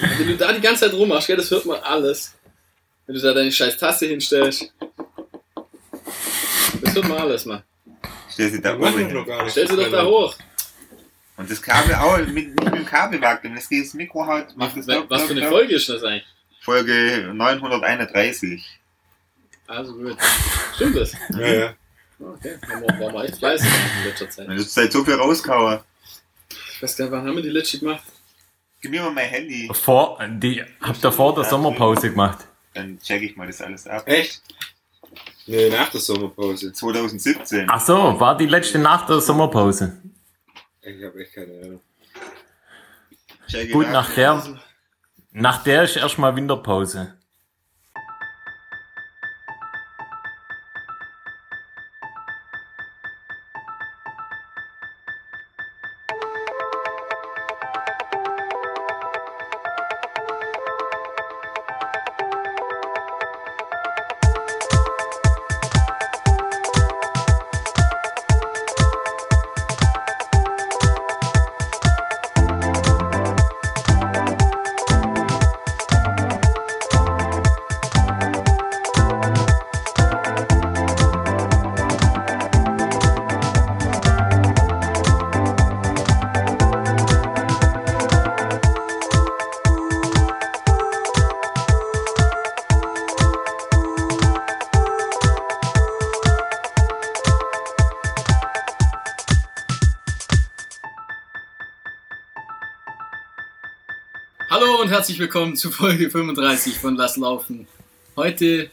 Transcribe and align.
Wenn 0.00 0.28
du 0.28 0.36
da 0.36 0.52
die 0.52 0.60
ganze 0.60 0.86
Zeit 0.86 0.94
rummachst, 0.94 1.26
gell, 1.26 1.36
das 1.36 1.50
hört 1.50 1.66
man 1.66 1.80
alles. 1.80 2.34
Wenn 3.06 3.14
du 3.14 3.20
da 3.20 3.32
deine 3.32 3.50
scheiß 3.50 3.76
Tasse 3.76 4.06
hinstellst. 4.06 4.72
Das 6.82 6.94
hört 6.94 7.08
man 7.08 7.18
alles, 7.18 7.44
Mann. 7.44 7.62
Stell 8.30 8.50
sie 8.50 8.60
da 8.60 8.74
nicht. 8.76 9.50
Stell 9.50 9.68
sie 9.68 9.76
doch 9.76 9.90
da 9.90 10.04
hoch. 10.04 10.36
Und 11.36 11.50
das 11.50 11.62
Kabel 11.62 11.94
auch 11.94 12.18
mit, 12.18 12.34
nicht 12.34 12.64
mit 12.64 12.74
dem 12.74 12.84
Kabel 12.84 13.20
wackeln. 13.20 13.54
Das 13.54 13.68
geht 13.68 13.86
das 13.86 13.94
Mikro 13.94 14.26
halt. 14.26 14.56
macht 14.56 14.76
das 14.76 14.88
Was, 14.88 15.04
was 15.08 15.22
für 15.22 15.32
eine 15.32 15.48
Folge? 15.48 15.76
Ist 15.76 15.88
das 15.88 16.02
eigentlich? 16.02 16.26
Folge 16.60 17.30
931. 17.32 18.80
Also 19.68 19.94
gut. 19.94 20.16
Stimmt 20.74 20.96
das? 20.96 21.12
Ja, 21.30 21.46
ja. 21.46 21.74
Okay, 22.20 22.58
haben 22.68 22.82
wir, 22.82 22.88
waren 23.00 23.14
wir 23.14 23.24
echt 23.24 23.36
fleißig 23.36 23.68
in 23.68 24.08
letzter 24.08 24.30
Zeit. 24.30 24.48
Wenn 24.48 24.56
du 24.56 24.62
seit 24.62 24.92
so 24.92 25.04
viel 25.04 25.14
rauskauen. 25.14 25.80
Ich 26.74 26.82
weiß 26.82 26.96
gar 26.96 27.04
nicht, 27.04 27.12
wann 27.12 27.26
haben 27.26 27.36
wir 27.36 27.42
die 27.42 27.50
letzte 27.50 27.78
gemacht? 27.78 28.02
Gib 28.80 28.92
mir 28.92 29.02
mal 29.02 29.10
mein 29.10 29.28
Handy. 29.28 29.68
Vor, 29.72 30.18
die 30.28 30.64
habt 30.80 31.02
ihr 31.02 31.12
vor 31.12 31.34
der 31.34 31.44
Sommerpause 31.44 32.10
gemacht. 32.10 32.46
Dann 32.74 32.98
check 33.00 33.22
ich 33.22 33.36
mal 33.36 33.46
das 33.46 33.60
alles 33.60 33.86
ab. 33.86 34.06
Echt? 34.06 34.40
Nee, 35.46 35.70
nach 35.70 35.90
der 35.90 36.00
Sommerpause. 36.00 36.72
2017. 36.72 37.66
Ach 37.68 37.80
so, 37.80 38.20
war 38.20 38.36
die 38.36 38.46
letzte 38.46 38.78
nach 38.78 39.06
der 39.06 39.20
Sommerpause. 39.20 40.00
Ich 40.82 41.02
habe 41.02 41.20
echt 41.20 41.34
keine 41.34 41.52
Ahnung. 41.64 41.80
Check 43.48 43.66
ich 43.66 43.72
Gut, 43.72 43.90
nach 43.90 44.14
der, 44.14 44.60
nach 45.32 45.64
der 45.64 45.82
ist 45.82 45.96
erstmal 45.96 46.36
Winterpause. 46.36 47.17
Herzlich 104.98 105.20
willkommen 105.20 105.54
zu 105.54 105.70
Folge 105.70 106.10
35 106.10 106.76
von 106.76 106.96
Lass 106.96 107.16
Laufen. 107.16 107.68
Heute 108.16 108.68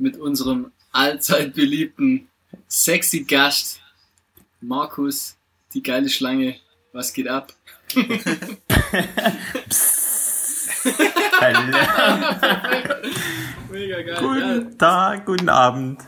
mit 0.00 0.16
unserem 0.16 0.72
allzeit 0.90 1.54
beliebten 1.54 2.26
sexy 2.66 3.22
Gast 3.22 3.78
Markus, 4.60 5.36
die 5.72 5.80
geile 5.80 6.08
Schlange. 6.08 6.56
Was 6.92 7.12
geht 7.12 7.28
ab? 7.28 7.52
Mega 13.70 14.02
geil. 14.02 14.16
Guten 14.18 14.78
Tag, 14.78 15.26
guten 15.26 15.48
Abend. 15.48 16.02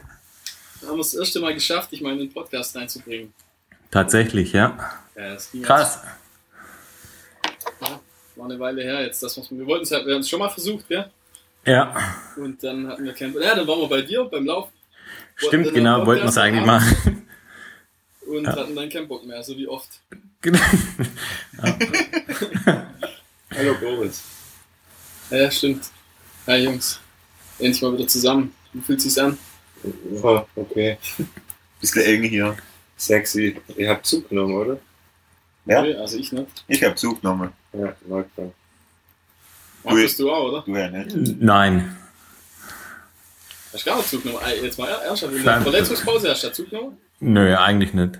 Ja, 0.82 0.88
haben 0.88 0.96
wir 0.96 1.02
es 1.02 1.12
das 1.12 1.20
erste 1.20 1.38
Mal 1.38 1.55
geschafft, 1.55 1.92
dich 1.92 2.00
mal 2.00 2.14
in 2.14 2.18
den 2.18 2.32
Podcast 2.32 2.74
reinzubringen. 2.74 3.33
Tatsächlich, 3.92 4.52
ja. 4.52 4.77
Ja, 5.14 5.36
Krass. 5.62 6.00
Jetzt, 6.02 6.20
war 8.40 8.46
eine 8.51 8.58
Weile 8.58 8.83
her 8.83 9.02
jetzt. 9.02 9.23
Das, 9.23 9.36
was 9.39 9.51
wir, 9.51 9.58
wir 9.58 9.67
wollten 9.67 9.84
es 9.84 9.90
halt, 9.90 10.06
wir 10.06 10.14
haben 10.14 10.20
es 10.23 10.28
schon 10.28 10.39
mal 10.39 10.48
versucht, 10.48 10.86
ja? 10.89 11.11
Ja, 11.67 11.95
Und 12.36 12.62
dann 12.64 12.89
hatten 12.89 13.05
wir 13.05 13.12
kein. 13.12 13.34
Ja, 13.34 13.55
dann 13.55 13.67
waren 13.67 13.80
wir 13.80 13.89
bei 13.89 14.01
dir 14.01 14.24
beim 14.24 14.46
Laufen. 14.46 14.73
stimmt, 15.36 15.67
Wollten 15.67 15.74
genau, 15.74 15.98
dann 15.98 16.06
wollten 16.06 16.23
wir 16.23 16.30
es 16.30 16.39
eigentlich 16.39 16.64
machen. 16.64 17.27
Und 18.27 18.46
hatten 18.46 18.74
dann 18.74 18.89
keinen 18.89 19.08
Bock 19.08 19.27
mehr, 19.27 19.42
so 19.42 19.56
wie 19.58 19.68
oft. 19.68 20.01
Genau. 20.40 20.58
Hallo 23.55 23.74
Boris. 23.78 24.23
Ja, 25.30 25.51
stimmt. 25.51 25.90
Ja, 26.46 26.57
Jungs. 26.57 26.98
Endlich 27.58 27.83
mal 27.83 27.92
wieder 27.92 28.07
zusammen. 28.07 28.55
Wie 28.72 28.80
fühlt 28.80 29.02
sich's 29.02 29.18
an? 29.18 29.36
Ja, 30.12 30.46
okay. 30.57 30.96
Bisschen 31.80 32.02
eng 32.05 32.22
hier. 32.22 32.57
Sexy. 32.96 33.61
Ihr 33.77 33.90
habt 33.90 34.07
zugenommen, 34.07 34.55
oder? 34.55 34.78
Ja. 35.67 35.80
Okay, 35.80 35.95
also 35.96 36.17
ich 36.17 36.33
nicht. 36.33 36.64
Ich 36.68 36.83
hab 36.84 36.96
Zug 36.98 37.20
genommen. 37.20 37.52
Ja, 37.73 37.95
mag 38.08 38.27
dann. 38.36 38.53
Markus, 39.85 40.17
du 40.17 40.31
auch, 40.31 40.45
oder? 40.48 40.63
Du 40.63 40.73
ja 40.77 40.89
nicht. 40.91 41.17
Nein. 41.41 41.97
Hast 43.73 43.86
du 43.86 43.91
gar 43.91 43.97
nicht 43.98 44.08
Zug 44.08 44.23
genommen? 44.23 44.42
Ah, 44.45 44.51
Jetzt 44.51 44.79
mal 44.79 44.89
ernsthaft. 44.89 45.33
In 45.33 45.42
der 45.45 45.53
Nein. 45.55 45.63
Verletzungspause 45.63 46.31
hast 46.31 46.42
du 46.42 46.48
da 46.48 46.53
Zug 46.53 46.70
genommen? 46.70 46.98
Nö, 47.20 47.57
eigentlich 47.57 47.95
nicht. 47.95 48.19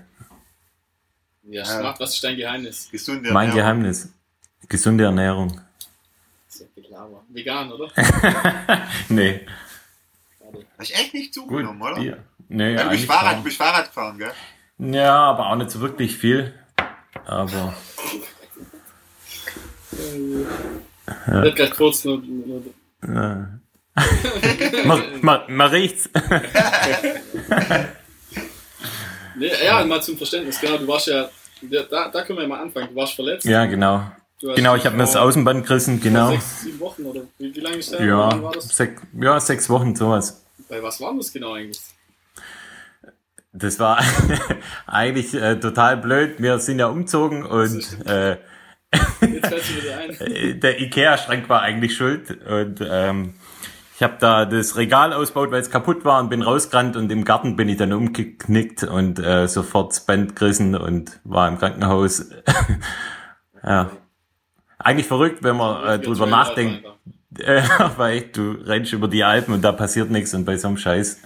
Ja, 1.43 1.63
Ja. 1.63 1.65
smart. 1.65 1.99
Was 1.99 2.15
ist 2.15 2.23
dein 2.23 2.37
Geheimnis? 2.37 2.87
Gesunde 2.89 3.31
Mein 3.31 3.49
Ernährung. 3.49 3.57
Geheimnis. 3.57 4.09
Gesunde 4.69 5.03
Ernährung. 5.03 5.59
Das 6.47 6.61
ist 6.61 6.67
ja. 6.89 7.07
Vegan, 7.29 7.71
oder? 7.73 7.89
nee. 9.09 9.45
Hast 10.77 10.89
du 10.89 10.93
echt 10.95 11.13
nicht 11.13 11.35
Gut. 11.35 11.43
zugenommen, 11.49 11.81
oder? 11.81 11.95
Bier. 11.95 12.23
Nee, 12.47 12.73
Ja, 12.75 12.83
du 12.83 12.89
bist 12.89 13.05
Fahrrad, 13.05 13.37
du 13.39 13.43
bist 13.43 13.57
Fahrrad 13.57 13.87
gefahren, 13.87 14.17
gell? 14.17 14.31
Ja, 14.77 15.15
aber 15.15 15.49
auch 15.49 15.55
nicht 15.55 15.71
so 15.71 15.79
wirklich 15.81 16.17
viel. 16.17 16.53
Aber 17.25 17.75
Ich 20.01 21.33
hab 21.33 21.55
grad 21.55 21.71
kurz 21.71 22.05
nur, 22.05 22.21
nur 22.21 22.63
man, 24.85 25.01
man, 25.21 25.41
man 25.49 25.69
riecht's. 25.69 26.09
nee, 29.35 29.51
ja, 29.65 29.83
mal 29.85 30.01
zum 30.01 30.17
Verständnis. 30.17 30.59
Genau, 30.59 30.77
du 30.77 30.87
warst 30.87 31.07
ja. 31.07 31.29
Da, 31.89 32.09
da 32.09 32.23
können 32.23 32.39
wir 32.39 32.43
ja 32.43 32.47
mal 32.49 32.61
anfangen. 32.61 32.89
Du 32.89 32.95
warst 32.95 33.13
verletzt. 33.13 33.45
Ja, 33.45 33.65
genau. 33.65 34.03
Genau, 34.41 34.75
ich 34.75 34.85
habe 34.85 34.95
mir 34.97 35.03
das 35.03 35.15
Außenband 35.15 35.67
gerissen, 35.67 36.01
genau. 36.01 36.31
Sechs, 36.31 36.61
sieben 36.61 36.79
Wochen 36.79 37.03
oder 37.03 37.21
wie, 37.37 37.55
wie 37.55 37.59
lange 37.59 37.77
ist 37.77 37.93
das? 37.93 37.99
War 37.99 38.07
Ja, 38.07 38.51
das? 38.51 38.75
sech, 38.75 38.89
ja, 39.19 39.39
sechs 39.39 39.69
Wochen, 39.69 39.95
sowas. 39.95 40.43
Bei 40.67 40.81
was 40.81 40.99
war 40.99 41.15
das 41.15 41.31
genau 41.31 41.53
eigentlich? 41.53 41.79
Das 43.53 43.77
war 43.79 44.01
eigentlich 44.87 45.33
äh, 45.35 45.59
total 45.59 45.97
blöd. 45.97 46.35
Wir 46.39 46.57
sind 46.57 46.79
ja 46.79 46.87
umzogen 46.87 47.45
und 47.45 47.85
äh, 48.07 48.37
Jetzt 48.93 49.47
fällt 49.47 49.69
mir 49.69 49.83
wieder 49.83 49.97
ein. 49.97 50.09
äh, 50.33 50.55
der 50.55 50.81
Ikea-Schrank 50.81 51.47
war 51.49 51.61
eigentlich 51.61 51.95
schuld. 51.95 52.45
Und 52.45 52.85
ähm, 52.87 53.33
ich 53.95 54.03
habe 54.03 54.17
da 54.19 54.45
das 54.45 54.77
Regal 54.77 55.13
ausgebaut, 55.13 55.51
weil 55.51 55.61
es 55.61 55.69
kaputt 55.69 56.03
war 56.05 56.19
und 56.19 56.29
bin 56.29 56.41
rausgerannt 56.41 56.95
und 56.97 57.11
im 57.11 57.23
Garten 57.23 57.55
bin 57.55 57.69
ich 57.69 57.77
dann 57.77 57.93
umgeknickt 57.93 58.83
und 58.83 59.19
äh, 59.19 59.47
sofort 59.47 59.91
das 59.91 60.05
Band 60.05 60.35
gerissen 60.35 60.75
und 60.75 61.19
war 61.23 61.47
im 61.47 61.59
Krankenhaus. 61.59 62.31
ja. 63.63 63.91
Eigentlich 64.79 65.07
verrückt, 65.07 65.43
wenn 65.43 65.55
man 65.55 65.87
äh, 65.87 65.99
drüber 65.99 66.25
nachdenkt. 66.25 66.83
Äh, 67.37 67.61
weil 67.97 68.21
du 68.21 68.53
rennst 68.53 68.91
über 68.91 69.07
die 69.07 69.23
Alpen 69.23 69.53
und 69.53 69.61
da 69.61 69.71
passiert 69.71 70.09
nichts 70.09 70.33
und 70.33 70.45
bei 70.45 70.57
so 70.57 70.67
einem 70.67 70.77
Scheiß. 70.77 71.19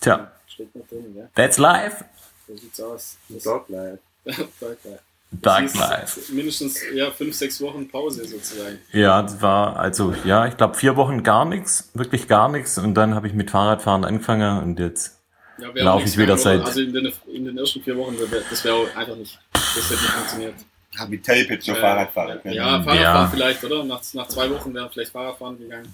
Tja, 0.00 0.32
drin, 0.58 1.14
ja. 1.16 1.28
that's 1.36 1.58
life. 1.58 2.04
So 2.48 2.56
sieht's 2.56 2.80
aus. 2.80 3.16
Das 3.28 3.44
Dog 3.44 3.68
live. 3.68 4.00
Dark 5.40 5.64
ist 5.64 6.30
Mindestens 6.30 6.78
ja, 6.94 7.10
fünf, 7.10 7.34
sechs 7.34 7.60
Wochen 7.60 7.88
Pause 7.88 8.24
sozusagen. 8.26 8.78
Ja, 8.92 9.22
das 9.22 9.40
war 9.40 9.76
also, 9.76 10.14
ja, 10.24 10.46
ich 10.46 10.56
glaube 10.56 10.74
vier 10.74 10.96
Wochen 10.96 11.22
gar 11.22 11.44
nichts, 11.46 11.90
wirklich 11.94 12.28
gar 12.28 12.48
nichts 12.50 12.76
und 12.78 12.94
dann 12.94 13.14
habe 13.14 13.26
ich 13.28 13.32
mit 13.32 13.50
Fahrradfahren 13.50 14.04
angefangen 14.04 14.62
und 14.62 14.78
jetzt, 14.78 15.18
Ja, 15.58 15.74
wär 15.74 15.84
Lauf 15.84 16.02
auch 16.02 16.06
ich 16.06 16.18
wieder 16.18 16.36
seit- 16.36 16.60
Also 16.64 16.80
in 16.80 16.92
den, 16.92 17.12
in 17.32 17.44
den 17.46 17.56
ersten 17.58 17.80
vier 17.82 17.96
Wochen, 17.96 18.14
das 18.50 18.64
wäre 18.64 18.74
auch 18.74 18.96
einfach 18.96 19.16
nicht. 19.16 19.38
Das 19.52 19.84
hätte 19.90 19.94
nicht 20.02 20.10
funktioniert. 20.12 20.54
Hab 20.98 21.08
mit 21.08 21.24
Tape 21.24 21.38
jetzt 21.48 21.64
schon 21.66 21.76
Äh, 21.76 21.80
Fahrrad 21.80 22.10
fahren 22.12 22.38
können. 22.42 22.54
Ja, 22.54 22.82
Fahrradfahren 22.82 23.00
Ja. 23.00 23.28
vielleicht, 23.32 23.64
oder? 23.64 23.84
Nach, 23.84 24.00
nach 24.12 24.28
zwei 24.28 24.50
Wochen 24.50 24.74
wäre 24.74 24.90
vielleicht 24.92 25.12
Fahrradfahren 25.12 25.58
gegangen. 25.58 25.88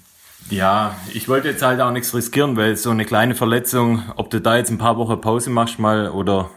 ja, 0.49 0.95
ich 1.13 1.29
wollte 1.29 1.47
jetzt 1.49 1.61
halt 1.61 1.79
auch 1.79 1.91
nichts 1.91 2.13
riskieren, 2.13 2.57
weil 2.57 2.75
so 2.75 2.89
eine 2.89 3.05
kleine 3.05 3.35
Verletzung, 3.35 4.03
ob 4.17 4.29
du 4.29 4.41
da 4.41 4.57
jetzt 4.57 4.69
ein 4.69 4.77
paar 4.77 4.97
Wochen 4.97 5.19
Pause 5.21 5.49
machst 5.49 5.79
mal 5.79 6.09
oder 6.09 6.49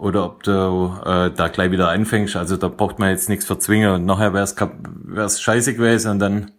oder 0.00 0.24
ob 0.24 0.42
du 0.42 0.96
äh, 1.04 1.30
da 1.30 1.48
gleich 1.48 1.70
wieder 1.70 1.90
anfängst, 1.90 2.34
also 2.36 2.56
da 2.56 2.68
braucht 2.68 2.98
man 2.98 3.10
jetzt 3.10 3.28
nichts 3.28 3.44
verzwingen 3.44 3.90
und 3.90 4.06
nachher 4.06 4.32
wäre 4.32 4.44
es 4.44 4.56
wär's 4.58 5.40
scheiße 5.40 5.74
gewesen 5.74 6.12
und 6.12 6.18
dann 6.18 6.50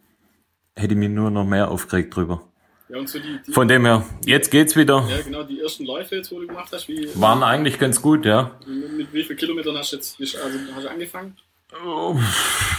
hätte 0.75 0.93
ich 0.93 0.99
mich 0.99 1.09
nur 1.09 1.31
noch 1.31 1.45
mehr 1.45 1.69
aufgeregt 1.69 2.15
drüber. 2.15 2.43
Ja, 2.89 2.99
und 2.99 3.09
so 3.09 3.19
die, 3.19 3.39
die 3.47 3.51
Von 3.51 3.67
dem 3.67 3.85
her, 3.85 4.05
jetzt 4.25 4.51
geht's 4.51 4.75
wieder. 4.75 5.05
ja, 5.09 5.21
genau, 5.21 5.43
die 5.43 5.59
ersten 5.59 5.85
Läufe 5.85 6.17
jetzt, 6.17 6.31
wo 6.31 6.39
du 6.39 6.47
gemacht 6.47 6.69
hast, 6.71 6.88
wie, 6.88 7.09
Waren 7.15 7.41
eigentlich 7.41 7.79
ganz 7.79 8.01
gut, 8.01 8.25
ja. 8.25 8.51
mit, 8.67 8.97
mit 8.97 9.13
wie 9.13 9.23
vielen 9.23 9.39
Kilometern 9.39 9.77
hast 9.77 9.91
du 9.91 9.95
jetzt, 9.95 10.19
also 10.19 10.59
hast 10.75 10.83
du 10.83 10.89
angefangen? 10.89 11.35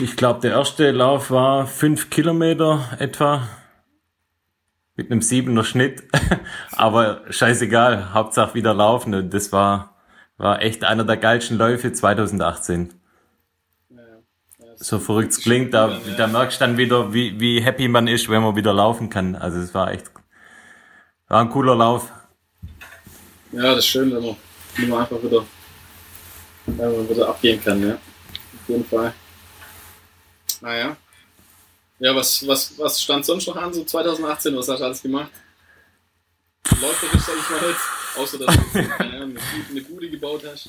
Ich 0.00 0.16
glaube, 0.16 0.40
der 0.40 0.52
erste 0.52 0.90
Lauf 0.90 1.30
war 1.30 1.66
fünf 1.66 2.10
Kilometer 2.10 2.90
etwa. 2.98 3.48
Mit 4.96 5.10
einem 5.10 5.22
siebener 5.22 5.64
Schnitt. 5.64 6.02
Aber 6.72 7.22
scheißegal, 7.30 8.12
Hauptsache 8.12 8.54
wieder 8.54 8.74
laufen. 8.74 9.14
Und 9.14 9.32
das 9.32 9.50
war, 9.50 9.91
war 10.42 10.60
echt 10.60 10.82
einer 10.82 11.04
der 11.04 11.16
geilsten 11.16 11.56
Läufe 11.56 11.92
2018. 11.92 12.92
So 14.74 14.98
verrückt 14.98 15.30
es 15.30 15.40
klingt, 15.40 15.72
da, 15.72 16.00
da 16.16 16.26
merkst 16.26 16.60
du 16.60 16.64
dann 16.64 16.76
wieder, 16.76 17.14
wie, 17.14 17.38
wie 17.38 17.62
happy 17.62 17.86
man 17.86 18.08
ist, 18.08 18.28
wenn 18.28 18.42
man 18.42 18.56
wieder 18.56 18.74
laufen 18.74 19.08
kann. 19.08 19.36
Also 19.36 19.60
es 19.60 19.72
war 19.72 19.92
echt, 19.92 20.10
war 21.28 21.42
ein 21.42 21.50
cooler 21.50 21.76
Lauf. 21.76 22.10
Ja, 23.52 23.62
das 23.62 23.78
ist 23.78 23.86
schön, 23.86 24.12
wenn 24.12 24.20
man, 24.20 24.36
wenn 24.76 24.88
man 24.88 25.00
einfach 25.02 25.22
wieder, 25.22 25.44
wenn 26.66 26.96
man 26.96 27.08
wieder 27.08 27.28
abgehen 27.28 27.62
kann, 27.62 27.80
ja. 27.80 27.94
Auf 27.94 28.68
jeden 28.68 28.84
Fall. 28.84 29.14
Naja. 30.60 30.96
Ja, 32.00 32.16
was, 32.16 32.44
was, 32.48 32.76
was 32.78 33.00
stand 33.00 33.24
sonst 33.24 33.46
noch 33.46 33.56
an, 33.56 33.72
so 33.72 33.84
2018? 33.84 34.56
Was 34.56 34.68
hast 34.68 34.80
du 34.80 34.84
alles 34.84 35.02
gemacht? 35.02 35.30
Läuferisch, 36.80 37.22
sag 37.22 37.36
ich 37.36 37.50
mal 37.50 37.68
jetzt. 37.70 38.01
Außer, 38.18 38.38
dass 38.38 38.54
du 38.54 38.78
eine 38.78 39.26
Bude- 39.26 39.40
eine 39.70 39.80
Bude 39.82 40.10
gebaut 40.10 40.42
hast. 40.50 40.68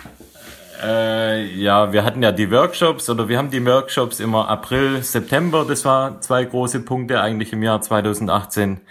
Äh, 0.81 1.45
ja, 1.55 1.91
wir 1.91 2.03
hatten 2.03 2.23
ja 2.23 2.31
die 2.31 2.49
Workshops 2.51 3.09
oder 3.09 3.27
wir 3.27 3.37
haben 3.37 3.49
die 3.51 3.63
Workshops 3.65 4.19
immer 4.19 4.47
April, 4.49 5.03
September. 5.03 5.65
Das 5.67 5.83
war 5.85 6.21
zwei 6.21 6.45
große 6.45 6.79
Punkte 6.81 7.19
eigentlich 7.21 7.51
im 7.53 7.61
Jahr 7.63 7.81
2018. 7.81 8.81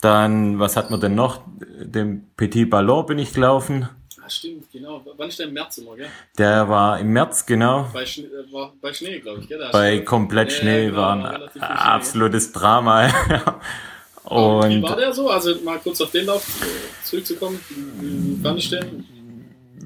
Dann, 0.00 0.58
was 0.58 0.76
hat 0.76 0.90
man 0.90 1.00
denn 1.00 1.14
noch? 1.14 1.40
Den 1.80 2.28
Petit 2.36 2.68
Ballon 2.68 3.06
bin 3.06 3.18
ich 3.18 3.32
gelaufen. 3.32 3.88
Ah, 4.22 4.28
stimmt, 4.28 4.70
genau. 4.72 5.02
Wann 5.16 5.28
ist 5.28 5.38
der 5.38 5.46
im 5.46 5.54
März 5.54 5.78
immer, 5.78 5.96
gell? 5.96 6.08
Der 6.38 6.68
war 6.68 6.98
im 6.98 7.12
März, 7.12 7.46
genau. 7.46 7.88
Bei, 7.92 8.04
Schnee, 8.06 8.24
äh, 8.24 8.52
war 8.52 8.72
bei 8.80 8.92
Schnee, 8.92 9.20
glaube 9.20 9.40
ich, 9.42 9.48
gell? 9.48 9.58
Da 9.58 9.70
Bei 9.70 10.00
komplett 10.00 10.50
Schnee 10.52 10.86
genau, 10.86 10.96
war 10.98 11.12
ein 11.12 11.40
viel 11.52 11.60
Schnee. 11.62 11.68
absolutes 11.68 12.52
Wie 14.30 14.76
Und 14.76 14.82
war 14.82 14.96
der 14.96 15.12
so? 15.12 15.28
Also 15.30 15.54
mal 15.62 15.78
kurz 15.78 16.00
auf 16.00 16.10
den 16.10 16.26
Lauf 16.26 16.46
äh, 16.62 17.04
zurückzukommen. 17.04 17.60
Wie 17.68 18.42
wie 18.42 18.68
den? 18.68 19.04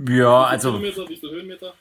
ja, 0.08 0.42
Wie 0.42 0.46
also 0.46 0.70
Kilometer, 0.72 1.08
wie 1.08 1.16
viele 1.16 1.32
Höhenmeter? 1.32 1.74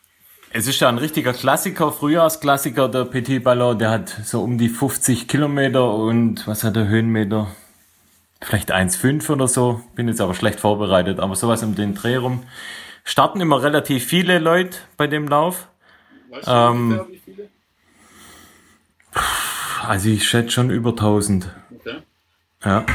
Es 0.51 0.65
ist 0.67 0.79
ja 0.79 0.89
ein 0.89 0.97
richtiger 0.97 1.33
Klassiker, 1.33 1.91
Frühjahrsklassiker, 1.91 2.87
der 2.89 3.05
Petit 3.05 3.43
Ballon. 3.43 3.77
Der 3.77 3.91
hat 3.91 4.09
so 4.23 4.41
um 4.41 4.57
die 4.57 4.69
50 4.69 5.27
Kilometer 5.27 5.93
und 5.93 6.47
was 6.47 6.63
hat 6.63 6.75
der 6.75 6.87
Höhenmeter? 6.87 7.47
Vielleicht 8.41 8.71
1,5 8.73 9.29
oder 9.31 9.47
so. 9.47 9.81
Bin 9.95 10.07
jetzt 10.07 10.21
aber 10.21 10.33
schlecht 10.33 10.59
vorbereitet, 10.59 11.19
aber 11.19 11.35
sowas 11.35 11.63
um 11.63 11.75
den 11.75 11.95
Dreh 11.95 12.15
rum. 12.15 12.43
Starten 13.03 13.41
immer 13.41 13.61
relativ 13.61 14.05
viele 14.05 14.39
Leute 14.39 14.77
bei 14.95 15.07
dem 15.07 15.27
Lauf. 15.27 15.67
Weißt 16.29 16.47
du 16.47 16.51
Ähm, 16.51 17.01
wie 17.09 17.17
viele? 17.17 17.49
Also 19.85 20.09
ich 20.09 20.27
schätze 20.27 20.51
schon 20.51 20.69
über 20.69 20.89
1000. 20.91 21.49
Ja. 22.67 22.85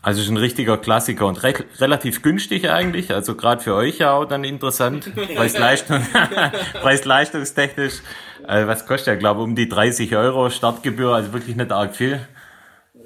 Also 0.00 0.22
ist 0.22 0.30
ein 0.30 0.38
richtiger 0.38 0.78
Klassiker 0.78 1.26
und 1.26 1.42
re 1.42 1.52
relativ 1.78 2.22
günstig 2.22 2.70
eigentlich, 2.70 3.12
also 3.12 3.34
gerade 3.34 3.62
für 3.62 3.74
euch 3.74 3.98
ja 3.98 4.12
auch 4.12 4.24
dann 4.24 4.44
interessant. 4.44 5.12
Preis-Leistung, 5.34 6.00
Preis-Leistungstechnisch. 6.80 8.00
Also 8.44 8.66
was 8.66 8.86
kostet 8.86 9.08
der, 9.08 9.16
glaube 9.16 9.40
ich, 9.40 9.44
um 9.44 9.54
die 9.54 9.68
30 9.68 10.16
Euro 10.16 10.48
Startgebühr, 10.48 11.14
also 11.14 11.34
wirklich 11.34 11.56
nicht 11.56 11.70
arg 11.70 11.94
viel. 11.94 12.26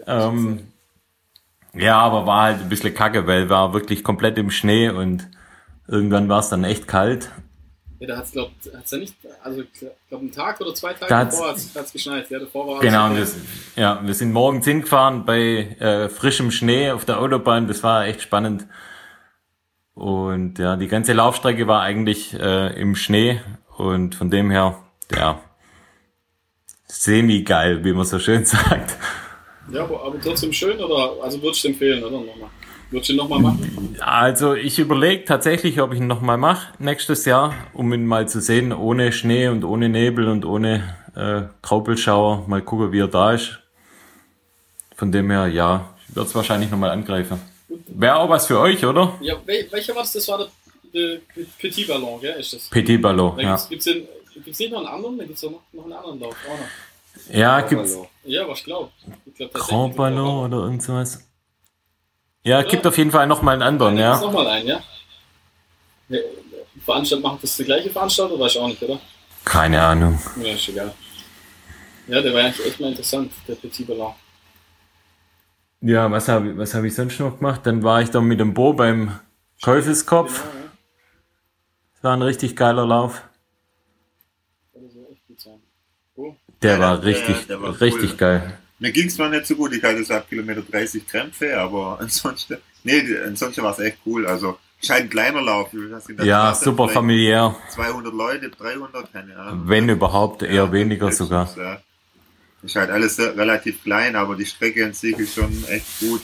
Ähm, 0.07 0.69
ja, 1.75 1.99
aber 1.99 2.27
war 2.27 2.43
halt 2.43 2.61
ein 2.61 2.69
bisschen 2.69 2.95
kacke, 2.95 3.27
weil 3.27 3.51
war 3.51 3.73
wirklich 3.73 4.05
komplett 4.05 4.39
im 4.39 4.53
Schnee 4.53 4.89
und 4.89 5.29
irgendwann 5.89 6.29
war 6.29 6.41
es 6.41 6.49
dann 6.49 6.63
echt 6.63 6.87
kalt. 6.87 7.31
Ja, 8.01 8.07
da 8.07 8.17
hat 8.17 8.25
es, 8.25 8.33
glaube 8.33 8.51
hat's 8.77 8.91
ja 8.91 8.99
nicht, 8.99 9.15
also 9.43 9.63
glaube 10.09 10.23
einen 10.23 10.33
Tag 10.33 10.59
oder 10.61 10.75
zwei 10.75 10.95
Tage 10.95 11.07
Da 11.11 11.19
hat's- 11.19 11.37
davor 11.37 11.51
hat 11.51 11.87
es 11.87 11.93
geschneit. 11.93 12.29
Ja, 12.31 12.39
davor 12.39 12.67
war 12.67 12.81
Genau, 12.81 13.07
und 13.07 13.17
wir, 13.17 13.27
ja, 13.77 14.01
wir 14.03 14.15
sind 14.15 14.33
morgens 14.33 14.65
hingefahren 14.67 15.25
bei 15.27 15.77
äh, 15.79 16.09
frischem 16.09 16.51
Schnee 16.51 16.91
auf 16.91 17.05
der 17.05 17.21
Autobahn. 17.21 17.69
Das 17.69 17.83
war 17.83 18.07
echt 18.07 18.23
spannend. 18.23 18.67
Und 19.95 20.59
ja, 20.59 20.77
die 20.77 20.89
ganze 20.89 21.13
Laufstrecke 21.13 21.67
war 21.69 21.83
eigentlich 21.83 22.33
äh, 22.33 22.81
im 22.81 22.97
Schnee 22.97 23.41
und 23.77 24.15
von 24.15 24.31
dem 24.31 24.51
her, 24.51 24.79
ja, 25.15 25.41
semi-geil, 26.87 27.85
wie 27.85 27.93
man 27.93 28.05
so 28.07 28.19
schön 28.19 28.45
sagt. 28.47 28.97
Ja, 29.71 29.85
aber, 29.85 30.03
aber 30.05 30.21
trotzdem 30.21 30.53
schön, 30.53 30.79
oder? 30.81 31.23
Also 31.23 31.41
würdest 31.43 31.65
du 31.65 31.69
empfehlen, 31.69 32.03
oder? 32.03 32.19
Nochmal. 32.21 32.51
Würdest 32.91 33.09
du 33.09 33.13
ihn 33.13 33.17
nochmal 33.19 33.39
machen? 33.39 33.97
Also 34.01 34.55
ich 34.55 34.79
überlege 34.79 35.25
tatsächlich, 35.25 35.81
ob 35.81 35.93
ich 35.93 36.01
ihn 36.01 36.09
nochmal 36.09 36.39
mache 36.39 36.73
nächstes 36.81 37.25
Jahr, 37.25 37.55
um 37.73 37.93
ihn 37.93 38.05
mal 38.05 38.29
zu 38.29 38.41
sehen, 38.41 38.73
ohne 38.73 39.13
Schnee 39.13 39.49
und 39.49 39.65
ohne 39.65 39.89
Nebel 39.89 40.29
und 40.29 40.45
ohne 40.45 40.97
äh, 41.15 41.43
Graupelschauer. 41.63 42.45
Mal 42.49 42.63
gucken, 42.63 42.91
wie 42.93 43.01
er 43.01 43.09
da 43.09 43.33
ist. 43.33 43.61
Von 44.97 45.13
dem 45.13 45.31
her, 45.31 45.47
ja, 45.47 45.95
ich 46.09 46.17
würde 46.17 46.29
es 46.29 46.35
wahrscheinlich 46.35 46.71
nochmal 46.71 46.91
angreifen. 46.91 47.41
Wäre 47.87 48.17
auch 48.17 48.29
was 48.29 48.47
für 48.47 48.59
euch, 48.59 48.85
oder? 48.85 49.15
Ja, 49.21 49.35
wel, 49.47 49.69
welcher 49.71 49.95
war 49.95 50.03
das? 50.03 50.13
Das 50.13 50.27
war 50.27 50.39
der, 50.39 50.49
der 50.93 51.19
Petit 51.59 51.87
Ballon, 51.87 52.21
gell? 52.21 52.41
Ist 52.41 52.53
das? 52.53 52.69
Petit 52.69 53.01
Ballon, 53.01 53.37
Da 53.37 53.43
ja. 53.43 53.67
gibt's, 53.69 53.85
den, 53.85 54.09
gibt's 54.35 54.59
nicht 54.59 54.73
noch 54.73 54.81
einen 54.81 54.89
anderen? 54.89 55.19
Da 55.19 55.25
gibt's 55.25 55.41
doch 55.43 55.53
noch, 55.53 55.63
noch 55.73 55.85
einen 55.85 55.93
anderen 55.93 56.21
Lauf. 56.21 56.37
Auch 56.49 56.59
noch. 56.59 57.35
Ja, 57.35 57.61
gibt's 57.61 57.95
Hallo. 57.95 58.09
Ja, 58.25 58.49
was 58.49 58.59
ich 58.59 58.65
glaube. 58.65 58.91
Ich 59.27 59.35
glaub, 59.35 59.53
tatsächlich 59.53 59.79
Grand 59.79 59.97
Ballon 59.97 60.47
oder 60.47 60.65
irgend 60.65 60.83
sowas. 60.83 61.30
Ja, 62.43 62.63
gibt 62.63 62.87
auf 62.87 62.97
jeden 62.97 63.11
Fall 63.11 63.27
nochmal 63.27 63.55
einen 63.55 63.63
anderen, 63.63 63.97
Ja. 63.97 64.15
ja. 64.15 64.21
nochmal 64.21 64.47
einen, 64.47 64.69
ja? 64.69 64.81
Veranstalter 66.85 67.23
macht 67.29 67.43
das 67.43 67.57
die 67.57 67.65
gleiche 67.65 67.91
Veranstaltung? 67.91 68.41
Weiß 68.41 68.53
ich 68.53 68.59
auch 68.61 68.69
nicht, 68.69 68.83
oder? 68.83 68.99
Keine 69.45 69.81
Ahnung. 69.83 70.19
Ja, 70.43 70.53
ist 70.55 70.69
egal. 70.69 70.95
Ja, 72.07 72.21
der 72.21 72.33
war 72.33 72.41
eigentlich 72.41 72.67
echt 72.67 72.81
mal 72.81 72.89
interessant, 72.89 73.33
der 73.47 73.55
Petit 73.55 73.87
Ballon. 73.87 74.15
Ja, 75.83 76.11
was 76.11 76.29
habe 76.29 76.57
was 76.59 76.75
hab 76.75 76.85
ich 76.85 76.95
sonst 76.95 77.19
noch 77.21 77.39
gemacht? 77.39 77.61
Dann 77.65 77.83
war 77.83 78.03
ich 78.03 78.11
dann 78.11 78.25
mit 78.25 78.41
dem 78.41 78.53
Bo 78.53 78.73
beim 78.73 79.19
Teufelskopf. 79.63 80.43
Genau, 80.43 80.55
ja. 80.55 80.71
Das 81.95 82.05
war 82.05 82.13
ein 82.17 82.23
richtig 82.23 82.57
geiler 82.57 82.87
Lauf. 82.87 83.23
Das 84.75 84.93
soll 84.93 85.07
echt 85.13 85.27
gut 85.27 85.41
sein. 85.41 85.61
Der 86.63 86.81
war 86.81 87.03
richtig, 87.03 87.47
der 87.47 87.63
war 87.63 87.81
richtig 87.81 88.19
geil. 88.19 88.59
Mir 88.81 88.93
ging 88.93 89.09
es 89.09 89.15
zwar 89.15 89.29
nicht 89.29 89.47
so 89.47 89.55
gut, 89.55 89.73
ich 89.75 89.83
hatte 89.83 90.03
so 90.03 90.15
ab 90.15 90.29
Kilometer 90.29 90.63
30 90.63 91.07
Krämpfe, 91.07 91.57
aber 91.59 91.99
ansonsten, 92.01 92.57
nee, 92.83 93.05
ansonsten 93.25 93.63
war 93.63 93.73
es 93.73 93.79
echt 93.79 93.99
cool. 94.07 94.27
Also, 94.27 94.59
scheint 94.83 95.03
ein 95.03 95.11
kleiner 95.11 95.43
Lauf. 95.43 95.73
in 95.73 96.25
Ja, 96.25 96.55
super 96.55 96.89
familiär. 96.89 97.55
200 97.75 98.13
Leute, 98.13 98.49
300, 98.49 99.13
keine 99.13 99.37
Ahnung. 99.37 99.63
Wenn 99.67 99.89
überhaupt, 99.89 100.43
eher 100.43 100.55
Ja, 100.55 100.73
weniger 100.73 101.07
höchstens, 101.09 101.29
sogar. 101.29 101.57
Ja. 101.57 101.81
Ist 102.63 102.77
halt 102.77 102.91
alles 102.91 103.19
relativ 103.19 103.83
klein, 103.83 104.17
aber 104.17 104.35
die 104.35 104.47
Strecke 104.47 104.85
an 104.85 104.95
sich 104.95 105.17
ist 105.19 105.35
schon 105.35 105.65
echt 105.69 106.01
gut. 106.01 106.23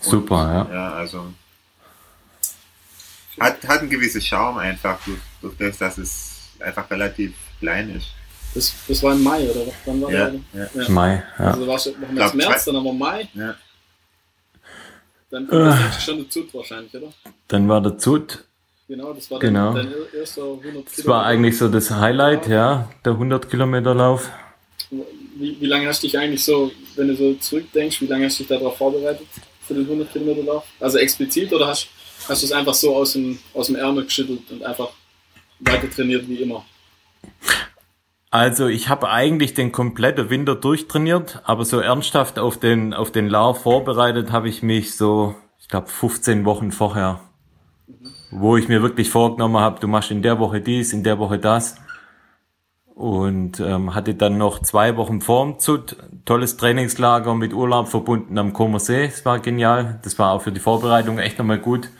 Super, 0.00 0.68
ja. 0.70 0.74
Ja, 0.74 0.92
also. 0.94 1.32
Hat, 3.40 3.66
hat 3.66 3.80
einen 3.80 3.90
gewissen 3.90 4.20
Charme 4.20 4.58
einfach 4.58 4.98
durch, 5.04 5.18
durch 5.40 5.56
das, 5.56 5.78
dass 5.78 5.98
es 5.98 6.50
einfach 6.60 6.88
relativ 6.90 7.34
klein 7.58 7.90
ist. 7.96 8.08
Das, 8.54 8.74
das 8.88 9.02
war 9.02 9.12
im 9.14 9.22
Mai, 9.22 9.48
oder 9.50 9.66
was? 9.66 9.74
Wann 9.86 10.02
war 10.02 10.10
Ja, 10.12 10.30
der? 10.30 10.70
ja. 10.74 10.88
Mai, 10.88 11.22
ja. 11.38 11.44
Also 11.52 11.66
warst 11.66 11.86
du 11.86 11.90
noch 11.92 12.08
im 12.08 12.14
März, 12.14 12.32
zwei- 12.64 12.72
dann 12.72 12.76
haben 12.76 12.84
wir 12.84 12.92
Mai, 12.92 13.28
ja. 13.34 13.54
dann 15.30 15.46
kommt 15.48 15.62
das 15.66 15.98
Äh. 15.98 16.00
schon 16.00 16.18
dazu 16.24 16.44
wahrscheinlich, 16.52 16.94
oder? 16.94 17.12
Dann 17.48 17.68
war 17.68 17.80
der 17.80 17.98
Zut. 17.98 18.44
Genau, 18.88 19.12
das 19.14 19.30
war 19.30 19.38
Genau. 19.38 19.72
dein, 19.72 19.90
dein 19.90 20.20
erster 20.20 20.42
100 20.42 20.86
Das 20.98 21.06
war 21.06 21.24
eigentlich 21.24 21.56
so 21.56 21.68
das 21.68 21.90
Highlight, 21.90 22.48
ja, 22.48 22.90
der 23.04 23.12
100 23.16 23.48
Kilometer 23.48 23.94
Lauf. 23.94 24.28
Wie, 24.90 25.58
wie 25.60 25.66
lange 25.66 25.86
hast 25.86 26.02
du 26.02 26.06
dich 26.08 26.18
eigentlich 26.18 26.44
so, 26.44 26.70
wenn 26.96 27.08
du 27.08 27.16
so 27.16 27.32
zurückdenkst, 27.34 28.00
wie 28.02 28.06
lange 28.06 28.26
hast 28.26 28.38
du 28.38 28.44
dich 28.44 28.48
darauf 28.58 28.76
vorbereitet 28.76 29.26
für 29.66 29.72
den 29.74 29.86
100 29.86 30.12
Kilometer 30.12 30.42
Lauf? 30.42 30.64
Also 30.78 30.98
explizit 30.98 31.50
oder 31.54 31.68
hast, 31.68 31.88
hast 32.28 32.42
du 32.42 32.46
es 32.46 32.52
einfach 32.52 32.74
so 32.74 32.94
aus 32.96 33.14
dem, 33.14 33.38
aus 33.54 33.68
dem 33.68 33.76
Ärmel 33.76 34.04
geschüttelt 34.04 34.40
und 34.50 34.62
einfach 34.62 34.90
weiter 35.60 35.88
trainiert 35.90 36.28
wie 36.28 36.36
immer? 36.42 36.62
Also 38.32 38.66
ich 38.66 38.88
habe 38.88 39.10
eigentlich 39.10 39.52
den 39.52 39.72
kompletten 39.72 40.30
Winter 40.30 40.54
durchtrainiert, 40.54 41.42
aber 41.44 41.66
so 41.66 41.80
ernsthaft 41.80 42.38
auf 42.38 42.56
den, 42.56 42.94
auf 42.94 43.12
den 43.12 43.28
Lauf 43.28 43.64
vorbereitet 43.64 44.32
habe 44.32 44.48
ich 44.48 44.62
mich 44.62 44.96
so, 44.96 45.34
ich 45.60 45.68
glaube 45.68 45.88
15 45.88 46.46
Wochen 46.46 46.72
vorher, 46.72 47.20
wo 48.30 48.56
ich 48.56 48.68
mir 48.68 48.80
wirklich 48.80 49.10
vorgenommen 49.10 49.58
habe, 49.58 49.80
du 49.80 49.86
machst 49.86 50.10
in 50.10 50.22
der 50.22 50.38
Woche 50.38 50.62
dies, 50.62 50.94
in 50.94 51.04
der 51.04 51.18
Woche 51.18 51.38
das. 51.38 51.76
Und 52.94 53.60
ähm, 53.60 53.94
hatte 53.94 54.14
dann 54.14 54.38
noch 54.38 54.60
zwei 54.60 54.96
Wochen 54.96 55.20
vorm 55.20 55.58
Zut, 55.58 55.98
tolles 56.24 56.56
Trainingslager 56.56 57.34
mit 57.34 57.52
Urlaub 57.52 57.88
verbunden 57.88 58.38
am 58.38 58.54
Comer 58.54 58.80
See, 58.80 59.08
das 59.08 59.26
war 59.26 59.40
genial. 59.40 60.00
Das 60.04 60.18
war 60.18 60.32
auch 60.32 60.40
für 60.40 60.52
die 60.52 60.60
Vorbereitung 60.60 61.18
echt 61.18 61.38
nochmal 61.38 61.58
gut. 61.58 61.90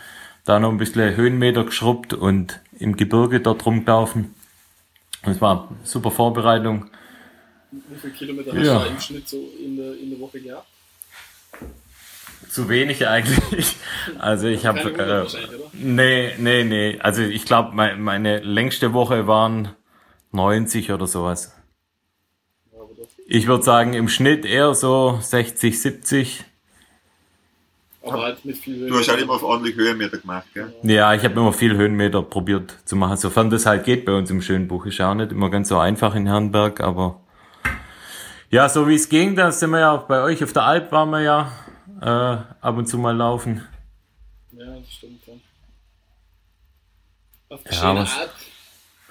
Da 0.47 0.59
noch 0.59 0.71
ein 0.71 0.79
bisschen 0.79 1.15
Höhenmeter 1.15 1.65
geschrubbt 1.65 2.15
und 2.15 2.63
im 2.79 2.97
Gebirge 2.97 3.41
dort 3.41 3.67
rumgelaufen. 3.67 4.35
Es 5.23 5.41
war 5.41 5.69
super 5.85 6.11
Vorbereitung. 6.11 6.91
Wie 7.71 7.97
viele 8.01 8.13
Kilometer 8.13 8.53
hast 8.53 8.65
Ja. 8.67 8.81
du 8.81 8.89
im 8.91 9.01
Schnitt 9.01 9.29
so 9.29 9.39
in 9.65 9.77
der, 9.77 9.99
in 9.99 10.11
der 10.11 10.21
Woche 10.21 10.41
gehabt? 10.41 10.67
zu 12.49 12.69
wenig 12.69 13.07
eigentlich. 13.09 13.77
Also 14.19 14.47
ich 14.47 14.67
habe 14.67 14.81
äh, 14.81 15.27
nee, 15.73 16.33
nee, 16.39 16.65
nee. 16.65 16.99
Also 17.01 17.23
ich 17.23 17.47
glaube, 17.47 17.75
meine, 17.75 17.97
meine 17.97 18.41
längste 18.41 18.93
Woche 18.93 19.27
waren 19.27 19.71
90 20.33 20.91
oder 20.93 21.07
sowas. 21.07 21.55
Ich 23.27 23.47
würde 23.47 23.63
sagen, 23.65 23.95
im 23.95 24.09
Schnitt 24.09 24.45
eher 24.45 24.75
so 24.75 25.19
60, 25.23 25.81
70. 25.81 26.45
Aber 28.05 28.23
halt 28.23 28.45
mit 28.45 28.57
viel 28.57 28.89
Du 28.89 28.99
hast 28.99 29.09
halt 29.09 29.21
immer 29.21 29.35
auf 29.35 29.43
ordentlich 29.43 29.77
Höhenmeter 29.77 30.19
gemacht, 30.19 30.47
gell? 30.55 30.73
Ja, 30.83 31.15
ich 31.15 31.23
habe 31.25 31.35
immer 31.35 31.53
viel 31.53 31.77
Höhenmeter 31.77 32.23
probiert 32.23 32.77
zu 32.85 32.97
machen, 32.97 33.17
sofern 33.17 33.49
das 33.51 33.65
halt 33.67 33.85
geht 33.85 34.05
bei 34.05 34.13
uns 34.13 34.31
im 34.31 34.43
Schönbuch. 34.43 34.87
Ist 34.87 34.99
ja 34.99 35.11
auch 35.11 35.15
nicht 35.15 35.31
immer 35.33 35.51
ganz 35.51 35.69
so 35.69 35.79
einfach 35.79 36.15
in 36.15 36.27
Herrenberg, 36.27 36.81
aber 36.81 37.21
ja, 38.51 38.69
so 38.69 38.87
wie 38.89 38.97
es 38.97 39.09
ging, 39.09 39.37
da 39.37 39.51
sind 39.53 39.71
wir 39.71 39.81
ja 39.81 39.93
auch 39.93 40.03
bei 40.03 40.21
euch 40.23 40.43
auf 40.45 40.53
der 40.53 40.65
Alp 40.65 40.91
waren 40.93 41.11
wir 41.11 41.21
ja 41.21 41.53
äh, 42.01 42.07
ab 42.61 42.77
und 42.77 42.87
zu 42.87 42.99
mal 42.99 43.17
laufen. 43.17 43.65
Ja, 44.53 44.65
das 44.79 44.93
stimmt. 44.93 45.25
Ja. 45.27 45.33
Auf 47.49 47.61
Ja, 47.71 47.83
Art. 47.93 48.31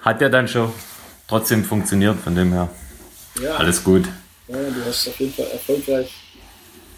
Hat 0.00 0.20
ja 0.20 0.28
dann 0.28 0.46
schon 0.48 0.72
trotzdem 1.28 1.64
funktioniert, 1.64 2.18
von 2.18 2.34
dem 2.34 2.52
her. 2.52 2.68
Ja, 3.40 3.54
Alles 3.56 3.82
gut. 3.82 4.04
ja, 4.48 4.56
du 4.56 4.84
hast 4.86 5.08
auf 5.08 5.18
jeden 5.18 5.32
Fall 5.32 5.46
erfolgreich 5.46 6.12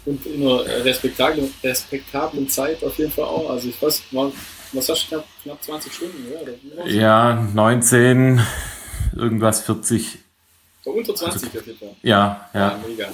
und 0.05 0.25
in 0.25 0.41
einer 0.41 0.65
respektablen, 0.85 1.51
respektablen 1.63 2.47
Zeit 2.49 2.83
auf 2.83 2.97
jeden 2.97 3.11
Fall 3.11 3.25
auch. 3.25 3.49
Also 3.49 3.69
ich 3.69 3.81
weiß, 3.81 4.03
war, 4.11 4.31
was 4.73 4.89
hast 4.89 5.03
du 5.05 5.07
knapp, 5.09 5.25
knapp 5.43 5.63
20 5.63 5.93
Stunden, 5.93 6.25
ja? 6.31 6.39
Oder? 6.41 6.87
Ja, 6.89 7.47
19, 7.53 8.41
irgendwas 9.15 9.61
40. 9.63 10.17
So 10.83 10.91
unter 10.91 11.15
20 11.15 11.47
auf 11.47 11.65
jeden 11.65 11.79
Fall. 11.79 11.95
Ja, 12.03 12.49
Ja, 12.53 12.59
ja. 12.59 12.79
mega. 12.87 13.09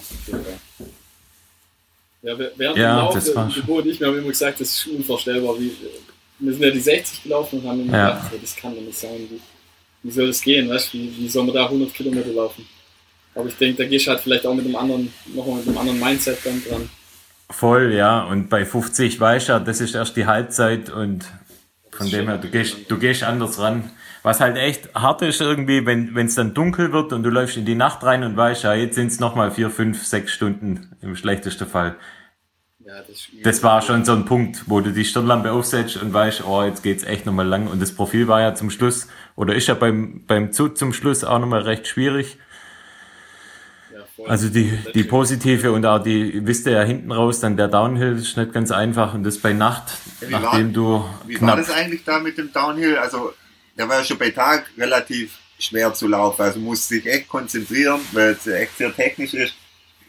Ja, 2.24 2.38
wir- 2.38 2.52
während 2.56 2.78
Ja, 2.78 2.96
dem 2.96 2.98
Lauf, 3.06 3.14
das 3.16 3.36
war 3.36 3.48
Geburt 3.50 3.86
und 3.86 3.92
ich, 3.92 4.00
wir 4.00 4.08
haben 4.08 4.18
immer 4.20 4.28
gesagt, 4.28 4.60
das 4.62 4.70
ist 4.70 4.88
unvorstellbar. 4.88 5.60
Wie, 5.60 5.76
wir 6.40 6.54
sind 6.54 6.62
ja 6.62 6.70
die 6.72 6.80
60 6.80 7.24
gelaufen 7.24 7.60
und 7.60 7.68
haben 7.68 7.82
immer 7.82 7.98
Ja. 7.98 8.10
gedacht, 8.10 8.32
das 8.44 8.56
kann 8.56 8.76
doch 8.76 8.82
nicht 8.82 8.98
sein. 9.00 9.28
Wie, 9.30 9.40
wie 10.04 10.12
soll 10.12 10.28
das 10.28 10.42
gehen? 10.42 10.70
Weißt? 10.70 10.94
Wie, 10.94 11.16
wie 11.18 11.30
soll 11.30 11.44
man 11.46 11.56
da 11.56 11.66
100 11.68 11.94
Kilometer 11.94 12.30
laufen? 12.32 12.68
Aber 13.36 13.48
ich 13.48 13.56
denke, 13.56 13.84
da 13.84 13.90
gehst 13.90 14.08
du 14.08 14.12
halt 14.12 14.22
vielleicht 14.22 14.46
auch 14.46 14.54
mit 14.54 14.66
einem 14.66 14.76
anderen, 14.76 15.14
nochmal 15.34 15.58
mit 15.58 15.68
einem 15.68 15.78
anderen 15.78 16.00
Mindset 16.00 16.40
dann 16.44 16.62
dran. 16.64 16.90
Voll, 17.50 17.94
ja. 17.94 18.24
Und 18.24 18.50
bei 18.50 18.66
50 18.66 19.20
weißt 19.20 19.50
du 19.50 19.54
ja, 19.54 19.60
das 19.60 19.82
ist 19.82 19.96
erst 19.96 20.16
die 20.16 20.26
Halbzeit 20.26 20.90
und 20.90 21.26
von 21.92 22.10
dem 22.10 22.28
her, 22.28 22.38
du 22.38 22.50
gehst, 22.50 22.74
anders. 22.74 22.88
du 22.88 22.98
gehst 22.98 23.24
anders 23.24 23.60
ran. 23.60 23.92
Was 24.24 24.40
halt 24.40 24.56
echt 24.56 24.94
hart 24.94 25.24
ist 25.24 25.42
irgendwie, 25.42 25.86
wenn 25.86 26.16
es 26.16 26.36
dann 26.36 26.54
dunkel 26.54 26.94
wird 26.94 27.12
und 27.12 27.24
du 27.24 27.30
läufst 27.30 27.58
in 27.58 27.66
die 27.66 27.76
Nacht 27.76 28.04
rein 28.04 28.24
und 28.24 28.38
weißt, 28.38 28.64
ja, 28.64 28.74
jetzt 28.74 28.96
sind 28.96 29.08
es 29.08 29.20
nochmal 29.20 29.52
vier, 29.52 29.72
fünf, 29.72 30.06
sechs 30.06 30.32
Stunden 30.32 30.96
im 31.02 31.16
schlechtesten 31.16 31.68
Fall. 31.68 31.96
Ja, 32.86 33.02
das. 33.08 33.28
Das 33.44 33.64
war 33.64 33.82
schon 33.82 34.06
so 34.06 34.14
ein 34.14 34.26
Punkt, 34.26 34.64
wo 34.68 34.80
du 34.80 34.92
die 34.92 35.06
Stirnlampe 35.06 35.52
aufsetzt 35.52 35.98
und 35.98 36.14
weißt, 36.14 36.44
oh, 36.46 36.64
jetzt 36.64 36.84
geht's 36.84 37.04
echt 37.04 37.26
nochmal 37.26 37.48
lang. 37.48 37.68
Und 37.68 37.82
das 37.82 37.94
Profil 37.94 38.28
war 38.28 38.42
ja 38.42 38.54
zum 38.54 38.70
Schluss, 38.70 39.08
oder 39.36 39.56
ist 39.56 39.68
ja 39.68 39.74
beim, 39.74 40.24
beim 40.28 40.52
Zug 40.52 40.78
zum 40.78 40.94
Schluss 40.94 41.24
auch 41.24 41.40
nochmal 41.40 41.62
recht 41.62 41.88
schwierig. 41.88 42.38
Also 44.28 44.50
die, 44.50 44.78
die 44.94 45.04
positive 45.04 45.72
und 45.72 45.86
auch 45.86 46.00
die, 46.00 46.46
wisst 46.46 46.66
ihr 46.68 46.74
ja 46.74 46.84
hinten 46.84 47.12
raus, 47.12 47.40
dann 47.40 47.58
der 47.58 47.68
Downhill 47.68 48.18
ist 48.18 48.38
nicht 48.38 48.54
ganz 48.54 48.72
einfach 48.72 49.14
und 49.14 49.24
das 49.24 49.38
bei 49.40 49.54
Nacht, 49.54 49.94
Wie 50.20 50.32
war- 50.32 50.40
nachdem 50.42 50.74
du 50.74 51.04
Wie 51.26 51.34
war 51.36 51.40
knapp, 51.40 51.58
das 51.58 51.72
eigentlich 51.72 52.04
da 52.04 52.20
mit 52.20 52.38
dem 52.38 52.52
Downhill? 52.54 52.98
Also, 52.98 53.34
der 53.78 53.88
war 53.90 53.98
ja 54.00 54.04
schon 54.04 54.18
bei 54.18 54.32
Tag 54.32 54.66
relativ 54.78 55.38
schwer 55.60 55.94
zu 55.94 56.08
laufen. 56.08 56.42
Also, 56.42 56.60
musste 56.60 56.96
sich 56.96 57.06
echt 57.06 57.30
konzentrieren, 57.30 58.02
weil 58.12 58.32
es 58.34 58.48
echt 58.48 58.78
sehr 58.78 58.94
technisch 58.96 59.34
ist. 59.34 59.54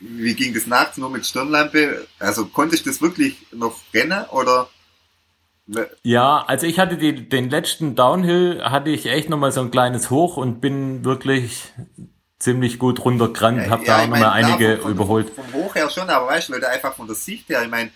Wie 0.00 0.34
ging 0.34 0.52
das 0.52 0.66
nachts 0.66 0.96
nur 0.98 1.10
mit 1.10 1.24
Stirnlampe? 1.24 2.06
Also, 2.18 2.46
konntest 2.46 2.84
du 2.86 2.90
das 2.90 3.00
wirklich 3.00 3.36
noch 3.52 3.76
rennen 3.94 4.24
oder? 4.30 4.68
ja, 6.02 6.44
also 6.48 6.66
ich 6.66 6.78
hatte 6.80 6.96
die, 6.98 7.28
den 7.28 7.48
letzten 7.48 7.94
Downhill, 7.94 8.62
hatte 8.64 8.90
ich 8.90 9.06
echt 9.06 9.30
nochmal 9.30 9.52
so 9.52 9.60
ein 9.60 9.70
kleines 9.70 10.10
Hoch 10.10 10.36
und 10.36 10.60
bin 10.60 11.04
wirklich 11.04 11.72
ziemlich 12.42 12.78
gut 12.78 13.04
runtergerannt, 13.04 13.70
hab 13.70 13.84
da 13.84 14.02
auch 14.02 14.08
nochmal 14.08 14.30
einige 14.30 14.78
vom, 14.78 14.90
überholt. 14.90 15.30
Vom 15.30 15.52
Hoch 15.52 15.74
her 15.74 15.88
schon, 15.90 16.08
aber 16.10 16.26
weißt 16.26 16.48
du, 16.48 16.52
weil 16.54 16.60
du 16.60 16.68
einfach 16.68 16.94
von 16.94 17.06
der 17.06 17.16
Sicht 17.16 17.48
her, 17.48 17.62
ich 17.62 17.70
meine, 17.70 17.90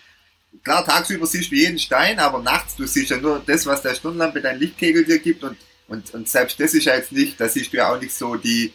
klar, 0.63 0.85
tagsüber 0.85 1.25
siehst 1.25 1.51
du 1.51 1.55
jeden 1.55 1.79
Stein, 1.79 2.19
aber 2.19 2.39
nachts, 2.39 2.75
du 2.75 2.87
siehst 2.87 3.09
ja 3.11 3.17
nur 3.17 3.41
das, 3.45 3.65
was 3.65 3.81
der 3.81 3.95
Stirnlampe 3.95 4.41
dein 4.41 4.59
Lichtkegel 4.59 5.05
dir 5.05 5.19
gibt 5.19 5.43
und, 5.43 5.57
und, 5.87 6.13
und 6.13 6.27
selbst 6.29 6.59
das 6.59 6.73
ist 6.73 6.85
ja 6.85 6.95
jetzt 6.95 7.11
nicht, 7.11 7.39
da 7.39 7.47
siehst 7.49 7.73
du 7.73 7.77
ja 7.77 7.93
auch 7.93 7.99
nicht 7.99 8.13
so 8.13 8.35
die, 8.35 8.73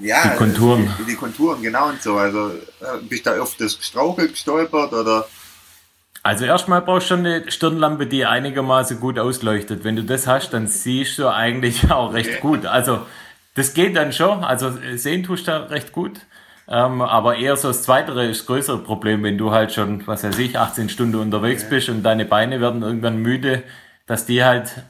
ja, 0.00 0.28
Die 0.30 0.36
Konturen. 0.36 0.94
Die, 0.98 1.04
die 1.04 1.14
Konturen, 1.16 1.62
genau 1.62 1.88
und 1.88 2.02
so. 2.02 2.16
Also 2.16 2.50
äh, 2.80 2.98
bist 3.02 3.26
du 3.26 3.30
da 3.30 3.36
öfters 3.36 3.76
gestrauchelt, 3.78 4.32
gestolpert 4.32 4.92
oder 4.92 5.28
Also 6.22 6.44
erstmal 6.46 6.80
brauchst 6.80 7.10
du 7.10 7.16
schon 7.16 7.26
eine 7.26 7.50
Stirnlampe, 7.50 8.06
die 8.06 8.24
einigermaßen 8.24 8.98
gut 8.98 9.18
ausleuchtet. 9.18 9.84
Wenn 9.84 9.96
du 9.96 10.04
das 10.04 10.26
hast, 10.26 10.50
dann 10.54 10.66
siehst 10.66 11.18
du 11.18 11.28
eigentlich 11.28 11.90
auch 11.90 12.14
recht 12.14 12.36
Okay. 12.36 12.40
gut. 12.40 12.66
Also 12.66 13.06
das 13.54 13.74
geht 13.74 13.96
dann 13.96 14.12
schon. 14.12 14.44
Also 14.44 14.72
sehen 14.94 15.22
tust 15.22 15.46
du 15.46 15.52
da 15.52 15.58
recht 15.64 15.92
gut. 15.92 16.20
Ähm, 16.66 17.02
aber 17.02 17.36
eher 17.36 17.56
so 17.56 17.68
das 17.68 17.82
Zweitere 17.82 18.26
ist 18.26 18.40
das 18.40 18.46
größere 18.46 18.78
Problem, 18.78 19.22
wenn 19.22 19.36
du 19.36 19.50
halt 19.50 19.72
schon, 19.72 20.06
was 20.06 20.24
weiß 20.24 20.38
ich, 20.38 20.58
18 20.58 20.88
Stunden 20.88 21.16
unterwegs 21.16 21.68
bist 21.68 21.90
und 21.90 22.02
deine 22.02 22.24
Beine 22.24 22.60
werden 22.60 22.82
irgendwann 22.82 23.18
müde, 23.18 23.62
dass 24.06 24.24
die 24.24 24.42
halt 24.44 24.82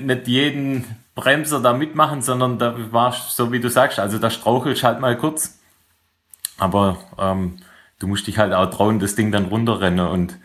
nicht 0.00 0.28
jeden 0.28 0.84
Bremser 1.14 1.60
da 1.60 1.72
mitmachen, 1.72 2.22
sondern 2.22 2.58
da 2.58 2.74
war 2.92 3.12
so 3.12 3.52
wie 3.52 3.60
du 3.60 3.68
sagst, 3.68 3.98
also 3.98 4.18
da 4.18 4.30
strauchelst 4.30 4.84
halt 4.84 5.00
mal 5.00 5.16
kurz. 5.16 5.58
Aber 6.58 6.98
ähm, 7.18 7.58
du 7.98 8.06
musst 8.06 8.26
dich 8.26 8.38
halt 8.38 8.52
auch 8.52 8.70
trauen, 8.70 9.00
das 9.00 9.16
Ding 9.16 9.32
dann 9.32 9.46
runterrennen 9.46 10.06
und 10.06 10.38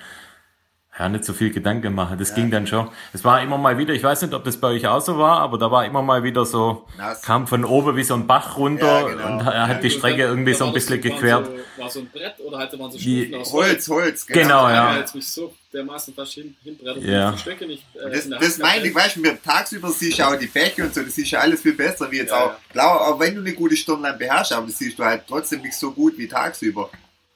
ja, 1.00 1.08
nicht 1.10 1.24
so 1.24 1.32
viel 1.34 1.50
Gedanken 1.52 1.96
machen. 1.96 2.18
Das 2.20 2.36
ging 2.36 2.52
dann 2.52 2.68
schon. 2.68 2.90
Es 3.14 3.24
war 3.24 3.42
immer 3.42 3.58
mal 3.58 3.78
wieder, 3.78 3.94
ich 3.94 4.04
weiß 4.04 4.22
nicht, 4.22 4.34
ob 4.34 4.44
das 4.44 4.58
bei 4.58 4.68
euch 4.68 4.86
auch 4.86 5.00
so 5.00 5.18
war, 5.18 5.40
aber 5.40 5.58
da 5.58 5.72
war 5.72 5.86
immer 5.86 6.02
mal 6.02 6.24
wieder 6.24 6.46
so, 6.46 6.86
Nass. 6.98 7.22
kam 7.22 7.48
von 7.48 7.64
oben 7.64 7.96
wie 7.96 8.04
so 8.04 8.14
ein 8.16 8.28
Bach 8.28 8.58
runter 8.58 9.02
Ja, 9.02 9.08
genau. 9.08 9.28
und 9.40 9.48
er 9.48 9.68
hat 9.68 9.82
die 9.84 9.90
Strecke 9.90 10.24
irgendwie 10.24 10.54
so 10.54 10.66
ein 10.66 10.74
bisschen 10.74 11.00
gequert. 11.02 11.46
So, 11.78 11.82
war 11.82 11.90
so 11.90 12.00
ein 12.02 12.10
Brett 12.10 12.36
oder 12.46 12.58
halt 12.58 12.74
da 12.74 12.78
waren 12.80 12.92
so 12.92 12.98
Die- 12.98 13.22
Stufen 13.28 13.42
aus 13.42 13.54
Holz, 13.54 13.88
Holz, 13.90 14.28
Genau, 14.28 14.68
Ja, 14.68 14.92
ja. 14.94 14.98
jetzt 15.00 15.16
mich 15.16 15.28
so 15.28 15.54
dermaßen 15.74 16.14
fast 16.14 16.34
hin, 16.34 16.56
hinbrettert. 16.64 17.04
Ja. 17.04 17.32
Die 17.32 17.38
Stöcke 17.38 17.66
nicht. 17.66 17.84
Äh, 17.96 18.10
Das, 18.10 18.28
das 18.28 18.58
meine 18.58 18.86
ich, 18.88 18.94
weißt 18.94 19.16
du, 19.16 19.22
mir 19.22 19.42
tagsüber 19.42 19.90
siehst 19.92 20.20
du 20.20 20.24
auch 20.24 20.36
die 20.36 20.48
Bäche 20.48 20.84
und 20.84 20.94
so, 20.94 21.02
das 21.02 21.16
siehst 21.16 21.32
du 21.32 21.40
alles 21.40 21.62
viel 21.62 21.74
besser 21.76 22.12
wie 22.12 22.18
jetzt 22.18 22.32
Ja, 22.32 22.38
auch. 22.44 22.48
ja. 22.50 22.58
Klar, 22.74 23.02
auch 23.08 23.20
wenn 23.20 23.36
du 23.36 23.42
eine 23.42 23.54
gute 23.54 23.78
Stirnlampe 23.78 24.30
hast, 24.30 24.52
aber 24.52 24.66
das 24.68 24.78
siehst 24.78 25.00
du 25.00 25.04
halt 25.06 25.24
trotzdem 25.28 25.62
nicht 25.62 25.76
so 25.76 25.92
gut 25.92 26.18
wie 26.18 26.28
tagsüber. 26.28 26.90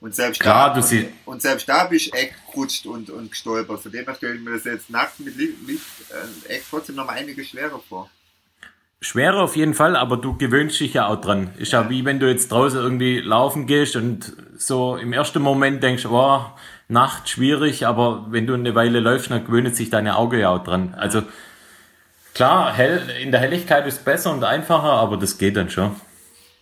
Und 0.03 0.13
selbst 0.13 0.41
Klar, 0.41 0.73
da, 0.73 0.81
du 0.81 0.97
und, 0.97 1.13
und 1.23 1.41
selbst 1.41 1.69
da 1.69 1.85
bist 1.85 2.07
du 2.07 2.17
echt 2.17 2.33
gerutscht 2.51 2.85
und, 2.85 3.09
und 3.09 3.31
gestolpert. 3.31 3.79
Von 3.79 3.89
dem 3.93 4.03
her 4.03 4.13
stelle 4.13 4.35
ich 4.35 4.41
mir 4.41 4.51
das 4.51 4.65
jetzt 4.65 4.89
nachts 4.89 5.19
mit 5.19 5.37
Licht, 5.37 5.85
äh, 6.09 6.53
echt 6.55 6.65
trotzdem 6.69 6.97
noch 6.97 7.05
mal 7.05 7.13
einiges 7.13 7.47
schwerer 7.47 7.79
vor. 7.87 8.09
Schwerer 8.99 9.41
auf 9.41 9.55
jeden 9.55 9.73
Fall, 9.73 9.95
aber 9.95 10.17
du 10.17 10.37
gewöhnst 10.37 10.77
dich 10.81 10.95
ja 10.95 11.07
auch 11.07 11.21
dran. 11.21 11.51
Ist 11.57 11.71
ja 11.71 11.89
wie 11.89 12.03
wenn 12.03 12.19
du 12.19 12.29
jetzt 12.29 12.51
draußen 12.51 12.77
irgendwie 12.77 13.21
laufen 13.21 13.65
gehst 13.65 13.95
und 13.95 14.33
so 14.57 14.97
im 14.97 15.13
ersten 15.13 15.41
Moment 15.41 15.81
denkst, 15.81 16.05
oh, 16.05 16.41
Nacht 16.89 17.29
schwierig, 17.29 17.87
aber 17.87 18.25
wenn 18.27 18.45
du 18.45 18.55
eine 18.55 18.75
Weile 18.75 18.99
läufst, 18.99 19.31
dann 19.31 19.45
gewöhnt 19.45 19.73
sich 19.73 19.89
deine 19.89 20.17
Augen 20.17 20.37
ja 20.37 20.49
auch 20.49 20.65
dran. 20.65 20.95
Also 20.95 21.23
klar, 22.33 22.73
hell, 22.73 23.09
in 23.21 23.31
der 23.31 23.39
Helligkeit 23.39 23.87
ist 23.87 24.03
besser 24.03 24.33
und 24.33 24.43
einfacher, 24.43 24.91
aber 24.91 25.15
das 25.15 25.37
geht 25.37 25.55
dann 25.55 25.69
schon. 25.69 25.95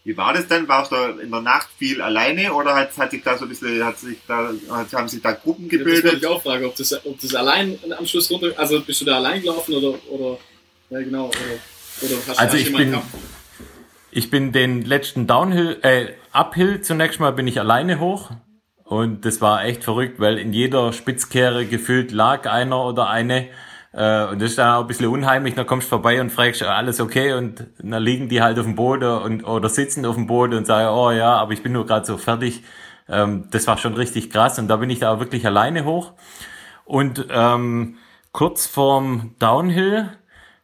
Wie 0.04 0.18
war 0.18 0.34
das 0.34 0.48
denn? 0.48 0.68
Warst 0.68 0.92
du 0.92 0.96
in 1.22 1.30
der 1.30 1.42
Nacht 1.42 1.68
viel 1.78 2.02
alleine 2.02 2.52
oder 2.54 2.74
hat, 2.76 2.98
hat 2.98 3.12
sich 3.12 3.22
da 3.24 3.38
so 3.38 3.46
ein 3.46 3.50
bisschen, 3.50 3.84
hat 3.86 4.00
sich 4.00 4.18
da, 4.28 4.52
hat, 4.72 4.92
haben 4.94 5.08
sich 5.08 5.22
da 5.22 5.32
Gruppen 5.34 5.66
Ja, 5.70 5.78
Das 5.78 5.86
wollte 5.86 6.02
gebildet? 6.02 6.22
ich 6.24 6.28
auch 6.28 6.42
fragen, 6.42 6.66
ob 6.66 6.76
das, 6.76 7.06
ob 7.06 7.20
das 7.22 7.36
allein 7.36 7.78
am 7.98 8.06
Schluss 8.08 8.32
runter, 8.32 8.52
also 8.58 8.82
bist 8.82 9.00
du 9.02 9.06
da 9.06 9.18
allein 9.18 9.42
gelaufen 9.42 9.76
oder, 9.76 9.94
oder, 10.10 10.38
ja 10.90 11.00
genau, 11.02 11.26
oder, 11.28 11.38
oder 12.02 12.16
hast 12.28 12.40
Also 12.40 12.54
hast 12.58 12.68
ich 12.68 12.76
bin- 12.76 12.92
gehabt? 12.92 13.06
Ich 14.14 14.30
bin 14.30 14.52
den 14.52 14.82
letzten 14.82 15.26
Downhill, 15.28 15.78
äh, 15.84 16.08
Uphill 16.34 16.82
zunächst 16.82 17.20
mal 17.22 17.32
bin 17.32 17.48
ich 17.48 17.60
alleine 17.60 18.00
hoch. 18.00 18.32
Und 18.84 19.24
das 19.24 19.40
war 19.40 19.64
echt 19.64 19.86
verrückt, 19.86 20.20
weil 20.20 20.38
in 20.38 20.52
jeder 20.52 20.92
Spitzkehre 20.92 21.66
gefühlt 21.66 22.12
lag 22.12 22.46
einer 22.46 22.84
oder 22.84 23.10
eine. 23.10 23.48
Äh, 23.94 24.26
und 24.26 24.42
das 24.42 24.52
ist 24.52 24.58
dann 24.58 24.76
auch 24.76 24.82
ein 24.82 24.88
bisschen 24.88 25.08
unheimlich. 25.08 25.56
Dann 25.56 25.66
kommst 25.66 25.88
du 25.88 25.90
vorbei 25.90 26.22
und 26.22 26.32
fragst, 26.32 26.64
alles 26.64 27.00
okay? 27.00 27.34
Und 27.34 27.68
dann 27.80 28.02
liegen 28.04 28.30
die 28.30 28.42
halt 28.42 28.58
auf 28.60 28.66
dem 28.66 28.76
Boden 28.76 29.22
und, 29.22 29.44
oder 29.44 29.70
sitzen 29.70 30.06
auf 30.06 30.16
dem 30.16 30.28
Boden 30.28 30.54
und 30.54 30.66
sagen, 30.66 30.90
oh 30.96 31.12
ja, 31.12 31.36
aber 31.36 31.54
ich 31.54 31.64
bin 31.64 31.74
nur 31.74 31.86
gerade 31.86 32.06
so 32.06 32.18
fertig. 32.18 32.64
Ähm, 33.10 33.48
das 33.52 33.68
war 33.68 33.78
schon 33.78 33.94
richtig 33.94 34.30
krass. 34.30 34.60
Und 34.60 34.68
da 34.68 34.78
bin 34.78 34.90
ich 34.90 35.00
da 35.00 35.14
auch 35.14 35.20
wirklich 35.20 35.46
alleine 35.46 35.86
hoch. 35.86 36.14
Und 36.86 37.28
ähm, 37.30 37.98
kurz 38.32 38.66
vorm 38.68 39.36
Downhill 39.40 40.10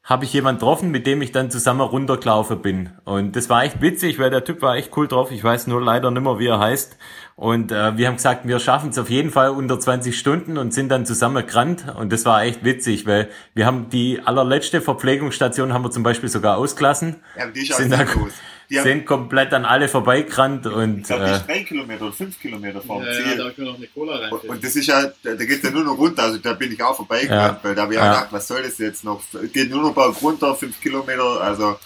habe 0.07 0.23
ich 0.23 0.31
jemand 0.31 0.59
getroffen, 0.59 0.89
mit 0.89 1.05
dem 1.05 1.21
ich 1.21 1.33
dann 1.33 1.51
zusammen 1.51 1.81
runtergelaufen 1.81 2.61
bin. 2.61 2.91
Und 3.03 3.35
das 3.35 3.49
war 3.49 3.65
echt 3.65 3.81
witzig, 3.81 4.19
weil 4.19 4.29
der 4.29 4.45
Typ 4.45 4.61
war 4.61 4.77
echt 4.77 4.95
cool 4.95 5.09
drauf. 5.09 5.31
Ich 5.31 5.43
weiß 5.43 5.67
nur 5.67 5.81
leider 5.81 6.11
nicht 6.11 6.23
mehr, 6.23 6.39
wie 6.39 6.47
er 6.47 6.59
heißt. 6.59 6.97
Und 7.37 7.71
äh, 7.71 7.95
wir 7.97 8.07
haben 8.07 8.15
gesagt, 8.15 8.47
wir 8.47 8.57
schaffen 8.59 8.89
es 8.89 8.97
auf 8.97 9.11
jeden 9.11 9.29
Fall 9.29 9.51
unter 9.51 9.79
20 9.79 10.17
Stunden 10.17 10.57
und 10.57 10.73
sind 10.73 10.89
dann 10.89 11.05
zusammen 11.05 11.45
gerannt. 11.45 11.85
Und 11.95 12.11
das 12.11 12.25
war 12.25 12.41
echt 12.43 12.63
witzig, 12.63 13.05
weil 13.05 13.29
wir 13.53 13.67
haben 13.67 13.89
die 13.91 14.19
allerletzte 14.25 14.81
Verpflegungsstation 14.81 15.71
haben 15.71 15.83
wir 15.83 15.91
zum 15.91 16.01
Beispiel 16.01 16.29
sogar 16.29 16.57
ausgelassen. 16.57 17.17
Ja, 17.37 17.45
die 17.45 17.61
ist 17.61 17.73
auch 17.73 17.77
Sind 17.77 17.91
da, 17.91 17.97
sehr 17.97 18.05
groß. 18.07 18.31
Die 18.71 18.79
haben- 18.79 18.83
sind 18.85 19.05
komplett 19.05 19.53
an 19.53 19.65
alle 19.65 19.87
vorbeigerannt 19.87 20.65
und 20.65 20.97
Ich 21.01 21.03
glaube, 21.05 21.25
die 21.25 21.29
äh, 21.29 21.35
ist 21.35 21.47
drei 21.47 21.63
Kilometer 21.63 22.05
oder 22.05 22.13
fünf 22.13 22.41
Kilometer 22.41 22.81
vom 22.81 23.03
Ja, 23.03 23.07
ja, 23.07 23.13
Ziel. 23.13 23.37
da 23.37 23.43
habe 23.43 23.51
ich 23.51 23.57
mir 23.59 23.65
noch 23.65 23.75
eine 23.77 23.87
Cola 23.87 24.13
und, 24.15 24.21
reinfällt. 24.23 24.51
und 24.51 24.63
das 24.63 24.75
ist 24.75 24.87
ja, 24.87 25.01
da, 25.03 25.11
da 25.35 25.45
geht's 25.45 25.63
ja 25.63 25.69
nur 25.71 25.83
noch 25.83 25.97
runter, 25.97 26.23
also 26.23 26.37
da 26.39 26.53
bin 26.53 26.73
ich 26.73 26.83
auch 26.83 26.95
vorbeigerannt, 26.95 27.59
Ja. 27.59 27.63
weil 27.63 27.75
da 27.75 27.83
habe 27.83 27.93
ich 27.93 27.99
Ja. 27.99 28.13
gedacht, 28.13 28.27
was 28.31 28.47
soll 28.47 28.63
das 28.63 28.77
jetzt 28.79 29.03
noch? 29.05 29.21
Geht 29.53 29.69
nur 29.69 29.83
noch 29.83 29.93
berg 29.93 30.15
runter, 30.23 30.53
fünf 30.55 30.81
Kilometer, 30.81 31.39
also 31.39 31.77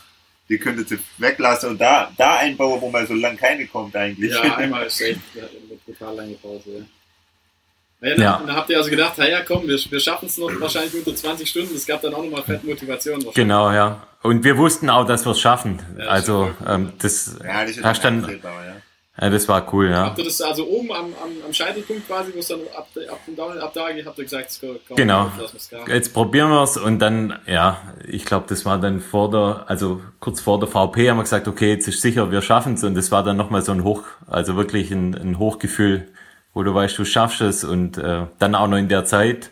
die 0.51 0.57
könntet 0.57 0.91
ihr 0.91 0.99
weglassen 1.17 1.69
und 1.69 1.81
da, 1.81 2.11
da 2.17 2.35
einbauen, 2.39 2.81
wo 2.81 2.89
man 2.89 3.07
so 3.07 3.13
lang 3.13 3.37
keine 3.37 3.65
kommt 3.67 3.95
eigentlich. 3.95 4.31
Ja, 4.31 4.55
einmal 4.57 4.85
ist 4.85 4.99
echt 5.01 5.19
ja, 5.33 5.43
eine 5.43 5.77
brutal 5.85 6.15
lange 6.15 6.33
Pause. 6.35 6.85
Ja. 8.01 8.09
Ja, 8.09 8.15
dann, 8.15 8.21
Ja. 8.23 8.43
dann 8.45 8.55
habt 8.55 8.69
ihr 8.69 8.77
also 8.77 8.89
gedacht, 8.89 9.17
ja, 9.17 9.27
ja 9.27 9.41
komm, 9.43 9.67
wir, 9.67 9.77
wir 9.77 9.99
schaffen 9.99 10.25
es 10.25 10.37
noch 10.37 10.49
wahrscheinlich 10.59 10.93
unter 10.95 11.15
20 11.15 11.47
Stunden. 11.49 11.73
Es 11.75 11.85
gab 11.85 12.01
dann 12.01 12.13
auch 12.13 12.23
nochmal 12.23 12.43
fette 12.43 12.65
Motivation. 12.65 13.23
genau, 13.33 13.71
ja. 13.71 14.05
Und 14.23 14.43
wir 14.43 14.57
wussten 14.57 14.89
auch, 14.89 15.05
dass 15.05 15.25
wir 15.25 15.31
es 15.31 15.39
schaffen. 15.39 15.79
Ja, 15.97 16.05
also 16.05 16.51
das 16.59 16.59
ist 16.59 16.65
ja 16.67 16.75
ähm, 16.75 16.93
das, 16.99 17.37
Ja, 17.43 17.61
das 17.61 17.77
ist 17.77 17.83
hast 17.83 18.03
dann, 18.03 18.17
einstellbar, 18.17 18.65
ja. 19.19 19.29
das 19.29 19.47
war 19.47 19.73
cool, 19.73 19.89
ja. 19.89 20.05
Habt 20.05 20.17
ihr 20.19 20.25
das 20.25 20.41
also 20.41 20.67
oben 20.67 20.91
am, 20.91 21.05
am, 21.05 21.31
am 21.45 21.53
Scheitelpunkt 21.53 22.07
quasi, 22.07 22.31
wo 22.33 22.39
es 22.39 22.47
dann 22.47 22.59
ab, 22.75 22.87
ab 23.09 23.19
dem 23.25 23.35
Down, 23.35 23.57
ab 23.57 23.71
da 23.73 23.91
geht, 23.91 24.05
habt 24.05 24.17
ihr 24.17 24.23
gesagt, 24.23 24.57
komm, 24.59 24.77
komm, 24.87 24.97
Genau. 24.97 25.31
jetzt 25.87 26.13
probieren 26.13 26.49
wir 26.49 26.63
es 26.63 26.77
und 26.77 26.99
dann, 26.99 27.39
ja, 27.47 27.81
ich 28.07 28.25
glaube, 28.25 28.45
das 28.49 28.65
war 28.65 28.79
dann 28.79 28.99
vor 28.99 29.29
der, 29.31 29.65
also 29.67 30.01
kurz 30.19 30.41
vor 30.41 30.59
der 30.59 30.67
VP 30.67 31.09
haben 31.09 31.17
wir 31.17 31.23
gesagt, 31.23 31.47
okay, 31.47 31.69
jetzt 31.69 31.87
ist 31.87 32.01
sicher, 32.01 32.31
wir 32.31 32.41
schaffen 32.41 32.75
es 32.75 32.83
und 32.83 32.95
das 32.95 33.11
war 33.11 33.23
dann 33.23 33.37
nochmal 33.37 33.61
so 33.61 33.71
ein 33.71 33.83
Hoch, 33.83 34.03
also 34.27 34.55
wirklich 34.55 34.91
ein, 34.91 35.15
ein 35.15 35.39
Hochgefühl, 35.39 36.07
wo 36.53 36.63
du 36.63 36.73
weißt, 36.73 36.97
du 36.97 37.05
schaffst 37.05 37.41
es 37.41 37.63
und 37.63 37.97
äh, 37.97 38.27
dann 38.39 38.55
auch 38.55 38.67
noch 38.67 38.77
in 38.77 38.89
der 38.89 39.05
Zeit. 39.05 39.51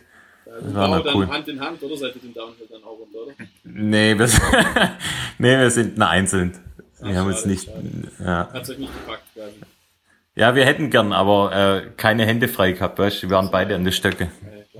Das 0.62 0.74
war 0.74 1.02
dann 1.02 1.14
cool. 1.14 1.28
Hand 1.28 1.48
in 1.48 1.60
Hand, 1.60 1.82
oder 1.82 1.96
seid 1.96 2.14
ihr 2.16 2.20
den 2.20 2.34
Downhill 2.34 2.66
dann 2.70 2.82
auch 2.84 2.98
runter, 2.98 3.18
oder? 3.24 3.32
Nee, 3.64 4.18
wir, 4.18 4.28
nee, 5.38 5.58
wir 5.58 5.70
sind 5.70 5.96
nur 5.96 6.08
einzeln. 6.08 6.58
Wir 7.02 7.16
haben 7.16 7.32
schade, 7.32 7.48
nicht, 7.48 7.68
ja. 8.18 8.48
Hat 8.52 8.68
euch 8.68 8.78
nicht 8.78 8.92
gepackt 8.92 9.22
quasi. 9.34 9.54
ja, 10.34 10.54
wir 10.54 10.64
hätten 10.64 10.90
gern, 10.90 11.12
aber 11.12 11.82
äh, 11.84 11.90
keine 11.96 12.26
Hände 12.26 12.48
frei 12.48 12.72
gehabt, 12.72 12.98
weißt 12.98 13.22
du, 13.22 13.28
wir 13.28 13.36
waren 13.36 13.50
beide 13.50 13.74
an 13.74 13.84
der 13.84 13.92
Stöcke. 13.92 14.30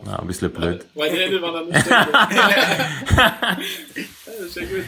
Ja, 0.06 0.18
ein 0.18 0.26
bisschen 0.26 0.50
blöd. 0.50 0.86
Meine 0.94 1.18
Hände 1.18 1.42
waren 1.42 1.68
nicht 1.68 1.80
stecken. 1.80 2.08
ja, 2.12 3.58
das 4.24 4.46
ist 4.46 4.56
ja 4.56 4.62
gut. 4.62 4.84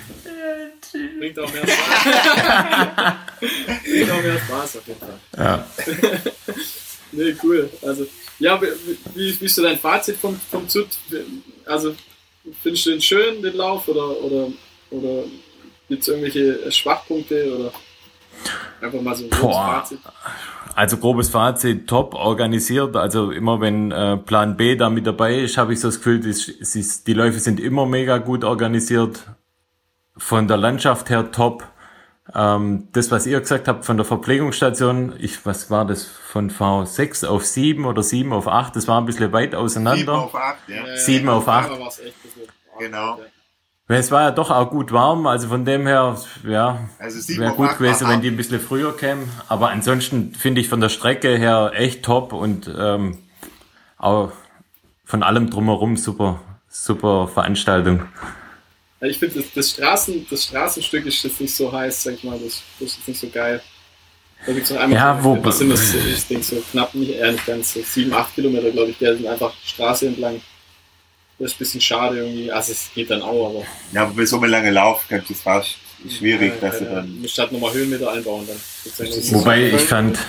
Bringt 1.19 1.39
auch 1.39 1.53
mehr 1.53 1.67
Spaß. 1.67 3.15
Bringt 3.85 4.11
auch 4.11 4.23
mehr 4.23 4.39
Spaß 4.39 4.77
auf 4.79 4.87
jeden 4.87 5.01
Fall. 5.01 5.19
Ja. 5.37 5.67
Nee, 7.15 7.37
cool. 7.43 7.69
Also, 7.83 8.07
ja, 8.39 8.61
wie, 8.61 8.69
wie, 9.15 9.39
wie 9.39 9.45
ist 9.45 9.55
so 9.55 9.63
dein 9.63 9.79
Fazit 9.79 10.17
vom, 10.17 10.35
vom 10.51 10.67
Zut? 10.67 10.89
Also, 11.67 11.95
findest 12.63 12.87
du 12.87 12.91
den 12.91 13.03
schön, 13.03 13.43
den 13.43 13.55
Lauf, 13.55 13.87
oder, 13.87 14.19
oder, 14.23 14.49
oder 14.91 15.25
gibt 15.93 16.03
es 16.03 16.09
irgendwelche 16.09 16.73
Schwachpunkte 16.73 17.55
oder 17.55 17.73
einfach 18.81 19.03
mal 19.03 19.15
so 19.15 19.25
ein 19.25 19.31
großes 19.31 19.43
Boah. 19.43 19.75
Fazit? 19.75 19.99
Also 20.75 20.97
grobes 20.97 21.29
Fazit, 21.29 21.87
top 21.87 22.15
organisiert. 22.15 22.97
Also 22.97 23.31
immer 23.31 23.61
wenn 23.61 23.93
äh, 23.93 24.17
Plan 24.17 24.57
B 24.57 24.75
da 24.75 24.89
mit 24.89 25.07
dabei 25.07 25.35
ist, 25.41 25.59
habe 25.59 25.75
ich 25.75 25.81
so 25.81 25.89
das 25.89 25.99
Gefühl, 25.99 26.25
ist, 26.27 27.07
die 27.07 27.13
Läufe 27.13 27.41
sind 27.41 27.61
immer 27.61 27.85
mega 27.85 28.17
gut 28.17 28.43
organisiert. 28.43 29.21
Von 30.17 30.49
der 30.49 30.57
Landschaft 30.57 31.11
her 31.11 31.31
top. 31.31 31.65
Ähm, 32.35 32.89
das, 32.93 33.11
was 33.11 33.27
ihr 33.27 33.39
gesagt 33.41 33.69
habt 33.69 33.85
von 33.85 33.99
der 33.99 34.07
Verpflegungsstation, 34.07 35.13
ich, 35.19 35.45
was 35.45 35.71
war 35.71 35.85
das, 35.85 36.05
von 36.07 36.51
V6 36.51 37.27
auf 37.27 37.45
7 37.45 37.85
oder 37.85 38.03
7 38.03 38.33
auf 38.33 38.49
8, 38.49 38.75
das 38.77 38.89
war 38.89 38.99
ein 38.99 39.05
bisschen 39.05 39.33
weit 39.33 39.55
auseinander. 39.55 40.15
auf 40.15 40.35
acht, 40.35 40.69
ja. 40.69 40.87
Ja, 40.87 40.97
Sieben 40.97 41.27
ja, 41.27 41.33
auf 41.35 41.49
acht. 41.49 41.71
da 41.71 41.79
war's 41.79 41.99
echt 41.99 42.15
ein 42.17 42.23
bisschen 42.23 42.43
arg, 42.49 42.79
Genau. 42.79 43.19
Es 43.89 44.11
war 44.11 44.23
ja 44.23 44.31
doch 44.31 44.51
auch 44.51 44.71
gut 44.71 44.91
warm, 44.93 45.27
also 45.27 45.49
von 45.49 45.65
dem 45.67 45.87
her, 45.87 46.17
ja, 46.49 46.89
Also 46.99 47.21
sieben 47.21 47.41
wäre 47.41 47.53
gut 47.53 47.69
acht 47.71 47.79
gewesen, 47.79 48.09
wenn 48.09 48.23
die 48.23 48.29
ein 48.29 48.37
bisschen 48.37 48.61
früher 48.61 48.97
kämen. 48.97 49.29
Aber 49.49 49.69
ansonsten 49.71 50.35
finde 50.35 50.61
ich 50.63 50.69
von 50.69 50.81
der 50.81 50.89
Strecke 50.89 51.37
her 51.37 51.73
echt 51.75 52.03
top 52.03 52.33
und 52.33 52.71
ähm, 52.75 53.19
auch 53.99 54.33
von 55.05 55.23
allem 55.23 55.51
drumherum 55.51 55.97
super, 55.99 56.41
super 56.69 57.29
Veranstaltung. 57.29 58.05
Ich 59.01 59.19
finde, 59.19 59.41
das, 59.41 59.53
das, 59.53 59.71
Straßen, 59.73 60.27
das 60.31 60.45
Straßenstück 60.45 61.05
ist 61.07 61.23
jetzt 61.25 61.41
nicht 61.41 61.55
so 61.55 61.71
heiß, 61.71 62.05
sag 62.05 62.15
ich 62.15 62.25
mal, 62.25 62.39
das, 62.39 62.63
das 62.79 62.89
ist 62.91 62.97
jetzt 62.99 63.09
nicht 63.09 63.21
so 63.21 63.29
geil. 63.29 63.61
Da 64.47 64.53
gibt's 64.53 64.71
noch 64.71 64.81
einmal, 64.81 64.97
Ja, 64.99 65.23
wo- 65.23 65.39
was 65.45 65.59
sind 65.59 65.71
das, 65.71 65.93
ich 65.95 66.27
denke 66.29 66.45
so 66.45 66.63
knapp, 66.71 66.95
nicht, 66.95 67.11
eher 67.11 67.33
nicht 67.33 67.45
ganz, 67.45 67.75
so 67.75 67.81
7, 67.83 68.13
8 68.13 68.35
Kilometer, 68.35 68.71
glaube 68.71 68.91
ich, 68.93 68.99
der 68.99 69.17
sind 69.17 69.27
einfach 69.27 69.53
Straße 69.65 70.07
entlang. 70.07 70.41
Das 71.43 71.51
ist 71.51 71.57
ein 71.57 71.59
bisschen 71.59 71.81
schade 71.81 72.19
irgendwie, 72.19 72.53
also 72.53 72.71
es 72.71 72.89
geht 72.95 73.11
dann 73.11 73.21
auch, 73.21 73.51
aber 73.51 73.65
Ja, 73.93 74.03
aber 74.03 74.15
bei 74.15 74.25
so 74.25 74.37
einem 74.37 74.49
langen 74.49 74.73
Lauf 74.73 75.07
es 75.11 75.41
fast 75.41 75.77
schwierig, 76.09 76.53
ja, 76.55 76.69
dass 76.69 76.79
du 76.79 76.85
ja, 76.85 76.95
dann. 76.95 77.25
Statt 77.27 77.51
nochmal 77.51 77.75
Höhenmeter 77.75 78.13
einbauen, 78.13 78.47
dann. 78.47 78.57
ja 79.09 79.33
Wobei 79.33 79.71
ich 79.71 79.83
fand, 79.83 80.21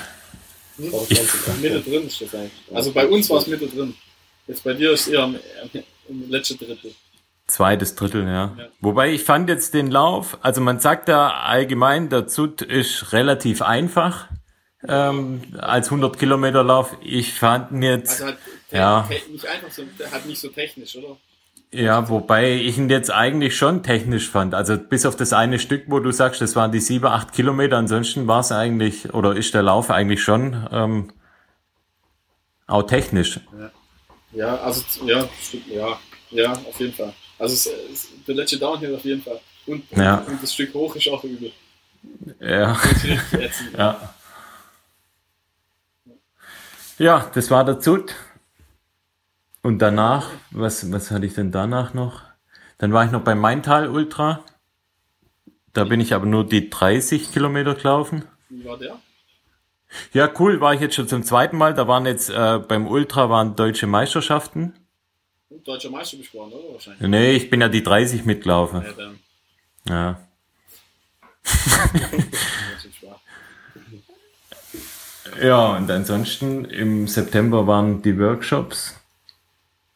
ich, 0.80 1.22
Mitte 1.62 1.82
drin 1.82 2.08
ist 2.08 2.20
das 2.20 2.34
eigentlich. 2.34 2.52
Also 2.74 2.92
bei 2.92 3.06
uns 3.06 3.30
war 3.30 3.38
es 3.38 3.46
Mitte 3.46 3.68
drin. 3.68 3.94
Jetzt 4.48 4.64
bei 4.64 4.74
dir 4.74 4.92
ist 4.94 5.08
eher 5.08 5.26
am, 5.26 5.38
im 6.10 6.32
letzten 6.32 6.58
Drittel. 6.58 6.96
zweites 7.46 7.94
Drittel, 7.94 8.24
ja. 8.24 8.56
Ja. 8.58 8.68
Wobei 8.82 9.14
ich 9.14 9.24
fand 9.24 9.50
jetzt 9.50 9.76
den 9.76 9.92
Lauf, 9.92 10.40
also 10.42 10.62
man 10.62 10.80
sagt 10.80 11.10
da 11.10 11.30
allgemein, 11.30 12.10
der 12.10 12.26
Zut 12.26 12.64
ist 12.64 13.14
relativ 13.14 13.62
einfach 13.62 14.30
ähm, 14.88 15.44
als 15.60 15.90
100 15.90 16.18
Kilometer 16.18 16.64
Lauf. 16.64 16.98
Ich 17.02 17.36
fand 17.36 17.72
ihn 17.72 17.84
jetzt... 17.84 18.14
Also 18.14 18.26
halt 18.26 18.38
Ja. 18.74 19.08
nicht 19.32 19.46
einfach 19.46 19.72
so, 19.72 19.84
halt 20.12 20.26
nicht 20.26 20.40
so 20.42 20.50
technisch, 20.50 20.96
oder? 20.96 21.18
Ja, 21.72 22.08
wobei 22.10 22.54
ich 22.54 22.78
ihn 22.78 22.90
jetzt 22.90 23.10
eigentlich 23.12 23.58
schon 23.58 23.82
technisch 23.82 24.30
fand. 24.30 24.54
Also 24.54 24.78
bis 24.78 25.06
auf 25.08 25.16
das 25.16 25.34
eine 25.34 25.58
Stück, 25.58 25.86
wo 25.88 26.00
du 26.00 26.12
sagst, 26.12 26.40
das 26.42 26.56
waren 26.56 26.72
die 26.72 26.80
sieben, 26.80 27.06
acht 27.08 27.34
Kilometer. 27.34 27.78
Ansonsten 27.78 28.28
war 28.28 28.42
es 28.42 28.52
eigentlich, 28.52 29.12
oder 29.14 29.36
ist 29.36 29.54
der 29.56 29.64
Lauf 29.64 29.90
eigentlich 29.90 30.22
schon 30.22 30.68
ähm, 30.72 31.12
auch 32.68 32.84
technisch. 32.84 33.40
Ja, 34.34 34.56
also 34.58 34.84
ja, 35.06 35.28
stimmt, 35.42 35.68
ja, 35.68 36.00
ja, 36.30 36.52
auf 36.54 36.80
jeden 36.80 36.94
Fall. 36.94 37.14
Also 37.40 37.54
es, 37.54 37.66
es, 37.92 38.08
der 38.28 38.36
letzte 38.36 38.58
Downhill 38.60 38.96
auf 38.96 39.04
jeden 39.06 39.22
Fall. 39.22 39.40
Und, 39.66 39.84
Ja. 39.92 40.18
und 40.28 40.42
das 40.44 40.54
Stück 40.54 40.74
hoch 40.76 40.96
ist 40.96 41.08
auch 41.10 41.24
übel. 41.24 41.52
Ja, 42.40 42.78
ja. 43.78 44.14
Ja, 47.00 47.32
das 47.34 47.50
war 47.50 47.66
der 47.66 47.80
Zut. 47.80 48.14
Und 49.64 49.80
danach, 49.80 50.30
was, 50.52 50.92
was 50.92 51.10
hatte 51.10 51.26
ich 51.26 51.34
denn 51.34 51.52
danach 51.52 51.94
noch? 51.94 52.22
Dann 52.78 52.92
war 52.92 53.06
ich 53.06 53.12
noch 53.12 53.22
beim 53.22 53.40
Maintal 53.40 53.90
Ultra. 53.90 54.44
Da 55.72 55.86
bin 55.86 56.02
ich 56.02 56.14
aber 56.14 56.26
nur 56.26 56.46
die 56.46 56.70
30 56.70 57.32
Kilometer 57.32 57.74
gelaufen. 57.74 58.26
Wie 58.50 58.66
war 58.66 58.78
der? 58.78 59.00
Ja, 60.12 60.30
cool, 60.40 60.60
war 60.60 60.74
ich 60.74 60.82
jetzt 60.82 60.96
schon 60.96 61.08
zum 61.08 61.24
zweiten 61.24 61.58
Mal. 61.58 61.74
Da 61.74 61.88
waren 61.88 62.06
jetzt 62.06 62.30
äh, 62.30 62.60
beim 62.60 62.88
Ultra 62.88 63.30
waren 63.30 63.56
deutsche 63.56 63.88
Meisterschaften. 63.88 64.74
Deutscher 65.64 65.90
Meister 65.90 66.18
besprochen, 66.18 66.52
oder? 66.52 66.74
Wahrscheinlich. 66.74 67.08
Nee, 67.08 67.32
ich 67.32 67.50
bin 67.50 67.62
ja 67.62 67.70
die 67.70 67.84
30 67.84 68.26
mitgelaufen. 68.26 68.84
Ja, 68.84 68.92
dann. 68.92 69.20
Ja. 69.88 70.20
Ja, 75.42 75.78
und 75.78 75.90
ansonsten 75.90 76.66
im 76.66 77.08
September 77.08 77.66
waren 77.66 78.04
die 78.04 78.20
Workshops. 78.20 79.03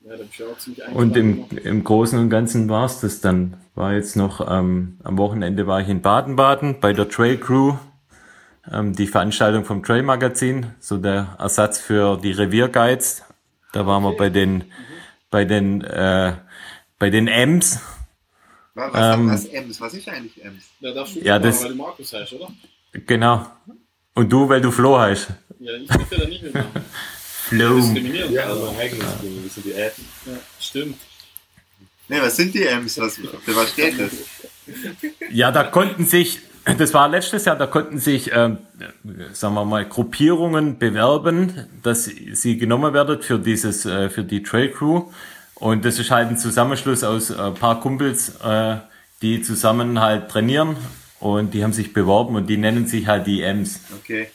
Ja, 0.08 0.86
Und 0.94 1.18
im, 1.18 1.46
im 1.64 1.84
Großen 1.84 2.18
und 2.18 2.30
Ganzen 2.30 2.70
war 2.70 2.86
es 2.86 3.02
das 3.02 3.20
dann. 3.20 3.58
War 3.76 3.94
jetzt 3.94 4.16
noch, 4.16 4.40
ähm, 4.50 4.98
am 5.04 5.18
Wochenende 5.18 5.68
war 5.68 5.82
ich 5.82 5.90
in 5.90 6.02
Baden-Baden 6.02 6.80
bei 6.80 6.94
der 6.94 7.10
Trail 7.10 7.38
Crew. 7.38 7.76
Ähm, 8.72 8.94
die 8.96 9.08
Veranstaltung 9.08 9.66
vom 9.66 9.84
Trail 9.84 10.04
Magazin, 10.04 10.68
so 10.80 10.98
der 10.98 11.36
Ersatz 11.40 11.80
für 11.80 12.18
die 12.18 12.32
Revierguides. 12.32 13.24
Da 13.74 13.86
waren 13.86 14.04
wir 14.04 14.16
bei 14.16 14.30
den, 14.30 14.64
bei 15.30 15.46
den, 15.46 15.82
äh, 15.84 16.34
bei 17.00 17.10
den 17.10 17.28
Ems. 17.28 17.80
Was, 18.76 19.16
Ähm, 19.16 19.30
was 19.32 19.46
Ems? 19.46 19.82
Was 19.82 19.94
ist 19.94 20.08
eigentlich 20.10 20.44
Ems? 20.44 20.64
Da 20.82 20.92
darfst 20.92 21.16
du 21.16 21.20
Ja, 21.20 21.38
das- 21.40 21.64
weil 21.64 21.72
du 21.72 21.76
Markus 21.78 22.14
heißt, 22.14 22.34
oder? 22.34 22.48
Genau. 22.94 23.46
Und 24.16 24.32
du, 24.32 24.48
weil 24.50 24.62
du 24.62 24.72
Flo 24.72 24.98
heißt. 25.00 25.28
Ja, 25.60 25.74
ich 25.74 25.88
darf 25.88 26.12
ja 26.12 26.18
da 26.20 26.26
nicht 26.28 26.44
mitmachen. 26.44 26.68
Flo. 27.48 27.78
Diskriminieren. 27.78 28.32
Ja, 28.34 28.44
also, 28.48 28.74
Ding, 29.22 29.44
das 29.44 29.54
sind 29.56 29.66
die 29.66 29.74
Apps. 29.74 30.00
ja, 30.26 30.34
stimmt. 30.60 30.98
Ne, 32.10 32.22
was 32.22 32.36
sind 32.36 32.54
die 32.54 32.66
Ems? 32.66 32.98
Was, 33.00 33.16
für 33.16 33.56
was 33.56 33.70
steht 33.72 34.00
das? 34.00 34.12
Ja, 35.30 35.52
da 35.52 35.64
konnten 35.64 36.06
sich, 36.06 36.40
das 36.78 36.94
war 36.94 37.08
letztes 37.08 37.46
Jahr, 37.46 37.58
da 37.58 37.68
konnten 37.68 38.00
sich, 38.00 38.32
ähm, 38.34 38.58
sagen 39.32 39.56
wir 39.56 39.66
mal, 39.66 39.86
Gruppierungen 39.86 40.78
bewerben, 40.78 41.68
dass 41.84 42.06
sie 42.06 42.58
genommen 42.58 42.94
werden 42.94 43.22
für 43.22 43.40
dieses, 43.40 43.86
äh, 43.86 44.10
für 44.10 44.24
die 44.24 44.44
Trail 44.44 44.72
Crew. 44.72 45.04
Und 45.56 45.86
das 45.86 46.00
ist 46.00 46.12
halt 46.12 46.30
ein 46.30 46.38
Zusammenschluss 46.38 47.04
aus 47.04 47.32
ein 47.32 47.54
paar 47.56 47.80
Kumpels, 47.80 48.36
äh, 48.44 48.78
die 49.22 49.42
zusammen 49.42 50.00
halt 50.00 50.30
trainieren 50.30 50.78
und 51.20 51.54
die 51.54 51.64
haben 51.64 51.74
sich 51.74 51.94
beworben 51.94 52.36
und 52.36 52.48
die 52.48 52.58
nennen 52.58 52.88
sich 52.88 53.08
halt 53.08 53.26
die 53.26 53.42
Ems. 53.42 53.80
Okay. 54.00 54.28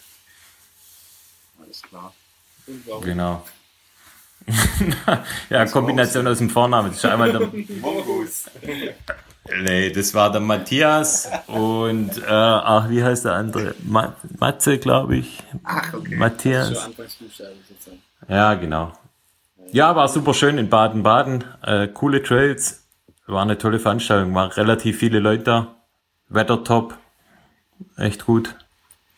Und 2.67 2.87
warum? 2.87 3.05
Genau. 3.05 3.45
ja, 5.51 5.67
Kombination 5.67 6.27
aus 6.27 6.39
dem 6.39 6.51
Vornamen. 6.51 6.91
Das 6.91 6.99
ist 6.99 7.05
einmal 7.05 7.31
der, 7.31 7.41
Mongoose. 7.81 8.51
nee, 9.63 9.91
das 9.91 10.15
war 10.15 10.33
der 10.33 10.41
Matthias 10.41 11.29
und, 11.47 12.19
äh, 12.19 12.27
ach, 12.29 12.89
wie 12.89 13.03
heißt 13.03 13.25
der 13.25 13.35
andere? 13.35 13.75
Ma 13.85 14.17
Matze, 14.39 14.79
glaube 14.79 15.17
ich. 15.17 15.39
Ach, 15.63 15.95
okay. 15.95 16.17
Matthias. 16.17 16.89
Ja, 18.29 18.55
genau. 18.55 18.93
Ja, 19.71 19.97
war 19.97 20.09
super 20.09 20.35
schön 20.35 20.59
in 20.59 20.69
Baden-Baden. 20.69 21.45
Äh, 21.63 21.89
coole 21.89 22.23
Trails. 22.23 22.87
War 23.27 23.43
eine 23.43 23.57
tolle 23.57 23.79
Veranstaltung. 23.79 24.35
Waren 24.35 24.51
relativ 24.51 24.99
viele 24.99 25.19
Leute 25.19 25.45
da. 25.45 25.75
Wetter 26.29 26.63
top. 26.63 26.99
Echt 27.97 28.27
gut. 28.27 28.55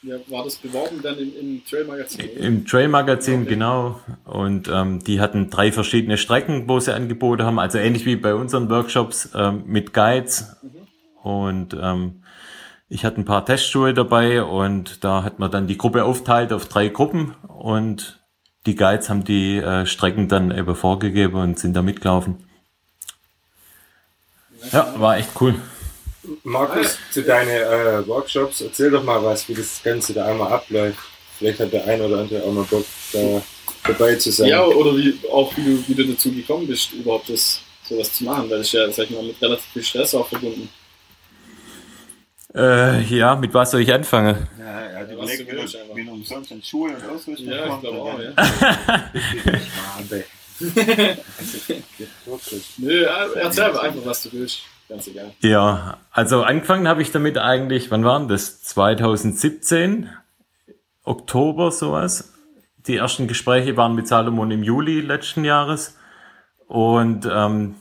Ja, 0.07 0.17
war 0.29 0.45
das 0.45 0.57
beworben 0.57 1.01
dann 1.03 1.19
im, 1.19 1.33
im 1.41 1.65
Trail-Magazin? 1.65 2.29
Im 2.37 2.67
Trail-Magazin, 2.67 3.43
Okay. 3.43 3.51
genau. 3.51 4.01
Und 4.25 4.69
ähm, 4.69 5.03
die 5.03 5.19
hatten 5.21 5.49
drei 5.49 5.73
verschiedene 5.73 6.19
Strecken, 6.19 6.69
wo 6.69 6.79
sie 6.79 6.95
Angebote 6.95 7.45
haben. 7.47 7.59
Also 7.59 7.79
ähnlich 7.79 8.05
wie 8.05 8.17
bei 8.17 8.35
unseren 8.35 8.69
Workshops 8.69 9.31
ähm, 9.35 9.63
mit 9.67 9.95
Guides. 9.95 10.57
Und 11.23 11.75
ähm, 11.81 12.23
ich 12.91 13.07
hatte 13.07 13.19
ein 13.19 13.25
paar 13.25 13.47
Testschuhe 13.47 13.95
dabei 13.95 14.43
und 14.43 15.03
da 15.05 15.23
hat 15.23 15.39
man 15.39 15.51
dann 15.51 15.67
die 15.67 15.79
Gruppe 15.79 16.05
aufteilt 16.05 16.53
auf 16.53 16.67
drei 16.69 16.89
Gruppen 16.89 17.35
und 17.49 18.21
die 18.67 18.75
Guides 18.75 19.09
haben 19.09 19.25
die 19.25 19.57
äh, 19.57 19.87
Strecken 19.87 20.29
dann 20.29 20.51
eben 20.51 20.77
vorgegeben 20.77 21.35
und 21.41 21.59
sind 21.59 21.75
da 21.75 21.81
mitgelaufen. 21.81 22.45
Ja, 24.71 24.95
war 24.99 25.17
echt 25.17 25.31
cool. 25.41 25.55
Markus, 26.45 26.99
zu 27.11 27.23
deinen 27.23 27.51
äh, 27.51 28.07
Workshops, 28.07 28.61
erzähl 28.61 28.91
doch 28.91 29.03
mal 29.03 29.23
was, 29.23 29.49
wie 29.49 29.55
das 29.55 29.83
Ganze 29.83 30.15
da 30.15 30.27
einmal 30.27 30.53
abläuft. 30.53 30.99
Vielleicht 31.39 31.61
hat 31.61 31.73
der 31.73 31.87
ein 31.87 32.01
oder 32.01 32.21
andere 32.21 32.43
auch 32.43 32.53
mal 32.53 32.65
Bock, 32.65 32.85
da 33.13 33.43
dabei 33.85 34.15
zu 34.17 34.31
sein. 34.31 34.49
Ja, 34.49 34.65
oder 34.65 34.97
wie, 34.97 35.19
auch 35.31 35.55
wie 35.57 35.65
du, 35.65 35.85
wie 35.89 35.95
du 35.95 36.05
dazu 36.07 36.33
gekommen 36.33 36.67
bist, 36.67 36.93
überhaupt 36.93 37.29
das 37.29 37.61
sowas 37.89 38.13
zu 38.13 38.25
machen, 38.25 38.49
weil 38.51 38.59
das 38.59 38.69
ist 38.69 38.73
ja, 38.73 38.91
sag 38.91 39.05
ich 39.05 39.11
mal, 39.11 39.23
mit 39.23 39.41
relativ 39.43 39.67
viel 39.73 39.83
Stress 39.83 40.15
auch 40.15 40.27
verbunden. 40.27 40.69
Äh, 42.55 43.03
ja, 43.03 43.35
mit 43.35 43.53
was 43.53 43.73
soll 43.73 43.81
ich 43.81 43.93
anfangen? 43.93 44.47
Ja, 44.59 44.91
Ja, 44.93 45.03
überlegt, 45.13 45.21
was 45.21 45.37
du 45.37 45.47
willst, 45.57 45.77
einfach. 45.77 45.97
wie 45.97 46.07
er 46.07 46.13
umsonst 46.13 46.53
an 46.53 46.63
Schuhe 46.63 46.91
und 46.91 47.09
Ausrüstung 47.09 47.49
Ja, 47.49 47.75
ich 47.75 47.81
glaube 47.81 47.99
auch, 48.01 48.19
ja. 48.21 48.33
Nö, 52.79 53.03
ja, 53.03 53.27
erzähl 53.35 53.65
einfach, 53.65 53.95
was 54.05 54.23
du 54.23 54.33
willst. 54.33 54.61
Ganz 54.89 55.07
egal. 55.07 55.33
Ja, 55.41 55.99
also 56.11 56.43
angefangen 56.43 56.87
habe 56.89 57.03
ich 57.03 57.11
damit 57.11 57.39
eigentlich, 57.39 57.91
wann 57.91 58.05
waren 58.05 58.29
das? 58.29 58.63
2017, 58.63 60.11
Oktober 61.05 61.71
sowas. 61.71 62.33
Die 62.87 62.97
ersten 62.97 63.27
Gespräche 63.27 63.77
waren 63.77 63.95
mit 63.95 64.07
Salomon 64.09 64.51
im 64.51 64.63
Juli 64.63 65.01
letzten 65.01 65.45
Jahres. 65.45 65.97
Und 66.67 67.27
ähm, 67.31 67.77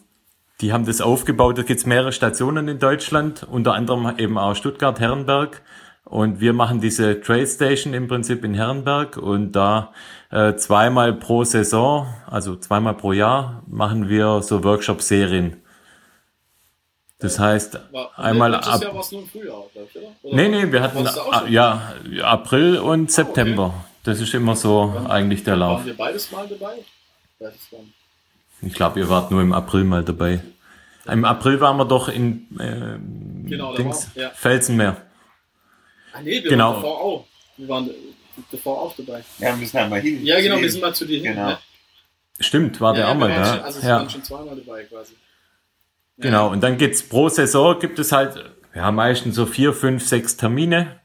die 0.61 0.71
haben 0.71 0.85
das 0.85 1.01
aufgebaut. 1.01 1.57
Da 1.57 1.63
gibt 1.63 1.79
es 1.79 1.85
mehrere 1.85 2.13
Stationen 2.13 2.67
in 2.67 2.79
Deutschland, 2.79 3.43
unter 3.43 3.73
anderem 3.73 4.17
eben 4.17 4.37
auch 4.37 4.55
Stuttgart, 4.55 4.99
Herrenberg. 4.99 5.61
Und 6.05 6.41
wir 6.41 6.53
machen 6.53 6.79
diese 6.79 7.21
Trail 7.21 7.47
Station 7.47 7.93
im 7.93 8.07
Prinzip 8.07 8.43
in 8.43 8.53
Herrenberg 8.53 9.17
und 9.17 9.53
da 9.53 9.93
äh, 10.31 10.55
zweimal 10.55 11.13
pro 11.13 11.43
Saison, 11.43 12.07
also 12.27 12.55
zweimal 12.55 12.93
pro 12.93 13.13
Jahr, 13.13 13.63
machen 13.67 14.09
wir 14.09 14.41
so 14.41 14.63
Workshop-Serien. 14.63 15.62
Das 17.23 17.39
heißt, 17.39 17.79
War, 17.93 18.19
einmal 18.19 18.53
ab. 18.53 18.81
Jahr 18.81 18.93
war 18.93 18.99
es 18.99 19.11
nur 19.13 19.21
im 19.21 19.29
Frühjahr, 19.29 19.63
glaub 19.71 19.89
ich, 19.89 19.95
oder? 19.95 20.07
oder? 20.23 20.35
Nee, 20.35 20.49
nee, 20.49 20.69
wir 20.69 20.81
hatten 20.81 21.05
Warst 21.05 21.15
du 21.15 21.21
ah, 21.31 21.45
ja 21.47 21.93
April 22.21 22.79
und 22.79 23.09
September. 23.09 23.73
Das 24.03 24.19
ist 24.19 24.33
immer 24.33 24.57
so 24.57 24.93
eigentlich 25.07 25.41
der 25.45 25.55
Lauf. 25.55 25.79
Waren 25.79 25.85
wir 25.85 25.95
beides 25.95 26.29
mal 26.33 26.45
dabei? 26.49 26.79
Ich 28.61 28.73
glaube, 28.73 28.99
ihr 28.99 29.07
wart 29.07 29.31
nur 29.31 29.41
im 29.41 29.53
April 29.53 29.85
mal 29.85 30.03
dabei. 30.03 30.41
Im 31.05 31.23
April 31.23 31.61
waren 31.61 31.77
wir 31.77 31.85
doch 31.85 32.09
in 32.09 32.45
äh, 32.59 33.47
Genau, 33.49 33.73
Dings, 33.73 34.09
war- 34.15 34.23
ja. 34.23 34.29
Felsenmeer. 34.31 34.97
Ah, 36.11 36.19
nee, 36.21 36.43
wir 36.43 36.49
Genau. 36.49 36.71
waren 36.73 36.75
davor 36.75 37.01
auch. 37.01 37.25
Wir 37.55 37.69
waren 37.69 37.89
davor 38.51 38.81
auch 38.81 38.95
dabei. 38.97 39.23
Ja, 39.39 39.47
wir 39.51 39.55
müssen 39.55 39.79
halt 39.79 39.89
mal 39.89 40.01
hin. 40.01 40.25
Ja, 40.25 40.41
genau, 40.41 40.57
Zu 40.57 40.61
wir 40.61 40.71
sind 40.71 40.81
mal 40.81 40.93
zu 40.93 41.05
dir 41.05 41.21
hin. 41.21 41.33
Genau. 41.35 41.47
ne? 41.47 41.57
Stimmt, 42.41 42.81
war 42.81 42.93
der 42.93 43.05
ja, 43.05 43.11
auch 43.11 43.15
mal 43.15 43.29
da. 43.29 43.61
also 43.61 43.81
wir 43.81 43.87
ja. 43.87 43.95
waren 43.99 44.09
schon 44.09 44.23
zweimal 44.23 44.57
dabei 44.57 44.83
quasi. 44.83 45.13
Genau, 46.17 46.49
und 46.51 46.61
dann 46.61 46.77
gibt's 46.77 47.03
pro 47.03 47.29
Saison 47.29 47.79
gibt 47.79 47.99
es 47.99 48.11
halt, 48.11 48.43
ja, 48.75 48.91
meistens 48.91 49.35
so 49.35 49.45
vier, 49.45 49.73
fünf, 49.73 50.05
sechs 50.07 50.37
Termine, 50.37 50.99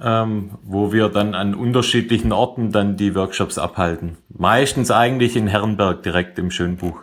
ähm, 0.00 0.58
wo 0.62 0.92
wir 0.92 1.08
dann 1.08 1.34
an 1.34 1.54
unterschiedlichen 1.54 2.32
Orten 2.32 2.72
dann 2.72 2.96
die 2.96 3.14
Workshops 3.14 3.58
abhalten. 3.58 4.18
Meistens 4.28 4.90
eigentlich 4.90 5.36
in 5.36 5.46
Herrenberg 5.46 6.02
direkt 6.02 6.38
im 6.38 6.50
Schönbuch. 6.50 7.02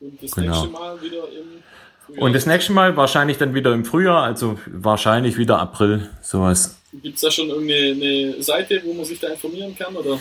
Und 0.00 0.22
das 0.22 0.30
Genau. 0.32 0.50
nächste 0.50 0.68
Mal 0.68 1.02
wieder 1.02 1.24
im 1.28 1.62
Frühjahr. 2.06 2.22
Und 2.22 2.32
das 2.34 2.46
nächste 2.46 2.72
Mal 2.72 2.96
wahrscheinlich 2.96 3.38
dann 3.38 3.54
wieder 3.54 3.72
im 3.72 3.84
Frühjahr, 3.84 4.22
also 4.22 4.58
wahrscheinlich 4.66 5.36
wieder 5.36 5.58
April, 5.58 6.10
sowas. 6.22 6.80
Gibt 6.92 7.14
es 7.16 7.20
da 7.20 7.30
schon 7.30 7.48
irgendeine 7.48 8.32
eine 8.32 8.42
Seite, 8.42 8.80
wo 8.84 8.94
man 8.94 9.04
sich 9.04 9.20
da 9.20 9.28
informieren 9.28 9.76
kann? 9.76 9.94
Oder, 9.94 10.18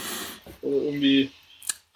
oder 0.62 0.76
irgendwie. 0.84 1.32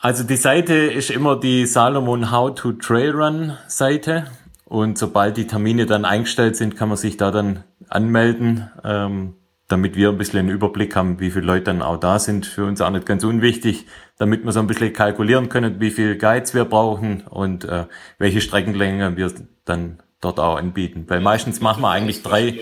Also 0.04 0.26
die 0.26 0.36
Seite 0.36 0.74
ist 0.74 1.10
immer 1.10 1.40
die 1.40 1.66
Salomon 1.66 2.30
How 2.30 2.54
to 2.54 2.74
Trail 2.74 3.12
Run 3.12 3.58
Seite. 3.68 4.28
Und 4.66 4.98
sobald 4.98 5.38
die 5.38 5.48
Termine 5.48 5.86
dann 5.86 6.04
eingestellt 6.04 6.58
sind, 6.58 6.76
kann 6.76 6.90
man 6.90 6.98
sich 6.98 7.16
da 7.16 7.32
dann 7.32 7.64
anmelden, 7.88 8.70
ähm, 8.84 9.36
damit 9.70 9.96
wir 9.96 10.10
ein 10.10 10.18
bisschen 10.18 10.40
einen 10.40 10.50
Überblick 10.50 10.98
haben, 10.98 11.22
wie 11.22 11.32
viele 11.32 11.46
Leute 11.46 11.64
dann 11.64 11.82
auch 11.82 11.96
da 11.96 12.20
sind. 12.20 12.46
Für 12.46 12.66
uns 12.66 12.82
auch 12.82 12.90
nicht 12.90 13.06
ganz 13.06 13.24
unwichtig, 13.24 13.86
damit 14.18 14.44
wir 14.44 14.52
so 14.52 14.60
ein 14.60 14.68
bisschen 14.68 14.92
kalkulieren 14.92 15.48
können, 15.48 15.80
wie 15.80 15.92
viel 15.92 16.18
Guides 16.18 16.54
wir 16.54 16.66
brauchen 16.66 17.22
und 17.30 17.64
äh, 17.64 17.86
welche 18.18 18.42
Streckenlänge 18.42 19.16
wir 19.16 19.32
dann 19.64 20.04
dort 20.20 20.38
auch 20.38 20.58
anbieten. 20.58 21.06
Weil 21.08 21.22
meistens 21.22 21.62
machen 21.62 21.82
wir 21.82 21.92
eigentlich 21.92 22.24
drei, 22.24 22.60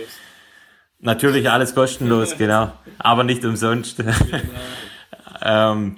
natürlich 1.00 1.50
alles 1.50 1.74
kostenlos, 1.74 2.38
genau, 2.38 2.72
aber 3.00 3.24
nicht 3.24 3.44
umsonst. 3.44 4.04
Ähm, 5.44 5.98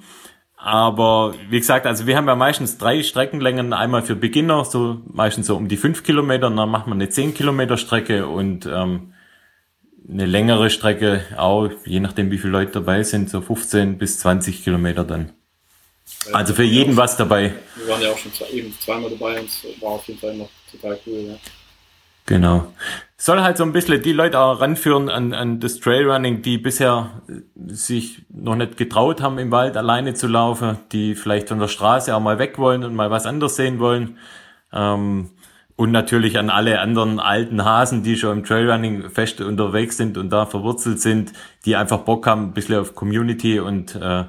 aber 0.64 1.36
wie 1.50 1.60
gesagt, 1.60 1.86
also 1.86 2.08
wir 2.08 2.16
haben 2.16 2.26
ja 2.26 2.36
meistens 2.36 2.78
drei 2.78 3.04
Streckenlängen, 3.04 3.74
einmal 3.74 4.02
für 4.02 4.16
Beginner, 4.16 4.64
so 4.64 5.02
meistens 5.12 5.48
so 5.48 5.58
um 5.58 5.68
die 5.68 5.76
fünf 5.76 6.04
Kilometer, 6.04 6.50
dann 6.50 6.70
macht 6.70 6.88
man 6.88 7.02
eine 7.02 7.10
zehn 7.10 7.34
Kilometer 7.34 7.76
Strecke 7.76 8.28
und 8.28 8.66
ähm, 8.66 9.14
eine 10.10 10.26
längere 10.26 10.70
Strecke 10.70 11.26
auch, 11.36 11.70
je 11.84 12.00
nachdem 12.00 12.32
wie 12.32 12.38
viele 12.38 12.54
Leute 12.54 12.72
dabei 12.72 13.04
sind, 13.04 13.30
so 13.30 13.42
15 13.42 13.98
bis 13.98 14.20
20 14.20 14.64
Kilometer 14.64 15.04
dann. 15.04 15.34
Also 16.32 16.54
für 16.54 16.64
jeden 16.64 16.96
was 16.96 17.18
dabei. 17.18 17.54
Wir 17.76 17.88
waren 17.90 18.02
ja 18.02 18.12
auch 18.12 18.18
schon 18.18 18.32
zwei, 18.32 18.50
eben 18.52 18.74
zweimal 18.80 19.10
dabei 19.10 19.42
und 19.42 19.50
es 19.50 19.66
war 19.82 19.92
auf 19.92 20.08
jeden 20.08 20.22
Fall 20.22 20.34
noch 20.38 20.50
total 20.72 20.98
cool. 21.06 21.26
Ja. 21.28 21.36
Genau. 22.26 22.72
Soll 23.26 23.42
halt 23.42 23.56
so 23.56 23.64
ein 23.64 23.72
bisschen 23.72 24.02
die 24.02 24.12
Leute 24.12 24.38
auch 24.38 24.60
ranführen 24.60 25.08
an, 25.08 25.34
an 25.34 25.62
das 25.62 25.80
Trailrunning, 25.80 26.42
die 26.42 26.58
bisher 26.58 27.22
äh, 27.30 27.74
sich 27.74 28.26
noch 28.30 28.58
nicht 28.58 28.76
getraut 28.76 29.22
haben, 29.22 29.38
im 29.38 29.50
Wald 29.50 29.78
alleine 29.78 30.14
zu 30.14 30.28
laufen, 30.28 30.80
die 30.92 31.16
vielleicht 31.16 31.48
von 31.48 31.58
der 31.58 31.70
Straße 31.70 32.14
auch 32.14 32.20
mal 32.20 32.38
weg 32.38 32.58
wollen 32.58 32.84
und 32.84 32.96
mal 32.96 33.12
was 33.12 33.26
anderes 33.26 33.56
sehen 33.56 33.80
wollen. 33.80 34.18
Ähm, 34.74 35.30
und 35.78 35.92
natürlich 35.92 36.38
an 36.38 36.50
alle 36.50 36.82
anderen 36.82 37.22
alten 37.22 37.64
Hasen, 37.64 38.04
die 38.04 38.18
schon 38.18 38.40
im 38.40 38.44
Trailrunning 38.44 39.10
fest 39.10 39.40
unterwegs 39.40 39.96
sind 39.96 40.18
und 40.18 40.30
da 40.30 40.46
verwurzelt 40.46 41.00
sind, 41.00 41.32
die 41.64 41.78
einfach 41.78 42.00
Bock 42.00 42.28
haben, 42.28 42.48
ein 42.48 42.54
bisschen 42.54 42.76
auf 42.78 42.94
Community 42.94 43.62
und 43.62 43.96
äh, 43.96 44.26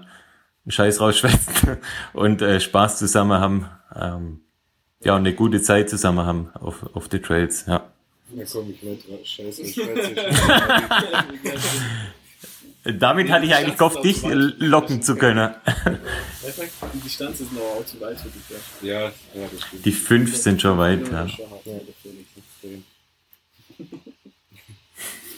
Scheiß 0.68 1.00
rausschwätzen 1.00 1.78
und 2.12 2.42
äh, 2.42 2.60
Spaß 2.60 2.98
zusammen 2.98 3.40
haben. 3.40 3.68
Ähm, 3.92 4.42
ja, 5.00 5.14
und 5.14 5.22
eine 5.22 5.34
gute 5.34 5.60
Zeit 5.62 5.90
zusammen 5.90 6.24
haben 6.24 6.50
auf, 6.54 6.94
auf 6.94 7.08
die 7.08 7.18
Trails, 7.20 7.66
ja. 7.66 7.82
Na 8.30 8.44
komm, 8.50 8.70
ich 8.70 8.82
nicht. 8.82 9.06
Scheiße, 9.28 9.62
ich 9.62 9.76
nicht. 9.76 10.20
Damit 12.84 13.30
hatte 13.30 13.46
ich 13.46 13.54
eigentlich 13.54 13.78
gehofft, 13.78 14.04
dich 14.04 14.22
locken 14.22 15.00
zu 15.00 15.16
können. 15.16 15.54
Die 16.92 17.00
Distanz 17.00 17.40
ist 17.40 17.50
noch 17.52 17.62
auch 17.62 17.86
zu 17.86 17.98
weit 18.00 18.20
für 18.20 18.28
dich. 18.28 18.42
Ja. 18.82 19.04
Ja, 19.04 19.12
das 19.50 19.62
stimmt. 19.62 19.86
Die 19.86 19.92
fünf 19.92 20.36
sind 20.36 20.60
schon 20.60 20.76
weit, 20.76 21.10
ja. 21.10 21.26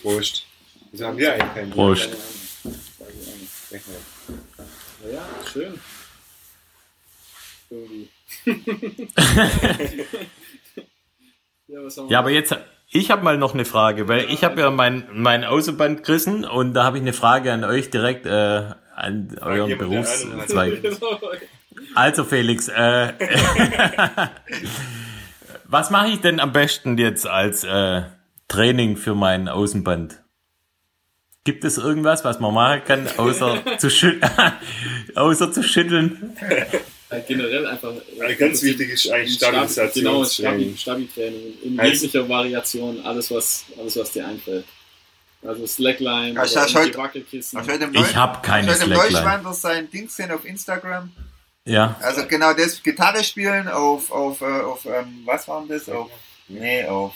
Prost. 0.02 0.44
Wieso 0.90 1.06
haben 1.06 1.18
wir 1.18 1.32
eigentlich 1.32 1.54
keinen 1.54 1.70
Prost. 1.70 2.08
Ja, 5.12 5.28
schön. 5.52 5.80
Irgendwie. 7.70 8.08
ja, 11.66 11.84
was 11.84 11.96
haben 11.96 12.08
wir 12.08 12.12
Ja, 12.12 12.18
aber 12.18 12.30
jetzt, 12.30 12.56
ich 12.88 13.10
habe 13.10 13.22
mal 13.22 13.36
noch 13.36 13.54
eine 13.54 13.64
Frage, 13.64 14.08
weil 14.08 14.30
ich 14.30 14.44
habe 14.44 14.60
ja 14.60 14.70
mein, 14.70 15.06
mein 15.12 15.44
Außenband 15.44 16.04
gerissen 16.04 16.44
und 16.44 16.74
da 16.74 16.84
habe 16.84 16.98
ich 16.98 17.02
eine 17.02 17.12
Frage 17.12 17.52
an 17.52 17.64
euch 17.64 17.90
direkt, 17.90 18.26
äh, 18.26 18.70
an 18.94 19.36
euren. 19.40 19.76
Berufszweig. 19.78 20.82
Also 21.94 22.24
Felix, 22.24 22.68
äh, 22.68 23.12
was 25.64 25.90
mache 25.90 26.08
ich 26.08 26.20
denn 26.20 26.40
am 26.40 26.52
besten 26.52 26.96
jetzt 26.96 27.26
als 27.26 27.64
äh, 27.64 28.02
Training 28.48 28.96
für 28.96 29.14
mein 29.14 29.48
Außenband? 29.48 30.22
Gibt 31.44 31.64
es 31.64 31.78
irgendwas, 31.78 32.24
was 32.24 32.40
man 32.40 32.54
machen 32.54 32.82
kann, 32.86 33.06
außer 33.18 33.78
zu, 33.78 33.90
schüt 33.90 34.22
außer 35.16 35.52
zu 35.52 35.62
schütteln? 35.62 36.36
Äh, 37.08 37.20
generell 37.26 37.66
einfach. 37.66 37.92
äh, 38.20 38.34
ganz 38.34 38.62
wichtig 38.62 38.90
ist 38.90 39.08
eigentlich 39.10 39.36
Stabi- 39.36 39.92
Genau. 39.94 40.24
Stabi- 40.24 40.76
Stabi-Training. 40.76 41.54
In 41.62 41.76
Heißt- 41.80 41.92
jeglicher 42.02 42.28
Variation, 42.28 43.00
alles 43.04 43.30
was, 43.30 43.64
alles 43.78 43.96
was 43.96 44.10
dir 44.10 44.26
einfällt. 44.26 44.64
Also 45.46 45.66
Slackline, 45.66 46.34
Ja, 46.34 46.44
ich 46.44 46.52
oder 46.52 46.62
hast 46.62 46.74
heute- 46.74 46.90
die 46.90 46.96
Wackelkissen. 46.98 47.58
Hast 47.60 47.70
heute 47.70 47.88
Ich 47.92 48.16
hab 48.16 48.42
keine 48.42 48.66
hast 48.68 48.80
heute 48.82 48.90
im 48.90 48.96
Slackline. 48.96 49.12
Neuschwander 49.20 49.52
sein 49.52 49.90
Ding 49.90 50.06
gesehen 50.06 50.32
auf 50.32 50.44
Instagram? 50.44 51.12
Ja. 51.64 51.96
Also 52.00 52.26
genau 52.26 52.52
das 52.54 52.82
Gitarre 52.82 53.22
spielen 53.22 53.68
auf, 53.68 54.10
auf, 54.10 54.40
äh, 54.40 54.44
auf 54.44 54.84
ähm, 54.86 55.22
was 55.24 55.46
war 55.46 55.60
denn 55.60 55.68
das? 55.78 55.88
Auf, 55.88 56.10
nee, 56.48 56.84
auf, 56.86 57.12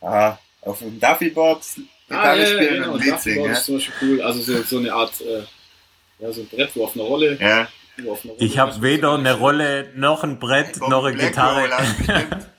ah, 0.00 0.38
auf 0.62 0.78
dem 0.78 0.98
Duffyboard 0.98 1.62
Gitarre 2.08 2.28
Ah, 2.30 2.34
ja, 2.34 2.42
ja, 2.42 2.46
spielen 2.46 2.74
genau. 2.82 2.92
und 2.94 3.04
Lied 3.04 3.20
singen. 3.20 3.50
ist 3.50 3.64
zum 3.66 3.74
Beispiel 3.76 3.94
cool. 4.02 4.22
Also 4.22 4.40
so, 4.40 4.62
so 4.62 4.78
eine 4.78 4.92
Art, 4.92 5.20
äh, 5.20 5.42
ja, 6.22 6.32
so 6.32 6.40
ein 6.42 6.48
Brett, 6.48 6.70
wo 6.74 6.84
auf 6.84 6.94
einer 6.94 7.04
Rolle. 7.04 7.38
Ja. 7.40 7.68
Ich 8.38 8.58
habe 8.58 8.82
weder 8.82 9.14
eine 9.14 9.34
Rolle, 9.34 9.90
noch 9.94 10.24
ein 10.24 10.38
Brett, 10.38 10.80
noch 10.88 11.04
eine 11.04 11.16
Black 11.16 11.28
Gitarre. 11.28 11.68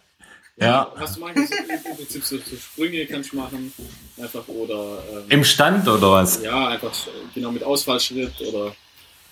Ja. 0.62 0.94
Hast 0.96 1.18
du 1.18 1.22
so, 1.22 1.28
im 1.28 1.96
Prinzip 1.96 2.24
so, 2.24 2.38
so 2.38 2.56
Sprünge 2.56 3.06
kannst 3.08 3.32
du 3.32 3.38
machen. 3.38 3.74
Einfach 4.22 4.48
oder, 4.48 5.04
ähm, 5.12 5.24
Im 5.30 5.44
Stand 5.44 5.88
oder 5.88 6.12
was? 6.12 6.42
ja, 6.44 6.68
einfach 6.68 6.94
genau 7.34 7.52
mit 7.52 7.64
Ausfallschritt 7.64 8.40
oder 8.42 8.76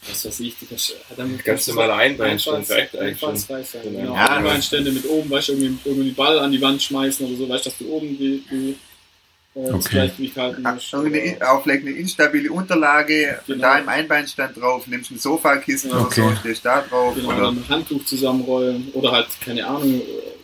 was 0.07 0.25
weiß 0.25 0.39
ich. 0.39 0.55
Kannst, 0.67 0.95
dann 1.15 1.39
Ganz. 1.43 1.67
Genau. 1.67 1.77
Genau, 3.83 4.15
Ja, 4.15 4.37
Einbeinstände 4.37 4.91
mit 4.91 5.07
oben, 5.07 5.29
weißt 5.29 5.49
du, 5.49 5.53
irgendwie, 5.53 5.77
irgendwie 5.85 6.09
den 6.09 6.15
Ball 6.15 6.39
an 6.39 6.51
die 6.51 6.61
Wand 6.61 6.81
schmeißen 6.81 7.27
oder 7.27 7.35
so, 7.35 7.47
weißt 7.47 7.65
du, 7.65 7.69
dass 7.69 7.77
du 7.77 7.91
oben 7.91 8.17
die, 8.17 8.43
die 8.49 8.75
Okay. 9.67 10.11
Vielleicht 10.13 10.19
eine 11.85 11.91
instabile 11.91 12.51
Unterlage, 12.51 13.39
Genau. 13.45 13.61
da 13.61 13.79
im 13.79 13.89
Einbeinstand 13.89 14.59
drauf, 14.59 14.87
nimmst 14.87 15.11
ein 15.11 15.17
Sofakissen 15.17 15.91
Okay. 15.91 16.21
oder 16.21 16.29
so, 16.31 16.35
stehst 16.39 16.65
da 16.65 16.81
drauf. 16.81 17.15
Genau, 17.15 17.29
oder, 17.29 17.49
ein 17.49 17.65
Handtuch 17.67 18.03
zusammenrollen 18.05 18.89
oder 18.93 19.11
halt, 19.11 19.27
keine 19.43 19.65
Ahnung, 19.67 20.01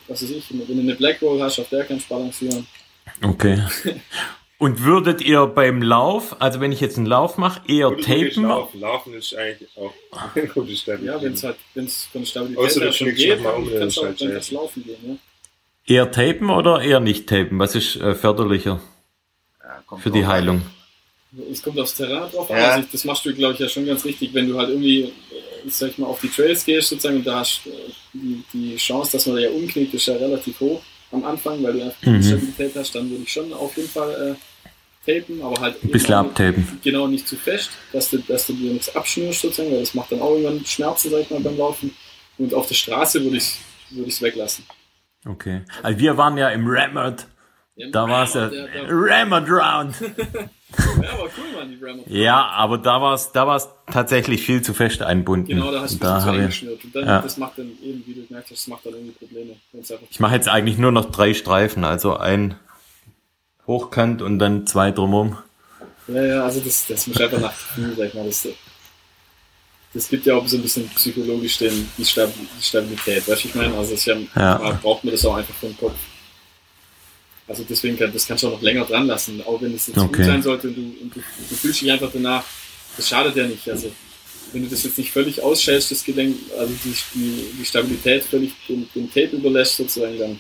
was 0.08 0.21
weiß 0.21 0.30
ich, 0.32 0.45
wenn 0.51 0.78
du 0.78 0.82
eine 0.82 0.95
Black 0.95 1.21
Roll 1.21 1.41
hast, 1.41 1.60
auf 1.60 1.69
der 1.69 1.86
kannst 1.86 2.10
du 2.10 2.15
balancieren. 2.15 2.67
Okay. 3.23 3.62
Und 4.58 4.84
würdet 4.84 5.21
ihr 5.21 5.47
beim 5.47 5.82
Lauf, 5.82 6.38
also 6.39 6.62
wenn 6.62 6.71
ich 6.71 6.80
jetzt 6.80 6.97
einen 6.97 7.08
Lauf 7.08 7.38
mache, 7.38 7.62
eher 7.67 7.89
Oder 7.89 8.01
tapen? 8.01 8.43
Laufen. 8.43 8.80
Laufen 8.80 9.13
ist 9.13 9.36
eigentlich 9.36 9.69
auch 9.75 9.93
eine 10.34 10.47
gute 10.47 10.75
Stelle. 10.75 11.06
Ja, 11.06 11.21
wenn 11.21 11.34
es 11.34 11.43
halt, 11.43 11.58
wenn 11.73 11.86
es 11.86 12.06
von 12.06 12.21
der 12.21 12.28
Stabilität 12.28 12.65
Außer 12.65 12.80
du 12.80 12.93
schon 12.93 13.13
geht, 13.13 13.43
mal 13.43 13.51
dann 13.51 13.63
um, 13.63 13.69
dann 13.69 13.80
kannst 13.80 13.97
du 13.97 14.06
halt 14.06 14.51
laufen 14.51 14.84
gehen. 14.86 14.97
Ne? 15.04 15.17
Eher 15.86 16.10
tapen 16.10 16.49
oder 16.49 16.82
eher 16.82 17.01
nicht 17.01 17.28
tapen? 17.28 17.60
Was 17.60 17.75
ist 17.75 17.97
äh, 17.97 18.15
förderlicher 18.15 18.80
ja, 19.67 19.82
kommt 19.86 20.04
für 20.04 20.12
die. 20.12 20.25
Heilung? 20.25 20.62
Es 21.51 21.62
kommt 21.62 21.78
aufs 21.80 21.95
Terrain 21.95 22.32
drauf 22.32 22.49
an. 22.49 22.58
Ja. 22.58 22.69
Also 22.71 22.86
ich, 22.86 22.91
das 22.91 23.04
machst 23.04 23.25
du, 23.25 23.34
glaube 23.34 23.54
ich, 23.56 23.60
ja 23.60 23.67
schon 23.67 23.86
ganz 23.86 24.06
richtig, 24.06 24.34
wenn 24.34 24.47
du 24.47 24.58
halt 24.58 24.69
irgendwie, 24.69 25.01
äh, 25.04 25.12
sag 25.67 25.89
ich 25.89 25.97
mal, 25.97 26.08
auf 26.08 26.21
die 26.21 26.30
Trails 26.30 26.63
gehst 26.63 26.89
sozusagen 26.89 27.17
und 27.17 27.28
da 27.28 27.39
hast 27.39 27.62
äh, 27.67 27.71
die, 28.13 28.43
die 28.54 28.75
Chance, 28.78 29.13
dass 29.13 29.25
man 29.25 29.36
da 29.36 29.41
ja 29.41 29.49
umknickt, 29.49 29.93
ist 29.93 30.06
ja 30.06 30.15
relativ 30.15 30.60
hoch 30.62 30.82
am 31.12 31.23
Anfang, 31.25 31.62
weil 31.63 31.73
du 31.73 31.84
einfach 31.84 32.01
Mhm. 32.04 32.21
die 32.21 32.28
Stabilität 32.28 32.71
hast, 32.75 32.95
dann 32.95 33.10
würde 33.10 33.23
ich 33.23 33.32
schon 33.32 33.51
auf 33.54 33.75
jeden 33.75 33.89
Fall 33.89 34.38
äh, 34.38 35.12
tapen, 35.19 35.41
aber 35.41 35.60
halt 35.62 35.84
Ein 35.84 35.91
bisschen 35.91 36.13
abtapen. 36.13 36.80
genau 36.84 37.08
nicht 37.08 37.28
zu 37.28 37.36
fest, 37.36 37.69
dass 37.91 38.10
du, 38.10 38.17
dass 38.19 38.47
du 38.47 38.54
dir 38.54 38.71
nichts 38.71 38.95
abschnürst 38.95 39.41
sozusagen, 39.41 39.71
weil 39.71 39.82
das 39.82 39.93
macht 39.93 40.12
dann 40.13 40.21
auch 40.21 40.32
irgendwann 40.36 40.65
Schmerzen, 40.65 41.10
sag 41.12 41.21
ich 41.21 41.30
mal, 41.30 41.39
beim 41.41 41.58
Laufen. 41.58 41.93
Und 42.38 42.54
auf 42.54 42.67
der 42.67 42.75
Straße 42.75 43.21
würde 43.23 43.38
ich 43.38 43.58
würde 43.91 44.08
ich 44.10 44.15
es 44.15 44.21
weglassen. 44.21 44.65
Okay. 45.28 45.62
Also 45.84 45.99
wir 45.99 46.17
waren 46.17 46.38
ja 46.38 46.49
im 46.49 46.67
Da 47.91 48.07
war 48.07 48.23
es 48.23 48.33
ja 48.33 48.49
Rammed 48.88 49.49
Round. 49.49 49.95
ja, 50.01 51.13
aber 51.13 51.23
cool, 51.23 51.53
Mann, 51.55 51.69
die 51.69 51.83
Rammer. 51.83 52.03
Ja, 52.07 52.45
aber 52.47 52.77
da 52.77 53.01
war 53.01 53.13
es 53.13 53.31
da 53.33 53.45
war's 53.45 53.69
tatsächlich 53.91 54.45
viel 54.45 54.61
zu 54.61 54.73
fest 54.73 55.01
einbunden. 55.01 55.47
Genau, 55.47 55.71
da 55.71 55.81
hast 55.81 55.95
du 55.95 55.99
da 55.99 56.19
zu 56.19 56.25
habe 56.25 56.38
eng 56.38 56.43
ich, 56.43 56.59
geschnürt. 56.61 56.83
Und 56.85 56.95
dann, 56.95 57.05
Ja. 57.05 57.21
das 57.21 57.38
macht 57.38 57.57
dann 57.57 57.71
eben, 57.83 58.03
wie 58.05 58.13
du 58.13 58.25
gemerkt 58.25 58.49
hast, 58.49 58.61
das 58.61 58.67
macht 58.67 58.85
dann 58.85 58.93
irgendwie 58.93 59.13
Probleme. 59.13 59.55
Ich 60.09 60.19
mache 60.21 60.35
jetzt 60.35 60.47
eigentlich 60.47 60.77
nur 60.77 60.93
noch 60.93 61.11
drei 61.11 61.33
Streifen, 61.33 61.83
also 61.83 62.15
ein 62.15 62.55
hochkant 63.67 64.21
und 64.21 64.39
dann 64.39 64.65
zwei 64.67 64.91
drumherum. 64.91 65.38
Ja, 66.07 66.23
ja, 66.23 66.43
also 66.43 66.61
das, 66.61 66.85
das 66.88 67.07
muss 67.07 67.19
einfach 67.19 67.39
nach 67.39 67.53
sag 67.97 68.07
ich 68.07 68.13
mal. 68.13 68.25
Das, 68.25 68.47
das 69.93 70.09
gibt 70.09 70.25
ja 70.25 70.35
auch 70.35 70.47
so 70.47 70.57
ein 70.57 70.61
bisschen 70.61 70.88
psychologisch 70.89 71.57
den, 71.57 71.89
die, 71.97 72.05
Stab 72.05 72.31
die 72.33 72.63
Stabilität, 72.63 73.27
weißt 73.27 73.43
du, 73.43 73.47
ich 73.49 73.55
meine? 73.55 73.75
Also 73.75 73.95
ist 73.95 74.05
ja, 74.05 74.15
braucht 74.81 75.03
man 75.03 75.11
das 75.11 75.25
auch 75.25 75.35
einfach 75.35 75.55
vom 75.55 75.75
Kopf. 75.77 75.95
Also 77.47 77.63
deswegen 77.69 77.97
kann, 77.97 78.12
das 78.12 78.25
kannst 78.27 78.43
du 78.43 78.47
auch 78.47 78.53
noch 78.53 78.62
länger 78.62 78.86
dran 78.86 79.05
lassen, 79.08 79.41
auch 79.45 79.62
wenn 79.62 79.73
es 79.75 79.88
jetzt 79.88 79.97
Okay. 79.97 80.17
gut 80.17 80.25
sein 80.25 80.41
sollte 80.41 80.67
und 80.69 80.75
du, 80.75 80.81
und 80.81 81.15
du, 81.15 81.19
du 81.49 81.55
fühlst 81.55 81.81
dich 81.81 81.91
einfach 81.91 82.10
danach, 82.12 82.43
das 82.97 83.08
schadet 83.08 83.36
ja 83.36 83.45
nicht. 83.47 83.69
Also 83.69 83.91
wenn 84.51 84.63
du 84.63 84.69
das 84.69 84.84
jetzt 84.84 84.97
nicht 84.97 85.12
völlig 85.12 85.41
ausschälst, 85.41 85.91
das 85.91 86.03
Gelenk, 86.03 86.38
also 86.58 86.73
die, 86.84 86.95
die, 87.13 87.45
die 87.60 87.65
Stabilität 87.65 88.23
völlig 88.23 88.53
dem, 88.67 88.88
dem 88.95 89.08
Tape 89.10 89.36
überlässt 89.36 89.77
sozusagen, 89.77 90.17
dann, 90.17 90.39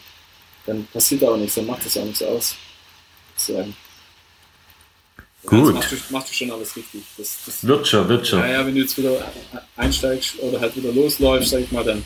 dann 0.65 0.87
passiert 0.93 1.21
da 1.21 1.27
auch 1.29 1.37
nichts, 1.37 1.55
dann 1.55 1.65
macht 1.67 1.85
das 1.85 1.97
auch 1.97 2.05
nichts 2.05 2.23
aus. 2.23 2.55
Sozusagen. 3.35 3.75
Gut. 5.45 5.67
Das 5.67 5.73
machst 5.75 5.91
du, 5.91 5.95
machst 6.13 6.29
du 6.29 6.33
schon 6.33 6.51
alles 6.51 6.75
richtig. 6.75 7.01
Das, 7.17 7.37
das, 7.45 7.67
Wird 7.67 7.87
schon, 7.87 8.07
wird 8.09 8.27
schon. 8.27 8.39
ja, 8.39 8.47
ja, 8.47 8.65
wenn 8.65 8.73
du 8.73 8.81
jetzt 8.81 8.97
wieder 8.97 9.31
einsteigst 9.75 10.39
oder 10.39 10.59
halt 10.59 10.75
wieder 10.75 10.91
losläufst, 10.91 11.51
sag 11.51 11.59
ich 11.61 11.71
mal, 11.71 11.83
dann 11.83 12.03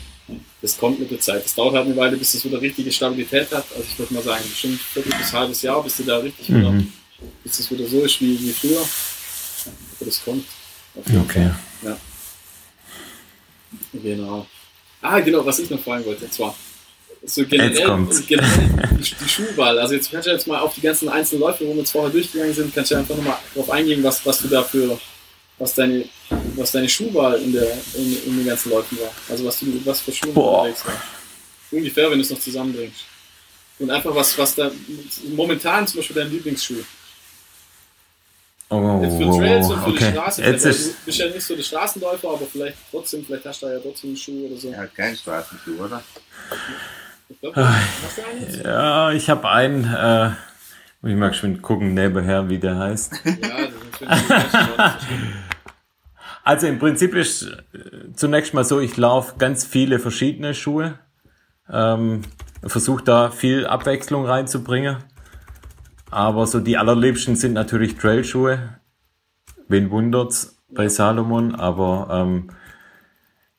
das 0.62 0.76
kommt 0.78 0.98
mit 1.00 1.10
der 1.10 1.20
Zeit. 1.20 1.44
Das 1.44 1.54
dauert 1.54 1.74
halt 1.74 1.86
eine 1.86 1.96
Weile, 1.96 2.16
bis 2.16 2.32
das 2.32 2.44
wieder 2.44 2.60
richtige 2.60 2.90
Stabilität 2.92 3.50
hat. 3.52 3.64
Also 3.72 3.84
ich 3.90 3.98
würde 3.98 4.14
mal 4.14 4.22
sagen, 4.22 4.42
bestimmt 4.48 4.80
viertel 4.80 5.12
bis 5.18 5.32
halbes 5.32 5.62
Jahr, 5.62 5.82
bis 5.82 5.96
du 5.96 6.02
da 6.04 6.18
richtig 6.18 6.48
wieder, 6.48 6.70
Mhm. 6.70 6.92
bis 7.44 7.56
das 7.58 7.70
wieder 7.70 7.86
so 7.86 8.02
ist 8.02 8.20
wie, 8.20 8.38
wie 8.40 8.52
früher. 8.52 8.80
Aber 8.80 10.06
das 10.06 10.22
kommt. 10.24 10.44
Okay. 10.94 11.50
Fall. 11.82 11.96
Genau. 13.92 14.46
Ah, 15.02 15.20
genau, 15.20 15.44
was 15.46 15.58
ich 15.60 15.70
noch 15.70 15.80
fragen 15.80 16.04
wollte, 16.04 16.24
und 16.24 16.32
zwar 16.34 16.54
so 17.24 17.44
generell, 17.46 18.06
generell 18.28 18.98
die, 18.98 19.14
die 19.24 19.28
Schuhwahl. 19.28 19.78
Also 19.78 19.94
jetzt 19.94 20.10
kannst 20.10 20.26
du 20.26 20.32
jetzt 20.32 20.46
mal 20.46 20.58
auf 20.60 20.74
die 20.74 20.80
ganzen 20.80 21.08
einzelnen 21.08 21.40
Läufe, 21.42 21.64
wo 21.66 21.70
wir 21.72 21.78
jetzt 21.80 21.92
vorher 21.92 22.10
durchgegangen 22.10 22.54
sind, 22.54 22.74
kannst 22.74 22.90
du 22.90 22.96
einfach 22.96 23.16
nochmal 23.16 23.38
drauf 23.54 23.70
eingehen, 23.70 24.02
was, 24.02 24.24
was 24.26 24.38
du 24.40 24.48
dafür, 24.48 24.98
was 25.58 25.74
deine, 25.74 26.04
was 26.60 26.72
deine 26.72 26.88
Schuhwahl 26.88 27.40
in, 27.40 27.52
der, 27.52 27.72
in, 27.94 28.24
in 28.26 28.36
den 28.38 28.46
ganzen 28.46 28.70
Läufen 28.70 28.98
war. 29.00 29.10
Also 29.28 29.44
was 29.46 29.58
du, 29.58 29.66
was 29.84 30.00
für 30.00 30.12
Schuhe 30.12 30.32
Boah. 30.32 30.60
unterwegs 30.60 30.86
war. 30.86 31.02
Ungefähr, 31.70 32.10
wenn 32.10 32.18
du 32.18 32.24
es 32.24 32.30
noch 32.30 32.40
zusammenbringst. 32.40 33.04
Und 33.78 33.90
einfach 33.90 34.14
was, 34.14 34.36
was 34.36 34.54
da 34.54 34.70
momentan 35.34 35.86
zum 35.86 36.00
Beispiel 36.00 36.16
dein 36.16 36.30
Lieblingsschuh. 36.30 36.82
Oh, 38.68 39.00
Jetzt 39.02 39.16
für 39.16 39.38
Trails 39.38 39.70
und 39.70 39.82
für 39.82 39.90
die 39.90 39.96
okay. 39.96 40.12
Straße. 40.12 40.42
Jetzt 40.44 40.64
ist, 40.66 40.90
du 40.90 40.94
bist 41.06 41.18
ja 41.18 41.26
nicht 41.26 41.42
so 41.42 41.56
der 41.56 41.62
Straßenläufer, 41.62 42.28
aber 42.28 42.46
vielleicht 42.46 42.76
trotzdem, 42.90 43.24
vielleicht 43.24 43.44
hast 43.46 43.62
du 43.62 43.66
da 43.66 43.72
ja 43.72 43.78
trotzdem 43.80 44.10
einen 44.10 44.16
Schuh 44.16 44.46
oder 44.46 44.56
so. 44.56 44.70
Er 44.70 44.78
hat 44.78 44.94
keinen 44.94 45.16
Straßenschuh, 45.16 45.82
oder? 45.82 46.02
Ich 47.28 47.40
glaub, 47.40 47.56
ja, 47.56 49.12
ich 49.12 49.30
habe 49.30 49.48
einen, 49.48 49.84
äh, 49.84 50.30
ich 51.08 51.16
mal 51.16 51.32
schon 51.32 51.62
gucken 51.62 51.94
nebenher, 51.94 52.48
wie 52.48 52.58
der 52.58 52.76
heißt. 52.76 53.12
Ja, 53.24 53.68
das 53.98 54.22
ist 54.22 54.78
natürlich. 54.78 55.34
Also 56.50 56.66
im 56.66 56.80
Prinzip 56.80 57.14
ist 57.14 57.42
äh, 57.44 58.12
zunächst 58.12 58.54
mal 58.54 58.64
so, 58.64 58.80
ich 58.80 58.96
laufe 58.96 59.38
ganz 59.38 59.64
viele 59.64 60.00
verschiedene 60.00 60.52
Schuhe, 60.52 60.98
ähm, 61.70 62.22
versuche 62.64 63.04
da 63.04 63.30
viel 63.30 63.68
Abwechslung 63.68 64.26
reinzubringen. 64.26 64.96
Aber 66.10 66.48
so 66.48 66.58
die 66.58 66.76
allerliebsten 66.76 67.36
sind 67.36 67.52
natürlich 67.52 67.98
Trailschuhe. 67.98 68.80
Wen 69.68 69.92
wundert's 69.92 70.60
bei 70.68 70.88
Salomon? 70.88 71.54
Aber 71.54 72.08
ähm, 72.10 72.50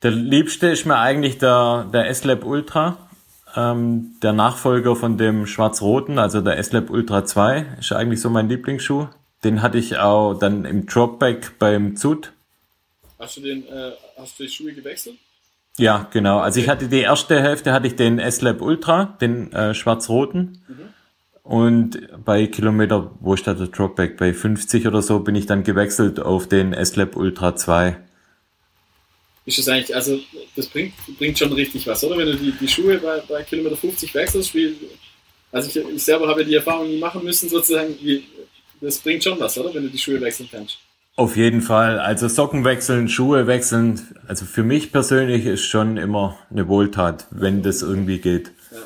der 0.02 0.10
liebste 0.10 0.68
ist 0.68 0.84
mir 0.84 0.98
eigentlich 0.98 1.38
der, 1.38 1.88
der 1.90 2.10
S-Lab 2.10 2.44
Ultra. 2.44 2.98
Ähm, 3.56 4.16
der 4.22 4.34
Nachfolger 4.34 4.96
von 4.96 5.16
dem 5.16 5.46
schwarz-roten, 5.46 6.18
also 6.18 6.42
der 6.42 6.58
S-Lab 6.58 6.90
Ultra 6.90 7.24
2, 7.24 7.76
ist 7.80 7.92
eigentlich 7.92 8.20
so 8.20 8.28
mein 8.28 8.50
Lieblingsschuh. 8.50 9.06
Den 9.44 9.62
hatte 9.62 9.78
ich 9.78 9.96
auch 9.96 10.34
dann 10.34 10.66
im 10.66 10.84
Dropback 10.84 11.58
beim 11.58 11.96
Zut. 11.96 12.34
Hast 13.22 13.36
du 13.36 13.40
den, 13.40 13.68
äh, 13.68 13.92
hast 14.16 14.36
du 14.36 14.42
die 14.42 14.48
Schuhe 14.48 14.72
gewechselt? 14.72 15.16
Ja, 15.78 16.08
genau. 16.12 16.40
Also 16.40 16.58
ich 16.58 16.68
hatte 16.68 16.88
die 16.88 17.02
erste 17.02 17.40
Hälfte 17.40 17.72
hatte 17.72 17.86
ich 17.86 17.94
den 17.94 18.18
S-Lab 18.18 18.60
Ultra, 18.60 19.16
den 19.20 19.52
äh, 19.52 19.74
schwarz-roten. 19.74 20.60
Und 21.44 22.00
bei 22.24 22.48
Kilometer, 22.48 23.12
wo 23.20 23.36
steht 23.36 23.60
der 23.60 23.68
Dropback? 23.68 24.16
Bei 24.16 24.34
50 24.34 24.88
oder 24.88 25.02
so 25.02 25.20
bin 25.20 25.36
ich 25.36 25.46
dann 25.46 25.62
gewechselt 25.62 26.18
auf 26.18 26.48
den 26.48 26.72
S-Lab 26.72 27.14
Ultra 27.14 27.54
2. 27.54 27.96
Ist 29.46 29.58
das 29.58 29.68
eigentlich, 29.68 29.94
also 29.94 30.18
das 30.56 30.66
bringt, 30.66 30.92
bringt 31.16 31.38
schon 31.38 31.52
richtig 31.52 31.86
was, 31.86 32.02
oder? 32.02 32.18
Wenn 32.18 32.26
du 32.26 32.36
die, 32.36 32.52
die 32.52 32.68
Schuhe 32.68 32.98
bei, 32.98 33.20
bei 33.28 33.44
Kilometer 33.44 33.76
50 33.76 34.12
wechselst, 34.14 34.52
wie, 34.54 34.76
also 35.52 35.68
ich, 35.68 35.94
ich 35.94 36.02
selber 36.02 36.26
habe 36.26 36.44
die 36.44 36.56
Erfahrung 36.56 36.98
machen 36.98 37.22
müssen, 37.22 37.48
sozusagen, 37.48 37.94
wie, 38.00 38.24
das 38.80 38.98
bringt 38.98 39.22
schon 39.22 39.38
was, 39.38 39.56
oder? 39.58 39.72
Wenn 39.72 39.84
du 39.84 39.90
die 39.90 39.98
Schuhe 39.98 40.20
wechseln 40.20 40.48
kannst. 40.50 40.78
Auf 41.16 41.36
jeden 41.36 41.60
Fall. 41.60 41.98
Also 42.00 42.26
Socken 42.28 42.64
wechseln, 42.64 43.08
Schuhe 43.08 43.46
wechseln. 43.46 44.00
Also 44.26 44.46
für 44.46 44.62
mich 44.62 44.92
persönlich 44.92 45.46
ist 45.46 45.64
schon 45.64 45.96
immer 45.96 46.38
eine 46.50 46.68
Wohltat, 46.68 47.26
wenn 47.30 47.62
das 47.62 47.82
irgendwie 47.82 48.18
geht. 48.18 48.52
Ja. 48.70 48.78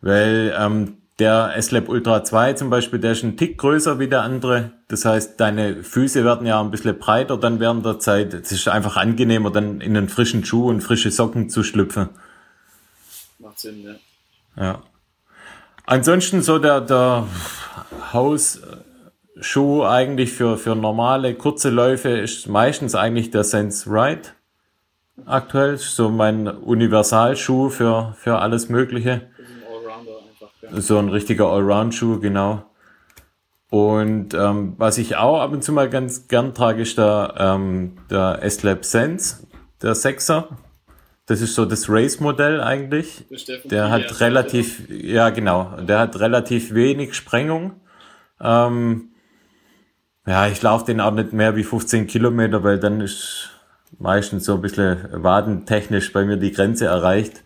Weil 0.00 0.54
ähm, 0.58 0.96
Der 1.18 1.56
S-Lab 1.56 1.88
Ultra 1.88 2.22
2 2.22 2.52
zum 2.52 2.70
Beispiel, 2.70 3.00
der 3.00 3.12
ist 3.12 3.24
ein 3.24 3.36
Tick 3.36 3.58
größer 3.58 3.98
wie 3.98 4.06
der 4.06 4.22
andere. 4.22 4.70
Das 4.86 5.04
heißt, 5.04 5.40
deine 5.40 5.82
Füße 5.82 6.24
werden 6.24 6.46
ja 6.46 6.60
ein 6.60 6.70
bisschen 6.70 6.96
breiter 6.96 7.36
dann 7.36 7.58
während 7.58 7.84
der 7.84 7.98
Zeit. 7.98 8.32
Es 8.34 8.52
ist 8.52 8.68
einfach 8.68 8.96
angenehmer, 8.96 9.50
dann 9.50 9.80
in 9.80 9.96
einen 9.96 10.08
frischen 10.08 10.44
Schuh 10.44 10.68
und 10.68 10.80
frische 10.80 11.10
Socken 11.10 11.50
zu 11.50 11.64
schlüpfen. 11.64 12.10
Macht 13.40 13.58
Sinn, 13.58 13.82
ja. 13.82 13.94
Ja. 14.64 14.82
Ansonsten 15.86 16.42
so 16.42 16.58
der, 16.60 16.80
der 16.82 17.26
Hausschuh 19.38 19.84
eigentlich 19.84 20.32
für, 20.32 20.56
für 20.56 20.74
normale, 20.74 21.34
kurze 21.34 21.70
Läufe 21.70 22.08
ist 22.08 22.48
meistens 22.48 22.94
eigentlich 22.94 23.30
der 23.30 23.44
Sense 23.44 23.88
Ride. 23.88 24.30
Aktuell 25.26 25.74
ist 25.74 25.94
so 25.96 26.10
mein 26.10 26.46
Universalschuh 26.48 27.70
für, 27.70 28.14
für 28.18 28.38
alles 28.38 28.68
Mögliche. 28.68 29.12
Ein 29.12 29.22
einfach. 30.70 30.80
So 30.80 30.98
ein 30.98 31.08
richtiger 31.08 31.46
Allround-Schuh, 31.46 32.20
genau. 32.20 32.64
Und 33.70 34.34
ähm, 34.34 34.74
was 34.78 34.98
ich 34.98 35.16
auch 35.16 35.40
ab 35.40 35.52
und 35.52 35.62
zu 35.62 35.72
mal 35.72 35.90
ganz 35.90 36.28
gern 36.28 36.54
trage, 36.54 36.82
ist 36.82 36.98
der, 36.98 37.34
ähm, 37.36 37.98
der 38.10 38.42
S-Lab 38.42 38.84
Sense, 38.84 39.46
der 39.82 39.94
Sechser. 39.94 40.48
Das 41.26 41.42
ist 41.42 41.54
so 41.54 41.64
das 41.66 41.90
Race-Modell 41.90 42.60
eigentlich. 42.60 43.26
Der 43.64 43.90
hat 43.90 44.20
relativ, 44.20 44.88
ja 44.88 45.28
genau, 45.30 45.76
der 45.80 45.98
hat 45.98 46.18
relativ 46.18 46.72
wenig 46.72 47.14
Sprengung. 47.14 47.74
Ähm, 48.40 49.10
ja, 50.26 50.46
ich 50.48 50.60
laufe 50.62 50.86
den 50.86 51.00
auch 51.00 51.12
nicht 51.12 51.32
mehr 51.32 51.56
wie 51.56 51.64
15 51.64 52.06
Kilometer, 52.06 52.62
weil 52.62 52.78
dann 52.78 53.00
ist 53.00 53.50
meistens 53.98 54.44
so 54.44 54.54
ein 54.54 54.60
bisschen 54.60 55.08
wadentechnisch 55.12 56.12
bei 56.12 56.24
mir 56.24 56.36
die 56.36 56.52
Grenze 56.52 56.86
erreicht. 56.86 57.42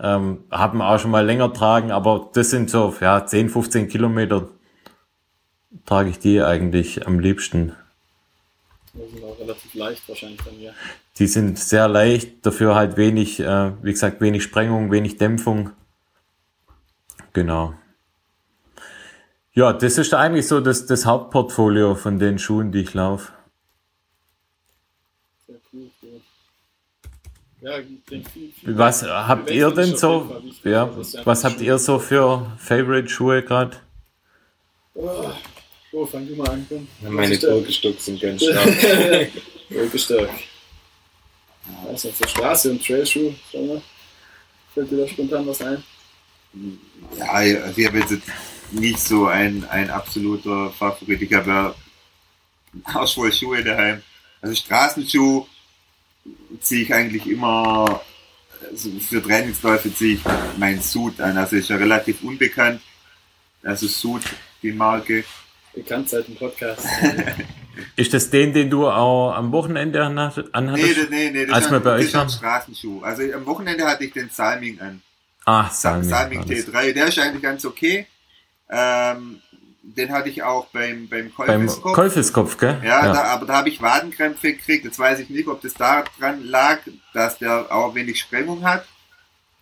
Ähm, 0.00 0.44
haben 0.50 0.80
auch 0.80 0.98
schon 0.98 1.10
mal 1.10 1.24
länger 1.24 1.52
tragen, 1.52 1.92
aber 1.92 2.30
das 2.32 2.50
sind 2.50 2.70
so 2.70 2.94
ja 3.00 3.24
10, 3.24 3.50
15 3.50 3.88
Kilometer 3.88 4.48
trage 5.86 6.10
ich 6.10 6.18
die 6.18 6.42
eigentlich 6.42 7.06
am 7.06 7.18
liebsten. 7.18 7.72
Die 8.94 9.10
sind 9.10 9.24
auch 9.24 9.38
relativ 9.38 9.74
leicht 9.74 10.08
wahrscheinlich 10.08 10.42
bei 10.42 10.52
mir. 10.52 10.74
Die 11.18 11.26
sind 11.26 11.58
sehr 11.58 11.88
leicht, 11.88 12.44
dafür 12.44 12.74
halt 12.74 12.96
wenig, 12.96 13.40
äh, 13.40 13.72
wie 13.82 13.92
gesagt, 13.92 14.20
wenig 14.20 14.42
Sprengung, 14.42 14.90
wenig 14.90 15.16
Dämpfung. 15.16 15.70
Genau. 17.32 17.74
Ja, 19.54 19.72
das 19.72 19.98
ist 19.98 20.14
eigentlich 20.14 20.46
so 20.48 20.60
das, 20.60 20.86
das 20.86 21.04
Hauptportfolio 21.04 21.94
von 21.94 22.18
den 22.18 22.38
Schuhen, 22.38 22.72
die 22.72 22.80
ich 22.82 22.94
laufe. 22.94 23.32
Sehr 25.46 25.56
cool. 25.72 25.90
Ja, 27.60 27.78
ich 27.78 27.86
denke 28.10 28.30
viel, 28.30 28.50
viel 28.52 28.78
Was 28.78 29.02
habt 29.02 29.50
ihr 29.50 29.70
denn 29.70 29.92
auf 29.92 29.98
so? 29.98 30.42
Ja, 30.64 30.70
ja 30.86 30.90
was 31.24 31.44
habt 31.44 31.56
Schuh. 31.58 31.64
ihr 31.64 31.78
so 31.78 31.98
für 31.98 32.50
Favorite-Schuhe 32.58 33.42
gerade? 33.42 33.76
Oh, 34.94 35.30
oh, 35.92 36.06
fang 36.06 36.26
du 36.26 36.34
mal 36.34 36.48
an. 36.48 36.66
komm. 36.68 36.88
Meine 37.14 37.36
der- 37.38 37.48
Birkenstock 37.50 38.00
sind 38.00 38.20
ganz 38.20 38.42
stark. 38.44 39.30
Stark. 39.96 40.30
Was 41.90 42.04
ist 42.04 42.20
das? 42.20 42.30
Straße 42.30 42.70
und 42.70 42.84
Trailschuh? 42.84 43.32
Schau 43.50 43.62
mal. 43.64 43.82
Fällt 44.74 44.90
dir 44.90 44.96
da 44.98 45.08
spontan 45.08 45.46
was 45.46 45.60
ein? 45.62 45.82
Ja, 47.16 47.26
also 47.32 47.80
ich 47.80 47.86
habe 47.86 47.98
jetzt 48.00 48.14
nicht 48.72 48.98
so 48.98 49.26
ein, 49.26 49.64
ein 49.70 49.90
absoluter 49.90 50.70
Favorit. 50.70 51.22
Ich 51.22 51.32
habe 51.32 51.50
ja 51.50 51.74
auch 52.94 53.12
voll 53.12 53.32
Schuhe 53.32 53.62
daheim. 53.62 54.02
Also 54.40 54.54
Straßenschuh 54.54 55.46
ziehe 56.60 56.82
ich 56.82 56.94
eigentlich 56.94 57.26
immer, 57.26 58.00
also 58.70 58.90
für 59.00 59.22
Trainingsläufe 59.22 59.94
ziehe 59.94 60.14
ich 60.14 60.20
meinen 60.58 60.80
Suit 60.82 61.20
an. 61.20 61.36
Also 61.36 61.56
ist 61.56 61.68
ja 61.68 61.76
relativ 61.76 62.22
unbekannt. 62.22 62.80
Also 63.62 63.86
Suit, 63.86 64.22
die 64.62 64.72
Marke. 64.72 65.24
Bekannt 65.74 66.08
seit 66.08 66.26
dem 66.28 66.36
Podcast. 66.36 66.86
Ist 67.96 68.12
das 68.12 68.28
den, 68.28 68.52
den 68.52 68.68
du 68.68 68.86
auch 68.88 69.32
am 69.32 69.50
Wochenende 69.50 70.02
anhat- 70.02 70.36
Nee, 70.36 70.48
anhattest? 70.52 70.98
das- 70.98 71.08
nee, 71.08 71.30
nee, 71.30 71.46
das 71.46 71.54
Als 71.54 71.64
ist 71.64 71.70
wir 71.70 71.76
ein, 71.78 71.82
bei 71.84 71.90
euch 71.94 72.12
waren? 72.12 72.28
Straßenschuh. 72.28 73.00
Also 73.02 73.22
am 73.32 73.46
Wochenende 73.46 73.86
hatte 73.86 74.04
ich 74.04 74.12
den 74.12 74.28
Salming 74.28 74.78
an. 74.80 75.00
Ah, 75.46 75.70
Salming. 75.70 76.08
Salming 76.08 76.38
war 76.40 76.46
das. 76.46 76.58
T3, 76.66 76.92
der 76.92 77.06
ist 77.06 77.18
eigentlich 77.18 77.42
ganz 77.42 77.64
okay. 77.64 78.06
Ähm, 78.72 79.40
den 79.82 80.12
hatte 80.12 80.28
ich 80.28 80.42
auch 80.42 80.66
beim, 80.68 81.08
beim 81.08 81.30
Beim 81.36 81.66
Käufiskopf. 81.66 81.94
Käufiskopf, 81.94 82.56
gell? 82.56 82.80
Ja, 82.84 83.12
Da, 83.12 83.24
aber 83.24 83.46
da 83.46 83.54
habe 83.54 83.68
ich 83.68 83.82
Wadenkrämpfe 83.82 84.54
gekriegt. 84.54 84.84
Jetzt 84.84 84.98
weiß 84.98 85.18
ich 85.20 85.28
nicht, 85.28 85.46
ob 85.48 85.60
das 85.60 85.74
daran 85.74 86.44
lag, 86.44 86.78
dass 87.12 87.38
der 87.38 87.66
auch 87.70 87.94
wenig 87.94 88.18
Sprengung 88.20 88.64
hat. 88.64 88.86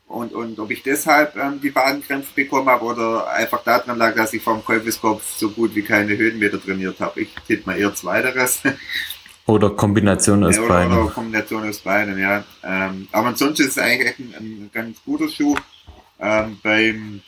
Und, 0.07 0.33
und 0.33 0.59
ob 0.59 0.71
ich 0.73 0.83
deshalb 0.83 1.37
ähm, 1.37 1.61
die 1.61 1.75
Wadenkrämpfe 1.75 2.35
bekommen 2.35 2.69
habe 2.69 2.85
oder 2.85 3.31
einfach 3.31 3.63
daran 3.63 3.97
lag, 3.97 4.15
dass 4.15 4.33
ich 4.33 4.43
vom 4.43 4.65
Käufiskopf 4.65 5.23
so 5.37 5.51
gut 5.51 5.75
wie 5.75 5.83
keine 5.83 6.17
Höhenmeter 6.17 6.61
trainiert 6.63 6.99
habe. 7.01 7.21
Ich 7.23 7.35
tippe 7.47 7.71
mal 7.71 7.79
eher 7.79 7.95
zweiteres. 7.95 8.61
Oder 9.47 9.71
Kombination 9.71 10.45
aus 10.45 10.57
Ja, 10.57 10.63
oder, 10.63 10.75
oder 10.87 10.89
beiden. 10.89 11.13
Kombination 11.15 11.69
aus 11.69 11.79
beiden, 11.81 12.19
ja. 12.19 12.45
Ähm, 12.63 13.09
aber 13.11 13.29
ansonsten 13.29 13.63
ist 13.63 13.71
es 13.71 13.79
eigentlich 13.79 14.09
echt 14.11 14.19
ein, 14.21 14.35
ein 14.39 14.71
ganz 14.73 14.99
guter 15.05 15.29
Schuh. 15.29 15.57
Ähm, 16.21 16.59
beim, 16.63 17.21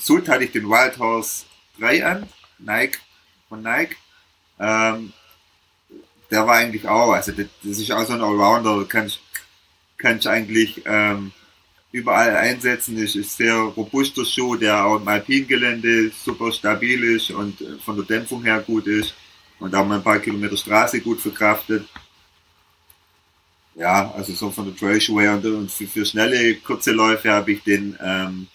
Zut 0.00 0.28
hatte 0.28 0.44
ich 0.44 0.52
den 0.52 0.68
Wild 0.68 0.98
Horse 0.98 1.44
3 1.78 2.04
an, 2.04 2.28
Nike, 2.58 2.98
von 3.48 3.62
Nike. 3.62 3.96
Ähm, 4.58 5.12
der 6.30 6.46
war 6.46 6.56
eigentlich 6.56 6.86
auch, 6.86 7.12
also 7.12 7.32
das, 7.32 7.46
das 7.62 7.78
ist 7.78 7.90
auch 7.90 8.04
so 8.04 8.12
ein 8.12 8.20
Allrounder, 8.20 8.84
kannst 8.86 9.20
kannst 10.00 10.26
eigentlich 10.26 10.82
ähm, 10.86 11.32
überall 11.92 12.36
einsetzen. 12.36 12.96
Ist 12.96 13.14
ein 13.14 13.24
sehr 13.24 13.54
robuster 13.54 14.24
Schuh, 14.24 14.56
der 14.56 14.84
auch 14.84 14.96
im 14.96 15.06
Alpingelände 15.06 16.10
super 16.10 16.50
stabil 16.52 17.04
ist 17.04 17.30
und 17.30 17.60
äh, 17.60 17.78
von 17.84 17.96
der 17.96 18.04
Dämpfung 18.04 18.42
her 18.42 18.60
gut 18.60 18.86
ist 18.86 19.14
und 19.58 19.74
auch 19.74 19.86
mal 19.86 19.96
ein 19.96 20.02
paar 20.02 20.18
Kilometer 20.18 20.56
Straße 20.56 21.00
gut 21.00 21.20
verkraftet. 21.20 21.86
Ja, 23.74 24.12
also 24.12 24.32
so 24.32 24.50
von 24.50 24.66
der 24.66 24.76
Trailschuhe 24.76 25.30
und, 25.30 25.44
und 25.44 25.70
für, 25.70 25.86
für 25.86 26.04
schnelle, 26.04 26.56
kurze 26.56 26.92
Läufe 26.92 27.30
habe 27.30 27.52
ich 27.52 27.62
den 27.62 27.96
ähm, 28.02 28.48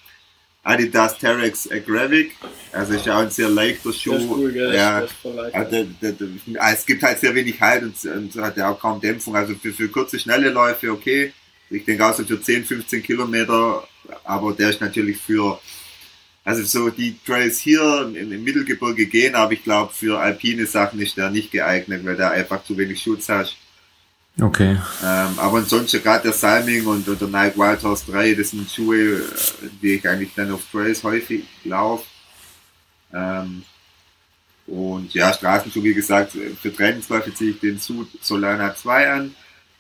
Adidas 0.66 1.18
Terex 1.18 1.70
Agravic. 1.72 2.36
Also 2.72 2.94
ist 2.94 3.06
ja 3.06 3.18
auch 3.18 3.22
ein 3.22 3.30
sehr 3.30 3.50
leichter 3.50 3.94
Schuh. 3.94 4.12
Der 4.12 4.20
ist 4.20 4.30
cool, 4.30 4.52
gell? 4.52 4.76
Ja, 4.76 5.00
der 5.00 5.06
ist 5.06 5.14
voll 5.14 5.34
leicht. 5.36 5.56
also, 5.56 6.80
es 6.80 6.86
gibt 6.86 7.04
halt 7.04 7.20
sehr 7.20 7.36
wenig 7.36 7.62
Halt 7.62 7.84
und, 7.84 8.06
und 8.06 8.36
hat 8.44 8.58
ja 8.58 8.70
auch 8.70 8.80
kaum 8.80 9.00
Dämpfung. 9.00 9.36
Also 9.36 9.54
für, 9.56 9.72
für 9.72 9.88
kurze, 9.88 10.20
schnelle 10.20 10.50
Läufe 10.50 10.92
okay. 10.92 11.32
Ich 11.70 11.86
denke 11.86 12.06
auch 12.06 12.14
so 12.14 12.24
für 12.24 12.42
10, 12.42 12.66
15 12.66 13.04
Kilometer, 13.04 13.88
aber 14.24 14.54
der 14.54 14.72
ist 14.72 14.82
natürlich 14.82 15.18
für, 15.18 15.60
also 16.44 16.64
so 16.64 16.90
die 16.90 17.16
Trails 17.26 17.60
hier 17.60 18.12
im, 18.16 18.32
im 18.32 18.44
Mittelgebirge 18.44 19.06
gehen, 19.06 19.36
aber 19.36 19.54
ich 19.54 19.64
glaube 19.64 19.94
für 19.94 20.20
alpine 20.20 20.66
Sachen 20.66 21.00
ist 21.00 21.18
der 21.18 21.30
nicht 21.30 21.52
geeignet, 21.52 22.06
weil 22.06 22.18
der 22.18 22.32
einfach 22.32 22.64
zu 22.64 22.78
wenig 22.78 23.02
Schutz 23.02 23.30
hat. 23.30 23.56
Okay. 24.40 24.78
Ähm, 25.02 25.40
aber 25.40 25.60
ansonsten 25.60 26.02
gerade 26.02 26.24
der 26.24 26.34
Salming 26.34 26.86
und, 26.86 27.08
und 27.08 27.22
der 27.22 27.28
Nike 27.28 27.58
Wild 27.58 27.82
Horse 27.84 28.12
3, 28.12 28.34
das 28.34 28.52
sind 28.52 28.70
Schuhe, 28.70 29.22
die 29.82 29.94
ich 29.94 30.08
eigentlich 30.08 30.34
dann 30.36 30.52
auf 30.52 30.62
Trails 30.72 31.04
häufig 31.04 31.46
laufe. 31.64 32.06
Ähm, 33.14 33.64
und 34.68 35.14
ja, 35.14 35.32
Straßenschuhe, 35.32 35.84
wie 35.84 35.94
gesagt, 35.94 36.34
für 36.62 36.74
Trainingsläufe 36.74 37.34
ziehe 37.34 37.52
ich 37.52 37.60
den 37.60 37.80
Suit 37.80 38.10
Solana 38.22 38.76
2 38.76 39.12
an. 39.12 39.36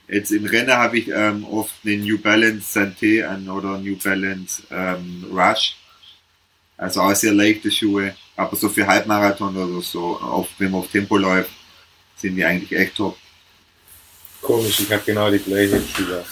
Jetzt 0.07 0.31
im 0.31 0.45
Rennen 0.45 0.77
habe 0.77 0.99
ich 0.99 1.09
ähm, 1.09 1.43
oft 1.45 1.73
einen 1.83 2.03
New 2.03 2.19
Balance 2.19 2.79
Santé 2.79 3.25
an 3.25 3.49
oder 3.49 3.79
New 3.79 3.97
Balance 3.97 4.63
ähm, 4.69 5.25
Rush. 5.31 5.75
Also 6.77 7.01
auch 7.01 7.15
sehr 7.15 7.33
leichte 7.33 7.71
Schuhe, 7.71 8.15
aber 8.35 8.55
so 8.55 8.69
für 8.69 8.85
Halbmarathon 8.85 9.55
oder 9.55 9.81
so, 9.81 10.19
auf, 10.19 10.49
wenn 10.59 10.71
man 10.71 10.81
auf 10.81 10.91
Tempo 10.91 11.17
läuft, 11.17 11.51
sind 12.17 12.35
die 12.35 12.45
eigentlich 12.45 12.77
echt 12.77 12.95
top. 12.95 13.17
Komisch, 14.45 14.79
ich 14.81 14.91
habe 14.91 15.01
genau 15.05 15.29
die 15.31 15.39
gleiche 15.39 15.81
Schuhe. 15.95 16.23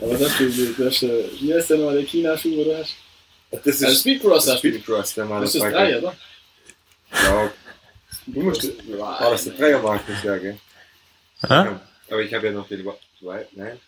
Aber 0.00 0.18
das 0.18 0.40
ist, 0.40 0.78
das 0.78 0.94
ist, 0.94 1.02
äh, 1.04 1.24
wie 1.40 1.54
heißt 1.54 1.70
der 1.70 1.78
nochmal, 1.78 1.94
der 1.96 2.04
China-Schuh, 2.04 2.60
oder? 2.62 2.84
Das 3.50 3.82
Also 3.82 3.94
Speedcross 3.96 4.46
hast 4.48 4.62
du. 4.62 4.68
Speedcross, 4.68 5.16
wenn 5.16 5.28
man 5.28 5.40
Das 5.40 5.52
das 5.52 5.54
ist 5.56 5.60
sagt. 5.62 5.74
drei, 5.74 5.98
oder? 5.98 6.14
Ja, 7.12 7.50
Du 8.28 8.40
musst, 8.42 8.68
war 8.98 9.30
das 9.30 9.44
der 9.44 9.52
Dreiermarkt, 9.54 10.08
das 10.08 10.22
ja, 10.24 10.36
gell? 10.36 10.58
Ja? 11.48 11.80
Aber 12.10 12.20
ich 12.22 12.34
habe 12.34 12.46
ja 12.46 12.52
noch 12.52 12.66
den 12.68 12.84
zwei, 13.20 13.46
nein. 13.52 13.78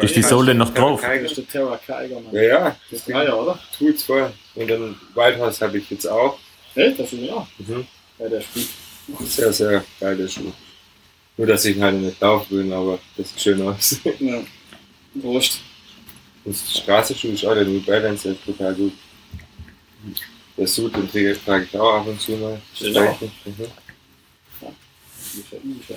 Ist 0.00 0.16
die 0.16 0.22
Sohle 0.22 0.52
noch 0.54 0.74
drauf? 0.74 1.00
Das 1.00 1.22
ist 1.22 1.36
der 1.38 1.46
Terra 1.48 1.78
Kiger, 1.78 2.20
Mann. 2.20 2.34
Ja, 2.34 2.42
ja, 2.42 2.58
Das 2.64 2.76
das 2.90 2.98
ist 3.00 3.08
Dreier, 3.08 3.38
oder? 3.40 3.58
tut's 3.78 4.02
voll. 4.02 4.32
Und 4.56 4.68
dann 4.68 4.96
Whitehouse 5.14 5.60
habe 5.62 5.78
ich 5.78 5.88
jetzt 5.90 6.06
auch. 6.06 6.38
Echt? 6.74 6.98
Das 6.98 7.12
ist 7.12 7.22
ja. 7.22 7.46
Mhm. 7.58 7.86
Ja, 8.18 8.28
der 8.28 8.40
spielt. 8.40 8.68
Sehr, 9.24 9.52
sehr 9.52 9.84
geil, 10.00 10.16
der 10.16 10.28
Schuh. 10.28 10.52
Nur, 11.36 11.46
dass 11.46 11.64
ich 11.64 11.76
ihn 11.76 11.82
halt 11.82 11.94
nicht 11.94 12.20
laufen 12.20 12.50
will, 12.50 12.72
aber 12.72 12.98
das 13.16 13.30
sieht 13.30 13.40
schön 13.40 13.62
aus. 13.62 14.00
Ja. 14.18 14.42
Prost. 15.20 15.60
Und 16.44 16.54
der 16.54 16.80
Straßenschuh 16.80 17.28
ist 17.28 17.44
auch 17.44 17.54
der 17.54 17.64
New 17.64 17.80
Balance, 17.80 18.24
der 18.24 18.32
ist 18.32 18.44
total 18.44 18.74
gut. 18.74 18.92
Der 20.56 20.66
Suit, 20.66 20.94
den 20.94 21.10
trage 21.10 21.38
trage 21.44 21.64
ich 21.64 21.78
auch 21.78 22.00
ab 22.00 22.06
und 22.06 22.20
zu 22.20 22.32
mal. 22.32 22.60
Genau. 22.78 23.18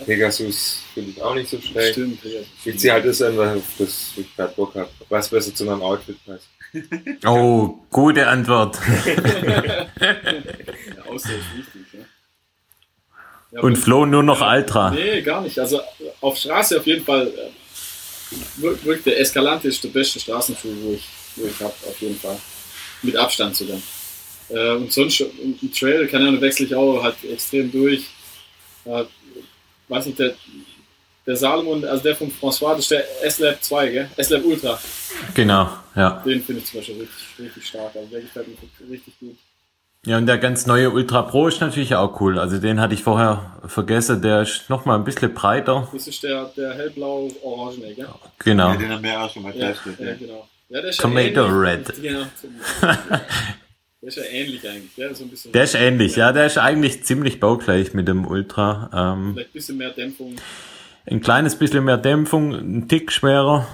Pegasus 0.05 0.83
finde 0.93 1.11
ich 1.11 1.21
auch 1.21 1.35
nicht 1.35 1.49
so 1.49 1.59
schlecht. 1.59 1.93
Stimmt, 1.93 2.23
ja. 2.23 2.41
Ich 2.65 2.77
ziehe 2.79 2.93
halt 2.93 3.05
das 3.05 3.21
an, 3.21 3.35
das 3.77 4.11
ich 4.17 4.35
gerade 4.35 4.53
Bock 4.55 4.75
habe. 4.75 4.89
Was 5.09 5.29
besser 5.29 5.53
zu 5.53 5.65
meinem 5.65 5.81
Outfit 5.81 6.17
passt. 6.25 6.47
Oh, 7.25 7.79
gute 7.89 8.27
Antwort. 8.27 8.77
Ja, 9.99 11.03
Aussehen 11.09 11.39
ist 11.39 11.57
wichtig, 11.57 11.81
ja. 11.93 11.99
Ja 13.51 13.59
Und 13.61 13.73
aber- 13.73 13.81
Flo 13.81 14.05
nur 14.05 14.23
noch 14.23 14.41
Ultra. 14.41 14.91
Nee, 14.91 15.21
gar 15.21 15.41
nicht. 15.41 15.57
Also 15.59 15.81
auf 16.21 16.37
Straße 16.37 16.77
auf 16.79 16.87
jeden 16.87 17.03
Fall 17.05 17.27
äh, 17.27 18.35
wir- 18.57 18.83
wirklich 18.83 19.03
der 19.03 19.19
Escalante 19.19 19.67
ist 19.67 19.83
der 19.83 19.89
beste 19.89 20.19
Straßenschuh, 20.19 20.69
wo 20.83 20.93
ich, 20.93 21.03
wo 21.35 21.45
ich 21.45 21.59
habe, 21.59 21.73
auf 21.87 21.99
jeden 22.01 22.17
Fall. 22.19 22.37
Mit 23.03 23.15
Abstand 23.15 23.55
sogar. 23.55 23.77
Äh, 24.49 24.71
und 24.75 24.91
sonst 24.91 25.19
im 25.21 25.71
Trail, 25.73 26.07
keine 26.07 26.27
Ahnung, 26.27 26.41
wechsle 26.41 26.65
ich 26.65 26.75
auch 26.75 27.01
halt 27.03 27.15
extrem 27.23 27.71
durch. 27.71 28.05
Äh, 28.85 29.03
weiß 29.87 30.05
nicht, 30.05 30.19
der, 30.19 30.33
der 31.25 31.35
Salomon, 31.35 31.83
also 31.85 32.03
der 32.03 32.15
von 32.15 32.31
François, 32.31 32.71
das 32.75 32.79
ist 32.81 32.91
der 32.91 33.23
S-Lab 33.25 33.63
2, 33.63 33.89
gell? 33.89 34.09
S-Lab 34.17 34.43
Ultra. 34.45 34.79
Genau, 35.33 35.69
ja. 35.95 36.21
Den 36.25 36.41
finde 36.43 36.61
ich 36.61 36.67
zum 36.69 36.79
Beispiel 36.79 36.95
richtig, 37.01 37.45
richtig 37.45 37.67
stark. 37.67 37.95
Also 37.95 38.07
der 38.09 38.21
gefällt 38.21 38.47
mir 38.47 38.91
richtig 38.91 39.13
gut. 39.19 39.37
Ja, 40.05 40.17
und 40.17 40.25
der 40.25 40.39
ganz 40.39 40.65
neue 40.65 40.89
Ultra 40.89 41.21
Pro 41.21 41.47
ist 41.47 41.61
natürlich 41.61 41.93
auch 41.93 42.19
cool. 42.21 42.39
Also 42.39 42.57
den 42.57 42.79
hatte 42.81 42.95
ich 42.95 43.03
vorher 43.03 43.51
vergessen. 43.67 44.21
Der 44.23 44.41
ist 44.41 44.67
nochmal 44.67 44.97
ein 44.97 45.03
bisschen 45.03 45.31
breiter. 45.35 45.87
Das 45.93 46.07
ist 46.07 46.23
der, 46.23 46.45
der 46.57 46.73
hellblau-orangene, 46.73 47.93
gell? 47.93 48.07
Genau. 48.39 48.71
Ja, 48.71 48.77
den 48.77 48.89
haben 48.89 49.03
wir 49.03 49.21
auch 49.21 49.31
schon 49.31 49.43
mal 49.43 49.55
Ja, 49.55 49.67
getestet. 49.67 49.99
ja, 49.99 50.05
Ja, 50.07 50.15
genau. 50.15 50.47
Ja, 50.69 50.81
der 50.81 50.89
ist 50.89 50.99
Tomato 50.99 51.45
ja 51.45 51.45
ähnlich. 51.47 51.87
Red. 51.89 51.93
Genau. 52.01 52.25
Der 54.01 54.07
ist 54.07 54.17
ja 54.17 54.23
ähnlich 54.23 54.67
eigentlich. 54.67 54.95
Der 54.95 55.11
ist 55.11 55.19
so 55.19 55.25
ein 55.25 55.29
bisschen, 55.29 55.51
Der 55.51 55.63
ist 55.65 55.75
ähnlich, 55.75 56.15
ja. 56.15 56.31
Der 56.31 56.47
ist 56.47 56.57
eigentlich 56.57 57.03
ziemlich 57.03 57.39
baugleich 57.39 57.93
mit 57.93 58.07
dem 58.07 58.25
Ultra. 58.25 58.89
Ähm, 58.91 59.33
Vielleicht 59.33 59.49
ein 59.49 59.53
bisschen 59.53 59.77
mehr 59.77 59.91
Dämpfung. 59.91 60.35
ein 61.05 61.21
kleines 61.21 61.55
bisschen 61.55 61.83
mehr 61.83 61.97
Dämpfung, 61.97 62.53
ein 62.55 62.87
Tick 62.87 63.11
schwerer. 63.11 63.67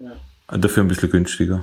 Ja. 0.00 0.12
Und 0.48 0.62
dafür 0.62 0.82
ein 0.84 0.88
bisschen 0.88 1.10
günstiger. 1.10 1.60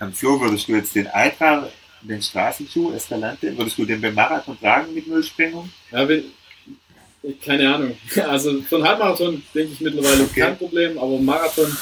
Am 0.00 0.12
Flo, 0.12 0.38
würdest 0.38 0.68
du 0.68 0.72
jetzt 0.72 0.94
den 0.94 1.06
Ultra, 1.06 1.68
den 2.02 2.20
Straßenschuh, 2.22 2.92
Escalante, 2.92 3.56
würdest 3.56 3.78
du 3.78 3.84
den 3.84 4.00
beim 4.00 4.14
Marathon 4.14 4.58
tragen 4.58 4.92
mit 4.94 5.06
Nullsprengung? 5.06 5.70
Ja, 5.90 6.06
wenn, 6.08 6.24
keine 7.44 7.74
Ahnung. 7.74 7.96
Also 8.28 8.60
von 8.62 8.82
Halbmarathon 8.86 9.42
denke 9.54 9.72
ich 9.74 9.80
mittlerweile 9.80 10.24
Okay. 10.24 10.40
kein 10.40 10.58
Problem, 10.58 10.98
aber 10.98 11.18
Marathon, 11.18 11.76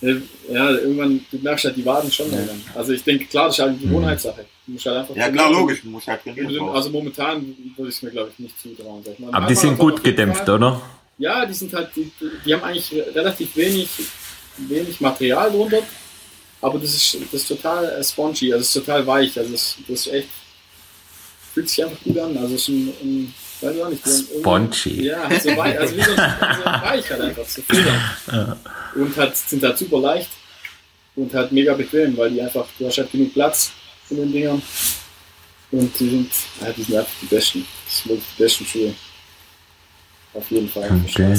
äh, 0.00 0.14
ja, 0.50 0.70
irgendwann, 0.70 1.24
du 1.30 1.38
merkst 1.38 1.66
halt 1.66 1.76
die 1.76 1.84
Waden 1.84 2.10
schon. 2.10 2.32
Ja. 2.32 2.38
Also 2.74 2.92
ich 2.92 3.02
denke, 3.02 3.26
klar, 3.26 3.46
das 3.46 3.56
ist 3.58 3.64
halt 3.64 3.72
eine 3.72 3.78
Gewohnheitssache. 3.80 4.46
Du 4.66 4.72
musst 4.72 4.86
halt 4.86 4.96
einfach 4.98 5.14
Ja, 5.16 5.24
trainieren. 5.24 5.46
klar, 5.48 5.60
logisch, 5.60 5.82
du 5.82 5.88
musst 5.90 6.06
halt 6.06 6.22
trainieren. 6.22 6.68
Also 6.70 6.90
momentan 6.90 7.54
würde 7.76 7.90
ich 7.90 7.96
es 7.96 8.02
mir, 8.02 8.10
glaube 8.10 8.30
ich, 8.32 8.38
nicht 8.38 8.58
zutrauen. 8.60 9.04
Ich 9.10 9.18
mal. 9.18 9.34
Aber 9.34 9.46
die 9.46 9.54
sind 9.54 9.78
gut 9.78 10.02
gedämpft, 10.04 10.44
Fall. 10.46 10.54
oder? 10.54 10.80
Ja, 11.18 11.44
die 11.44 11.52
sind 11.54 11.72
halt, 11.74 11.90
die, 11.96 12.10
die 12.44 12.54
haben 12.54 12.62
eigentlich 12.62 12.92
relativ 13.14 13.56
wenig, 13.56 13.88
wenig 14.56 15.00
Material 15.00 15.50
drunter, 15.50 15.80
aber 16.60 16.78
das 16.78 16.94
ist, 16.94 17.16
das 17.32 17.42
ist 17.42 17.48
total 17.48 17.84
äh, 17.84 18.04
spongy, 18.04 18.52
also 18.52 18.62
es 18.62 18.76
ist 18.76 18.84
total 18.84 19.06
weich, 19.06 19.38
also 19.38 19.52
das, 19.52 19.76
das 19.86 20.06
ist 20.06 20.12
echt, 20.12 20.28
fühlt 21.54 21.68
sich 21.68 21.84
einfach 21.84 22.02
gut 22.02 22.18
an, 22.18 22.36
also 22.36 22.54
es 22.54 22.62
ist 22.62 22.68
ein, 22.68 22.88
ein 23.02 23.34
weiß 23.60 23.76
ich 23.76 23.82
auch 23.82 23.88
nicht, 23.88 24.06
so 24.06 24.40
Spongy. 24.40 25.02
Ja, 25.04 25.28
halt 25.28 25.42
so 25.42 25.56
weich, 25.56 25.78
also 25.78 25.96
wie 25.96 26.02
so 26.02 26.10
ein, 26.10 26.16
so 26.16 26.64
ein 26.64 26.82
weich 26.82 27.10
halt 27.10 27.20
einfach, 27.20 27.44
so 27.44 27.62
Federn. 27.62 28.58
Und 28.94 29.16
halt, 29.16 29.36
sind 29.36 29.62
halt 29.62 29.78
super 29.78 30.00
leicht 30.00 30.30
und 31.16 31.32
halt 31.34 31.52
mega 31.52 31.74
bequem, 31.74 32.16
weil 32.16 32.30
die 32.30 32.42
einfach, 32.42 32.66
du 32.78 32.86
hast 32.86 32.98
halt 32.98 33.10
genug 33.12 33.32
Platz 33.32 33.72
in 34.10 34.16
den 34.16 34.32
Dingern 34.32 34.62
und 35.70 36.00
die 36.00 36.10
sind, 36.10 36.30
ja, 36.60 36.72
die 36.72 36.82
sind 36.82 36.96
einfach 36.96 37.12
die 37.20 37.26
besten, 37.26 37.66
das 37.84 37.98
sind 37.98 38.10
wirklich 38.10 38.28
die 38.36 38.42
besten 38.42 38.66
Schuhe. 38.66 38.94
Auf 40.34 40.50
jeden 40.50 40.68
Fall. 40.68 40.90
Okay. 41.06 41.36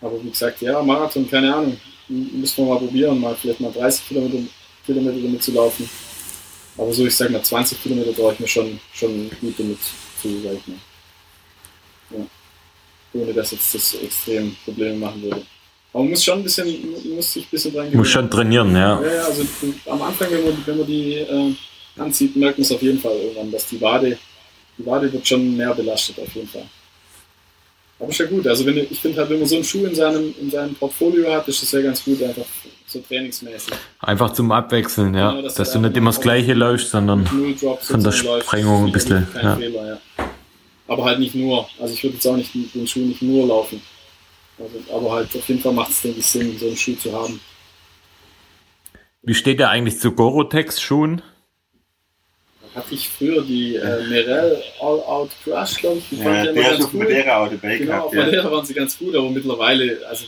Aber 0.00 0.24
wie 0.24 0.30
gesagt, 0.30 0.60
ja, 0.60 0.82
Marathon, 0.82 1.30
keine 1.30 1.54
Ahnung. 1.54 1.80
Müssen 2.12 2.64
wir 2.64 2.74
mal 2.74 2.78
probieren, 2.78 3.20
mal 3.20 3.34
vielleicht 3.34 3.60
mal 3.60 3.72
30 3.72 4.08
Kilometer, 4.08 4.38
Kilometer 4.84 5.18
damit 5.20 5.42
zu 5.42 5.52
laufen. 5.52 5.88
Aber 6.76 6.92
so, 6.92 7.06
ich 7.06 7.14
sag 7.14 7.30
mal, 7.30 7.42
20 7.42 7.82
Kilometer 7.82 8.14
traue 8.14 8.32
ich 8.32 8.40
mir 8.40 8.48
schon, 8.48 8.80
schon 8.92 9.30
gut 9.40 9.54
damit 9.58 9.78
zu, 10.20 10.28
sag 10.42 10.52
ich 10.52 10.66
mal. 10.66 10.76
Ja. 12.10 12.26
Ohne 13.14 13.32
dass 13.32 13.52
jetzt 13.52 13.74
das 13.74 13.94
extrem 13.94 14.56
Probleme 14.64 14.96
machen 14.96 15.22
würde. 15.22 15.42
Aber 15.92 16.04
man 16.04 16.10
muss 16.10 16.24
schon 16.24 16.38
ein 16.38 16.44
bisschen, 16.44 16.66
muss 17.14 17.32
sich 17.32 17.44
ein 17.44 17.50
bisschen 17.50 17.74
dran 17.74 17.94
Muss 17.94 18.08
schon 18.08 18.30
trainieren, 18.30 18.74
ja. 18.74 19.00
ja, 19.02 19.24
also 19.24 19.44
am 19.86 20.00
Anfang, 20.02 20.30
wenn 20.30 20.44
man, 20.44 20.62
wenn 20.64 20.78
man 20.78 20.86
die 20.86 21.14
äh, 21.16 21.54
anzieht, 21.98 22.34
merkt 22.36 22.58
man 22.58 22.64
es 22.64 22.72
auf 22.72 22.80
jeden 22.80 22.98
Fall 22.98 23.14
irgendwann, 23.14 23.50
dass 23.50 23.66
die 23.68 23.80
Wade, 23.80 24.18
die 24.78 24.86
Wade 24.86 25.12
wird 25.12 25.26
schon 25.26 25.54
mehr 25.54 25.74
belastet 25.74 26.18
auf 26.18 26.34
jeden 26.34 26.48
Fall. 26.48 26.66
Aber 28.02 28.10
ist 28.10 28.18
ja 28.18 28.26
gut, 28.26 28.44
also 28.48 28.66
wenn, 28.66 28.78
ich 28.78 28.98
finde 29.00 29.18
halt, 29.18 29.30
wenn 29.30 29.38
man 29.38 29.46
so 29.46 29.54
einen 29.54 29.64
Schuh 29.64 29.86
in 29.86 29.94
seinem, 29.94 30.34
in 30.40 30.50
seinem 30.50 30.74
Portfolio 30.74 31.32
hat, 31.32 31.46
ist 31.46 31.62
das 31.62 31.70
ja 31.70 31.82
ganz 31.82 32.04
gut, 32.04 32.20
einfach 32.20 32.42
so 32.84 32.98
trainingsmäßig. 32.98 33.74
Einfach 34.00 34.32
zum 34.32 34.50
Abwechseln, 34.50 35.14
ja. 35.14 35.36
Ja, 35.36 35.42
das 35.42 35.54
Dass 35.54 35.68
ist 35.68 35.74
du 35.74 35.78
nicht 35.78 35.96
immer 35.96 36.10
das 36.10 36.20
Gleiche 36.20 36.54
läufst, 36.54 36.90
sondern 36.90 37.24
Von 37.26 38.02
der 38.02 38.10
Sprengung 38.10 38.86
ein 38.86 38.92
bisschen, 38.92 39.28
ja. 39.40 39.54
Fehler, 39.54 39.86
ja. 39.86 39.98
Aber 40.88 41.04
halt 41.04 41.20
nicht 41.20 41.36
nur, 41.36 41.68
also 41.80 41.94
ich 41.94 42.02
würde 42.02 42.14
jetzt 42.14 42.26
auch 42.26 42.36
nicht 42.36 42.52
mit 42.56 42.74
den 42.74 42.88
Schuh 42.88 43.06
nicht 43.06 43.22
nur 43.22 43.46
laufen. 43.46 43.80
Also, 44.58 44.96
aber 44.96 45.12
halt 45.12 45.36
auf 45.36 45.48
jeden 45.48 45.60
Fall 45.60 45.72
macht 45.72 45.92
es, 45.92 46.02
denke 46.02 46.18
ich, 46.18 46.26
Sinn, 46.26 46.58
so 46.58 46.66
einen 46.66 46.76
Schuh 46.76 46.96
zu 46.96 47.12
haben. 47.12 47.40
wie 49.22 49.34
steht 49.34 49.60
der 49.60 49.70
eigentlich 49.70 50.00
zu 50.00 50.10
Gorotex-Schuhen? 50.10 51.22
Hatte 52.74 52.94
ich 52.94 53.08
früher 53.08 53.42
die 53.42 53.76
äh, 53.76 54.06
Merrell 54.08 54.62
All 54.80 55.00
Out 55.00 55.30
Crush, 55.44 55.76
glaube 55.76 55.98
ich, 55.98 56.08
die 56.10 56.16
fand 56.16 56.36
Ja, 56.36 56.44
ich 56.44 56.50
immer 56.56 56.62
ganz 56.70 56.84
auf 56.84 56.94
cool. 56.94 57.00
Madeira 57.04 57.36
auch 57.44 57.50
dabei 57.50 57.76
Genau, 57.78 57.92
auf 58.04 58.10
gehabt. 58.10 58.14
Ja. 58.14 58.24
Madeira 58.24 58.50
waren 58.52 58.64
sie 58.66 58.74
ganz 58.74 58.98
gut, 58.98 59.14
aber 59.14 59.30
mittlerweile, 59.30 59.98
also 60.08 60.24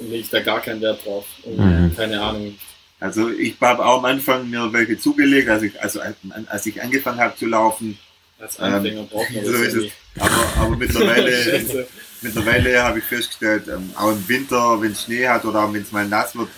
lege 0.00 0.16
ich 0.16 0.30
da 0.30 0.40
gar 0.40 0.60
keinen 0.62 0.80
Wert 0.80 1.04
drauf. 1.04 1.26
Und, 1.44 1.56
Mhm. 1.58 1.94
Keine 1.96 2.20
Ahnung. 2.20 2.58
Also 2.98 3.28
ich 3.30 3.54
habe 3.60 3.84
auch 3.84 3.98
am 3.98 4.04
Anfang 4.06 4.48
mir 4.48 4.72
welche 4.72 4.98
zugelegt, 4.98 5.48
als 5.50 5.62
ich, 5.62 5.78
also 5.82 6.00
als, 6.00 6.64
ich 6.66 6.80
angefangen 6.82 7.20
habe 7.20 7.36
zu 7.36 7.44
laufen. 7.46 7.98
Als 8.38 8.58
Anfänger 8.58 9.02
braucht 9.02 9.30
man 9.34 9.44
So 9.44 9.52
das 9.52 9.60
ist 9.60 9.74
es. 9.74 9.92
Aber, 10.18 10.30
aber 10.64 10.76
mittlerweile, 10.76 11.30
mittlerweile 12.22 12.82
habe 12.82 12.98
ich 13.00 13.04
festgestellt, 13.04 13.64
ähm, 13.68 13.90
auch 13.96 14.12
im 14.12 14.26
Winter, 14.28 14.80
wenn 14.80 14.92
es 14.92 15.02
Schnee 15.04 15.26
hat 15.28 15.44
oder 15.44 15.64
auch 15.64 15.72
wenn 15.74 15.82
es 15.82 15.92
mal 15.92 16.06
nass 16.08 16.34
wird, 16.36 16.48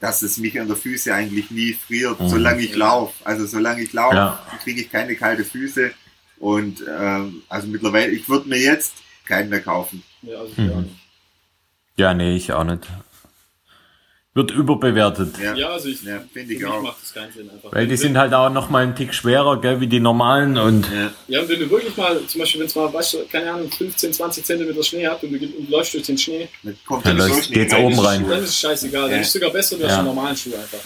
dass 0.00 0.22
es 0.22 0.38
mich 0.38 0.60
an 0.60 0.66
der 0.68 0.76
Füße 0.76 1.14
eigentlich 1.14 1.50
nie 1.50 1.72
friert, 1.72 2.20
Mhm. 2.20 2.28
solange 2.28 2.62
ich 2.62 2.74
laufe. 2.76 3.14
Also 3.26 3.46
solange 3.46 3.82
ich 3.82 3.92
laufe, 3.92 4.16
Ja. 4.16 4.46
kriege 4.62 4.80
ich 4.82 4.90
keine 4.90 5.14
kalte 5.16 5.44
Füße. 5.44 5.92
Und 6.38 6.84
ähm, 6.88 7.42
also 7.48 7.68
mittlerweile, 7.68 8.12
ich 8.12 8.28
würde 8.28 8.48
mir 8.48 8.58
jetzt 8.58 8.94
keinen 9.26 9.48
mehr 9.48 9.62
kaufen. 9.62 10.02
Ja, 10.22 10.38
also 10.40 10.52
Mhm. 10.60 10.70
ja. 10.70 10.76
nicht. 10.80 10.94
Ja, 11.96 12.14
nee, 12.14 12.34
ich 12.36 12.52
auch 12.52 12.64
nicht. 12.64 12.82
Wird 14.36 14.50
überbewertet. 14.50 15.36
Ja, 15.40 15.54
ja, 15.54 15.68
also 15.68 15.88
ich, 15.88 16.02
Ja, 16.02 16.18
für 16.18 16.26
finde 16.32 16.54
ich 16.54 16.58
mich 16.60 16.68
auch. 16.68 16.82
macht 16.82 17.00
das 17.00 17.14
keinen 17.14 17.32
Sinn 17.32 17.48
einfach. 17.48 17.72
Weil 17.72 17.86
die 17.86 17.96
sind 17.96 18.18
halt 18.18 18.34
auch 18.34 18.50
noch 18.50 18.68
mal 18.68 18.82
einen 18.82 18.96
Tick 18.96 19.14
schwerer, 19.14 19.60
gell, 19.60 19.80
wie 19.80 19.86
die 19.86 20.00
normalen 20.00 20.58
und 20.58 20.86
Ja. 20.92 21.12
Ja, 21.28 21.40
und 21.42 21.48
wenn 21.48 21.60
du 21.60 21.70
wirklich 21.70 21.96
mal, 21.96 22.18
zum 22.26 22.40
Beispiel, 22.40 22.60
wenn 22.60 22.66
es 22.66 22.74
mal, 22.74 22.92
weißt 22.92 23.14
du, 23.14 23.18
keine 23.30 23.52
Ahnung, 23.52 23.70
15, 23.70 24.12
20 24.12 24.44
Zentimeter 24.44 24.82
Schnee 24.82 25.06
hat 25.06 25.22
und 25.22 25.30
du, 25.32 25.36
und 25.46 25.70
läufst 25.70 25.94
durch 25.94 26.02
den 26.06 26.18
Schnee, 26.18 26.48
Dann 26.64 26.76
kommt 26.84 27.04
so 27.06 27.12
Schnee 27.42 27.54
geht's 27.54 27.72
rein. 27.74 27.84
oben 27.84 27.96
dann 27.96 28.04
rein. 28.06 28.22
ist, 28.22 28.30
dann 28.30 28.42
ist 28.42 28.48
es 28.50 28.58
scheißegal. 28.60 29.02
Dann 29.02 29.10
Ja. 29.12 29.20
ist 29.20 29.26
es 29.28 29.32
sogar 29.34 29.50
besser, 29.50 29.76
du 29.76 29.84
hast 29.84 29.90
Ja. 29.92 29.98
einen 29.98 30.08
normalen 30.08 30.36
Schuh 30.36 30.54
einfach. 30.56 30.78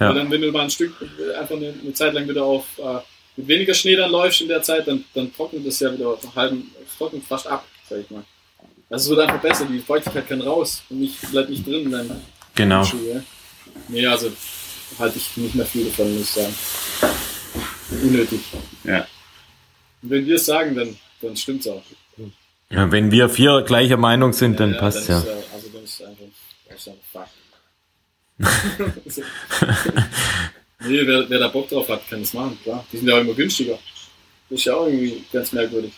Ja. 0.00 0.08
Weil 0.08 0.14
dann, 0.16 0.30
wenn 0.32 0.40
du 0.42 0.50
mal 0.50 0.62
ein 0.62 0.70
Stück, 0.70 0.92
einfach 1.38 1.54
eine, 1.56 1.72
eine 1.80 1.92
Zeit 1.94 2.12
lang 2.12 2.28
wieder 2.28 2.42
auf 2.44 2.64
äh, 2.78 2.98
mit 3.36 3.46
weniger 3.46 3.72
Schnee 3.74 3.94
dann 3.94 4.10
läufst 4.10 4.40
in 4.40 4.48
der 4.48 4.62
Zeit, 4.62 4.88
dann, 4.88 5.04
dann 5.14 5.32
trocknet 5.32 5.64
das 5.64 5.78
ja 5.78 5.92
wieder 5.92 6.18
nach 6.24 6.34
halben, 6.34 6.72
trocknet 6.98 7.22
fast 7.22 7.46
ab, 7.46 7.64
sag 7.88 8.00
ich 8.00 8.10
mal. 8.10 8.24
Also 8.90 9.12
es 9.12 9.16
wird 9.16 9.28
einfach 9.28 9.40
besser, 9.40 9.64
die 9.70 9.78
Feuchtigkeit 9.78 10.28
kann 10.28 10.40
raus 10.40 10.82
und 10.90 10.98
nicht, 10.98 11.20
bleibt 11.30 11.50
nicht 11.50 11.64
drin 11.64 11.84
in 11.84 11.90
deinem 11.92 12.10
genau. 12.54 12.84
Ja. 12.84 13.22
Nee, 13.88 14.06
also 14.06 14.30
halte 14.98 15.18
ich 15.18 15.36
nicht 15.36 15.54
mehr 15.54 15.66
viel 15.66 15.84
davon, 15.86 16.12
muss 16.12 16.22
ich 16.22 16.30
sagen. 16.30 16.54
Unnötig. 18.02 18.40
Ja. 18.84 19.06
Und 20.02 20.10
wenn 20.10 20.26
wir 20.26 20.36
es 20.36 20.46
sagen, 20.46 20.74
dann, 20.74 20.96
dann 21.20 21.36
stimmt's 21.36 21.66
auch. 21.66 21.82
Ja, 22.70 22.90
wenn 22.92 23.10
wir 23.10 23.28
vier 23.28 23.62
gleicher 23.62 23.96
Meinung 23.96 24.32
sind, 24.32 24.60
dann 24.60 24.76
passt 24.76 25.08
ja. 25.08 25.18
Ist, 25.18 25.26
äh, 25.26 25.30
also 25.52 25.68
dann 25.72 25.84
ist 25.84 26.00
es 26.00 26.06
einfach, 26.06 26.24
ist 26.68 26.78
es 26.78 26.88
einfach 26.88 27.04
fuck. 27.12 27.26
nee, 30.86 31.06
wer, 31.06 31.28
wer 31.28 31.38
da 31.38 31.48
Bock 31.48 31.68
drauf 31.68 31.88
hat, 31.88 32.08
kann 32.08 32.20
das 32.20 32.32
machen, 32.32 32.58
klar. 32.62 32.84
Die 32.92 32.98
sind 32.98 33.08
ja 33.08 33.16
auch 33.16 33.20
immer 33.20 33.34
günstiger. 33.34 33.78
Das 34.48 34.58
ist 34.60 34.64
ja 34.64 34.74
auch 34.74 34.86
irgendwie 34.86 35.24
ganz 35.32 35.52
merkwürdig. 35.52 35.92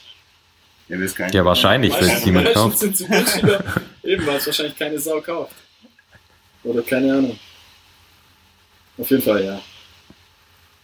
Ja, 0.89 0.99
das 0.99 1.15
kann 1.15 1.33
Ja, 1.33 1.45
wahrscheinlich, 1.45 1.93
weil 1.93 2.11
es 2.11 2.27
niemand 2.27 2.53
kauft. 2.53 2.79
sind 2.79 2.97
sie 2.97 3.07
günstiger, 3.07 3.63
eben 4.03 4.27
weil 4.27 4.37
es 4.37 4.47
wahrscheinlich 4.47 4.77
keine 4.77 4.99
Sau 4.99 5.21
kauft. 5.21 5.55
Oder 6.65 6.83
keine 6.83 7.13
Ahnung. 7.13 7.39
Auf 8.99 9.11
jeden 9.11 9.23
Fall, 9.23 9.45
ja. 9.45 9.61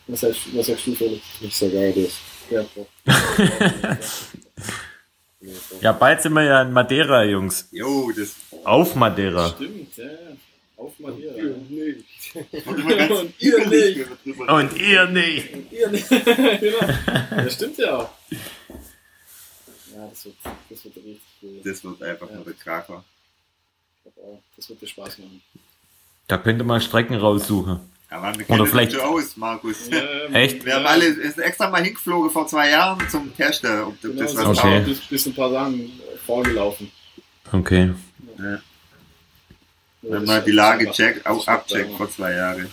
Was 0.07 0.21
sagst, 0.21 0.41
was 0.57 0.67
sagst 0.67 0.87
du, 0.87 0.95
Felix? 0.95 1.23
Ich 1.41 1.55
sag 1.57 1.71
auch 1.75 1.95
das. 1.95 2.15
Ja. 2.51 3.99
Ja, 5.81 5.93
bald 5.93 6.21
sind 6.21 6.33
wir 6.33 6.43
ja 6.43 6.63
in 6.63 6.73
Madeira, 6.73 7.23
Jungs. 7.25 7.69
Jo, 7.71 8.11
das 8.11 8.35
Auf 8.65 8.97
Madeira. 8.97 9.51
Stimmt, 9.51 9.97
ja. 9.97 10.05
ja. 10.05 10.11
Auf 10.77 10.99
Madeira. 10.99 11.37
Ja, 11.37 11.45
Ja. 11.45 11.53
Und 12.67 13.35
ihr 13.39 13.67
nicht. 13.69 13.95
wenn 13.95 14.27
wir 14.27 14.35
drüber 14.35 14.55
Und 14.55 14.77
ihr 14.77 15.07
nicht. 15.07 15.49
Ihr 15.71 15.89
nicht. 15.91 16.09
genau. 16.61 16.79
Das 17.31 17.55
stimmt 17.55 17.79
ja 17.79 17.99
auch. 17.99 18.11
das 20.11 20.25
wird, 20.25 20.37
das 20.71 20.85
wird 20.85 20.97
richtig 20.97 21.21
cool. 21.43 21.61
Das 21.65 21.85
wird 21.85 22.03
einfach 22.03 22.29
Ja. 22.31 22.35
nur 22.37 22.45
der 22.45 22.55
Kracher. 22.55 23.05
Ich 24.05 24.13
glaub 24.15 24.27
auch, 24.27 24.43
Das 24.57 24.69
wird 24.69 24.83
dir 24.83 24.89
Spaß 24.89 25.19
machen. 25.19 25.41
Da 26.29 26.39
könnte 26.39 26.63
man 26.65 26.81
Strecken 26.81 27.17
raussuchen. 27.17 27.81
Aber 28.11 28.23
wir 28.27 28.33
Oder 28.33 28.45
kennen 28.47 28.67
vielleicht- 28.67 28.93
schon 28.93 29.01
aus, 29.03 29.37
Markus. 29.37 29.89
Ähm, 29.91 30.33
Echt? 30.35 30.65
Wir 30.65 30.77
haben 30.77 30.87
alle 30.87 31.05
ist 31.07 31.39
extra 31.39 31.69
mal 31.69 31.83
hingeflogen 31.83 32.31
vor 32.31 32.47
zwei 32.47 32.71
Jahren 32.71 33.07
zum 33.11 33.35
Testen, 33.37 33.83
ob 33.83 34.01
Genau, 34.01 34.23
das 34.23 34.33
sind 34.33 34.41
was 34.47 34.59
Okay. 34.59 34.59
okay. 34.69 34.77
taugt. 34.77 34.87
bis, 34.87 35.01
bis 35.09 35.27
ein 35.27 35.35
paar 35.35 35.51
Sachen 35.51 35.75
äh, 35.81 35.91
vorgelaufen. 36.25 36.91
Okay. 37.53 37.91
Ja. 38.39 38.59
Mal 40.21 40.39
ist 40.39 40.47
die 40.47 40.53
Lage 40.53 40.91
checkt, 40.93 41.27
auch 41.27 41.47
abcheckt 41.47 41.97
vor 41.97 42.09
zwei 42.11 42.33
Jahren. 42.35 42.69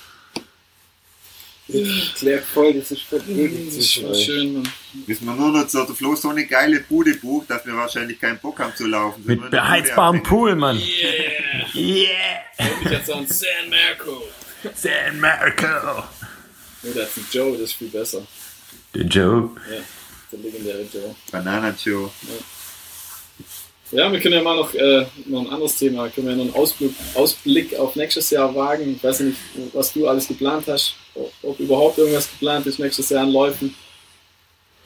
Klär 2.16 2.42
voll, 2.44 2.74
das 2.76 2.92
ist 2.92 3.02
voll 3.04 3.22
Mhm, 3.26 3.66
Das 3.66 3.76
ist 3.76 3.94
schon 3.94 4.14
schön. 4.14 4.54
Mann. 4.54 4.72
Wissen 5.08 5.26
wir 5.26 5.34
nur 5.34 5.52
noch, 5.52 5.68
so 5.68 5.84
der 5.84 5.96
Flo 5.96 6.16
so 6.16 6.30
eine 6.30 6.46
geile 6.46 6.82
Bude 6.82 7.16
bucht, 7.16 7.50
dass 7.50 7.66
wir 7.66 7.76
wahrscheinlich 7.76 8.20
keinen 8.20 8.38
Bock 8.40 8.60
haben 8.60 8.76
zu 8.76 8.86
laufen. 8.86 9.24
Mit 9.26 9.50
beheizbarem. 9.50 10.22
Pool, 10.22 10.56
Mann. 10.56 10.78
Yeah! 10.78 11.66
Yeah! 11.74 12.10
Ich 12.84 12.92
jetzt 12.92 13.08
so 13.08 13.16
ein 13.16 13.28
San 13.28 13.48
Marco. 13.70 14.24
San 14.76 15.20
Marco. 15.20 16.04
Nee, 16.84 16.92
das 16.94 17.10
ist 17.10 17.18
ein 17.18 17.26
Joe, 17.32 17.52
das 17.54 17.62
ist 17.62 17.74
viel 17.74 17.88
besser. 17.90 18.22
Der 18.94 19.04
Joe. 19.04 19.50
Ja, 19.70 19.78
der 20.32 20.40
legendäre 20.40 20.86
Joe. 20.94 21.16
Banana 21.32 21.76
Joe. 21.84 22.12
Ja, 22.24 22.34
wir 23.92 24.20
können 24.20 24.34
ja 24.34 24.42
mal 24.42 24.56
noch, 24.56 24.74
äh, 24.74 25.06
noch 25.26 25.42
ein 25.42 25.50
anderes 25.50 25.78
Thema, 25.78 26.10
können 26.10 26.28
wir 26.28 26.36
noch 26.36 26.46
einen 26.46 26.56
Ausblick, 26.56 26.94
Ausblick 27.14 27.76
auf 27.78 27.96
nächstes 27.96 28.30
Jahr 28.30 28.54
wagen. 28.56 28.96
Ich 28.96 29.04
weiß 29.04 29.20
ja 29.20 29.26
nicht, 29.26 29.38
was 29.74 29.94
du 29.94 30.08
alles 30.08 30.28
geplant 30.28 30.66
hast, 30.68 30.96
ob, 31.44 31.60
überhaupt 31.60 31.98
irgendwas 31.98 32.30
geplant 32.32 32.66
ist 32.66 32.80
nächstes 32.80 33.10
Jahr 33.10 33.24
an 33.24 33.32
Läufen. 33.32 33.76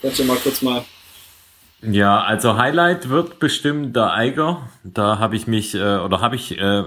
Kannst 0.02 0.20
du 0.20 0.24
mal 0.24 0.38
kurz 0.38 0.62
mal. 0.62 0.84
Ja, 1.82 2.22
also 2.22 2.58
Highlight 2.58 3.10
wird 3.10 3.40
bestimmt 3.40 3.96
der 3.96 4.14
Eiger. 4.14 4.70
Da 4.84 5.20
habe 5.20 5.36
ich 5.36 5.48
mich, 5.48 5.76
äh, 5.76 5.98
oder 5.98 6.20
habe 6.20 6.36
ich 6.36 6.58
äh, 6.58 6.84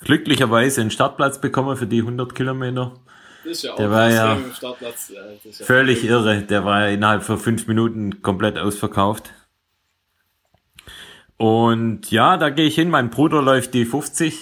glücklicherweise 0.00 0.82
einen 0.82 0.90
Startplatz 0.90 1.40
bekommen 1.40 1.76
für 1.76 1.86
die 1.86 2.00
100 2.00 2.34
Kilometer. 2.34 2.92
Das 3.44 3.52
ist 3.52 3.62
ja 3.64 3.72
auch 3.72 3.76
Der 3.76 3.90
war 3.90 4.10
ja. 4.10 4.36
Ja, 4.36 4.70
ja 4.70 5.64
Völlig 5.64 6.04
irre. 6.04 6.42
Der 6.42 6.64
war 6.64 6.88
innerhalb 6.88 7.22
von 7.22 7.38
fünf 7.38 7.66
Minuten 7.66 8.22
komplett 8.22 8.58
ausverkauft. 8.58 9.32
Und 11.36 12.10
ja, 12.10 12.36
da 12.36 12.50
gehe 12.50 12.66
ich 12.66 12.74
hin. 12.74 12.90
Mein 12.90 13.10
Bruder 13.10 13.42
läuft 13.42 13.74
die 13.74 13.84
50. 13.84 14.38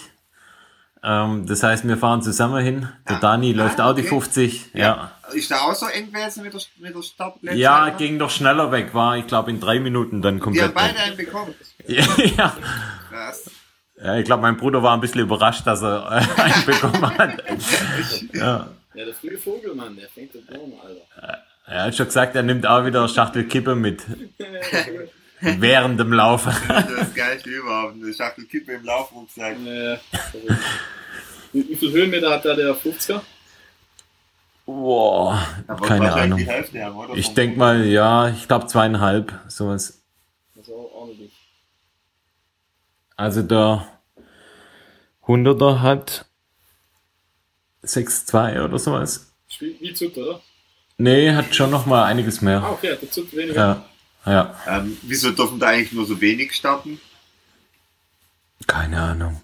Ähm, 1.04 1.46
das 1.46 1.62
heißt, 1.62 1.86
wir 1.88 1.96
fahren 1.96 2.22
zusammen 2.22 2.62
hin. 2.62 2.88
Der 3.08 3.16
Ah, 3.16 3.20
Dani 3.20 3.52
ah, 3.52 3.56
läuft 3.64 3.80
auch 3.80 3.94
die 3.94 4.02
okay. 4.02 4.10
50. 4.10 4.70
Ja. 4.74 5.10
Ist 5.32 5.50
da 5.50 5.62
auch 5.62 5.74
so 5.74 5.86
eng 5.86 6.12
gewesen 6.12 6.44
mit 6.44 6.52
der, 6.52 6.60
mit 6.78 6.94
der 6.94 7.02
Startplätze? 7.02 7.58
Ja, 7.58 7.88
ging 7.90 8.18
doch 8.18 8.30
schneller 8.30 8.70
weg. 8.70 8.94
War, 8.94 9.16
ich 9.16 9.26
glaube, 9.26 9.50
in 9.50 9.58
drei 9.58 9.80
Minuten 9.80 10.22
dann 10.22 10.36
Wir 10.36 10.42
komplett 10.42 10.64
haben 10.66 10.74
beide 10.74 10.98
einen 11.00 11.16
bekommen. 11.16 11.54
ja. 11.88 12.54
Krass. 13.10 13.50
ja, 13.96 14.16
ich 14.16 14.24
glaube, 14.24 14.42
mein 14.42 14.56
Bruder 14.56 14.82
war 14.82 14.94
ein 14.94 15.00
bisschen 15.00 15.22
überrascht, 15.22 15.66
dass 15.66 15.82
er 15.82 16.06
äh, 16.06 16.40
einen 16.40 16.64
bekommen 16.66 17.18
hat. 17.18 17.42
Ja. 18.32 18.68
Ja, 18.94 19.04
der 19.06 19.14
frühe 19.14 19.38
Vogelmann, 19.38 19.96
der 19.96 20.08
fängt 20.10 20.34
den 20.34 20.44
Baum, 20.44 20.74
Alter. 20.84 21.42
Er 21.66 21.84
hat 21.84 21.96
schon 21.96 22.06
gesagt, 22.06 22.36
er 22.36 22.42
nimmt 22.42 22.66
auch 22.66 22.84
wieder 22.84 23.08
Schachtel 23.08 23.44
Kippe 23.44 23.74
mit. 23.74 24.02
Während 25.42 25.98
dem 25.98 26.12
Laufen. 26.12 26.52
Das 26.68 27.14
geilste 27.14 27.50
überhaupt. 27.50 27.94
Eine 27.94 28.14
Schachtel 28.14 28.44
Kippe 28.46 28.72
im 28.72 28.84
Laufrucksack. 28.84 29.56
Verrückt. 29.56 30.60
wie, 31.52 31.68
wie 31.68 31.76
viel 31.76 31.92
Höhenmeter 31.92 32.30
hat 32.30 32.44
da 32.44 32.54
der 32.54 32.74
50er? 32.74 33.20
Boah, 34.64 35.44
keine 35.82 36.12
Ahnung. 36.12 36.38
Hälfte? 36.38 36.78
Ich 37.14 37.34
denke 37.34 37.58
mal, 37.58 37.84
ja, 37.84 38.28
ich 38.28 38.46
glaube 38.46 38.68
zweieinhalb, 38.68 39.32
sowas. 39.48 40.00
Also 43.16 43.42
der 43.42 43.86
100er 45.26 45.80
hat 45.80 46.26
6,2 47.84 48.64
oder 48.64 48.78
sowas. 48.78 49.32
Wie 49.58 49.92
Zut, 49.94 50.16
oder? 50.16 50.40
Nee, 50.98 51.32
hat 51.34 51.54
schon 51.54 51.70
noch 51.70 51.86
mal 51.86 52.04
einiges 52.04 52.40
Ah, 52.40 52.44
mehr. 52.44 52.70
okay, 52.70 52.96
der 53.00 53.10
Zut 53.10 53.34
weniger. 53.36 53.54
Ja, 53.54 53.84
ja, 54.26 54.54
Ähm, 54.66 54.96
wieso 55.02 55.30
dürfen 55.32 55.58
da 55.58 55.68
eigentlich 55.68 55.92
nur 55.92 56.06
so 56.06 56.20
wenig 56.20 56.52
starten? 56.54 57.00
keine 58.66 59.00
Ahnung. 59.00 59.40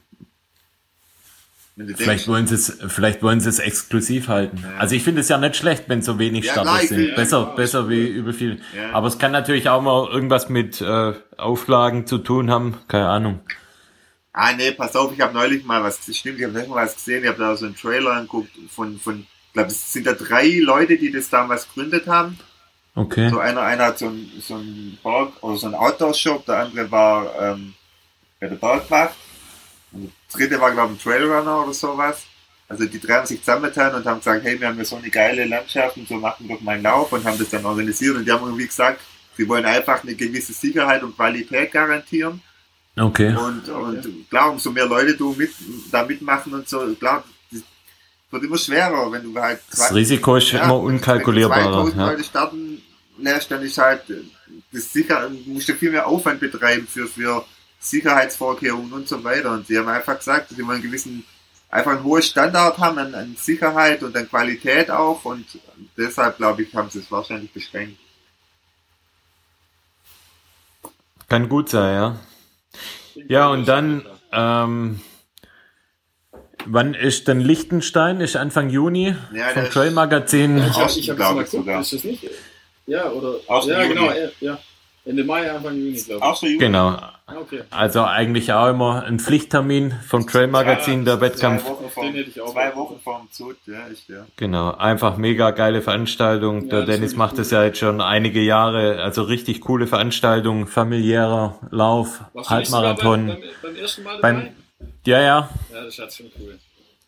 Vielleicht 1.76 2.00
denkst, 2.06 2.28
wollen 2.28 2.46
sie 2.48 2.54
es, 2.56 2.78
vielleicht 2.88 3.22
wollen 3.22 3.40
sie 3.40 3.48
es 3.48 3.60
exklusiv 3.60 4.26
halten. 4.28 4.58
Ja. 4.62 4.78
Also 4.78 4.96
ich 4.96 5.04
finde 5.04 5.20
es 5.20 5.28
ja 5.28 5.38
nicht 5.38 5.54
schlecht, 5.56 5.84
wenn 5.88 6.02
so 6.02 6.18
wenig 6.18 6.44
Ja, 6.44 6.52
Starter 6.54 6.78
sind. 6.86 6.98
find- 7.04 7.14
besser, 7.16 7.38
ja, 7.40 7.44
besser 7.54 7.88
wie 7.88 8.06
über 8.06 8.32
viel. 8.32 8.60
Aber 8.92 9.06
es 9.06 9.18
kann 9.18 9.30
natürlich 9.30 9.68
auch 9.68 9.80
mal 9.80 10.08
irgendwas 10.08 10.48
mit 10.48 10.80
äh, 10.80 11.12
Auflagen 11.36 12.06
zu 12.06 12.18
tun 12.18 12.50
haben. 12.50 12.78
Keine 12.88 13.08
Ahnung. 13.08 13.40
ah 14.32 14.52
nee, 14.54 14.72
pass 14.72 14.96
auf, 14.96 15.12
ich 15.12 15.20
habe 15.20 15.34
neulich 15.34 15.64
mal 15.64 15.82
was, 15.84 15.98
stimmt, 16.16 16.38
ich 16.38 16.44
habe 16.44 16.52
neulich 16.54 16.68
mal 16.68 16.84
was 16.84 16.94
gesehen, 16.96 17.22
ich 17.22 17.28
habe 17.28 17.38
da 17.38 17.56
so 17.56 17.66
einen 17.66 17.76
Trailer 17.76 18.12
angeguckt 18.12 18.50
von, 18.70 18.98
von 18.98 19.20
ich 19.20 19.52
glaube, 19.52 19.68
es 19.70 19.92
sind 19.92 20.06
da 20.06 20.12
drei 20.14 20.58
Leute, 20.60 20.96
die 20.98 21.10
das 21.12 21.28
damals 21.28 21.66
gegründet 21.68 22.06
haben. 22.08 22.38
Okay. 22.94 23.28
So 23.30 23.38
einer, 23.38 23.62
einer 23.62 23.86
hat 23.86 23.98
so 23.98 24.06
ein, 24.06 24.30
so 24.40 24.54
ein 24.56 24.98
Berg, 25.02 25.32
oder 25.42 25.56
so 25.56 25.66
ein 25.68 25.74
Outdoor-Shop, 25.74 26.44
der 26.46 26.58
andere 26.58 26.90
war 26.90 27.32
ähm, 27.40 27.74
bei 28.40 28.48
der 28.48 28.56
Bergwacht. 28.56 29.14
Und 29.92 30.12
der 30.32 30.38
dritte 30.38 30.60
war, 30.60 30.72
glaube 30.72 30.94
ich, 30.94 31.00
ein 31.00 31.02
Trailrunner 31.02 31.62
oder 31.62 31.74
sowas. 31.74 32.24
Also 32.68 32.84
die 32.84 33.00
drei 33.00 33.14
haben 33.14 33.26
sich 33.26 33.40
zusammengetan 33.40 33.94
und 33.94 34.04
haben 34.04 34.18
gesagt, 34.18 34.44
hey, 34.44 34.60
wir 34.60 34.68
haben 34.68 34.76
hier 34.76 34.84
so 34.84 34.96
eine 34.96 35.08
geile 35.08 35.46
Landschaft 35.46 35.96
und 35.96 36.06
so 36.06 36.16
machen 36.16 36.46
wir 36.46 36.56
doch 36.56 36.62
mal 36.62 36.72
einen 36.74 36.82
Lauf 36.82 37.10
und 37.12 37.24
haben 37.24 37.38
das 37.38 37.48
dann 37.48 37.64
organisiert 37.64 38.16
und 38.16 38.26
die 38.26 38.32
haben 38.32 38.44
irgendwie 38.44 38.66
gesagt, 38.66 39.00
sie 39.38 39.48
wollen 39.48 39.64
einfach 39.64 40.02
eine 40.02 40.14
gewisse 40.14 40.52
Sicherheit 40.52 41.02
und 41.02 41.16
Qualität 41.16 41.72
garantieren. 41.72 42.42
Okay. 42.98 43.34
Und, 43.34 43.68
und 43.68 44.28
klar, 44.28 44.50
umso 44.50 44.70
mehr 44.70 44.84
Leute 44.86 45.16
du 45.16 45.32
mit, 45.32 45.50
da 45.90 46.04
mitmachen 46.04 46.52
und 46.52 46.68
so, 46.68 46.94
klar, 46.96 47.24
das 47.50 47.62
wird 48.30 48.44
immer 48.44 48.58
schwerer, 48.58 49.10
wenn 49.12 49.22
du 49.22 49.40
halt 49.40 49.60
Das 49.70 49.94
Risiko 49.94 50.36
ist 50.36 50.52
ja, 50.52 50.64
immer 50.64 50.78
wenn 50.84 50.96
unkalkulierbarer. 50.96 51.84
2000 51.84 51.96
Ja. 51.96 52.06
Leute 52.10 52.24
starten 52.24 52.67
lässt, 53.18 53.50
dann 53.50 53.62
ist 53.62 53.78
halt 53.78 54.02
das 54.72 54.92
sicher, 54.92 55.28
du 55.28 55.50
musst 55.52 55.68
ja 55.68 55.74
viel 55.74 55.90
mehr 55.90 56.06
Aufwand 56.06 56.40
betreiben 56.40 56.86
für, 56.86 57.06
für 57.06 57.44
Sicherheitsvorkehrungen 57.80 58.92
und 58.92 59.08
so 59.08 59.22
weiter. 59.22 59.52
Und 59.52 59.66
sie 59.66 59.78
haben 59.78 59.88
einfach 59.88 60.18
gesagt, 60.18 60.50
sie 60.50 60.62
wollen 60.62 60.76
einen 60.76 60.82
gewissen, 60.82 61.24
einfach 61.70 61.92
einen 61.92 62.04
hohen 62.04 62.22
Standard 62.22 62.78
haben 62.78 62.98
an, 62.98 63.14
an 63.14 63.36
Sicherheit 63.38 64.02
und 64.02 64.16
an 64.16 64.28
Qualität 64.28 64.90
auch. 64.90 65.24
Und 65.24 65.46
deshalb, 65.96 66.36
glaube 66.38 66.62
ich, 66.62 66.74
haben 66.74 66.90
sie 66.90 67.00
es 67.00 67.10
wahrscheinlich 67.10 67.52
beschränkt. 67.52 67.98
Kann 71.28 71.48
gut 71.48 71.68
sein, 71.68 71.94
ja. 71.94 72.20
Ja, 73.28 73.48
und 73.48 73.66
dann, 73.68 74.06
ähm, 74.32 75.00
wann 76.64 76.94
ist 76.94 77.28
denn 77.28 77.40
Liechtenstein? 77.40 78.20
Ist 78.20 78.36
Anfang 78.36 78.70
Juni 78.70 79.14
Ja, 79.34 79.48
vom 79.48 79.64
Trail 79.64 79.90
Magazin. 79.90 80.58
Ich 80.58 80.78
habe 80.78 80.90
ich 80.90 81.10
hab 81.10 81.18
mal 81.18 81.28
geguckt, 81.30 81.50
sogar. 81.50 81.80
ist 81.80 81.92
das 81.92 82.04
nicht? 82.04 82.30
Ja, 82.88 83.10
oder? 83.10 83.34
Osten 83.46 83.70
ja, 83.72 83.82
Juni. 83.82 83.94
genau, 83.94 84.10
ja, 84.10 84.28
ja. 84.40 84.58
Ende 85.04 85.24
Mai, 85.24 85.50
Anfang 85.50 85.74
Juni, 85.76 86.00
glaube 86.02 86.22
Auch 86.22 86.34
ich. 86.34 86.38
so 86.40 86.46
Juni. 86.46 86.58
Genau. 86.58 86.98
Okay. 87.40 87.60
Also 87.70 88.02
eigentlich 88.04 88.52
auch 88.54 88.68
immer 88.68 89.04
ein 89.04 89.18
Pflichttermin 89.20 89.92
vom 90.06 90.26
Trail 90.26 90.46
Magazin, 90.48 91.04
der 91.04 91.20
Wettkampf. 91.20 91.62
Zwei 91.62 91.70
Wochen, 91.70 91.90
vom, 91.90 92.04
Den 92.06 92.14
hätte 92.14 92.30
ich 92.30 92.40
auch 92.40 92.52
zwei. 92.52 92.74
Wochen 92.74 93.00
vorm 93.04 93.28
Zut, 93.30 93.56
ja, 93.66 93.86
ist 93.86 94.08
der. 94.08 94.26
Genau, 94.36 94.72
einfach 94.72 95.18
mega 95.18 95.50
geile 95.50 95.82
Veranstaltung. 95.82 96.62
Ja, 96.64 96.68
Der 96.70 96.80
das 96.86 96.94
Dennis 96.96 97.16
macht 97.16 97.32
cool. 97.32 97.38
das 97.38 97.50
ja 97.50 97.64
jetzt 97.64 97.78
schon 97.78 98.00
einige 98.00 98.40
Jahre. 98.40 99.02
Also 99.02 99.22
richtig 99.22 99.60
coole 99.60 99.86
Veranstaltung, 99.86 100.66
familiärer 100.66 101.58
Lauf, 101.70 102.22
Warst 102.32 102.48
Halbmarathon. 102.50 103.26
Beim, 103.26 103.40
beim, 103.40 103.48
beim 103.62 103.76
ersten 103.76 104.02
Mal 104.04 104.18
Beim- 104.20 104.36
dabei? 104.36 104.52
Ja, 105.04 105.20
ja, 105.20 105.48
Ja, 105.72 105.84
das 105.84 105.98
ist 105.98 106.16
schon 106.16 106.26
cool. 106.40 106.58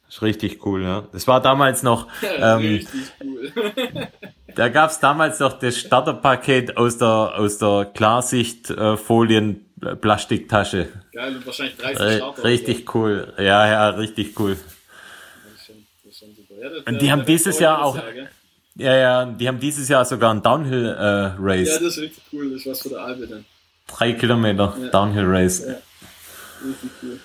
ist 0.09 0.23
richtig 0.23 0.67
cool. 0.67 0.83
Ja. 0.83 1.05
Das 1.13 1.27
war 1.29 1.41
damals 1.41 1.83
noch, 1.83 2.07
ähm, 2.39 2.59
Richtig 2.59 3.01
cool. 3.25 3.53
da 4.55 4.69
gab's 4.69 5.01
damals 5.01 5.39
noch 5.41 5.59
das 5.59 5.79
Starterpaket 5.79 6.77
aus 6.77 6.99
der 6.99 7.09
aus 7.39 7.59
der 7.59 7.91
Klarsicht-Folien. 7.95 9.67
Plastiktasche. 10.03 10.89
Geil, 11.15 11.37
und 11.37 11.47
wahrscheinlich 11.47 11.77
30 11.79 12.01
Äh, 12.07 12.17
Starter. 12.19 12.45
richtig 12.45 12.95
cool. 12.95 13.33
Ja, 13.39 13.67
ja, 13.67 13.89
richtig 13.89 14.39
cool. 14.39 14.55
Das 14.59 15.55
ist 15.55 15.67
schon, 15.67 15.77
das 16.05 16.13
ist 16.13 16.19
schon 16.19 16.29
super. 16.37 16.55
Ja, 16.63 16.69
Und 16.85 17.01
die 17.01 17.11
haben 17.11 17.25
dieses 17.25 17.59
Jahr 17.59 17.83
auch- 17.83 17.97
ja? 17.97 18.03
Ja, 18.77 18.97
ja, 18.97 19.25
die 19.25 19.49
haben 19.49 19.59
dieses 19.59 19.89
Jahr 19.89 20.05
sogar 20.05 20.35
ein 20.35 20.43
Downhill 20.43 20.85
äh, 20.87 21.65
Ja, 21.65 21.79
das 21.79 21.81
ist 21.81 21.99
richtig 21.99 22.23
cool. 22.33 22.51
Das 22.51 22.61
ist 22.61 22.67
was 22.67 22.83
für 22.83 22.91
der 22.91 23.01
Albe 23.01 23.27
dann. 23.27 23.47
Drei 23.89 24.13
Kilometer 24.13 24.77
Ja. 24.83 24.89
Downhill 24.89 25.25
Race. 25.27 25.65
Ja. 25.67 25.73
Richtig 26.69 26.91
cool. 27.03 27.19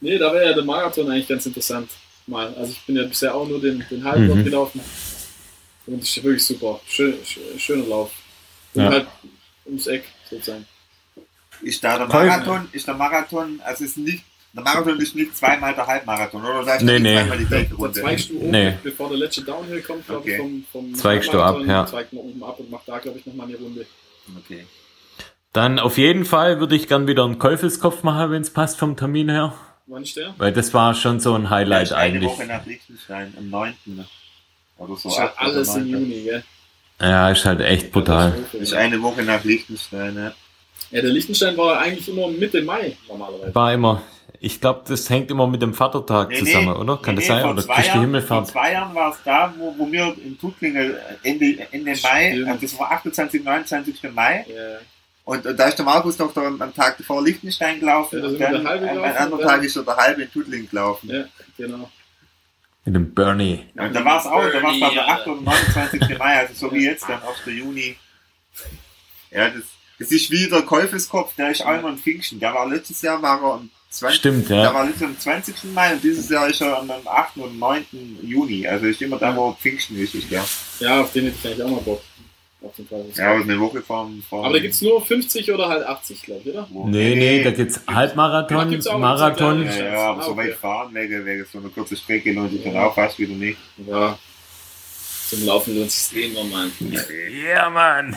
Nee, 0.00 0.18
da 0.18 0.32
wäre 0.34 0.48
ja 0.48 0.52
der 0.52 0.64
Marathon 0.64 1.10
eigentlich 1.10 1.28
ganz 1.28 1.46
interessant. 1.46 1.88
Mal. 2.26 2.48
Also 2.58 2.72
ich 2.72 2.84
bin 2.84 2.96
ja 2.96 3.04
bisher 3.04 3.34
auch 3.34 3.48
nur 3.48 3.60
den, 3.60 3.82
den 3.90 4.04
halben 4.04 4.26
Mhm. 4.38 4.44
gelaufen. 4.44 4.80
Und 5.86 6.00
das 6.00 6.08
ist 6.08 6.22
wirklich 6.24 6.44
super. 6.44 6.80
Schön, 6.88 7.14
sch- 7.24 7.58
schöner 7.58 7.86
Lauf. 7.86 8.10
Und 8.74 8.82
Ja. 8.82 8.90
halt 8.90 9.06
ums 9.64 9.86
Eck 9.86 10.04
sozusagen. 10.28 10.66
Ist 11.62 11.82
da 11.82 11.98
der. 11.98 12.06
Marathon, 12.08 12.68
ist 12.72 12.86
der 12.86 12.94
Marathon, 12.94 13.60
also 13.64 13.84
ist 13.84 13.96
nicht, 13.96 14.22
der 14.52 14.62
Marathon 14.62 14.98
ist 15.00 15.14
nicht 15.14 15.34
zweimal 15.36 15.74
der 15.74 15.86
Halbmarathon, 15.86 16.44
oder? 16.44 16.62
Da 16.64 16.74
ist 16.74 16.82
Nee, 16.82 16.98
nee. 16.98 17.14
zweimal 17.14 17.38
die 17.38 17.44
gleiche 17.46 17.74
Runde. 17.74 18.00
zweigst 18.00 18.30
du 18.30 18.36
oben, 18.38 18.50
Nee. 18.50 18.74
bevor 18.82 19.08
der 19.08 19.18
letzte 19.18 19.42
Downhill 19.42 19.80
kommt, 19.82 20.06
glaube 20.06 20.28
ich, 20.28 20.34
Okay. 20.38 20.42
vom, 20.42 20.64
vom 20.70 20.94
Zweigst 20.94 21.32
du 21.32 21.40
ab, 21.40 21.58
ja. 21.66 21.86
Zweigt 21.86 22.12
man 22.12 22.24
oben 22.24 22.42
ab 22.44 22.58
und 22.60 22.70
macht 22.70 22.86
da, 22.88 22.98
glaube 22.98 23.18
ich, 23.18 23.26
nochmal 23.26 23.46
eine 23.46 23.56
Runde. 23.56 23.86
Okay. 24.44 24.66
Dann 25.52 25.78
auf 25.78 25.96
jeden 25.96 26.26
Fall 26.26 26.60
würde 26.60 26.76
ich 26.76 26.86
gern 26.88 27.06
wieder 27.06 27.24
einen 27.24 27.38
Käufelskopf 27.38 28.02
machen, 28.02 28.30
wenn 28.32 28.42
es 28.42 28.50
passt 28.50 28.78
vom 28.78 28.96
Termin 28.96 29.30
her. 29.30 29.54
Wann 29.86 30.02
ist 30.02 30.16
der? 30.16 30.34
Weil 30.36 30.52
das 30.52 30.74
war 30.74 30.94
schon 30.94 31.20
so 31.20 31.32
ein 31.34 31.48
Highlight 31.48 31.92
eine 31.92 32.02
eigentlich. 32.16 32.30
Woche 32.30 32.44
nach 32.46 32.66
Liechtenstein, 32.66 33.32
am 33.38 33.48
9. 33.48 33.74
Oder 34.78 34.96
so. 34.96 35.08
Ist 35.08 35.18
halt 35.18 35.32
8. 35.36 35.40
oder 35.42 35.56
alles 35.56 35.74
im 35.76 35.90
9.. 35.90 36.00
Juni, 36.02 36.22
gell? 36.24 36.44
Ja, 37.00 37.30
ist 37.30 37.44
halt 37.44 37.60
echt 37.60 37.92
brutal. 37.92 38.34
Das 38.52 38.60
ist 38.60 38.72
eine 38.74 39.00
Woche 39.02 39.22
nach 39.22 39.42
Liechtenstein, 39.44 40.16
ja. 40.16 40.32
Ja, 40.90 41.02
der 41.02 41.10
Liechtenstein 41.10 41.56
war 41.56 41.78
eigentlich 41.80 42.08
immer 42.08 42.28
Mitte 42.28 42.62
Mai 42.62 42.96
normalerweise. 43.08 43.54
War 43.54 43.72
immer. 43.72 44.02
Ich 44.38 44.60
glaube, 44.60 44.82
das 44.86 45.08
hängt 45.10 45.30
immer 45.30 45.46
mit 45.46 45.60
dem 45.62 45.72
Vatertag 45.74 46.28
Nee, 46.28 46.38
zusammen, 46.38 46.66
nee. 46.74 46.78
oder? 46.78 46.98
Kann 46.98 47.14
Nee, 47.14 47.20
das 47.22 47.28
sein? 47.28 47.40
vor 47.42 47.50
Oder 47.52 47.62
Christi 47.62 47.72
Jahren- 47.82 47.92
Vor 47.92 48.00
Himmelfahrt? 48.02 48.46
zwei 48.48 48.72
Jahren 48.72 48.94
war 48.94 49.10
es 49.10 49.16
da, 49.24 49.52
wo, 49.58 49.74
wo 49.78 49.90
wir 49.90 50.14
in 50.22 50.38
Tuttlingen 50.38 50.94
Ende, 51.22 51.66
Ende 51.72 51.94
Mai, 52.02 52.32
Stimmt. 52.32 52.48
also 52.48 52.60
das 52.60 52.78
war 52.78 52.92
28, 52.92 53.42
29. 53.42 54.12
Mai, 54.14 54.44
Ja. 54.48 54.78
und, 55.24 55.44
und 55.46 55.58
da 55.58 55.68
ist 55.68 55.76
der 55.78 55.84
Markus 55.86 56.18
noch 56.18 56.32
da 56.34 56.42
am, 56.42 56.60
am 56.60 56.74
Tag 56.74 56.96
vor 57.04 57.24
Liechtenstein 57.24 57.80
gelaufen 57.80 58.20
Ja, 58.20 58.26
und 58.26 58.38
dann 58.40 58.52
der 58.52 58.64
halbe 58.70 58.90
am, 58.90 58.98
anderen 59.02 59.30
dann- 59.30 59.40
Tag 59.40 59.62
ist 59.64 59.76
er 59.76 59.82
der 59.82 59.96
halbe 59.96 60.22
in 60.22 60.30
Tuttlingen 60.30 60.68
gelaufen. 60.68 61.10
ja, 61.10 61.24
genau. 61.56 61.90
Mit 62.86 62.94
dem 62.94 63.12
Bernie. 63.14 63.66
Und 63.74 63.94
da 63.94 64.04
war 64.04 64.20
es 64.20 64.26
auch, 64.26 64.50
da 64.50 64.62
war 64.62 64.72
es 64.72 64.78
der 64.78 65.08
8. 65.08 65.08
Alter. 65.08 65.32
oder 65.32 65.40
29. 65.42 66.18
Mai, 66.18 66.38
also 66.38 66.54
so 66.54 66.72
wie 66.72 66.84
jetzt, 66.84 67.08
dann 67.08 67.20
1. 67.20 67.58
Juni. 67.58 67.96
Ja, 69.32 69.50
das, 69.50 69.64
das 69.98 70.12
ist 70.12 70.30
wie 70.30 70.48
der 70.48 70.62
Käufeskopf, 70.62 71.34
der 71.34 71.50
ist 71.50 71.66
auch 71.66 71.76
immer 71.76 71.88
am 71.88 71.98
Pfingsten. 71.98 72.38
Der 72.38 72.54
war 72.54 72.68
letztes 72.68 73.02
Jahr 73.02 73.20
war 73.20 73.42
er 73.42 73.54
am 73.54 73.70
20. 73.90 74.18
Stimmt, 74.18 74.48
Der 74.48 74.56
ja. 74.58 74.74
war 74.74 74.84
letztes 74.84 75.00
Jahr 75.00 75.10
am 75.10 75.18
20. 75.18 75.64
Mai 75.74 75.92
und 75.94 76.04
dieses 76.04 76.28
Jahr 76.28 76.48
ist 76.48 76.60
er 76.60 76.78
am 76.78 76.90
8. 76.90 77.36
und 77.38 77.58
9. 77.58 77.84
Juni. 78.22 78.66
Also 78.68 78.86
ist 78.86 79.02
immer 79.02 79.18
da, 79.18 79.34
wo 79.36 79.52
Pfingsten 79.52 79.98
ist, 79.98 80.14
ist 80.14 80.30
der. 80.30 80.44
Ja, 80.78 81.00
auf 81.00 81.12
den 81.12 81.24
hätte 81.24 81.36
ich 81.42 81.46
eigentlich 81.46 81.62
auch 81.64 81.70
mal 81.70 81.80
Bock. 81.80 82.02
Fall. 82.88 83.04
Ja, 83.14 83.32
aber 83.32 83.42
eine 83.42 83.60
Woche 83.60 83.80
vom. 83.82 84.22
vom 84.22 84.44
Aber 84.44 84.54
da 84.54 84.58
gibt 84.60 84.74
es 84.74 84.82
nur 84.82 85.00
50 85.04 85.52
oder 85.52 85.68
halt 85.68 85.84
80, 85.86 86.22
glaube 86.22 86.40
ich, 86.44 86.52
oder? 86.54 86.66
Nee, 86.86 87.14
nee, 87.14 87.44
da 87.44 87.50
gibt's 87.50 87.80
Ja, 87.86 87.94
Halbmarathon, 87.94 88.70
gibt's 88.70 88.86
auch 88.86 88.98
Marathon. 88.98 89.64
Ja, 89.64 89.72
ja, 89.84 89.98
aber 90.10 90.20
Ah, 90.20 90.24
so 90.24 90.30
okay. 90.32 90.48
weit 90.48 90.54
fahren 90.54 90.94
wegen, 90.94 91.24
wegen 91.24 91.44
so 91.50 91.58
einer 91.58 91.68
kurzen 91.68 91.96
Strecke 91.96 92.32
lohnt 92.32 92.50
sich 92.52 92.62
dann 92.64 92.74
Ja. 92.74 92.86
auch 92.86 92.94
fast 92.94 93.18
wieder 93.18 93.34
nicht. 93.34 93.58
Ja. 93.86 94.18
Zum 95.28 95.44
Laufen 95.46 95.76
lohnt 95.76 95.90
sich 95.90 96.24
eh 96.24 96.28
nochmal. 96.32 96.68
Ja, 97.44 97.68
Mann. 97.70 98.16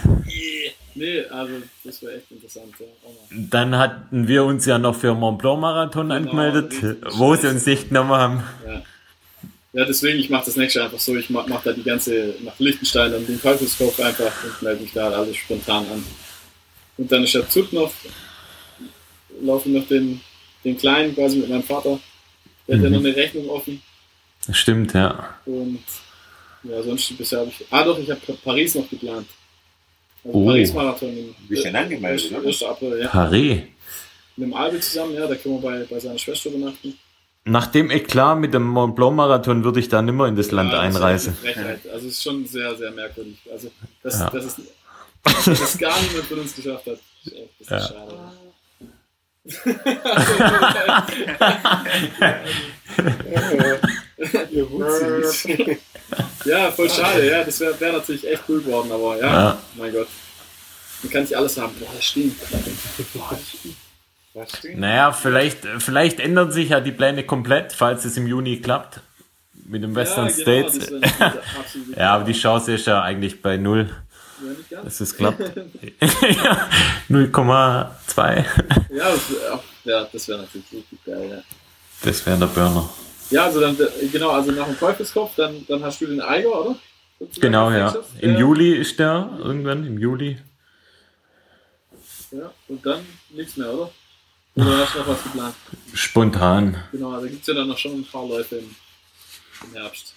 Nee, 0.95 1.21
also 1.29 1.53
das 1.83 2.01
wäre 2.01 2.17
echt 2.17 2.31
interessant. 2.31 2.73
Ja. 2.79 2.85
Dann 3.31 3.77
hatten 3.77 4.27
wir 4.27 4.43
uns 4.43 4.65
ja 4.65 4.77
noch 4.79 4.95
für 4.95 5.13
Mont 5.13 5.37
Blanc 5.39 5.59
Marathon 5.61 6.09
Genau, 6.09 6.15
angemeldet, 6.15 6.73
wo 7.13 7.35
sie 7.35 7.47
uns 7.47 7.65
nicht 7.65 7.89
genommen 7.89 8.11
haben. 8.11 8.43
Ja. 8.67 8.81
Ja, 9.79 9.85
deswegen, 9.85 10.19
ich 10.19 10.29
mache 10.29 10.45
das 10.45 10.55
nächste 10.57 10.83
einfach 10.83 10.99
so. 10.99 11.15
Ich 11.15 11.29
mache 11.29 11.49
mach 11.49 11.63
da 11.63 11.71
die 11.71 11.83
ganze, 11.83 12.35
nach 12.43 12.57
Liechtenstein 12.59 13.11
dann 13.11 13.25
den 13.25 13.41
Teufelskopf 13.41 13.99
einfach 13.99 14.31
und 14.43 14.61
melde 14.61 14.81
mich 14.83 14.91
da 14.93 15.09
alles 15.09 15.37
spontan 15.37 15.85
an. 15.89 16.05
Und 16.97 17.11
dann 17.11 17.23
ist 17.23 17.33
der 17.33 17.47
Zug 17.47 17.71
noch, 17.71 17.91
laufen 19.41 19.73
noch 19.73 19.87
den, 19.87 20.19
den 20.65 20.77
Kleinen 20.77 21.15
quasi 21.15 21.37
mit 21.37 21.49
meinem 21.49 21.63
Vater. 21.63 21.99
Der 22.67 22.75
hat 22.77 22.83
ja 22.83 22.89
Mhm. 22.89 22.95
noch 22.95 23.03
eine 23.05 23.15
Rechnung 23.15 23.49
offen. 23.49 23.81
Stimmt, 24.51 24.93
ja. 24.93 25.35
Und 25.45 25.79
ja, 26.63 26.81
sonst 26.83 27.17
bisher 27.17 27.39
habe 27.39 27.49
ich. 27.49 27.65
Ah 27.69 27.83
doch, 27.83 27.97
ich 27.99 28.09
habe 28.09 28.19
Paris 28.43 28.75
noch 28.75 28.89
geplant. 28.89 29.27
Also 30.25 30.37
Oh. 30.37 30.45
Paris-Marathon. 30.45 31.35
du 31.47 31.55
denn 31.55 31.75
angemeldet, 31.75 32.31
oder? 32.31 32.45
1. 32.47 32.63
April, 32.63 32.99
ja. 33.01 33.07
Paris. 33.07 33.61
Mit 34.35 34.47
dem 34.47 34.53
Albe 34.53 34.79
zusammen, 34.81 35.13
ja, 35.15 35.25
da 35.27 35.35
können 35.35 35.61
wir 35.61 35.69
bei, 35.69 35.85
bei 35.89 35.99
seiner 35.99 36.17
Schwester 36.17 36.49
übernachten. 36.49 36.97
Nach 37.45 37.67
dem 37.67 37.89
Eklat 37.89 38.37
mit 38.39 38.53
dem 38.53 38.63
Mont 38.67 38.95
Blanc 38.95 39.15
Marathon 39.15 39.63
würde 39.63 39.79
ich 39.79 39.87
da 39.89 40.01
nimmer 40.01 40.27
in 40.27 40.35
das 40.35 40.51
Land 40.51 40.71
Ja, 40.71 40.81
das 40.83 40.89
ist 40.89 40.95
einreisen. 41.01 41.37
Also 41.91 42.07
es 42.07 42.13
ist 42.13 42.23
schon 42.23 42.45
sehr, 42.45 42.75
sehr 42.75 42.91
merkwürdig. 42.91 43.39
Also 43.51 43.71
dass, 44.03 44.19
Ja. 44.19 44.29
dass, 44.29 44.45
es, 44.45 44.55
dass 45.23 45.47
es 45.47 45.77
gar 45.77 45.99
niemand 46.01 46.25
von 46.27 46.39
uns 46.39 46.55
geschafft 46.55 46.85
hat. 46.85 46.99
Ist 47.23 47.33
ein 47.33 47.47
bisschen 47.57 47.77
Ja. 47.77 47.87
schade. 47.87 48.15
Ja, 56.45 56.71
voll 56.71 56.89
schade, 56.89 57.29
ja. 57.29 57.43
Das 57.43 57.59
wäre 57.59 57.79
wär 57.79 57.93
natürlich 57.93 58.27
echt 58.27 58.43
cool 58.49 58.61
geworden, 58.61 58.91
aber 58.91 59.17
ja, 59.17 59.27
Ja. 59.27 59.57
mein 59.75 59.93
Gott. 59.93 60.07
Man 61.03 61.11
kann 61.11 61.21
nicht 61.21 61.35
alles 61.35 61.57
haben. 61.57 61.73
Boah, 61.79 61.87
das 61.95 62.05
stinkt. 62.05 62.41
Das 64.33 64.49
stimmt. 64.57 64.79
Naja, 64.79 65.11
vielleicht, 65.11 65.59
vielleicht 65.79 66.19
ändern 66.19 66.51
sich 66.51 66.69
ja 66.69 66.79
die 66.79 66.91
Pläne 66.91 67.23
komplett, 67.25 67.73
falls 67.73 68.05
es 68.05 68.15
im 68.17 68.27
Juni 68.27 68.59
klappt. 68.61 69.01
Mit 69.65 69.83
dem 69.83 69.95
Western 69.95 70.27
ja, 70.29 70.31
genau, 70.31 70.69
States. 70.69 70.91
Ja, 71.95 72.15
aber 72.15 72.23
die 72.23 72.33
Chance 72.33 72.73
ist 72.73 72.87
ja 72.87 73.01
eigentlich 73.01 73.41
bei 73.41 73.57
null, 73.57 73.89
Ja, 74.69 74.81
dass 74.81 74.99
es 74.99 75.15
klappt. 75.15 75.41
0,2. 77.09 78.45
Ja, 78.89 79.11
das 79.11 79.29
wäre 79.29 79.59
ja, 79.85 80.07
das 80.11 80.27
wär 80.27 80.37
natürlich 80.37 80.71
richtig 80.71 81.03
geil, 81.05 81.29
ja. 81.29 81.41
Das 82.03 82.25
wäre 82.25 82.37
der 82.37 82.45
Burner. 82.47 82.89
Ja, 83.29 83.45
also 83.45 83.59
dann, 83.59 83.77
genau, 84.11 84.31
also 84.31 84.51
nach 84.51 84.65
dem 84.65 84.77
Teufelskopf, 84.77 85.35
dann, 85.35 85.65
dann 85.67 85.83
hast 85.83 86.01
du 86.01 86.07
den 86.07 86.21
Eiger, 86.21 86.49
oder? 86.61 86.75
Sozusagen, 87.19 87.41
Genau, 87.41 87.71
ja. 87.71 87.95
Im 88.19 88.33
Ja, 88.33 88.39
Juli 88.39 88.73
ist 88.75 88.97
der, 88.99 89.29
irgendwann 89.39 89.85
im 89.85 89.97
Juli. 89.97 90.37
Ja, 92.31 92.51
und 92.67 92.85
dann 92.85 93.05
nichts 93.31 93.57
mehr, 93.57 93.71
oder? 93.73 93.91
Oder 94.61 94.77
hast 94.79 94.95
du 94.95 94.99
noch 94.99 95.07
was 95.07 95.23
geplant? 95.23 95.55
Spontan. 95.93 96.77
Genau, 96.91 97.19
da 97.19 97.27
gibt 97.27 97.41
es 97.41 97.47
ja 97.47 97.53
dann 97.53 97.67
noch 97.67 97.77
schon 97.77 97.93
ein 97.93 98.05
paar 98.05 98.27
Läufe 98.27 98.57
im, 98.57 98.75
im 99.67 99.73
Herbst. 99.81 100.13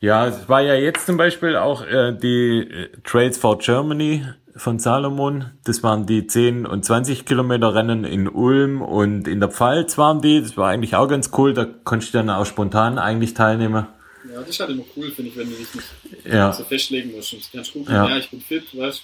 Ja, 0.00 0.26
es 0.26 0.48
war 0.48 0.60
ja 0.60 0.74
jetzt 0.74 1.06
zum 1.06 1.16
Beispiel 1.16 1.56
auch 1.56 1.82
äh, 1.86 2.12
die 2.12 2.58
äh, 2.60 2.88
Trails 3.04 3.38
for 3.38 3.58
Germany 3.58 4.24
von 4.56 4.78
Salomon. 4.78 5.46
Das 5.64 5.82
waren 5.82 6.06
die 6.06 6.26
10 6.26 6.66
und 6.66 6.84
20 6.84 7.24
Kilometer 7.24 7.74
Rennen 7.74 8.04
in 8.04 8.28
Ulm 8.28 8.82
und 8.82 9.26
in 9.26 9.40
der 9.40 9.48
Pfalz 9.50 9.96
waren 9.98 10.20
die. 10.20 10.40
Das 10.42 10.56
war 10.56 10.68
eigentlich 10.68 10.94
auch 10.94 11.08
ganz 11.08 11.30
cool. 11.38 11.54
Da 11.54 11.64
konntest 11.84 12.12
du 12.14 12.18
dann 12.18 12.30
auch 12.30 12.44
spontan 12.46 12.98
eigentlich 12.98 13.34
teilnehmen. 13.34 13.86
Ja, 14.30 14.40
das 14.40 14.48
ist 14.50 14.60
halt 14.60 14.70
immer 14.70 14.84
cool, 14.96 15.10
finde 15.10 15.30
ich, 15.30 15.36
wenn 15.36 15.48
du 15.50 15.56
dich 15.56 15.74
nicht 15.74 15.86
Ja. 16.26 16.52
so 16.52 16.64
festlegen 16.64 17.12
musst. 17.12 17.32
Und 17.32 17.42
du 17.44 17.56
kannst 17.56 17.72
gucken, 17.72 17.92
Ja. 17.94 18.08
ja. 18.08 18.16
ich 18.18 18.30
bin 18.30 18.40
fit, 18.40 18.64
weißt 18.78 19.02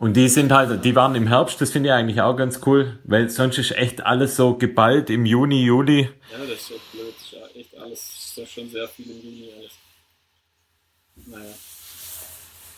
Und 0.00 0.14
die 0.14 0.30
sind 0.30 0.50
halt, 0.50 0.82
die 0.82 0.96
waren 0.96 1.14
im 1.14 1.26
Herbst, 1.26 1.60
das 1.60 1.72
finde 1.72 1.90
ich 1.90 1.92
eigentlich 1.92 2.22
auch 2.22 2.34
ganz 2.34 2.60
cool, 2.64 2.98
weil 3.04 3.28
sonst 3.28 3.58
ist 3.58 3.72
echt 3.72 4.02
alles 4.02 4.34
so 4.34 4.54
geballt 4.54 5.10
im 5.10 5.26
Juni, 5.26 5.62
Juli. 5.62 6.08
Ja, 6.32 6.38
das 6.38 6.48
ist 6.58 6.70
echt 6.70 6.92
blöd. 6.92 7.14
Das 7.14 7.26
ist 7.26 7.32
ja 7.32 7.60
echt 7.60 7.76
alles, 7.76 8.00
das 8.00 8.24
ist 8.24 8.36
ja 8.38 8.46
schon 8.46 8.70
sehr 8.70 8.88
viel 8.88 9.10
im 9.10 9.22
Juni 9.22 9.50
alles. 9.58 9.72
Naja. 11.26 11.54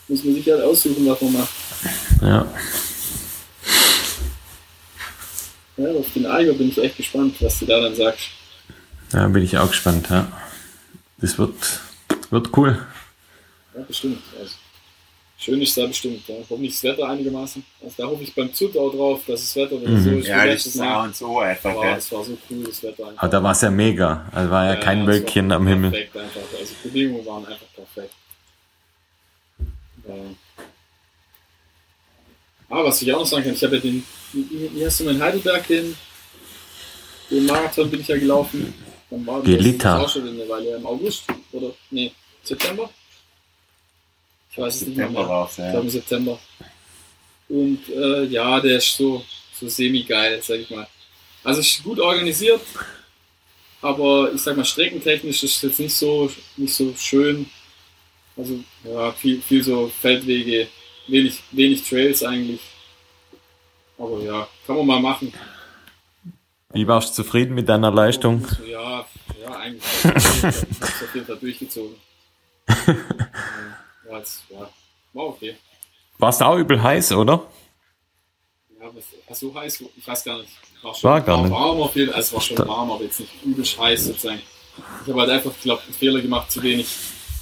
Muss 0.09 0.25
man 0.25 0.35
sich 0.35 0.51
halt 0.51 0.63
aussuchen, 0.63 1.09
was 1.09 1.21
man 1.21 1.33
macht. 1.35 1.51
Ja. 2.23 2.47
Ja, 5.77 5.93
auf 5.93 6.13
den 6.13 6.27
Eiger 6.27 6.55
bin 6.55 6.71
ich 6.71 6.79
echt 6.79 6.97
gespannt, 6.97 7.37
was 7.41 7.57
du 7.61 7.67
da 7.67 7.81
dann 7.83 7.95
sagst. 7.95 8.31
Da 9.13 9.29
bin 9.29 9.45
ich 9.45 9.57
auch 9.57 9.69
gespannt, 9.69 10.09
ja. 10.11 10.27
Das 11.19 11.39
wird, 11.39 11.55
wird 12.31 12.49
cool. 12.57 12.85
Ja, 13.77 13.83
bestimmt. 13.83 14.19
Also, 14.41 14.55
schön 15.43 15.61
ist 15.61 15.77
da 15.77 15.87
bestimmt. 15.87 16.27
Ja. 16.29 16.37
Hoffentlich 16.49 16.73
das 16.75 16.85
Wetter 16.85 17.09
einigermaßen. 17.09 17.65
Also, 17.83 17.95
da 17.99 18.05
hoffe 18.09 18.23
ich 18.23 18.35
beim 18.35 18.53
Zut 18.55 18.77
auch 18.77 18.91
drauf, 18.91 19.23
dass 19.27 19.41
das 19.41 19.57
Wetter 19.57 19.77
Mhm. 19.77 20.03
so 20.05 20.11
ist 20.11 20.27
Ja, 20.29 20.47
das 20.47 20.67
ist 20.67 20.77
Mal. 20.77 21.05
und 21.07 21.17
so 21.17 21.39
einfach. 21.41 21.75
Wow, 21.75 21.85
ja. 21.85 21.97
es 21.97 22.13
war 22.13 22.25
so 22.25 22.39
cool, 22.51 22.65
das 22.65 22.83
Wetter 22.83 23.09
einfach. 23.09 23.23
Aber 23.23 23.31
da 23.33 23.43
war 23.43 23.53
es 23.53 23.61
ja 23.61 23.71
mega. 23.71 24.27
Also 24.33 24.51
war 24.51 24.67
ja, 24.67 24.77
kein 24.77 25.01
es 25.01 25.07
war 25.07 25.15
Wölkchen 25.15 25.53
am 25.53 25.67
Himmel. 25.67 25.91
Perfekt 25.91 26.17
einfach. 26.17 26.41
Also 26.59 26.75
die 26.85 26.89
Bedingungen 26.89 27.27
waren 27.27 27.47
einfach 27.47 27.67
perfekt. 27.75 28.15
Ja. 30.09 30.15
Ah, 32.71 32.85
was 32.85 33.03
ich 33.03 33.13
auch 33.13 33.19
noch 33.21 33.27
sagen 33.27 33.45
kann, 33.45 33.53
ich 33.53 33.63
habe 33.63 33.77
ja 33.77 33.83
den, 33.83 34.03
wie, 34.33 34.87
hast 34.87 35.01
du 35.01 35.09
in 35.09 35.21
Heidelberg 35.23 35.67
den, 35.67 35.95
den 37.31 37.45
Marathon 37.47 37.91
bin 37.91 38.01
ich 38.01 38.09
ja 38.09 38.17
gelaufen. 38.17 38.73
Dann 39.11 39.27
war 39.27 39.39
das, 39.41 39.45
Gelita. 39.45 39.99
das 39.99 40.07
auch 40.07 40.09
schon 40.09 40.27
eine 40.27 40.49
Weile 40.49 40.77
im 40.77 40.87
August 40.87 41.25
oder 41.53 41.73
nee, 41.91 42.13
September? 42.43 42.89
Ich 44.53 44.59
weiß 44.59 44.75
es 44.77 44.87
nicht 44.87 44.97
mehr. 44.97 45.07
September 45.07 45.29
war's, 45.29 45.53
Ich 45.53 45.59
ja. 45.59 45.71
glaube 45.71 45.85
im 45.87 45.91
September. 45.91 46.39
Und 47.49 47.89
äh, 47.89 48.25
ja, 48.25 48.61
der 48.61 48.79
ist 48.79 48.97
so, 48.97 49.25
so 49.59 49.69
semi-geil, 49.69 50.41
sag 50.43 50.61
ich 50.61 50.71
mal. 50.71 50.87
Also 51.43 51.61
ist 51.61 51.83
gut 51.83 51.99
organisiert, 51.99 52.61
aber 53.81 54.31
ich 54.33 54.41
sag 54.43 54.57
mal, 54.57 54.65
streckentechnisch 54.65 55.43
ist 55.43 55.57
es 55.57 55.63
jetzt 55.63 55.81
nicht 55.81 55.95
so, 55.95 56.31
nicht 56.57 56.75
so 56.75 56.95
schön. 56.97 57.47
Also 58.37 58.61
ja, 58.85 59.13
viel, 59.13 59.41
viel 59.41 59.65
so 59.65 59.91
Feldwege, 60.01 60.69
wenig, 61.09 61.43
wenig 61.51 61.89
Trails 61.89 62.23
eigentlich. 62.23 62.61
Aber 63.99 64.23
ja, 64.23 64.49
kann 64.67 64.77
man 64.77 64.87
mal 64.87 65.01
machen. 65.01 65.33
Wie 66.73 66.87
warst 66.87 67.11
du 67.11 67.23
zufrieden 67.23 67.55
mit 67.55 67.69
deiner 67.69 67.91
Leistung? 67.91 68.45
Also, 68.45 68.65
ja, 68.65 69.07
ja, 69.43 69.51
eigentlich 69.57 70.05
habe 70.05 70.19
ich 70.19 70.45
es 70.45 71.03
auf 71.03 71.15
jeden 71.15 71.27
Fall 71.27 71.37
durchgezogen. 71.37 71.97
jetzt, 74.19 74.43
ja, 74.51 74.69
war 75.13 75.27
okay. 75.27 75.57
Warst 76.19 76.41
du 76.41 76.45
auch 76.45 76.57
übel 76.57 76.83
heiß, 76.83 77.13
oder? 77.13 77.43
Ja, 78.81 78.91
was, 79.29 79.39
so 79.39 79.55
heiß, 79.55 79.85
ich 79.97 80.07
weiß 80.07 80.25
gar 80.25 80.39
nicht. 80.39 80.53
War, 80.83 80.95
schon, 80.95 81.11
War 81.11 81.21
gar 81.21 81.43
nicht. 81.43 81.51
warm 81.51 81.81
auf 81.81 81.95
jeden 81.97 82.13
also 82.13 82.21
es 82.21 82.33
war 82.33 82.41
schon 82.41 82.69
warm, 82.69 82.91
aber 82.91 83.05
jetzt 83.05 83.21
nicht 83.21 83.33
übelst 83.45 83.79
heiß 83.79 84.05
sozusagen. 84.07 84.43
Ich 85.03 85.09
habe 85.09 85.21
halt 85.21 85.31
einfach, 85.31 85.53
glaube 85.63 85.83
einen 85.85 85.95
Fehler 85.95 86.21
gemacht, 86.21 86.51
zu 86.51 86.63
wenig. 86.63 86.87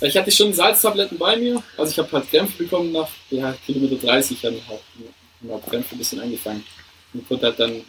Ich 0.02 0.16
hatte 0.16 0.30
schon 0.30 0.52
Salztabletten 0.52 1.18
bei 1.18 1.36
mir, 1.36 1.62
also 1.76 1.92
ich 1.92 1.98
habe 1.98 2.10
halt 2.12 2.28
Krämpfe 2.30 2.62
bekommen 2.62 2.92
nach 2.92 3.08
ja, 3.30 3.52
Kilometer 3.66 3.96
30, 4.06 4.40
dann 4.40 4.56
halt 4.68 4.80
und 5.42 5.52
habe 5.52 5.70
Krämpfe 5.70 5.94
ein 5.94 5.98
bisschen 5.98 6.20
angefangen. 6.20 6.64
Und 7.12 7.26
konnte 7.28 7.46
halt 7.46 7.58
dann 7.60 7.82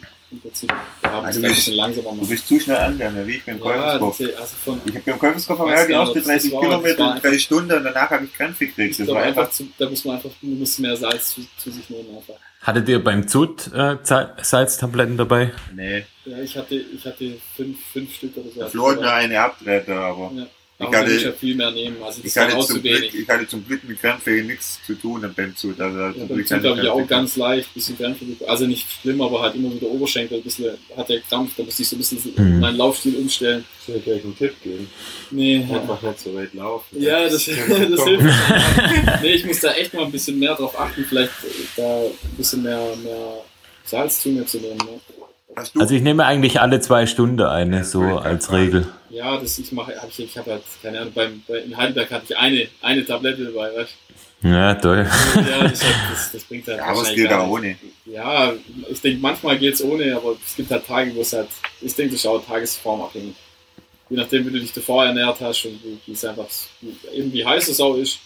Also 1.02 1.40
bist- 1.40 1.68
Du 1.68 2.26
bist 2.28 2.48
zu 2.48 2.58
schnell 2.60 2.76
angegangen, 2.76 3.26
wie 3.26 3.32
ich 3.36 3.44
beim 3.44 3.58
Ja, 3.58 3.62
Käuferskopf. 3.98 4.18
das, 4.18 4.28
also 4.64 4.80
Ich 4.84 4.94
habe 4.94 5.02
beim 5.06 5.18
Käuferskopf 5.18 5.58
ja 5.58 5.64
gar 5.66 5.76
ersten 6.00 6.14
nicht, 6.18 6.26
30 6.28 6.50
das 6.50 6.52
war- 6.52 6.60
Kilometer 6.68 7.14
in 7.16 7.22
drei 7.22 7.38
Stunden 7.38 7.72
und 7.72 7.84
danach 7.84 8.10
habe 8.10 8.24
ich 8.24 8.32
Krämpfe 8.34 8.66
gekriegt. 8.66 8.98
Das 9.00 9.08
war 9.08 9.22
einfach, 9.22 9.42
einfach 9.42 9.52
zu, 9.52 9.68
da 9.78 9.88
muss 9.90 10.04
man 10.04 10.16
einfach 10.16 10.30
man 10.40 10.58
muss 10.58 10.78
mehr 10.78 10.96
Salz 10.96 11.34
zu, 11.34 11.40
zu 11.58 11.70
sich 11.70 11.88
nehmen 11.90 12.16
einfach. 12.16 12.34
Hattet 12.62 12.88
ihr 12.88 13.02
beim 13.02 13.26
Zut 13.26 13.66
äh, 13.72 13.96
Sa- 14.02 14.36
Salztabletten 14.40 15.16
dabei? 15.16 15.52
Nee, 15.74 16.04
Ja, 16.24 16.38
ich 16.38 16.56
hatte, 16.56 16.76
ich 16.76 17.04
hatte 17.04 17.36
fünf, 17.56 17.78
fünf 17.92 18.14
Stück 18.14 18.36
oder 18.36 18.50
so. 18.50 18.60
der 18.60 18.68
Flo 18.70 18.90
hat 18.92 19.00
mir 19.00 19.12
eine 19.12 19.40
abtreten, 19.40 19.92
aber 19.98 20.30
Ja. 20.34 20.46
Ich 20.90 20.96
hatte- 20.96 21.16
ja 21.24 21.32
viel 21.32 21.54
mehr 21.54 21.70
nehmen. 21.70 21.96
Also 22.04 22.20
ich 22.24 22.36
hatte, 22.36 22.58
zum 22.60 22.82
Glück, 22.82 23.14
ich 23.14 23.28
hatte 23.28 23.46
zum 23.48 23.66
Glück 23.66 23.84
mit 23.84 24.00
Krämpfe 24.00 24.30
nichts 24.30 24.80
zu 24.86 24.94
tun 24.94 25.24
beim 25.36 25.54
Zut. 25.56 25.80
Also, 25.80 25.98
Ja, 25.98 26.12
zum 26.14 26.44
keine 26.44 26.68
habe 26.70 26.80
ich 26.82 26.88
auch 26.88 27.06
ganz 27.06 27.36
leicht, 27.36 27.72
bisschen 27.74 27.96
Krämpfe 27.96 28.24
bekommen. 28.24 28.50
Also 28.50 28.66
nicht 28.66 28.86
schlimm, 29.00 29.20
aber 29.22 29.42
halt 29.42 29.54
immer 29.54 29.72
wieder 29.74 29.86
Oberschenkel, 29.86 30.38
ein 30.38 30.42
bisschen, 30.42 30.66
hat 30.96 31.08
der 31.08 31.20
Krampf, 31.20 31.52
da 31.56 31.62
musste 31.62 31.82
ich 31.82 31.88
so 31.88 31.96
ein 31.96 31.98
bisschen 31.98 32.32
Mhm. 32.36 32.60
meinen 32.60 32.76
Laufstil 32.76 33.16
umstellen. 33.16 33.64
Soll 33.86 33.96
ich 33.96 34.04
gleich 34.04 34.22
einen 34.24 34.36
Tipp 34.36 34.54
geben? 34.62 34.88
Nee, 35.30 35.66
ja, 35.68 35.80
Einfach 35.80 36.00
nicht 36.02 36.20
so 36.20 36.34
weit 36.34 36.54
laufen. 36.54 36.84
ja 37.02 37.22
das, 37.24 37.32
das 37.32 37.44
hilft. 38.04 38.22
mir. 38.24 39.18
Nee, 39.22 39.32
ich 39.32 39.44
muss 39.46 39.60
da 39.60 39.72
echt 39.72 39.92
mal 39.94 40.04
ein 40.04 40.12
bisschen 40.12 40.38
mehr 40.38 40.54
drauf 40.54 40.78
achten, 40.78 41.04
vielleicht 41.08 41.32
da 41.76 41.82
ein 42.02 42.36
bisschen 42.36 42.62
mehr, 42.62 42.80
mehr 43.02 43.34
Salz 43.84 44.20
zu 44.22 44.28
mir 44.30 44.46
zu 44.46 44.58
nehmen. 44.58 44.76
Ne? 44.78 45.00
Also 45.78 45.94
ich 45.94 46.00
nehme 46.02 46.24
eigentlich 46.24 46.60
alle 46.60 46.80
zwei 46.80 47.04
Stunden 47.06 47.42
eine, 47.42 47.84
so 47.84 48.00
als 48.02 48.52
Regel. 48.52 48.86
Ja, 49.12 49.36
das 49.36 49.58
ich 49.58 49.70
mache, 49.72 49.94
hab 50.00 50.08
ich, 50.08 50.20
ich 50.20 50.38
habe 50.38 50.52
halt, 50.52 50.62
keine 50.82 51.00
Ahnung, 51.00 51.12
beim, 51.12 51.42
bei, 51.46 51.58
in 51.58 51.76
Heidelberg 51.76 52.10
hatte 52.10 52.24
ich 52.30 52.36
eine, 52.38 52.66
eine 52.80 53.04
Tablette 53.04 53.44
dabei, 53.44 53.70
weißt 53.76 53.92
Ja, 54.42 54.74
toll. 54.74 55.06
du? 55.34 55.40
Ja, 55.40 55.68
das, 55.68 55.84
hat, 55.84 55.94
das, 56.12 56.32
das 56.32 56.44
bringt 56.44 56.66
halt 56.66 56.78
ja, 56.78 56.84
aber 56.86 57.02
es 57.02 57.14
geht 57.14 57.30
auch 57.30 57.46
ohne. 57.48 57.76
Ja, 58.06 58.54
ich 58.90 59.00
denke, 59.02 59.20
manchmal 59.20 59.58
geht 59.58 59.74
es 59.74 59.82
ohne, 59.84 60.16
aber 60.16 60.36
es 60.44 60.56
gibt 60.56 60.70
halt 60.70 60.86
Tage, 60.86 61.14
wo 61.14 61.20
es 61.20 61.32
halt, 61.34 61.48
ich 61.82 61.94
denke, 61.94 62.12
das 62.12 62.20
ist 62.20 62.26
auch 62.26 62.42
tagesformabhängig. 62.44 63.34
Je 64.08 64.16
nachdem, 64.16 64.46
wie 64.46 64.52
du 64.52 64.60
dich 64.60 64.72
davor 64.72 65.04
ernährt 65.04 65.38
hast 65.40 65.64
und 65.66 65.78
wie, 65.84 65.98
wie 66.06 66.12
es 66.12 66.24
einfach, 66.24 66.46
wie, 66.80 66.96
eben 67.14 67.32
wie 67.34 67.44
heiß 67.44 67.68
es 67.68 67.80
auch 67.80 67.94
ist, 67.96 68.18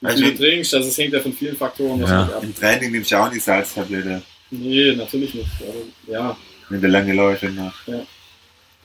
wie 0.00 0.06
Also- 0.08 0.24
viel 0.24 0.32
du 0.32 0.38
trinkst, 0.38 0.74
also 0.74 0.88
es 0.88 0.98
hängt 0.98 1.12
ja 1.12 1.20
von 1.20 1.32
vielen 1.32 1.56
Faktoren 1.56 2.00
Ja. 2.00 2.22
ab. 2.24 2.42
Im 2.42 2.54
Training 2.54 2.90
nimmst 2.90 3.12
du 3.12 3.16
auch 3.16 3.30
nicht 3.30 3.44
Salztablette, 3.44 4.22
Nee, 4.50 4.92
natürlich 4.96 5.32
nicht. 5.34 5.46
Aber, 5.60 6.12
ja, 6.12 6.36
wenn 6.68 6.80
du 6.82 6.88
lange 6.88 7.12
Läufe 7.14 7.48
machst. 7.50 7.80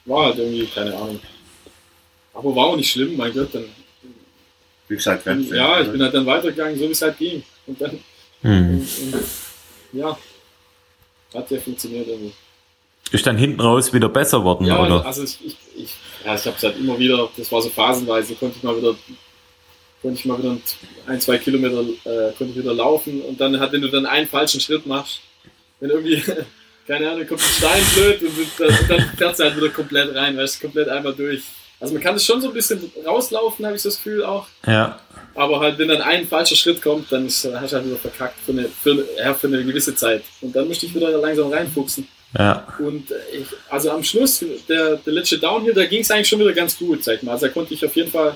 war 0.05 0.25
halt 0.27 0.37
irgendwie, 0.37 0.65
keine 0.67 0.95
Ahnung. 0.95 1.19
Aber 2.37 2.55
war 2.55 2.67
auch 2.67 2.75
nicht 2.75 2.91
schlimm, 2.91 3.17
mein 3.17 3.33
Gott, 3.33 3.49
dann, 3.53 3.63
Du 3.63 4.93
kriegst 4.93 5.07
halt 5.07 5.23
Krämpfe. 5.23 5.55
ja, 5.55 5.81
ich 5.81 5.89
bin 5.91 6.01
halt 6.01 6.13
dann 6.13 6.25
weitergegangen, 6.25 6.77
so 6.79 6.87
wie 6.87 6.91
es 6.91 7.01
halt 7.01 7.17
ging. 7.17 7.43
Und 7.65 7.81
dann, 7.81 7.99
Mhm. 8.43 8.79
und, 8.79 9.13
und, 9.13 9.25
ja, 9.93 10.17
hat 11.33 11.51
ja 11.51 11.59
funktioniert 11.59 12.07
irgendwie. 12.07 12.31
Ist 13.11 13.25
dann 13.25 13.37
hinten 13.37 13.59
raus 13.59 13.91
wieder 13.93 14.07
besser 14.09 14.43
worden, 14.43 14.65
Ja, 14.67 14.81
oder? 14.85 15.05
also 15.05 15.23
ich, 15.23 15.37
ich, 15.43 15.55
ich, 15.75 15.95
ja, 16.23 16.35
ich 16.35 16.45
habe 16.45 16.55
es 16.55 16.63
halt 16.63 16.77
immer 16.77 16.97
wieder, 16.99 17.29
das 17.35 17.51
war 17.51 17.61
so 17.61 17.69
phasenweise, 17.69 18.35
konnte 18.35 18.57
ich 18.57 18.63
mal 18.63 18.77
wieder, 18.77 18.95
konnte 20.01 20.19
ich 20.19 20.25
mal 20.25 20.37
wieder 20.37 20.57
ein, 21.07 21.19
zwei 21.19 21.37
Kilometer, 21.37 21.81
äh, 21.81 22.31
konnte 22.37 22.51
ich 22.53 22.57
wieder 22.57 22.73
laufen 22.73 23.21
und 23.23 23.39
dann 23.41 23.59
hat, 23.59 23.71
wenn 23.71 23.81
du 23.81 23.89
dann 23.89 24.05
einen 24.05 24.27
falschen 24.27 24.59
Schritt 24.61 24.85
machst, 24.85 25.21
wenn 25.79 25.89
irgendwie, 25.89 26.21
keine 26.87 27.11
Ahnung, 27.11 27.25
kommt 27.27 27.41
ein 27.41 27.49
Stein 27.49 27.83
blöd 27.95 28.21
und, 28.21 28.37
dann- 28.59 28.79
und 28.79 28.89
dann 28.89 29.17
fährst 29.17 29.39
du 29.39 29.43
halt 29.45 29.57
wieder 29.57 29.69
komplett 29.69 30.13
rein, 30.15 30.37
weißt 30.37 30.57
du, 30.57 30.61
komplett 30.67 30.89
einmal 30.89 31.13
durch. 31.15 31.41
Also 31.79 31.93
man 31.93 32.01
kann 32.01 32.15
es 32.15 32.25
schon 32.25 32.41
so 32.41 32.47
ein 32.47 32.53
bisschen 32.53 32.91
rauslaufen, 33.05 33.65
habe 33.65 33.75
ich 33.75 33.83
das 33.83 33.97
Gefühl 33.97 34.23
auch. 34.23 34.47
Ja. 34.65 34.99
Aber 35.35 35.59
halt, 35.59 35.77
wenn 35.77 35.89
dann 35.89 36.01
ein 36.01 36.27
falscher 36.27 36.55
Schritt 36.55 36.81
kommt, 36.81 37.11
dann 37.11 37.27
ist, 37.27 37.45
hast 37.45 37.71
du 37.71 37.77
halt 37.77 37.85
wieder 37.85 37.97
verkackt 37.97 38.39
für 38.43 38.51
eine, 38.51 38.67
für, 38.67 39.05
ja, 39.17 39.33
für 39.35 39.47
eine 39.47 39.63
gewisse 39.63 39.93
Zeit. 39.93 40.23
Und 40.41 40.55
dann 40.55 40.67
möchte 40.67 40.87
ich 40.87 40.95
wieder 40.95 41.11
langsam 41.19 41.53
reinfuchsen. 41.53 42.07
Ja. 42.37 42.67
Und 42.79 43.11
äh, 43.11 43.15
ich, 43.33 43.47
also 43.69 43.91
am 43.91 44.03
Schluss, 44.03 44.43
der, 44.67 44.95
der 44.97 45.13
letzte 45.13 45.37
Downhill, 45.37 45.73
da 45.73 45.85
ging 45.85 46.01
es 46.01 46.09
eigentlich 46.09 46.27
schon 46.27 46.39
wieder 46.39 46.53
ganz 46.53 46.77
gut, 46.77 47.03
sag 47.03 47.17
ich 47.17 47.23
mal. 47.23 47.33
Also 47.33 47.45
da 47.45 47.53
konnte 47.53 47.73
ich 47.75 47.85
auf 47.85 47.95
jeden 47.95 48.09
Fall, 48.09 48.35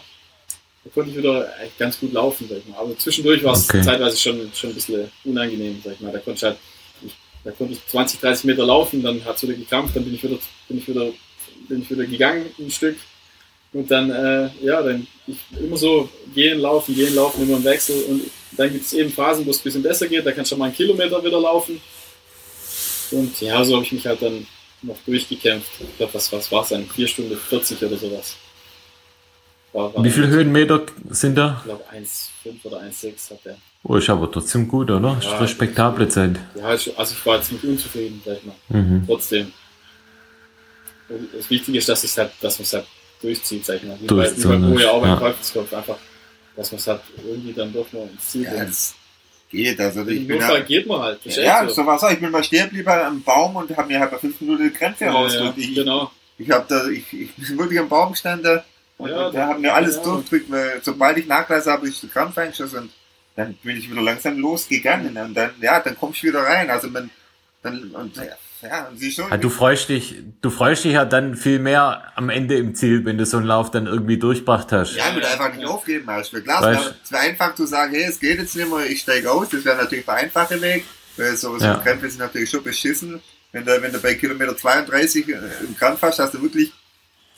da 0.84 0.90
konnte 0.94 1.10
ich 1.10 1.18
wieder 1.18 1.50
ganz 1.80 2.00
gut 2.00 2.14
laufen, 2.14 2.48
sag 2.48 2.60
ich 2.60 2.68
mal. 2.68 2.78
Aber 2.78 2.96
zwischendurch 2.98 3.44
war 3.44 3.54
es 3.54 3.68
Okay. 3.68 3.82
zeitweise 3.82 4.18
schon, 4.18 4.52
schon 4.54 4.70
ein 4.70 4.76
bisschen 4.76 5.12
unangenehm, 5.26 5.82
sag 5.84 5.94
ich 5.94 6.00
mal. 6.02 6.12
Da 6.12 6.20
konnte 6.20 6.38
ich 6.38 6.44
halt, 6.44 6.58
ich, 7.04 7.14
da 7.44 7.52
konnte 7.52 7.74
ich 7.74 7.86
20, 7.88 8.20
30 8.20 8.46
Meter 8.46 8.66
laufen, 8.66 9.02
dann 9.02 9.26
hat 9.26 9.38
es 9.38 9.44
wieder 9.44 9.54
gekrampft, 9.54 9.96
dann 9.96 10.04
bin 10.04 10.14
ich 10.14 10.24
wieder, 10.24 10.38
bin 10.68 10.78
ich 10.78 10.88
wieder, 10.88 11.08
bin 11.68 11.82
ich 11.82 11.90
wieder 11.90 12.06
gegangen 12.06 12.46
ein 12.60 12.70
Stück. 12.70 12.98
Und 13.74 13.90
dann, 13.90 14.10
äh, 14.12 14.50
ja, 14.62 14.82
dann 14.82 15.08
ich, 15.28 15.38
immer 15.60 15.78
so 15.78 16.10
gehen, 16.36 16.60
laufen, 16.60 16.94
gehen, 16.94 17.16
laufen, 17.16 17.44
immer 17.44 17.58
im 17.58 17.64
Wechsel. 17.64 18.04
Und 18.04 18.22
dann 18.58 18.72
gibt 18.72 18.86
es 18.86 18.94
eben 18.94 19.10
Phasen, 19.12 19.46
wo 19.46 19.52
es 19.52 19.60
ein 19.60 19.64
bisschen 19.64 19.84
besser 19.84 20.08
geht, 20.08 20.26
da 20.26 20.32
kannst 20.34 20.52
du 20.52 20.58
mal 20.58 20.66
einen 20.66 20.76
Kilometer 20.76 21.24
wieder 21.24 21.40
laufen. 21.40 21.80
Und 23.12 23.40
ja, 23.42 23.64
so 23.64 23.76
habe 23.76 23.86
ich 23.86 23.92
mich 23.94 24.06
halt 24.06 24.22
dann 24.22 24.46
noch 24.82 24.98
durchgekämpft. 25.06 25.70
Ich 25.80 25.98
glaube, 25.98 26.14
was, 26.14 26.32
was 26.34 26.52
war 26.52 26.64
es 26.64 26.70
dann? 26.70 26.86
4 26.86 27.08
Stunden 27.08 27.38
40 27.38 27.82
oder 27.84 27.98
sowas. 27.98 28.36
War, 29.74 29.94
war 29.96 30.04
Wie 30.04 30.10
viele 30.12 30.28
Höhenmeter 30.28 30.82
sind 31.10 31.36
da? 31.38 31.56
Ich 31.60 31.64
glaube 31.66 31.84
1,5 31.94 32.66
oder 32.66 32.82
1,6 32.82 33.32
hat 33.32 33.46
der. 33.46 33.58
Oh, 33.84 33.96
ist 33.96 34.10
aber 34.10 34.30
trotzdem 34.30 34.68
gut, 34.68 34.92
oder? 34.92 35.16
Ist 35.18 35.26
Ja, 35.26 35.32
eine 35.32 35.42
respektable 35.42 36.10
Zeit. 36.10 36.36
Ja, 36.56 36.74
ich- 36.76 36.98
also 36.98 37.16
ich 37.18 37.26
war 37.26 37.38
jetzt 37.38 37.52
nicht 37.54 37.64
unzufrieden, 37.64 38.22
sag 38.26 38.38
ich 38.38 38.44
mal. 38.44 38.56
Mhm. 38.82 39.04
Trotzdem. 39.08 39.54
Und 41.10 41.30
Das 41.38 41.50
Wichtige 41.50 41.78
ist, 41.78 41.88
dass, 41.90 42.04
es 42.04 42.18
halt, 42.18 42.32
dass 42.42 42.60
man 42.60 42.64
es 42.64 42.74
halt 42.74 42.86
durchzieht, 43.22 43.66
sag 43.66 43.78
ich 43.78 43.84
mal. 43.84 43.98
Wie 44.00 44.08
bei, 44.08 44.14
wie 44.16 44.26
Durchziehen, 44.26 44.50
bei 44.50 44.58
Mo 44.58 44.80
ja 44.80 44.92
auch 44.92 45.02
beim 45.02 45.10
ja. 45.12 45.20
Teufelskopf. 45.20 45.74
Einfach, 45.74 45.98
dass 46.56 46.72
man 46.72 46.80
es 46.80 46.88
halt 46.88 47.02
irgendwie 47.26 47.54
dann 47.54 47.74
doch 47.74 47.92
noch 47.94 48.10
ins 48.12 48.30
Ziel 48.30 48.44
Ja, 48.44 48.52
bringt. 48.52 48.76
geht. 49.50 49.80
Also 49.80 50.08
ich 50.08 50.28
bin 50.28 50.40
ja, 50.40 50.60
geht 50.60 50.88
man 50.88 51.02
halt. 51.02 51.20
Ja, 51.26 51.64
echt 51.66 51.76
so 51.76 51.86
war 51.86 51.96
es. 52.02 52.14
Ich 52.14 52.20
bin 52.20 52.32
mal 52.32 52.44
stehen 52.44 52.66
geblieben 52.66 52.90
am 52.90 53.22
Baum 53.24 53.56
und 53.56 53.76
habe 53.76 53.88
mir 53.88 54.00
halt 54.00 54.12
bei 54.12 54.18
fünf 54.18 54.40
Minuten 54.42 54.64
die 54.64 54.70
Krämpfe 54.72 55.06
Ja, 55.06 55.12
ja, 55.12 55.18
rausgedrückt. 55.18 55.58
Ich, 55.58 55.76
genau. 55.76 56.12
ich, 56.38 56.50
hab 56.52 56.68
da, 56.68 56.88
ich, 56.88 57.12
ich 57.14 57.36
bin 57.36 57.58
wirklich 57.58 57.80
am 57.80 57.90
Baum 57.90 58.12
gestanden 58.12 58.62
und, 58.98 59.10
Ja, 59.10 59.30
da 59.32 59.48
haben 59.48 59.62
mir 59.62 59.74
alles 59.74 59.98
ja. 59.98 60.04
durchdrückt. 60.04 60.50
weil 60.52 60.80
Sobald 60.84 61.18
ich 61.18 61.28
nachgelassen 61.28 61.72
habe, 61.72 61.88
ist 61.88 62.02
der 62.04 62.10
Krampf 62.10 62.38
eingeschossen 62.38 62.80
und 62.80 62.92
dann 63.36 63.54
bin 63.64 63.78
ich 63.78 63.90
wieder 63.90 64.02
langsam 64.02 64.38
losgegangen 64.38 65.16
und 65.18 65.34
dann, 65.34 65.52
ja, 65.62 65.80
dann 65.80 65.96
komm 65.98 66.12
ich 66.12 66.24
wieder 66.24 66.42
rein. 66.44 66.70
Also 66.70 66.90
man, 66.90 67.10
dann, 67.64 67.92
und 67.92 68.18
ja, 68.62 68.90
sie 68.96 69.12
schon. 69.12 69.30
Ja, 69.30 69.38
du 69.38 69.50
freust 69.50 69.90
dich, 69.90 70.16
du 70.42 70.50
freust 70.50 70.84
dich 70.84 70.94
ja 70.94 71.06
dann 71.06 71.36
viel 71.36 71.60
mehr 71.60 72.12
am 72.16 72.30
Ende 72.30 72.56
im 72.58 72.76
Ziel, 72.76 73.04
wenn 73.06 73.18
du 73.18 73.26
so 73.26 73.38
einen 73.38 73.46
Lauf 73.48 73.72
dann 73.72 73.88
irgendwie 73.88 74.18
durchgebracht 74.18 74.72
hast. 74.72 74.96
Ja, 74.96 75.06
weil 75.14 75.22
du 75.22 75.28
einfach 75.28 75.54
nicht 75.54 75.66
aufgeben 75.68 76.10
hast. 76.10 76.32
Klar, 76.44 76.64
Weißt- 76.64 76.94
es 77.04 77.12
wäre- 77.12 77.22
einfach 77.24 77.56
zu 77.56 77.66
sagen, 77.66 77.94
hey, 77.94 78.04
es 78.04 78.20
geht 78.20 78.40
jetzt 78.40 78.56
nicht 78.56 78.70
mehr, 78.70 78.86
ich 78.86 79.02
steige 79.02 79.32
aus. 79.32 79.50
Das 79.50 79.64
wäre 79.66 79.78
natürlich 79.78 80.06
der 80.06 80.14
einfache 80.16 80.62
Weg, 80.62 80.86
weil 81.18 81.36
so, 81.36 81.58
so 81.58 81.66
Ja. 81.66 81.76
Krämpfe 81.76 82.10
sind 82.10 82.20
natürlich 82.20 82.50
schon 82.50 82.64
beschissen. 82.64 83.22
Wenn 83.52 83.66
du, 83.66 83.82
wenn 83.82 83.92
du 83.92 84.00
bei 84.00 84.14
Kilometer 84.16 84.56
32 84.56 85.26
einen 85.36 85.76
Krampf 85.78 86.02
hast, 86.04 86.20
dass 86.20 86.32
du 86.32 86.42
wirklich 86.42 86.72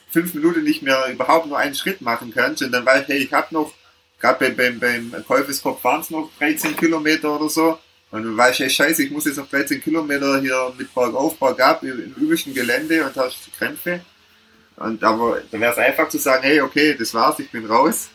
fünf 0.09 0.33
Minuten 0.35 0.63
nicht 0.63 0.83
mehr 0.83 1.07
überhaupt 1.11 1.47
nur 1.47 1.57
einen 1.57 1.73
Schritt 1.73 2.01
machen 2.01 2.31
kannst 2.35 2.61
und 2.61 2.71
dann 2.71 2.85
weißt 2.85 3.09
du, 3.09 3.13
hey, 3.13 3.23
ich 3.23 3.33
habe 3.33 3.47
noch, 3.51 3.73
gerade 4.19 4.51
beim, 4.51 4.79
beim, 4.79 5.09
beim 5.09 5.25
Käufeskopf 5.25 5.81
fahren 5.81 6.01
es 6.01 6.11
noch 6.11 6.29
13 6.37 6.77
Kilometer 6.77 7.35
oder 7.35 7.49
so. 7.49 7.79
Und 8.13 8.21
du 8.21 8.37
weißt, 8.37 8.59
hey, 8.59 8.69
scheiße, 8.69 9.05
ich 9.05 9.09
muss 9.09 9.25
jetzt 9.25 9.37
noch 9.37 9.49
13 9.49 9.81
Kilometer 9.81 10.39
hier 10.39 10.71
mit 10.77 10.93
Bergauf, 10.93 11.35
Bergab 11.39 11.81
im 11.81 11.99
im 11.99 12.13
üblichen 12.13 12.53
Gelände 12.53 13.03
und 13.03 13.15
hast 13.15 13.51
Krämpfe. 13.57 14.01
Und 14.75 15.03
aber 15.03 15.41
da 15.49 15.59
wäre 15.59 15.71
es 15.71 15.79
einfach 15.79 16.09
zu 16.09 16.19
sagen, 16.19 16.43
hey, 16.43 16.61
okay, 16.61 16.93
das 16.93 17.11
war's, 17.15 17.39
ich 17.39 17.49
bin 17.49 17.65
raus. 17.65 18.09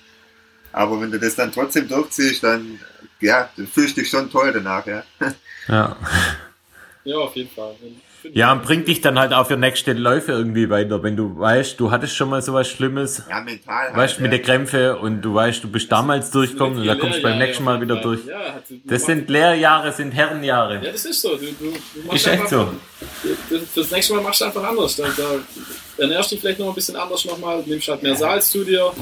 Aber 0.71 1.01
wenn 1.01 1.11
du 1.11 1.19
das 1.19 1.35
dann 1.35 1.51
trotzdem 1.51 1.89
durchziehst, 1.89 2.45
dann, 2.45 2.79
ja, 3.21 3.51
dann 3.57 3.67
fühlst 3.67 3.97
du 3.97 4.03
dich 4.03 4.11
schon 4.11 4.31
toll 4.31 4.53
danach, 4.53 4.87
ja. 4.87 5.03
Ja. 5.67 5.97
Ja, 7.03 7.17
auf 7.17 7.35
jeden 7.35 7.51
Fall. 7.51 7.75
Ja, 8.33 8.53
und 8.53 8.62
bringt 8.62 8.89
dich 8.89 9.01
dann 9.01 9.19
halt 9.19 9.33
auch 9.33 9.47
für 9.47 9.57
nächste 9.57 9.93
Läufe 9.93 10.33
irgendwie 10.33 10.69
weiter, 10.71 11.03
wenn 11.03 11.16
du 11.16 11.39
weißt, 11.39 11.79
du 11.79 11.91
hattest 11.91 12.16
schon 12.16 12.31
mal 12.31 12.43
sowas 12.43 12.69
Schlimmes, 12.69 13.23
Ja, 13.29 13.41
mental. 13.41 13.75
halt, 13.89 13.97
weißt 13.97 14.21
mit 14.21 14.33
ja. 14.33 14.39
der 14.39 14.45
Krämpfe 14.47 14.97
und 14.97 15.23
du 15.23 15.35
weißt, 15.35 15.62
du 15.64 15.69
bist 15.71 15.91
damals 15.91 16.31
durchgekommen 16.31 16.79
und 16.79 16.87
da 16.87 16.95
kommst 16.97 17.19
du 17.19 17.23
beim 17.23 17.39
nächsten 17.39 17.64
Mal 17.64 17.81
wieder 17.81 17.97
durch. 17.97 18.25
Ja, 18.27 18.61
Das 18.85 19.05
sind 19.07 19.29
Lehrjahre, 19.31 19.93
sind 19.93 20.12
Herrenjahre. 20.12 20.77
Ja, 20.85 20.93
das 20.93 21.05
ist 21.05 21.21
so. 21.21 21.37
Du, 21.37 21.47
du, 21.47 21.53
du 21.55 22.07
machst 22.07 22.16
Ist 22.16 22.27
echt 22.27 22.43
einfach, 22.43 22.51
so. 22.51 22.69
Das, 23.51 23.61
das 23.75 23.91
nächste 23.91 24.14
Mal 24.14 24.23
machst 24.23 24.41
du 24.41 24.45
einfach 24.47 24.64
anders. 24.64 24.97
Da, 24.97 25.05
da 25.16 26.03
ernährst 26.03 26.31
dich 26.31 26.41
vielleicht 26.41 26.59
noch 26.59 26.69
ein 26.69 26.75
bisschen 26.75 26.97
anders 26.97 27.25
nochmal, 27.25 27.62
nimmst 27.66 27.89
halt 27.89 28.03
mehr 28.03 28.16
Salz 28.16 28.51
zu 28.51 28.64
dir, 28.64 28.93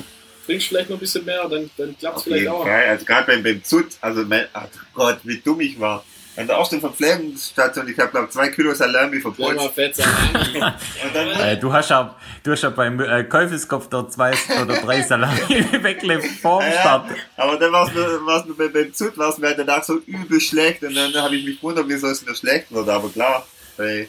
trinkst 0.46 0.68
vielleicht 0.68 0.90
noch 0.90 0.96
ein 0.96 1.00
bisschen 1.00 1.24
mehr, 1.24 1.48
dann, 1.48 1.70
dann 1.76 1.96
klappt 1.98 2.18
es 2.18 2.22
vielleicht 2.24 2.48
auch. 2.48 2.64
Fall. 2.64 2.84
Also 2.88 3.04
gerade 3.04 3.26
beim, 3.26 3.42
beim 3.42 3.64
Zut, 3.64 3.86
also 4.00 4.22
mein, 4.24 4.44
ach 4.52 4.66
Gott, 4.94 5.18
wie 5.24 5.38
dumm 5.38 5.60
ich 5.60 5.78
war. 5.80 6.04
An 6.36 6.46
der 6.46 6.56
ersten 6.56 6.80
Verpflegungsstation, 6.80 7.88
ich 7.88 7.98
habe 7.98 8.10
glaube 8.10 8.28
zwei 8.30 8.48
Kilo 8.48 8.74
Salami 8.74 9.20
verputzt. 9.20 10.02
Äh, 11.40 11.56
du 11.56 11.72
hast 11.72 11.90
ja, 11.90 12.14
du 12.42 12.52
hast 12.52 12.62
ja 12.62 12.70
beim 12.70 13.00
äh, 13.00 13.24
Käufeskopf 13.24 13.88
dort 13.88 14.12
zwei 14.12 14.34
oder 14.60 14.74
drei 14.76 15.02
Salami 15.08 15.40
weggelegt 15.82 16.26
vor 16.42 16.60
dem 16.62 16.72
Ja, 16.72 16.80
Start. 16.80 17.10
aber 17.36 17.56
dann 17.56 17.72
war 17.72 17.86
es 17.88 17.94
mir, 17.94 18.26
war's 18.26 18.44
mir 18.44 18.54
beim, 18.54 18.72
beim 18.72 18.92
Zut 18.92 19.16
war's 19.16 19.38
mir 19.38 19.48
halt 19.48 19.58
danach 19.58 19.82
so 19.84 19.98
übel 20.06 20.40
schlecht 20.40 20.82
und 20.82 20.94
dann 20.94 21.14
habe 21.14 21.36
ich 21.36 21.44
mich 21.44 21.56
gewundert, 21.60 21.86
wieso 21.88 22.08
es 22.08 22.24
mir 22.24 22.34
schlecht 22.34 22.70
wird. 22.72 22.88
Aber 22.88 23.08
klar, 23.08 23.46
bei, 23.76 24.08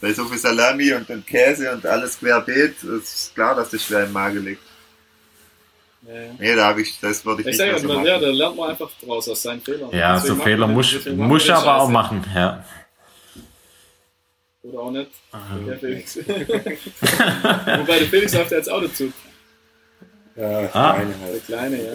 bei 0.00 0.12
so 0.12 0.24
viel 0.26 0.38
Salami 0.38 0.92
und, 0.92 1.08
und 1.10 1.26
Käse 1.26 1.72
und 1.72 1.84
alles 1.86 2.18
querbeet, 2.18 2.82
ist 2.82 3.34
klar, 3.34 3.54
dass 3.54 3.70
das 3.70 3.82
schwer 3.82 4.04
im 4.04 4.12
Magen 4.12 4.44
liegt. 4.44 4.62
Ja, 6.06 6.14
ja. 6.14 6.30
Nee, 6.38 6.54
da 6.56 6.66
habe 6.68 6.82
ich, 6.82 6.98
das 7.00 7.24
würde 7.24 7.42
ich, 7.42 7.48
Ich 7.48 7.58
nicht 7.58 7.58
sage 7.58 7.78
so 7.80 7.88
man, 7.88 8.04
ja, 8.06 8.18
da 8.18 8.28
lernt 8.28 8.56
man 8.56 8.70
einfach 8.70 8.90
draus 9.04 9.28
aus 9.28 9.42
seinen 9.42 9.60
Fehlern. 9.60 9.90
Ja, 9.92 10.14
Deswegen 10.14 10.36
so 10.36 10.42
Fehler 10.42 10.66
muss, 10.68 11.06
muss 11.16 11.44
ich 11.44 11.52
aber 11.52 11.76
auch 11.76 11.80
Scheiße. 11.82 11.92
machen. 11.92 12.24
Ja. 12.34 12.64
Oder 14.62 14.78
auch 14.80 14.90
nicht. 14.90 15.10
Der 15.66 15.78
Felix. 15.78 16.16
Wobei 16.26 17.98
der 17.98 18.06
Felix 18.08 18.34
läuft 18.34 18.50
ja 18.50 18.56
jetzt 18.58 18.70
auch 18.70 18.80
dazu. 18.82 19.12
Ja, 20.36 20.68
Ah. 20.72 20.92
eine 20.92 21.10
Der 21.14 21.20
halt. 21.26 21.46
Kleine, 21.46 21.76
ja. 21.82 21.92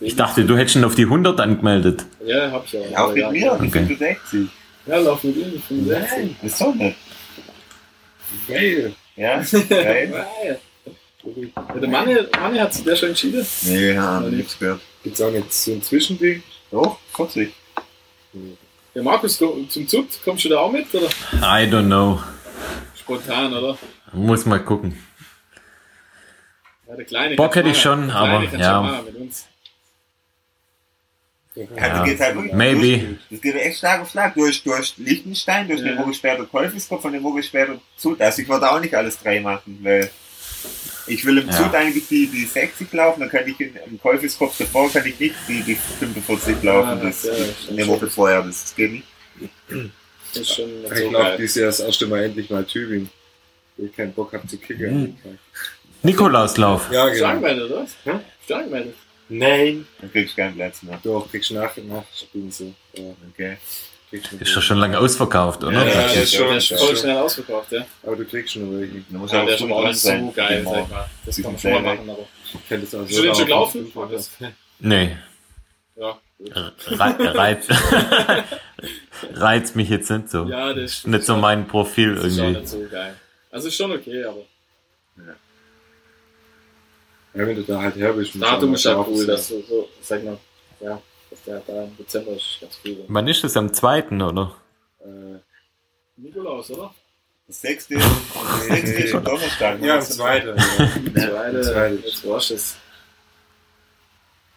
Ich 0.00 0.16
dachte, 0.16 0.44
du 0.44 0.56
hättest 0.56 0.76
ihn 0.76 0.84
auf 0.84 0.94
die 0.94 1.04
100 1.04 1.38
angemeldet. 1.40 2.04
Ja, 2.24 2.50
hab 2.50 2.64
ich 2.66 2.76
auch. 2.78 2.90
Ja, 2.90 3.04
auch 3.04 3.14
mit 3.14 3.30
mir, 3.32 3.58
die 3.60 3.68
Okay. 3.68 3.86
65. 3.86 4.48
Ja, 4.86 4.96
lauf 4.98 5.22
mit 5.24 5.36
ihm, 5.36 5.50
die 5.52 5.58
65. 5.58 6.36
Das 6.42 6.52
ist 6.52 6.58
so 6.58 6.72
nicht. 6.72 6.96
Geil. 8.48 8.92
Ja, 9.16 9.42
geil. 9.68 10.26
Ja, 11.24 11.74
der 11.78 11.88
Manne, 11.88 12.28
Manne 12.40 12.60
hat 12.60 12.74
sich 12.74 12.84
der 12.84 12.96
schon 12.96 13.10
entschieden. 13.10 13.46
Nee, 13.62 13.92
ja, 13.92 14.20
nichts 14.20 14.58
gehört. 14.58 14.80
Gibt's 15.04 15.20
auch 15.20 15.30
nicht 15.30 15.52
so 15.52 15.72
ein 15.72 15.82
Zwischending? 15.82 16.42
Doch, 16.70 16.98
40. 17.14 17.52
Ja, 18.94 19.02
Markus, 19.02 19.38
komm- 19.38 19.68
zum 19.70 19.86
Zug, 19.86 20.06
kommst 20.24 20.44
du 20.44 20.48
da 20.48 20.58
auch 20.58 20.72
mit? 20.72 20.92
Oder? 20.94 21.06
I 21.06 21.66
don't 21.70 21.86
know. 21.86 22.20
Spontan, 22.98 23.52
oder? 23.54 23.78
Muss 24.12 24.44
mal 24.46 24.58
gucken. 24.62 24.98
Ja, 26.88 26.96
der 26.96 27.04
Kleine 27.04 27.36
Bock 27.36 27.54
hätte 27.56 27.68
ich 27.70 27.80
schon, 27.80 28.10
aber 28.10 28.42
ja. 28.44 28.58
Ja, 28.58 29.02
Ja. 31.54 31.98
das 31.98 32.04
geht 32.08 32.20
halt 32.20 32.34
wirklich 32.34 32.52
Maybe. 32.54 32.80
durch. 32.98 33.18
Das 33.30 33.40
geht 33.42 33.54
echt 33.56 33.78
Schlag 33.78 34.00
auf 34.00 34.10
Schlag. 34.10 34.34
Durch, 34.34 34.62
durch 34.62 34.94
Liechtenstein, 34.96 35.68
durch 35.68 35.80
Ja. 35.80 35.92
eine 35.92 35.98
Woche 35.98 36.14
später 36.14 36.44
Käufiskopf 36.46 37.04
und 37.04 37.44
später 37.44 37.78
Zut. 37.96 38.20
Also 38.20 38.40
ich 38.42 38.48
würde 38.48 38.70
auch 38.70 38.80
nicht 38.80 38.94
alles 38.94 39.18
drei 39.18 39.38
machen, 39.40 39.78
weil 39.82 40.10
ich 41.06 41.24
will 41.24 41.38
im 41.38 41.46
Ja. 41.48 41.52
Zut 41.52 41.74
eigentlich 41.74 42.06
die, 42.08 42.26
die 42.28 42.44
60 42.44 42.92
laufen, 42.92 43.20
dann 43.20 43.28
kann 43.30 43.46
ich 43.48 43.58
in, 43.60 43.74
im 43.86 44.00
Käufiskopf 44.00 44.56
davor 44.58 44.90
kann 44.92 45.06
ich 45.06 45.18
nicht 45.18 45.34
die, 45.48 45.62
die 45.62 45.74
45 45.74 46.62
laufen. 46.62 46.88
Ah, 46.88 46.94
das 46.96 47.24
ja, 47.24 47.32
ist 47.32 47.62
stimmt 47.64 47.78
eine 47.80 47.88
Woche 47.88 48.06
vorher, 48.08 48.42
das 48.42 48.74
geht 48.74 48.92
nicht. 48.92 49.06
Das 49.68 50.42
ist 50.42 50.54
schon 50.54 50.82
nicht 50.82 50.92
Ich 50.92 50.98
so 50.98 51.08
glaube, 51.10 51.24
geil. 51.24 51.36
dieses 51.38 51.54
Jahr 51.56 51.66
das 51.66 51.80
erste 51.80 52.06
Mal 52.06 52.24
endlich 52.24 52.50
mal 52.50 52.64
Tübingen. 52.64 53.10
Weil 53.76 53.86
ich 53.86 53.96
keinen 53.96 54.12
Bock 54.12 54.32
habe 54.32 54.46
zu 54.46 54.56
kicken. 54.58 55.16
Nikolauslauf. 56.02 56.90
Ja, 56.92 57.08
genau. 57.08 57.26
angemeldet, 57.26 57.70
oder? 57.70 57.86
Du 58.46 58.54
angemeldet? 58.54 58.94
Nein. 59.28 59.86
Dann 60.00 60.12
kriegst 60.12 60.36
du 60.36 60.42
keinen 60.42 60.54
Platz 60.56 60.82
mehr. 60.82 60.98
Doch, 61.02 61.30
kriegst 61.30 61.50
du 61.50 61.54
nach, 61.54 61.74
nachspielen 61.76 62.50
so. 62.50 62.74
Ja, 62.94 63.14
Okay. 63.32 63.56
Du 64.12 64.36
Ist 64.38 64.54
doch 64.56 64.62
schon 64.62 64.78
lange 64.78 64.98
ausverkauft, 64.98 65.64
oder? 65.64 65.72
Ja, 65.72 65.84
Ja, 65.86 66.00
ja, 66.00 66.06
ist 66.22 66.34
schon, 66.34 66.48
schon 66.48 66.60
schon. 66.60 66.78
voll 66.78 66.96
schnell 66.96 67.16
ausverkauft, 67.16 67.72
ja. 67.72 67.86
Aber 68.02 68.16
du 68.16 68.24
kriegst 68.24 68.52
schon 68.52 68.78
welche. 68.78 69.00
Du 69.08 69.16
musst 69.18 69.32
Ja, 69.32 69.40
auch 69.42 69.46
der 69.46 69.54
ist 69.54 69.60
drin 69.62 69.84
nicht 69.84 69.98
so 70.00 70.32
geil, 70.34 70.62
sag 70.64 70.82
ich 70.82 70.88
mal. 70.90 71.10
Das 71.24 71.36
kann 71.36 71.52
man 71.52 71.58
schon 71.58 71.72
mal 71.72 71.82
machen, 71.82 72.10
aber. 72.10 72.26
Ich 72.54 72.68
kenn 72.68 72.80
das 72.82 72.94
auch 72.94 73.06
Bist 73.06 73.18
du 73.18 73.22
den 73.22 73.34
schon 73.34 73.48
laufen. 73.48 73.92
gelaufen? 73.92 74.54
Nee. 74.80 75.16
Ja, 75.96 76.18
gut. 76.38 76.52
Re 76.54 77.34
reizt, 77.38 77.70
reizt 79.34 79.76
mich 79.76 79.88
jetzt 79.88 80.10
nicht 80.10 80.30
so. 80.30 80.44
Ja, 80.44 80.72
das 80.74 80.84
ist 80.92 81.06
Nicht 81.06 81.24
so 81.24 81.36
mein 81.36 81.66
Profil 81.66 82.14
Das 82.16 82.24
ist 82.24 82.38
irgendwie. 82.38 82.58
nicht 82.60 82.68
so 82.68 82.84
geil. 82.90 83.14
Also 83.50 83.68
ist 83.68 83.74
schon 83.76 83.92
okay, 83.92 84.24
aber 84.24 84.44
Ja, 87.34 87.46
wenn 87.46 87.56
du 87.56 87.62
da 87.62 87.80
halt 87.80 87.96
her 87.96 88.12
bist. 88.12 88.32
Datum 88.40 88.74
ist 88.74 88.84
ja 88.84 88.96
halt 88.96 89.06
cool, 89.08 89.26
dass 89.26 89.48
du 89.48 89.62
so, 89.66 89.88
sag 90.02 90.22
mal, 90.24 90.36
ja, 90.80 91.00
der 91.46 91.60
da 91.66 91.84
im 91.84 91.96
Dezember 91.96 92.32
ist 92.32 92.58
ganz 92.60 92.78
cool. 92.84 93.04
Wann 93.08 93.28
ist 93.28 93.42
das? 93.44 93.56
Am 93.56 93.72
2. 93.72 94.08
oder? 94.10 94.54
Äh, 95.00 95.38
Nikolaus, 96.16 96.70
oder? 96.70 96.94
Das 97.48 97.60
sechste, 97.60 97.94
das 97.96 98.66
sechste 98.66 99.02
ist 99.02 99.14
am 99.14 99.24
Donnerstag. 99.24 99.82
ja, 99.82 99.96
am 99.96 100.00
zweiten. 100.02 100.48
Ja. 100.56 101.20
Zweite, 101.28 101.60
zweite. 101.62 101.94
jetzt 102.06 102.26
war's 102.28 102.50
es. 102.50 102.76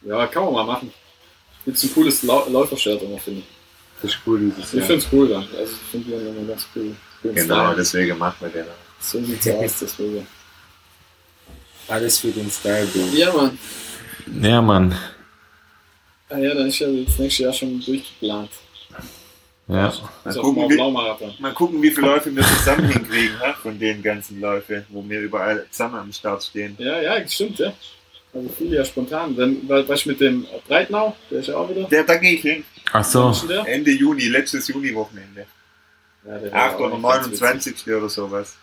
Ja, 0.04 0.28
kann 0.28 0.44
man 0.46 0.54
mal 0.54 0.64
machen. 0.66 0.94
Gibt's 1.66 1.84
ein 1.84 1.94
cooles 1.94 2.22
Lau 2.24 2.48
Läufershirt 2.48 3.02
immer, 3.02 3.18
finde 3.18 3.40
ich. 3.40 3.46
Das 4.02 4.12
ist 4.12 4.20
cool 4.28 4.52
dieses 4.56 4.74
Ich 4.74 4.80
Jahr. 4.80 4.88
find's 4.88 5.08
cool 5.12 5.28
dann. 5.28 5.44
Also 5.58 5.74
ich 5.74 5.90
finde 5.92 6.08
die 6.08 6.14
immer 6.28 6.48
ganz 6.48 6.68
cool. 6.76 6.96
Genau, 7.24 7.44
Style. 7.64 7.76
deswegen 7.76 8.18
machen 8.20 8.36
wir 8.42 8.50
den. 8.50 8.66
So 9.00 9.20
sieht's 9.24 9.48
aus, 9.50 9.80
deswegen. 9.82 10.28
Alles 11.88 12.20
für 12.20 12.28
den 12.32 12.50
Style, 12.52 12.86
Bro. 12.88 13.00
Ja, 13.14 13.34
Mann. 13.34 13.60
Ja, 14.42 14.62
Mann. 14.62 14.96
Ah 16.30 16.38
ja, 16.38 16.54
dann 16.56 16.68
ist 16.68 16.80
ja 16.80 16.88
das 16.88 17.20
nächste 17.20 17.44
Jahr 17.44 17.54
schon 17.54 17.80
durchgeplant. 17.82 18.50
Ja. 19.68 19.76
Mal 19.76 20.30
Ist 20.30 20.38
auf 20.38 20.44
gucken, 20.44 20.70
wie, 20.70 21.42
mal 21.42 21.54
gucken, 21.54 21.82
wie 21.82 21.90
viele 21.92 22.08
Läufe 22.08 22.36
wir 22.36 22.44
zusammen 22.44 22.88
hinkriegen, 22.88 23.40
ha? 23.40 23.54
von 23.54 23.78
den 23.80 24.02
ganzen 24.04 24.40
Läufen, 24.40 24.86
wo 24.90 25.08
wir 25.08 25.22
überall 25.22 25.66
zusammen 25.72 25.96
am 25.96 26.14
Start 26.14 26.44
stehen. 26.44 26.76
Ja, 26.80 27.02
ja, 27.02 27.28
stimmt, 27.28 27.58
ja. 27.60 27.74
Also 28.34 28.50
viele 28.58 28.76
ja 28.78 28.86
spontan. 28.86 29.36
Dann, 29.36 29.68
wa- 29.68 29.84
was 29.88 30.06
mit 30.06 30.20
dem 30.20 30.46
Breitnau, 30.68 31.16
der 31.32 31.40
ist 31.40 31.48
ja 31.48 31.58
auch 31.58 31.70
wieder. 31.70 31.86
Der, 31.86 32.04
da 32.04 32.16
gehe 32.18 32.34
ich 32.34 32.42
hin. 32.42 32.64
Ach 32.92 33.04
so. 33.04 33.34
Ende 33.66 33.92
Juni, 33.92 34.28
letztes 34.28 34.68
Juni-Wochenende. 34.68 35.46
Ja, 36.28 36.38
der 36.38 36.52
war 36.52 36.60
8. 36.66 36.76
auch 36.76 36.80
oder 36.82 36.96
nicht 36.98 37.04
ganz 37.04 37.26
witzig. 37.28 37.42
29. 37.88 37.94
oder 37.96 38.10
sowas. 38.10 38.58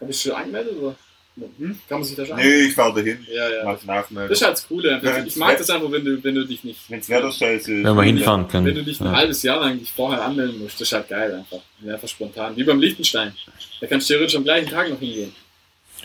Hab 0.00 0.08
ich 0.08 0.20
schon 0.22 0.32
angemeldet 0.32 0.76
oder? 0.78 0.94
Hm? 1.38 1.78
Kann 1.86 1.98
man 1.98 2.04
sich 2.04 2.16
da 2.16 2.24
schon 2.24 2.36
Nee, 2.36 2.62
ich 2.68 2.74
fahre 2.74 2.94
dahin. 2.94 3.18
Ja, 3.30 3.48
ja. 3.50 3.64
Mach 3.64 3.74
Das 3.74 3.84
Nachmeldung. 3.84 4.32
ist 4.32 4.42
halt 4.42 4.52
das 4.54 4.66
Coole. 4.66 5.00
Ja, 5.02 5.24
Ich 5.24 5.36
mag 5.36 5.58
das 5.58 5.68
einfach, 5.68 5.92
wenn 5.92 6.02
du, 6.04 6.24
wenn 6.24 6.34
du 6.34 6.46
dich 6.46 6.64
nicht. 6.64 6.80
Wenn's 6.88 7.08
Wetter 7.10 7.30
scheiße 7.30 7.74
ist. 7.74 7.84
Wenn 7.84 7.94
wir 7.94 8.02
hinfahren 8.04 8.48
können. 8.48 8.66
Wenn 8.66 8.74
du 8.76 8.82
dich 8.84 8.98
ein 9.00 9.06
Ja. 9.06 9.12
halbes 9.16 9.42
Jahr 9.42 9.60
lang 9.60 9.78
dich 9.78 9.92
vorher 9.92 10.24
anmelden 10.24 10.58
musst, 10.60 10.80
das 10.80 10.88
ist 10.88 10.92
halt 10.92 11.08
geil 11.08 11.34
einfach. 11.34 11.58
Einfach 11.86 12.08
spontan. 12.08 12.56
Wie 12.56 12.64
beim 12.64 12.80
Liechtenstein. 12.80 13.34
Da 13.80 13.86
kannst 13.86 14.08
du 14.08 14.14
theoretisch 14.14 14.36
am 14.36 14.44
gleichen 14.44 14.70
Tag 14.70 14.88
noch 14.88 14.98
hingehen. 14.98 15.32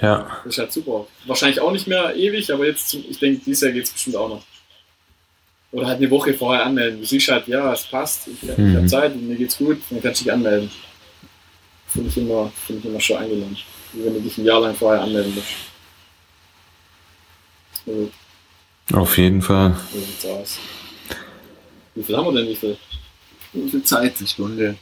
Ja. 0.01 0.37
Das 0.43 0.53
ist 0.53 0.59
halt 0.59 0.73
super. 0.73 1.07
Wahrscheinlich 1.25 1.61
auch 1.61 1.71
nicht 1.71 1.87
mehr 1.87 2.13
ewig, 2.15 2.51
aber 2.51 2.65
jetzt, 2.65 2.93
ich 2.93 3.17
denke, 3.19 3.41
dieses 3.45 3.61
Jahr 3.61 3.71
geht 3.71 3.85
es 3.85 3.91
bestimmt 3.91 4.17
auch 4.17 4.27
noch. 4.29 4.43
Oder 5.71 5.87
halt 5.87 5.97
eine 5.99 6.09
Woche 6.11 6.33
vorher 6.33 6.65
anmelden. 6.65 6.99
Du 6.99 7.05
siehst 7.05 7.29
halt, 7.29 7.47
ja, 7.47 7.71
es 7.71 7.83
passt, 7.83 8.27
ich, 8.27 8.43
ich 8.49 8.57
Mhm. 8.57 8.75
habe 8.75 8.87
Zeit, 8.87 9.15
mir 9.15 9.35
geht's 9.37 9.57
gut, 9.57 9.77
dann 9.89 10.01
kannst 10.01 10.19
du 10.19 10.25
dich 10.25 10.33
anmelden. 10.33 10.69
Finde 11.93 12.09
ich 12.09 12.17
immer, 12.17 12.51
finde 12.65 12.79
ich 12.79 12.85
immer 12.89 12.99
schon 13.01 13.17
angenehm. 13.17 13.55
Wie 13.93 14.05
wenn 14.05 14.13
du 14.13 14.21
dich 14.21 14.37
ein 14.37 14.45
Jahr 14.45 14.61
lang 14.61 14.75
vorher 14.75 15.01
anmelden 15.01 15.35
musst. 15.35 15.47
So, 17.85 18.11
Auf 18.97 19.17
jeden 19.17 19.41
Fall. 19.41 19.75
so 19.91 19.99
sieht's 19.99 20.25
aus. 20.25 20.59
Wie 21.95 22.03
viel 22.03 22.15
haben 22.15 22.25
wir 22.33 22.41
denn? 22.41 22.47
Wie 22.49 22.55
viel, 22.55 22.77
wie 23.53 23.69
viel 23.69 23.83
Zeit? 23.83 24.17
Eine 24.17 24.27
Stunde. 24.27 24.75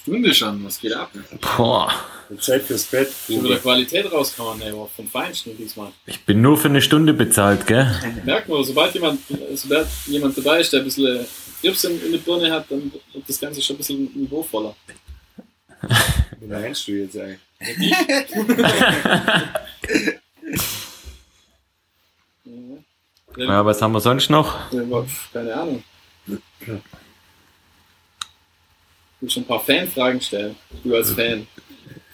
Stunde 0.00 0.32
schon, 0.34 0.64
was 0.64 0.80
geht 0.80 0.92
ab? 0.94 1.10
Boah. 1.56 1.92
Zeit 2.40 2.62
fürs 2.62 2.84
Bett. 2.84 3.12
Schon 3.26 3.44
wieder 3.44 3.58
Qualität 3.58 4.10
rauskommen, 4.10 4.60
ey, 4.62 4.72
vom 4.94 5.08
Feinsten 5.08 5.56
diesmal. 5.56 5.92
Ich 6.06 6.24
bin 6.24 6.40
nur 6.40 6.56
für 6.56 6.68
eine 6.68 6.80
Stunde 6.80 7.12
bezahlt, 7.12 7.66
gell? 7.66 7.86
Merkt 8.24 8.48
man, 8.48 8.64
sobald 8.64 8.94
jemand, 8.94 9.20
sobald 9.54 9.86
jemand 10.06 10.36
dabei 10.38 10.60
ist, 10.60 10.72
der 10.72 10.80
ein 10.80 10.84
bisschen 10.84 11.26
Grips 11.60 11.84
in, 11.84 12.02
in 12.04 12.12
der 12.12 12.18
Birne 12.18 12.50
hat, 12.50 12.70
dann 12.70 12.90
wird 13.12 13.28
das 13.28 13.40
Ganze 13.40 13.60
schon 13.62 13.76
ein 13.76 13.78
bisschen 13.78 14.10
niveauvoller. 14.14 14.74
Wie 16.40 16.46
meinst 16.46 16.86
du 16.88 16.92
jetzt 16.92 17.16
eigentlich? 17.18 17.40
Ja. 23.36 23.64
Was 23.64 23.82
haben 23.82 23.92
wir 23.92 24.00
sonst 24.00 24.30
noch? 24.30 24.70
Keine 25.32 25.54
Ahnung. 25.54 25.84
Ich 26.26 26.38
will 29.20 29.30
schon 29.30 29.42
ein 29.42 29.46
paar 29.46 29.60
Fanfragen 29.60 30.20
stellen. 30.20 30.56
Du 30.84 30.94
als 30.94 31.10
Fan. 31.12 31.46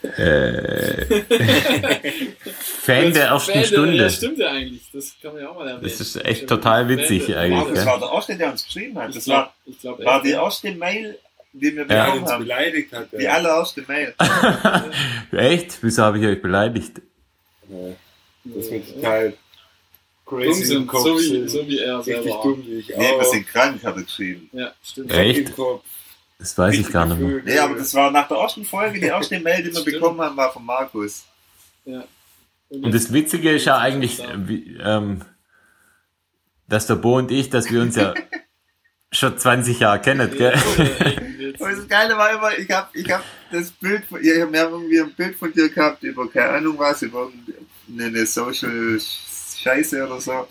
Äh, 0.02 1.04
Fan 2.50 3.12
der 3.12 3.26
ersten 3.28 3.52
Fan, 3.52 3.64
Stunde. 3.64 3.96
Ja, 3.96 4.10
stimmt 4.10 4.38
ja 4.38 4.50
eigentlich. 4.50 4.82
Das 4.92 5.14
kann 5.22 5.32
man 5.34 5.42
ja 5.42 5.48
auch 5.50 5.54
mal 5.54 5.68
erwähnen. 5.68 5.82
Das 5.84 6.00
ist 6.00 6.24
echt 6.24 6.48
total 6.48 6.88
witzig 6.88 7.22
Fan- 7.24 7.34
eigentlich, 7.36 7.74
Das 7.74 7.86
war 7.86 8.00
der 8.00 8.08
erste, 8.12 8.36
der 8.36 8.50
uns 8.50 8.64
geschrieben 8.64 8.98
hat. 8.98 9.10
Ich 9.10 9.14
Das 9.16 9.24
glaube, 9.24 9.40
war, 9.42 9.54
ich 9.66 9.78
glaub, 9.80 10.04
war 10.04 10.22
die 10.22 10.30
erste 10.32 10.72
Mail, 10.72 11.18
die 11.52 11.76
wir 11.76 11.84
bekommen 11.84 12.22
uns 12.22 12.30
haben. 12.30 12.42
beleidigt 12.44 12.92
hat. 12.92 13.08
Die 13.12 13.28
allererste 13.28 13.84
Mail. 13.86 14.14
Echt? 15.32 15.78
Wieso 15.82 16.02
habe 16.02 16.18
ich 16.18 16.26
euch 16.26 16.40
beleidigt? 16.42 17.00
Ja. 17.68 17.76
Das 18.44 18.70
wird 18.70 18.94
total 18.94 19.30
dumm 19.30 19.36
crazy 20.40 20.60
im 20.62 20.66
sind, 20.66 20.86
Kopf. 20.86 21.02
so 21.04 21.18
wie, 21.18 21.22
sind. 21.28 21.48
so 21.50 21.66
wie 21.68 21.78
er 21.78 21.98
Richtig 21.98 22.14
selber. 22.16 22.38
auch. 22.38 22.42
dumm 22.44 22.62
wie 22.66 22.72
ich 22.78 22.88
Nee, 22.88 22.96
wir 22.98 23.16
auch. 23.16 23.24
sind 23.24 23.46
krank, 23.46 23.84
hat 23.84 23.96
er 23.96 24.02
geschrieben. 24.02 24.48
Ja, 24.52 24.72
stimmt. 24.82 25.12
Echt? 25.12 25.52
Das 26.38 26.58
weiß 26.58 26.74
ich 26.78 26.90
gar 26.90 27.06
nicht 27.06 27.20
mehr. 27.20 27.40
Nee, 27.44 27.58
aber 27.58 27.76
das 27.76 27.94
war 27.94 28.10
nach 28.10 28.26
der 28.28 28.38
ersten 28.38 28.64
Folge, 28.64 28.98
die 28.98 29.06
erste 29.06 29.38
Mail, 29.38 29.62
die 29.62 29.74
wir 29.74 29.84
bekommen 29.84 30.20
haben, 30.20 30.36
war 30.36 30.52
von 30.52 30.64
Markus. 30.64 31.24
Ja. 31.84 32.04
Und 32.70 32.92
das 32.94 33.12
Witzige 33.12 33.50
ist 33.52 33.66
ja 33.66 33.76
eigentlich, 33.78 34.20
wie, 34.46 34.76
ähm, 34.82 35.22
dass 36.68 36.86
der 36.86 36.94
Bo 36.96 37.18
und 37.18 37.30
ich, 37.30 37.50
dass 37.50 37.70
wir 37.70 37.82
uns 37.82 37.96
ja 37.96 38.14
schon 39.12 39.36
20 39.36 39.78
Jahre 39.80 40.00
kennen, 40.00 40.30
gell? 40.36 40.54
Aber 41.60 41.70
das 41.72 41.88
Geile 41.88 42.16
war 42.16 42.30
immer, 42.32 42.56
ich 42.58 42.70
hab, 42.70 42.94
ich 42.94 43.10
hab 43.10 43.24
das 43.50 43.70
Bild 43.70 44.04
von, 44.06 44.22
ja, 44.24 44.34
wir 44.50 44.60
haben 44.60 44.72
irgendwie 44.72 45.00
ein 45.00 45.12
Bild 45.14 45.36
von 45.36 45.52
dir 45.52 45.68
gehabt 45.68 46.02
über, 46.02 46.28
keine 46.30 46.50
Ahnung 46.50 46.78
was, 46.78 47.02
über 47.02 47.30
eine 47.98 48.26
Social 48.26 49.00
Scheiße 49.62 50.04
oder 50.06 50.20
so. 50.20 50.48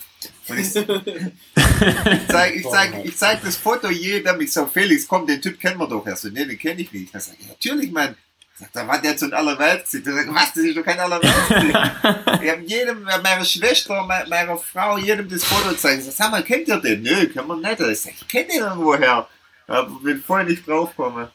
Und 0.48 0.58
ich, 0.60 0.76
ich 0.76 2.28
zeig, 2.30 2.56
ich 2.56 2.64
zeig, 2.70 2.94
ich 3.06 3.18
zeig 3.18 3.44
das 3.44 3.58
Foto 3.58 3.90
jedem, 3.90 4.40
ich 4.42 4.52
sag, 4.54 4.70
Felix, 4.72 5.08
komm, 5.08 5.28
den 5.28 5.42
Typ 5.42 5.60
kennen 5.60 5.80
wir 5.80 5.88
doch. 5.88 6.06
Er 6.06 6.16
so, 6.16 6.30
nee, 6.30 6.46
den 6.46 6.58
kenne 6.58 6.82
ich 6.82 6.92
nicht. 6.92 7.14
Ich 7.14 7.22
sag, 7.22 7.34
ja, 7.40 7.48
natürlich, 7.50 7.92
Mann. 7.92 8.16
Sagt, 8.58 8.76
Da 8.76 8.88
war 8.88 9.02
der 9.02 9.18
zu 9.18 9.26
ein 9.26 9.34
Allerweltssieg. 9.34 10.06
Da 10.06 10.14
sagt, 10.14 10.30
was, 10.34 10.54
das 10.54 10.64
ist 10.64 10.78
doch 10.78 10.84
kein 10.84 11.00
Allerweltssieg. 11.00 11.74
Wir 12.42 12.52
haben 12.54 12.64
jedem, 12.66 13.04
meiner 13.04 13.44
Schwester, 13.46 14.06
me- 14.06 14.26
meiner 14.30 14.58
Frau, 14.58 14.98
jedem 14.98 15.28
das 15.28 15.44
Foto 15.44 15.70
gezeigt. 15.70 16.00
Ich 16.00 16.06
sag, 16.06 16.14
sag 16.14 16.32
mal, 16.32 16.44
kennt 16.44 16.68
ihr 16.68 16.78
den? 16.78 17.02
Nö, 17.02 17.28
können 17.28 17.48
wir 17.48 17.56
nicht. 17.58 17.80
Ich 17.82 18.00
sag, 18.02 18.14
ich 18.14 18.28
kenne 18.28 18.48
den 18.48 18.62
irgendwoher. 18.62 19.28
Aber 19.68 19.90
bin 20.04 20.22
voll 20.22 20.46
nicht 20.46 20.68
draufgekommen. 20.68 21.28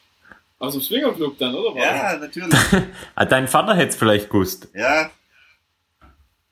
Aus 0.59 0.73
dem 0.73 0.81
Swingerclub 0.81 1.37
dann, 1.37 1.53
oder? 1.55 1.79
Ja, 1.79 2.17
natürlich. 2.17 2.53
Ah, 3.15 3.25
Dein 3.25 3.47
Vater 3.47 3.75
hätte 3.75 3.89
es 3.89 3.95
vielleicht 3.95 4.29
gewusst. 4.29 4.69
Ja. 4.73 5.11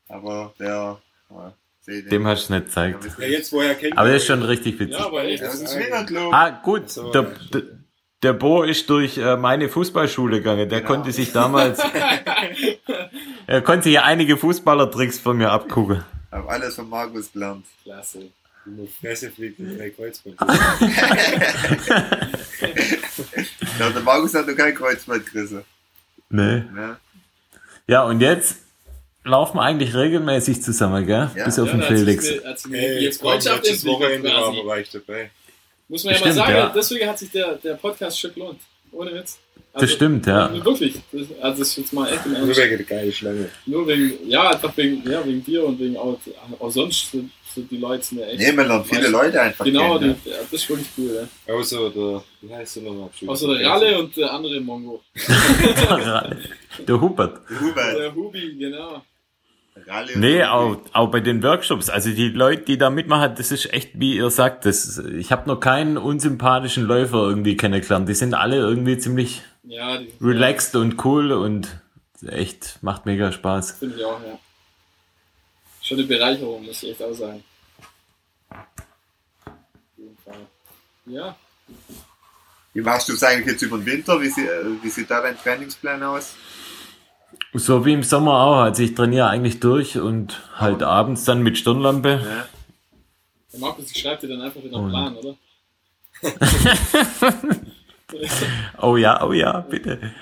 Aber 0.07 0.53
der, 0.59 0.99
ja. 1.29 1.53
Dem 1.87 2.25
hast 2.27 2.49
du 2.49 2.53
nicht 2.53 2.65
gezeigt. 2.65 3.05
Ja, 3.19 3.25
jetzt 3.27 3.51
woher 3.53 3.75
kennt 3.75 3.97
Aber 3.97 4.07
das 4.09 4.21
ist 4.21 4.27
schon 4.27 4.41
richtig 4.43 4.79
witzig. 4.79 4.97
Ja, 4.99 5.05
aber 5.05 5.23
echt. 5.23 5.41
Ja, 5.41 5.47
das 5.47 5.55
ist 5.55 5.61
ein 5.61 5.67
Swingerclub. 5.67 6.33
Ah, 6.33 6.49
gut. 6.49 6.89
So, 6.89 7.11
Der, 7.11 7.21
ja. 7.23 7.29
der, 7.53 7.61
der 8.23 8.33
Bo 8.33 8.63
ist 8.63 8.89
durch 8.89 9.17
äh, 9.17 9.35
meine 9.37 9.69
Fußballschule 9.69 10.37
gegangen. 10.37 10.69
Der 10.69 10.81
Genau. 10.81 10.91
konnte 10.93 11.11
sich 11.11 11.31
damals. 11.31 11.79
er 13.47 13.61
konnte 13.61 13.83
sich 13.83 13.99
einige 13.99 14.37
Fußballertricks 14.37 15.19
von 15.19 15.37
mir 15.37 15.51
abgucken. 15.51 16.03
Hab 16.31 16.49
alles 16.49 16.75
von 16.75 16.89
Markus 16.89 17.31
gelernt. 17.31 17.65
Klasse. 17.83 18.29
Nur 18.65 18.87
Fresse 18.87 19.29
fliegt 19.31 19.59
in 19.59 19.77
drei 19.77 19.89
Kreuzband. 19.91 20.37
Ja, 23.79 23.89
der 23.89 24.01
Markus 24.01 24.33
hat 24.33 24.47
noch 24.47 24.55
kein 24.55 24.73
Kreuzband 24.73 25.31
gerissen. 25.31 25.63
Nee. 26.29 26.63
Ne? 26.73 26.97
Ja, 27.87 28.03
und 28.03 28.21
jetzt 28.21 28.57
laufen 29.23 29.57
wir 29.57 29.63
eigentlich 29.63 29.93
regelmäßig 29.93 30.61
zusammen, 30.61 31.05
gell? 31.05 31.29
Ja. 31.35 31.45
Bis 31.45 31.59
auf 31.59 31.67
Ja, 31.67 31.73
den 31.73 31.83
Felix. 31.83 32.29
Hey, 32.71 33.11
Freundschaft 33.11 33.85
Wochenende 33.85 34.29
war 34.29 34.51
quasi. 34.51 34.65
war 34.67 34.79
ich 34.79 34.89
dabei. 34.89 35.29
Muss 35.87 36.03
man 36.03 36.13
ja 36.13 36.19
Stimmt, 36.19 36.35
mal 36.35 36.45
sagen, 36.45 36.57
ja. 36.57 36.71
deswegen 36.75 37.07
hat 37.09 37.19
sich 37.19 37.31
der, 37.31 37.55
der 37.55 37.73
Podcast 37.75 38.19
schon 38.19 38.33
gelohnt. 38.33 38.61
Ohne 38.91 39.13
Witz. 39.13 39.37
Das 39.73 39.91
stimmt, 39.91 40.25
ja. 40.25 40.51
Wirklich. 40.63 40.95
Das, 41.11 41.21
also 41.41 41.59
das 41.59 41.67
ist 41.69 41.77
jetzt 41.77 41.93
mal 41.93 42.07
echt 42.11 42.25
im 42.25 42.31
Nur 42.31 42.41
Ernst. 42.43 42.61
wegen 42.61 42.77
der 42.77 42.85
geilen 42.85 43.11
Schlange. 43.11 43.49
Nur 43.65 43.85
wegen, 43.87 44.29
ja, 44.29 44.51
einfach 44.51 44.75
wegen, 44.77 45.03
ja, 45.09 45.25
wegen 45.25 45.43
dir 45.43 45.65
und 45.65 45.77
wegen 45.79 45.97
auch, 45.97 46.17
auch 46.59 46.69
sonst 46.71 47.13
sind 47.55 47.71
die 47.71 47.77
Leute 47.77 48.03
sind 48.03 48.19
ja 48.19 48.25
echt. 48.27 48.39
Nee, 48.39 48.51
man 48.51 48.67
lernt 48.67 48.85
viele 48.87 49.07
Leute 49.07 49.41
einfach 49.41 49.65
Genau, 49.65 49.97
kennen. 49.97 50.15
die, 50.23 50.29
ja, 50.29 50.35
das 50.39 50.53
ist 50.53 50.69
wirklich 50.69 50.87
cool, 50.97 51.27
ja. 51.47 51.53
Außer 51.53 51.89
der, 51.89 52.23
wie 52.41 52.53
heißt 52.53 52.75
der 52.75 52.83
nochmal? 52.83 53.09
Außer 53.25 53.57
der 53.57 53.67
Ralle 53.69 53.99
und 53.99 54.15
der 54.15 54.31
andere 54.31 54.59
Mongo. 54.61 55.01
Der 56.87 56.99
Hubert. 57.01 57.49
Ne? 57.49 57.59
Hubert, 57.61 57.97
Der 57.97 58.13
Hubi, 58.15 58.55
genau. 58.57 59.01
Ralle 59.87 60.13
und 60.13 60.19
Nee, 60.21 60.43
auch, 60.43 60.77
auch 60.93 61.09
bei 61.11 61.19
den 61.19 61.41
Workshops. 61.43 61.89
Also 61.89 62.09
die 62.11 62.29
Leute, 62.29 62.63
die 62.63 62.77
da 62.77 62.89
mitmachen, 62.89 63.33
das 63.37 63.51
ist 63.51 63.73
echt, 63.73 63.91
wie 63.99 64.15
ihr 64.17 64.29
sagt, 64.29 64.65
das, 64.65 64.97
ich 64.99 65.31
habe 65.31 65.47
noch 65.49 65.59
keinen 65.59 65.97
unsympathischen 65.97 66.83
Läufer 66.85 67.27
irgendwie 67.27 67.57
kennengelernt. 67.57 68.07
Die 68.09 68.13
sind 68.13 68.33
alle 68.33 68.57
irgendwie 68.57 68.97
ziemlich 68.97 69.41
Ja, 69.63 69.97
die 69.97 70.11
relaxed 70.21 70.75
und 70.75 71.03
cool 71.05 71.31
und 71.31 71.67
echt 72.27 72.79
macht 72.81 73.05
mega 73.05 73.31
Spaß. 73.31 73.71
Finde 73.79 73.95
ich 73.97 74.05
auch, 74.05 74.19
ja. 74.21 74.39
Schon 75.85 75.99
eine 75.99 76.07
Bereicherung, 76.07 76.65
muss 76.65 76.81
ich 76.83 76.89
echt 76.91 77.03
auch 77.03 77.13
sagen. 77.13 77.43
Auf 78.49 78.65
jeden 79.97 80.17
Fall. 80.17 80.47
Ja, 81.05 81.35
Wie 82.73 82.81
machst 82.81 83.07
du 83.07 83.13
es 83.13 83.23
eigentlich 83.23 83.47
jetzt 83.53 83.61
über 83.61 83.77
den 83.77 83.85
Winter? 83.85 84.19
Wie, 84.19 84.29
sie, 84.29 84.45
äh, 84.47 84.65
wie 84.81 84.89
sieht 84.89 85.09
da 85.11 85.21
dein 85.21 85.37
Trainingsplan 85.37 86.01
aus? 86.03 86.35
So 87.53 87.85
wie 87.85 87.93
im 87.93 88.03
Sommer 88.03 88.33
auch. 88.41 88.57
Also 88.61 88.81
ich 88.83 88.95
trainiere 88.95 89.27
eigentlich 89.27 89.59
durch 89.59 89.97
und 89.99 90.41
halt 90.55 90.81
abends 90.83 91.23
dann 91.25 91.43
mit 91.43 91.57
Stirnlampe. 91.57 92.09
Ja. 92.23 92.47
der 93.53 93.59
Markus 93.59 93.95
schreibt 93.95 94.23
dir 94.23 94.29
dann 94.29 94.41
einfach 94.41 94.63
wieder 94.63 94.77
einen 94.77 94.85
Und- 94.85 94.91
Plan, 94.91 95.15
oder? 95.17 95.35
Oh 98.81 98.95
ja, 98.97 99.21
oh 99.25 99.33
ja, 99.33 99.59
bitte. 99.61 100.13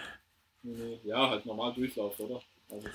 Ja, 1.04 1.30
halt 1.30 1.46
normal 1.46 1.74
Durchlauf, 1.74 2.18
oder? 2.20 2.42
Also, 2.72 2.88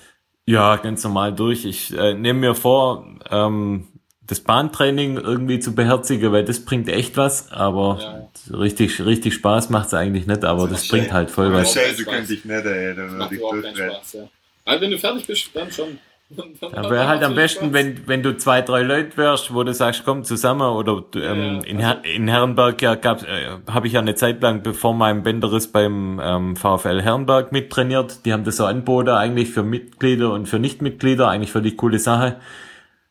Ja, 0.49 0.77
ganz 0.77 1.03
normal 1.03 1.35
durch. 1.35 1.63
Ich 1.63 1.95
äh, 1.95 2.15
nehme 2.15 2.39
mir 2.39 2.55
vor, 2.55 3.05
ähm, 3.29 3.87
das 4.25 4.39
Bahntraining 4.39 5.17
irgendwie 5.17 5.59
zu 5.59 5.75
beherzigen, 5.75 6.31
weil 6.31 6.43
das 6.43 6.65
bringt 6.65 6.89
echt 6.89 7.17
was, 7.17 7.51
aber 7.51 8.29
richtig, 8.51 9.05
richtig 9.05 9.35
Spaß 9.35 9.69
macht's 9.69 9.93
eigentlich 9.93 10.25
nicht, 10.25 10.43
aber 10.43 10.67
das 10.67 10.83
ist 10.83 10.89
bringt 10.89 11.13
halt 11.13 11.29
voll 11.29 11.51
Ja, 11.51 11.53
was. 11.53 11.73
Scheiße 11.75 12.03
könnte 12.03 12.33
ich 12.33 12.45
nicht, 12.45 12.65
ey. 12.65 12.95
Da 12.95 13.11
würde 13.11 13.35
ich. 13.35 13.77
Spaß, 13.77 14.13
ja. 14.13 14.27
Aber 14.65 14.81
wenn 14.81 14.89
du 14.89 14.97
fertig 14.97 15.27
bist, 15.27 15.49
dann 15.53 15.71
schon. 15.71 15.99
Dann 16.29 16.89
wäre 16.91 17.07
halt 17.07 17.23
am 17.23 17.33
besten, 17.33 17.73
wenn, 17.73 18.07
wenn 18.07 18.21
du 18.21 18.37
zwei, 18.37 18.61
drei 18.61 18.83
Leute 18.83 19.17
wärst, 19.17 19.51
wo 19.51 19.63
du 19.63 19.73
sagst, 19.73 20.03
komm 20.05 20.23
zusammen 20.23 20.61
oder 20.61 21.03
ähm, 21.15 21.61
in, 21.65 21.79
Her 21.79 22.03
in 22.03 22.27
Herrenberg 22.27 22.79
ja 22.83 22.93
gab, 22.93 23.23
äh, 23.23 23.57
habe 23.67 23.87
ich 23.87 23.93
ja 23.93 23.99
eine 23.99 24.13
Zeit 24.13 24.41
lang 24.43 24.61
bevor 24.61 24.93
meinem 24.93 25.23
Bänderriss 25.23 25.71
beim 25.71 26.21
ähm, 26.23 26.55
VfL 26.55 27.01
Herrenberg 27.01 27.51
mittrainiert. 27.51 28.25
Die 28.25 28.33
haben 28.33 28.43
das 28.43 28.57
so 28.57 28.65
angeboten 28.65 29.09
eigentlich 29.09 29.49
für 29.49 29.63
Mitglieder 29.63 30.31
und 30.31 30.47
für 30.47 30.59
Nichtmitglieder, 30.59 31.27
eigentlich 31.27 31.51
für 31.51 31.63
die 31.63 31.75
coole 31.75 31.97
Sache. 31.97 32.35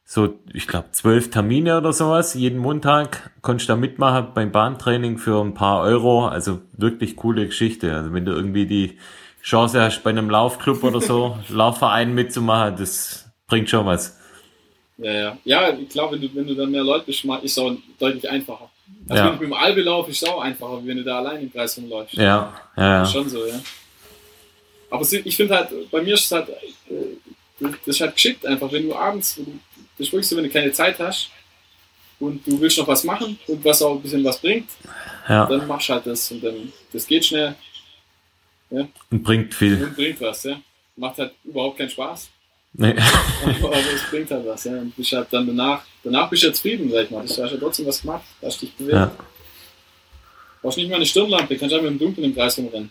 So, 0.04 0.38
ich 0.52 0.68
glaube, 0.68 0.92
zwölf 0.92 1.28
Termine 1.30 1.76
oder 1.76 1.92
sowas, 1.92 2.34
jeden 2.34 2.58
Montag 2.58 3.30
konntest 3.42 3.68
du 3.68 3.72
da 3.72 3.76
mitmachen 3.76 4.28
beim 4.32 4.52
Bahntraining 4.52 5.18
für 5.18 5.42
ein 5.44 5.54
paar 5.54 5.82
Euro. 5.82 6.28
Also 6.28 6.60
wirklich 6.72 7.16
coole 7.16 7.46
Geschichte. 7.46 7.92
Also 7.94 8.12
wenn 8.12 8.24
du 8.24 8.32
irgendwie 8.32 8.66
die 8.66 8.96
Chance 9.48 9.80
hast, 9.80 10.02
bei 10.02 10.10
einem 10.10 10.28
Laufclub 10.28 10.84
oder 10.84 11.00
so, 11.00 11.38
Laufverein 11.48 12.14
mitzumachen, 12.14 12.76
das 12.76 13.24
bringt 13.46 13.70
schon 13.70 13.86
was. 13.86 14.14
Ja, 14.98 15.12
ja. 15.12 15.38
Ja, 15.44 15.78
ich 15.78 15.88
glaube, 15.88 16.20
wenn 16.20 16.44
du, 16.44 16.44
du 16.44 16.54
dann 16.54 16.70
mehr 16.70 16.84
Leute 16.84 17.06
bist, 17.06 17.24
ist 17.24 17.34
es 17.44 17.58
auch 17.58 17.74
deutlich 17.98 18.28
einfacher. 18.28 18.68
Also 19.08 19.22
Ja. 19.22 19.30
wenn 19.30 19.38
du 19.38 19.44
mit 19.44 19.50
dem 19.50 19.52
Albe 19.54 19.82
laufst, 19.82 20.10
ist 20.10 20.22
es 20.22 20.28
auch 20.28 20.40
einfacher, 20.40 20.82
wie 20.82 20.88
wenn 20.88 20.98
du 20.98 21.04
da 21.04 21.18
allein 21.18 21.42
im 21.42 21.52
Kreis 21.52 21.78
rumläufst. 21.78 22.14
Ja, 22.14 22.52
ja, 22.76 23.02
Ist. 23.02 23.12
Schon 23.12 23.28
so, 23.28 23.46
ja. 23.46 23.58
Aber 24.90 25.06
ich 25.10 25.36
finde 25.36 25.56
halt, 25.56 25.90
bei 25.90 26.02
mir 26.02 26.14
ist 26.14 26.24
es 26.26 26.32
halt, 26.32 26.48
äh, 26.48 27.66
das 27.86 27.96
ist 27.96 28.00
halt 28.00 28.14
geschickt 28.14 28.44
einfach, 28.44 28.70
wenn 28.70 28.84
du 28.88 28.94
abends, 28.94 29.36
du, 29.36 29.46
das 29.98 30.12
wirklich 30.12 30.26
so, 30.28 30.36
wenn 30.36 30.44
du 30.44 30.50
keine 30.50 30.72
Zeit 30.72 30.98
hast 30.98 31.30
und 32.20 32.46
du 32.46 32.60
willst 32.60 32.78
noch 32.78 32.86
was 32.86 33.04
machen 33.04 33.38
und 33.46 33.64
was 33.64 33.80
auch 33.82 33.94
ein 33.94 34.02
bisschen 34.02 34.24
was 34.24 34.38
bringt, 34.38 34.68
ja. 35.28 35.46
dann 35.46 35.66
machst 35.66 35.88
du 35.88 35.94
halt 35.94 36.06
das 36.06 36.30
und 36.30 36.42
dann, 36.42 36.72
das 36.92 37.06
geht 37.06 37.24
schnell 37.24 37.54
Und 38.70 39.22
bringt 39.22 39.54
viel. 39.54 39.82
und 39.82 39.96
bringt 39.96 40.20
was, 40.20 40.44
ja. 40.44 40.60
Macht 40.96 41.18
halt 41.18 41.32
überhaupt 41.44 41.78
keinen 41.78 41.90
Spaß, 41.90 42.30
Nee. 42.74 42.94
aber, 43.44 43.68
aber 43.68 43.76
es 43.76 44.02
bringt 44.10 44.30
halt 44.30 44.46
was, 44.46 44.64
ja. 44.64 44.72
Und 44.72 44.94
bist 44.94 45.12
halt 45.12 45.28
dann 45.30 45.46
danach, 45.46 45.82
danach 46.04 46.28
bist 46.28 46.42
du 46.42 46.48
ja 46.48 46.52
zufrieden, 46.52 46.90
sag 46.90 47.04
ich 47.04 47.10
mal. 47.10 47.22
Du 47.24 47.28
hast 47.28 47.36
ja 47.38 47.56
trotzdem 47.58 47.86
was 47.86 48.00
gemacht, 48.02 48.24
hast 48.42 48.62
dich 48.62 48.74
bewegt. 48.74 48.94
Ja. 48.94 49.10
Brauchst 50.60 50.76
nicht 50.78 50.90
mal 50.90 50.96
eine 50.96 51.06
Stirnlampe, 51.06 51.56
kannst 51.56 51.74
einfach 51.74 51.88
im 51.88 51.98
Dunkeln 51.98 52.24
im 52.26 52.34
Kreis 52.34 52.58
rumrennen. 52.58 52.90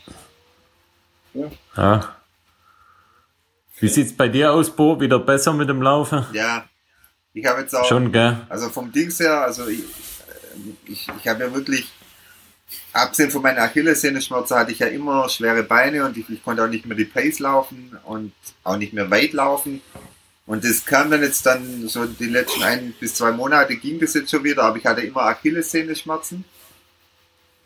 ja. 1.75 2.15
Wie 3.79 3.87
sieht's 3.87 4.15
bei 4.15 4.27
dir 4.27 4.51
aus, 4.53 4.75
Bo? 4.75 4.99
Wieder 4.99 5.19
besser 5.19 5.53
mit 5.53 5.69
dem 5.69 5.81
Laufen? 5.83 6.25
Ja. 6.33 6.65
Ich 7.33 7.45
habe 7.45 7.61
jetzt 7.61 7.75
auch, 7.75 7.85
Schon, 7.85 8.11
gell? 8.11 8.37
also 8.49 8.69
vom 8.69 8.91
Dings 8.91 9.19
her, 9.19 9.41
also 9.43 9.67
ich, 9.67 9.83
ich, 10.87 11.07
ich 11.07 11.27
habe 11.27 11.43
ja 11.43 11.53
wirklich, 11.53 11.85
abgesehen 12.93 13.31
von 13.31 13.41
meiner 13.41 13.61
Achillessehnenschmerzen 13.61 14.57
hatte 14.57 14.71
ich 14.71 14.79
ja 14.79 14.87
immer 14.87 15.29
schwere 15.29 15.63
Beine 15.63 16.05
und 16.05 16.17
ich, 16.17 16.29
ich 16.29 16.43
konnte 16.43 16.63
auch 16.63 16.69
nicht 16.69 16.85
mehr 16.85 16.97
die 16.97 17.05
Pace 17.05 17.39
laufen 17.39 17.97
und 18.05 18.33
auch 18.63 18.77
nicht 18.77 18.93
mehr 18.93 19.09
weit 19.09 19.33
laufen. 19.33 19.81
Und 20.45 20.63
das 20.63 20.85
kam 20.85 21.11
dann 21.11 21.21
jetzt 21.21 21.45
dann 21.45 21.87
so 21.87 22.05
die 22.05 22.25
letzten 22.25 22.63
ein 22.63 22.93
bis 22.99 23.15
zwei 23.15 23.31
Monate 23.31 23.75
ging 23.75 23.99
das 23.99 24.13
jetzt 24.13 24.31
schon 24.31 24.43
wieder, 24.43 24.63
aber 24.63 24.77
ich 24.77 24.85
hatte 24.85 25.01
immer 25.01 25.23
Achillessehnenschmerzen. 25.23 26.45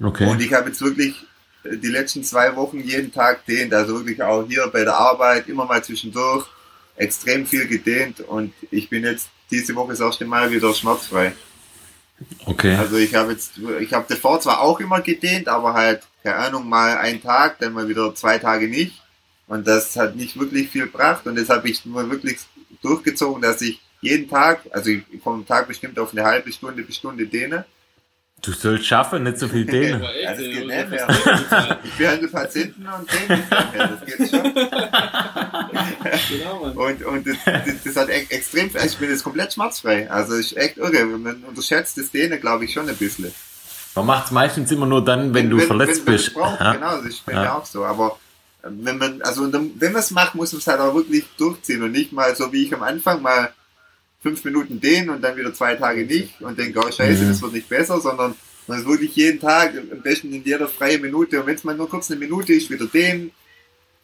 Okay. 0.01 0.27
Und 0.27 0.41
ich 0.41 0.51
habe 0.53 0.69
jetzt 0.69 0.81
wirklich 0.81 1.15
äh, 1.63 1.77
die 1.77 1.89
letzten 1.89 2.23
zwei 2.23 2.55
Wochen 2.55 2.79
jeden 2.79 3.11
Tag 3.11 3.45
dehnt, 3.45 3.73
also 3.73 3.95
wirklich 3.95 4.21
auch 4.23 4.47
hier 4.47 4.67
bei 4.67 4.83
der 4.83 4.95
Arbeit, 4.95 5.47
immer 5.47 5.65
mal 5.65 5.83
zwischendurch, 5.83 6.47
extrem 6.95 7.45
viel 7.45 7.67
gedehnt 7.67 8.21
und 8.21 8.53
ich 8.71 8.89
bin 8.89 9.03
jetzt 9.03 9.29
diese 9.51 9.75
Woche 9.75 9.91
das 9.91 9.99
erste 9.99 10.25
Mal 10.25 10.51
wieder 10.51 10.73
schmerzfrei. 10.73 11.33
Okay. 12.45 12.75
Also 12.75 12.97
ich 12.97 13.15
habe 13.15 13.31
jetzt, 13.31 13.53
ich 13.79 13.93
habe 13.93 14.05
davor 14.07 14.39
zwar 14.39 14.61
auch 14.61 14.79
immer 14.79 15.01
gedehnt, 15.01 15.47
aber 15.47 15.73
halt, 15.73 16.03
keine 16.23 16.35
Ahnung, 16.35 16.69
mal 16.69 16.97
einen 16.97 17.21
Tag, 17.21 17.59
dann 17.59 17.73
mal 17.73 17.87
wieder 17.87 18.13
zwei 18.15 18.37
Tage 18.37 18.67
nicht. 18.67 19.01
Und 19.47 19.67
das 19.67 19.95
hat 19.95 20.15
nicht 20.15 20.39
wirklich 20.39 20.69
viel 20.69 20.85
gebracht 20.85 21.27
und 21.27 21.35
das 21.37 21.49
habe 21.49 21.69
ich 21.69 21.85
nur 21.85 22.09
wirklich 22.09 22.37
durchgezogen, 22.81 23.41
dass 23.41 23.61
ich 23.61 23.81
jeden 23.99 24.29
Tag, 24.29 24.61
also 24.71 24.89
ich 24.89 25.03
komme 25.23 25.45
Tag 25.45 25.67
bestimmt 25.67 25.99
auf 25.99 26.11
eine 26.11 26.23
halbe 26.23 26.51
Stunde 26.51 26.83
bis 26.83 26.95
Stunde 26.95 27.27
dehne. 27.27 27.65
Du 28.41 28.51
sollst 28.53 28.85
schaffen, 28.87 29.23
nicht 29.23 29.37
so 29.37 29.47
viel 29.47 29.65
dehnen. 29.75 30.01
Ja, 30.01 30.31
das 30.31 30.39
geht 30.39 30.65
nicht 30.67 30.89
mehr. 30.89 31.07
Ich 31.83 31.93
behandle 31.97 32.27
Patienten 32.27 32.87
und 32.87 33.29
mehr, 33.29 33.87
das 33.87 34.05
geht 34.05 34.29
schon. 34.31 34.53
Genau. 36.29 36.61
Und, 36.87 37.03
und 37.05 37.27
das, 37.27 37.37
das, 37.45 37.83
das 37.83 37.95
hat 37.95 38.09
e- 38.09 38.25
extrem, 38.29 38.69
ich 38.83 38.97
bin 38.97 39.09
jetzt 39.09 39.23
komplett 39.23 39.53
schmerzfrei. 39.53 40.09
Also 40.09 40.33
ist 40.35 40.57
echt 40.57 40.77
irre. 40.77 41.05
Man 41.05 41.43
unterschätzt 41.43 41.97
das 41.97 42.09
Dehnen, 42.11 42.39
glaube 42.41 42.65
ich, 42.65 42.73
schon 42.73 42.89
ein 42.89 42.95
bisschen. 42.95 43.31
Man 43.95 44.05
macht's 44.05 44.31
meistens 44.31 44.71
immer 44.71 44.85
nur 44.85 45.03
dann, 45.03 45.33
wenn, 45.33 45.49
du 45.49 45.59
verletzt 45.59 46.05
wenn, 46.07 46.13
bist. 46.13 46.33
Wenn 46.35 46.41
es 46.43 46.49
braucht, 46.49 46.59
Ja. 46.61 46.73
genau, 46.73 46.97
das 46.97 47.05
ist 47.05 47.25
bei 47.25 47.33
Ja. 47.33 47.41
mir 47.41 47.55
auch 47.55 47.65
so. 47.65 47.85
Aber 47.85 48.17
äh, 48.63 48.67
wenn 48.71 48.97
man, 48.97 49.21
also 49.21 49.51
wenn 49.51 49.91
man 49.91 49.99
es 50.01 50.11
macht, 50.11 50.33
muss 50.35 50.51
man 50.53 50.59
es 50.59 50.67
halt 50.67 50.79
auch 50.79 50.95
wirklich 50.95 51.25
durchziehen 51.37 51.83
und 51.83 51.91
nicht 51.91 52.11
mal 52.13 52.35
so 52.35 52.51
wie 52.53 52.63
ich 52.65 52.73
am 52.73 52.83
Anfang 52.83 53.21
mal 53.21 53.51
fünf 54.21 54.43
Minuten 54.45 54.79
dehnen 54.79 55.09
und 55.09 55.21
dann 55.21 55.35
wieder 55.37 55.53
zwei 55.53 55.75
Tage 55.75 56.05
nicht 56.05 56.41
und 56.41 56.57
denke, 56.59 56.79
oh 56.79 56.91
scheiße, 56.91 57.23
Mhm. 57.23 57.29
das 57.29 57.41
wird 57.41 57.53
nicht 57.53 57.69
besser, 57.69 57.99
sondern 57.99 58.35
man 58.67 58.79
ist 58.79 58.85
wirklich 58.87 59.15
jeden 59.15 59.39
Tag, 59.39 59.73
am 59.75 60.01
besten 60.01 60.31
in 60.33 60.43
jeder 60.43 60.67
freien 60.67 61.01
Minute 61.01 61.39
und 61.39 61.47
wenn 61.47 61.55
es 61.55 61.63
mal 61.63 61.75
nur 61.75 61.89
kurz 61.89 62.09
eine 62.11 62.19
Minute 62.19 62.53
ist, 62.53 62.69
wieder 62.69 62.85
dehnen, 62.87 63.31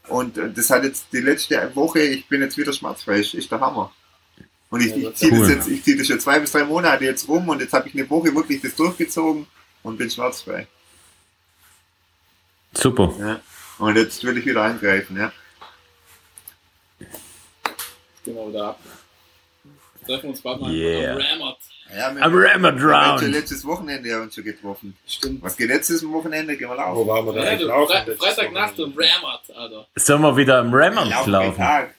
Und 0.10 0.38
äh, 0.38 0.50
das 0.52 0.70
hat 0.70 0.84
jetzt 0.86 1.08
die 1.12 1.20
letzte 1.20 1.70
Woche, 1.76 2.00
ich 2.00 2.28
bin 2.28 2.42
jetzt 2.42 2.58
wieder 2.58 2.72
schmerzfrei, 2.74 3.20
ist, 3.20 3.34
ist 3.34 3.52
der 3.52 3.60
Hammer. 3.60 3.92
Und 4.70 4.82
ich, 4.82 4.96
ich 4.96 5.14
ziehe 5.16 5.32
das 5.38 5.50
jetzt, 5.50 5.68
ich 5.68 5.84
ziehe 5.84 5.98
das 5.98 6.08
schon 6.08 6.20
zwei 6.20 6.40
bis 6.40 6.52
drei 6.54 6.64
Monate 6.64 7.04
jetzt 7.06 7.28
rum 7.28 7.48
und 7.50 7.60
jetzt 7.62 7.74
habe 7.74 7.88
ich 7.90 7.94
eine 7.94 8.10
Woche 8.10 8.34
wirklich 8.34 8.62
das 8.62 8.74
durchgezogen 8.76 9.48
und 9.84 9.98
bin 9.98 10.10
schmerzfrei. 10.10 10.68
Super. 12.74 13.14
Ja. 13.20 13.42
Und 13.80 13.96
jetzt 13.98 14.24
will 14.24 14.38
ich 14.38 14.46
wieder 14.46 14.64
eingreifen, 14.64 15.18
ja. 15.18 15.32
Genau 18.26 18.50
da. 18.52 18.76
Treffen 20.08 20.24
wir 20.24 20.30
uns 20.32 20.42
bald 20.42 20.62
mal 20.62 20.72
Yeah. 20.74 21.12
am 21.14 21.18
Rammert. 21.22 21.58
ja 21.96 22.16
wir, 22.16 22.24
Am 22.24 22.34
wir 22.34 22.52
haben 22.52 22.64
schon 22.80 22.80
Drown. 22.80 23.32
letztes 23.32 23.66
Wochenende 23.66 24.10
ja 24.10 24.22
uns 24.22 24.34
schon 24.36 24.44
getroffen. 24.44 24.98
Stimmt. 25.08 25.44
Was 25.44 25.56
geht 25.58 25.68
letztes 25.70 26.08
Wochenende? 26.08 26.58
Gehen 26.58 26.70
wir 26.70 26.76
Wo 26.76 26.80
laufen. 26.82 27.08
waren 27.08 27.26
wir 27.26 27.34
da 27.34 27.40
Ja, 27.44 27.46
eigentlich 27.52 27.62
du, 27.62 27.68
laufen? 27.68 27.96
Fre 28.06 28.16
Freitagnacht 28.16 28.80
und 28.80 28.96
Rammert, 28.98 29.56
Alter. 29.56 29.88
Sollen 29.96 30.22
wir 30.22 30.38
wieder 30.38 30.60
am 30.60 30.74
Rammer 30.74 31.06
Laufen 31.06 31.32
bei 31.32 31.46
laufen? 31.46 31.58
Tag. 31.58 31.94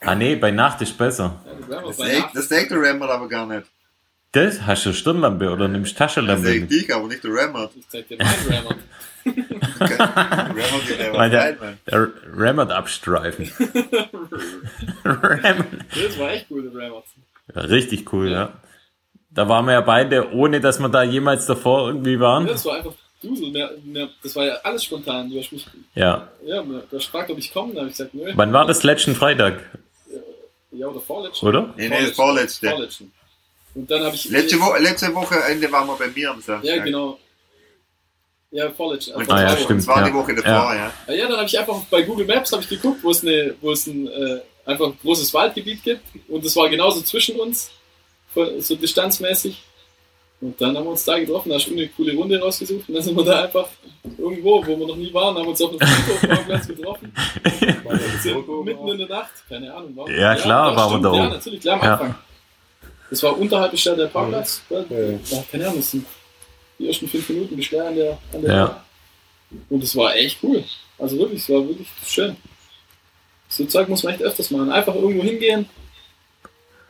Ah 0.00 0.14
nee, 0.14 0.34
bei 0.36 0.50
Nacht 0.50 0.80
ist 0.82 0.98
besser. 0.98 1.40
Ja, 1.68 1.76
Rammert 1.76 1.90
Das 1.90 1.96
sagt, 1.98 2.36
das 2.36 2.48
sagt 2.48 2.70
der 2.70 2.82
Rammer 2.82 3.08
aber 3.08 3.28
gar 3.28 3.46
nicht. 3.46 3.66
Das? 4.32 4.62
Hast 4.66 4.86
du 4.86 4.92
Stirnlampe 4.94 5.50
oder 5.50 5.68
nimmst 5.68 5.92
Das 5.92 5.98
Taschenlampe 5.98 6.46
sagt 6.48 6.60
mit? 6.62 6.70
dich, 6.70 6.94
aber 6.94 7.06
nicht 7.08 7.22
der 7.22 7.30
Rammer. 7.34 7.70
Ich 7.76 7.88
zeig 7.88 8.08
dir 8.08 8.16
meinen 8.16 8.46
Rammert. 8.48 8.78
Okay. 9.24 9.94
Rammer 9.98 10.82
geht 10.86 11.00
einfach 11.00 11.18
rein, 11.18 11.30
der, 11.30 11.56
Mann. 11.60 11.78
der 11.86 12.08
Rammert 12.34 12.70
abstreifen. 12.72 13.50
Rammert. 15.04 15.66
Das 15.94 16.18
war 16.18 16.30
echt 16.32 16.46
cool, 16.50 16.62
der 16.70 16.80
Rammert. 16.82 17.04
Ja, 17.54 17.60
richtig 17.62 18.12
cool, 18.12 18.30
ja. 18.30 18.52
Da 19.30 19.48
waren 19.48 19.66
wir 19.66 19.72
ja 19.72 19.80
beide, 19.80 20.32
ohne 20.32 20.60
dass 20.60 20.78
wir 20.78 20.88
da 20.88 21.02
jemals 21.02 21.46
davor 21.46 21.88
irgendwie 21.88 22.18
waren. 22.20 22.46
Das 22.46 22.64
war 22.64 22.76
einfach 22.76 22.92
Dusel. 23.22 23.50
Mehr, 23.50 23.70
mehr, 23.84 24.08
das 24.22 24.34
war 24.36 24.44
ja 24.46 24.54
alles 24.64 24.84
spontan. 24.84 25.30
Du 25.30 25.38
hast 25.38 25.52
mich, 25.52 25.66
Ja. 25.94 26.28
ja, 26.44 26.62
du 26.62 26.82
hast 26.92 27.06
gefragt, 27.06 27.30
ob 27.30 27.38
ich 27.38 27.52
komme. 27.52 27.72
Da 27.74 27.80
habe 27.80 27.90
ich 27.90 27.96
gesagt, 27.96 28.14
nö. 28.14 28.32
Wann 28.34 28.52
war 28.52 28.66
das? 28.66 28.82
Letzten 28.82 29.14
Freitag, 29.14 29.60
Ja, 30.72 30.86
oder 30.86 31.00
vorletzten. 31.00 31.46
oder? 31.46 31.72
Nee, 31.76 31.88
nee, 31.88 32.00
das 32.00 32.10
vorletzte. 32.12 32.68
Vorletzten. 32.70 33.12
Und 33.74 33.90
dann 33.90 34.02
habe 34.04 34.14
ich. 34.14 34.24
Letzte, 34.28 34.60
Wo 34.60 34.74
letzte 34.76 35.14
Wochenende 35.14 35.70
waren 35.72 35.86
wir 35.86 35.96
bei 35.96 36.08
mir 36.08 36.30
am 36.30 36.40
Samstag. 36.40 36.64
Ja, 36.76 36.82
genau. 36.82 37.18
Ja, 38.50 38.70
vorletzten. 38.70 39.14
Und 39.14 39.30
Ah, 39.30 39.42
ja, 39.42 39.56
stimmt. 39.56 39.80
Das 39.80 39.86
war 39.86 40.00
ja. 40.02 40.08
die 40.08 40.14
Woche 40.14 40.34
davor, 40.34 40.50
ja. 40.52 40.74
Ja. 40.74 40.92
Ja, 41.08 41.14
ja, 41.14 41.26
dann 41.28 41.36
habe 41.38 41.46
ich 41.46 41.58
einfach 41.58 41.82
bei 41.84 42.02
Google 42.02 42.26
Maps 42.26 42.52
habe 42.52 42.62
ich 42.62 42.68
geguckt, 42.68 43.02
wo 43.02 43.10
es, 43.10 43.22
eine, 43.22 43.54
wo 43.62 43.72
es 43.72 43.86
ein 43.86 44.06
äh, 44.08 44.40
einfach 44.66 44.86
ein 44.88 44.98
großes 45.02 45.32
Waldgebiet 45.32 45.82
gibt. 45.82 46.02
Und 46.28 46.44
das 46.44 46.54
war 46.56 46.68
genauso 46.68 47.00
zwischen 47.00 47.40
uns, 47.40 47.70
so 48.58 48.76
distanzmäßig. 48.76 49.62
Und 50.42 50.60
dann 50.60 50.76
haben 50.76 50.84
wir 50.84 50.90
uns 50.90 51.04
da 51.04 51.18
getroffen, 51.18 51.50
da 51.50 51.54
hast 51.54 51.68
du 51.68 51.72
eine 51.72 51.88
coole 51.88 52.14
Runde 52.14 52.38
rausgesucht 52.40 52.88
und 52.88 52.94
dann 52.94 53.02
sind 53.02 53.16
wir 53.16 53.24
da 53.24 53.44
einfach 53.44 53.68
irgendwo, 54.18 54.60
wo 54.66 54.76
wir 54.78 54.86
noch 54.88 54.96
nie 54.96 55.14
waren, 55.14 55.36
haben 55.38 55.46
uns 55.46 55.62
auf 55.62 55.70
einem 55.70 55.78
Friedhofparkplatz 55.80 56.66
getroffen. 56.66 57.14
Mitten 58.64 58.88
in 58.88 58.98
der 58.98 59.08
Nacht, 59.08 59.30
keine 59.48 59.72
Ahnung. 59.72 59.92
Warum. 59.94 60.10
Ja, 60.14 60.34
klar, 60.34 60.74
waren 60.76 61.00
wir 61.02 61.10
da 61.10 61.16
Ja, 61.16 61.22
oben. 61.22 61.32
natürlich, 61.32 61.60
klar 61.60 61.76
am 61.80 61.84
Ja. 61.86 61.92
Anfang. 61.92 62.14
Das 63.12 63.22
war 63.24 63.38
unterhalb 63.38 63.70
der 63.70 63.76
Stadt 63.76 63.98
der 63.98 64.06
Parkplatz. 64.06 64.62
Ja. 64.70 64.78
ja, 64.88 65.44
keine 65.50 65.64
Ahnung, 65.64 65.80
das 65.80 65.90
sind 65.90 66.06
die 66.78 66.88
ersten 66.88 67.06
fünf 67.06 67.28
Minuten 67.28 67.60
da 67.70 67.86
an 67.88 67.94
der, 67.94 68.18
an 68.32 68.40
der 68.40 68.54
Ja. 68.54 68.84
Und 69.68 69.82
es 69.82 69.94
war 69.94 70.16
echt 70.16 70.42
cool. 70.42 70.64
Also 70.98 71.18
wirklich, 71.18 71.42
es 71.42 71.50
war 71.50 71.58
wirklich 71.68 71.88
schön. 72.06 72.34
So 73.50 73.66
Zeug 73.66 73.86
muss 73.90 74.02
man 74.02 74.14
echt 74.14 74.22
öfters 74.22 74.50
machen. 74.50 74.72
Einfach 74.72 74.94
irgendwo 74.94 75.22
hingehen. 75.22 75.68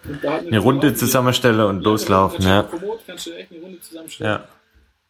Und 0.05 0.23
da 0.23 0.35
halt 0.35 0.47
Eine 0.47 0.61
Runde 0.61 0.95
zusammenstellen 0.95 1.61
und 1.61 1.83
loslaufen, 1.83 2.45
ja. 2.45 2.63
du 2.63 2.79
Komoot, 2.79 3.01
kannst 3.05 3.27
du 3.27 3.33
echt 3.33 3.51
eine 3.51 3.61
Runde 3.61 3.81
zusammenstellen. 3.81 4.33
Ja. 4.33 4.49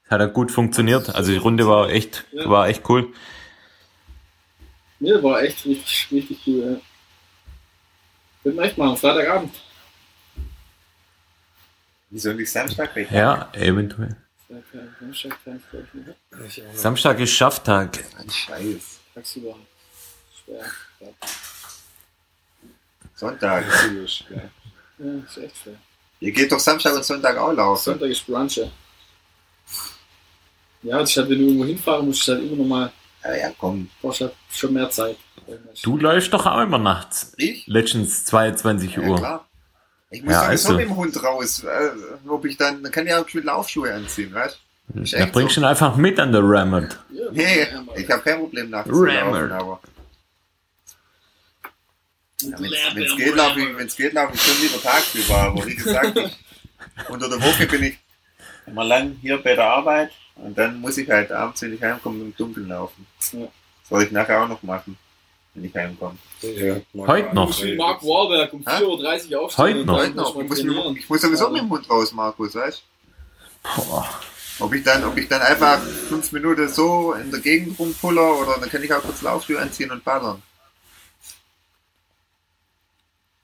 Hat 0.08 0.20
ja 0.20 0.26
gut 0.28 0.50
funktioniert. 0.50 1.14
Also 1.14 1.30
die 1.30 1.36
Runde 1.36 1.68
war 1.68 1.90
echt, 1.90 2.24
war 2.32 2.68
echt 2.68 2.88
cool. 2.88 3.12
Nee, 4.98 5.22
war 5.22 5.42
echt 5.42 5.66
richtig, 5.66 6.08
richtig 6.10 6.38
cool. 6.46 6.58
Ja. 6.58 6.80
Könnten 8.44 8.58
wir 8.58 8.64
echt 8.64 8.78
machen, 8.78 8.96
Freitagabend. 8.96 9.50
Wieso 12.12 12.32
nicht 12.34 12.50
Samstag 12.52 12.94
weg? 12.94 13.10
Ja, 13.10 13.50
eventuell. 13.54 14.14
Samstag 14.48 14.84
ich 15.10 16.46
ich. 16.46 16.58
Ich. 16.58 16.78
Samstag 16.78 17.18
ist 17.20 17.30
Schafftag. 17.32 17.98
Ein 18.18 18.28
Scheiß. 18.28 18.98
Tagsüber. 19.14 19.56
Schwer. 20.44 20.60
Ja, 21.00 21.08
Sonntag. 23.14 23.64
Ja, 23.64 24.02
ist 24.04 24.24
echt 25.38 25.56
schwer. 25.62 25.74
Ihr 26.20 26.32
geht 26.32 26.52
doch 26.52 26.60
Samstag 26.60 26.94
und 26.94 27.04
Sonntag 27.04 27.36
auch 27.38 27.52
laufen. 27.52 27.82
Sonntag 27.82 28.10
ist 28.10 28.26
Brunch. 28.26 28.60
Ja, 30.82 31.00
ist 31.00 31.16
halt, 31.16 31.30
wenn 31.30 31.38
du 31.38 31.44
irgendwo 31.46 31.64
hinfahren 31.64 32.06
musst, 32.06 32.20
ist 32.20 32.28
halt 32.28 32.42
immer 32.42 32.56
noch 32.56 32.64
mal, 32.66 32.92
Ja, 33.24 33.34
ja, 33.36 33.52
komm. 33.58 33.88
brauchst 34.02 34.20
halt 34.20 34.34
schon 34.50 34.74
mehr 34.74 34.90
Zeit. 34.90 35.16
Du 35.82 35.96
läufst 35.96 36.30
doch 36.32 36.44
auch 36.44 36.60
immer 36.60 36.78
nachts. 36.78 37.32
Ich? 37.38 37.66
Letztens 37.66 38.24
22 38.26 38.96
Ja, 38.96 39.02
Uhr. 39.02 39.16
klar. 39.16 39.48
Ich 40.12 40.22
muss 40.22 40.32
Ja, 40.32 40.44
sowieso 40.44 40.68
also. 40.68 40.78
mit 40.78 40.88
dem 40.88 40.96
Hund 40.96 41.22
raus. 41.24 41.64
Äh, 41.64 41.90
ob 42.28 42.44
ich 42.44 42.56
dann, 42.56 42.82
dann 42.82 42.92
kann 42.92 43.06
ich 43.06 43.14
auch 43.14 43.26
mit 43.32 43.44
Laufschuhe 43.44 43.92
anziehen, 43.94 44.32
weißt 44.32 44.58
Ist 45.02 45.14
Da 45.14 45.26
bringst 45.26 45.56
du 45.56 45.60
so. 45.60 45.66
ihn 45.66 45.70
einfach 45.70 45.96
mit 45.96 46.20
an 46.20 46.32
der 46.32 46.42
Rammert. 46.44 46.98
Nee, 47.32 47.66
ich 47.96 48.10
habe 48.10 48.22
kein 48.22 48.38
Problem 48.40 48.68
nachts 48.70 48.90
zu 48.90 49.04
laufen, 49.04 49.34
Rammer. 49.34 49.54
aber 49.54 49.80
ja, 52.42 52.58
wenn 52.94 53.04
es 53.04 53.16
geht, 53.16 53.34
laufe 53.36 53.60
ich, 53.60 53.76
wenn's 53.76 53.96
geht, 53.96 54.12
laufe 54.12 54.34
ich 54.34 54.42
schon 54.42 54.60
lieber 54.60 54.82
tagsüber. 54.82 55.34
Aber 55.36 55.66
wie 55.66 55.76
gesagt, 55.76 56.16
ich, 56.16 56.36
unter 57.08 57.28
der 57.28 57.40
Woche 57.40 57.66
bin 57.66 57.82
ich 57.84 57.98
immer 58.66 58.84
lang 58.84 59.16
hier 59.20 59.38
bei 59.42 59.54
der 59.54 59.64
Arbeit 59.64 60.10
und 60.36 60.56
dann 60.58 60.80
muss 60.80 60.98
ich 60.98 61.08
halt 61.08 61.30
abends, 61.32 61.62
wenn 61.62 61.72
ich 61.74 61.82
heimkomme, 61.82 62.20
im 62.22 62.36
Dunkeln 62.36 62.68
laufen. 62.68 63.06
Ja. 63.32 63.48
Soll 63.88 64.02
ich 64.04 64.10
nachher 64.10 64.42
auch 64.42 64.48
noch 64.48 64.62
machen, 64.62 64.98
wenn 65.54 65.64
ich 65.64 65.74
heimkomme. 65.74 66.16
Ja, 66.40 66.76
Heute 67.06 67.34
noch. 67.34 67.64
Mark 67.76 68.02
Wahlberg 68.02 68.52
um 68.52 68.60
Hä? 68.66 68.82
4.30 68.84 69.32
Uhr 69.32 69.40
aufstehen. 69.42 69.64
Heute 69.64 69.84
noch. 69.84 69.98
Heute 69.98 70.16
noch. 70.16 70.36
Ich 70.40 70.48
muss, 70.48 70.58
trainieren. 70.60 70.96
ich 70.96 71.08
muss 71.08 71.20
sowieso 71.20 71.44
Ja. 71.46 71.50
mit 71.50 71.62
dem 71.62 71.70
Hund 71.70 71.90
raus, 71.90 72.12
Markus, 72.12 72.54
weißt 72.54 72.82
Boah. 73.76 74.08
Ob 74.58 74.74
ich 74.74 74.82
dann, 74.84 75.04
ob 75.04 75.16
ich 75.16 75.28
dann 75.28 75.40
einfach 75.42 75.80
fünf 75.80 76.30
Minuten 76.32 76.68
so 76.68 77.12
in 77.14 77.30
der 77.30 77.40
Gegend 77.40 77.78
rumpuller 77.78 78.38
oder 78.40 78.58
dann 78.60 78.68
kann 78.70 78.82
ich 78.82 78.92
auch 78.92 79.02
kurz 79.02 79.22
Laufschuhe 79.22 79.58
anziehen 79.58 79.90
und 79.90 80.04
ballern. 80.04 80.42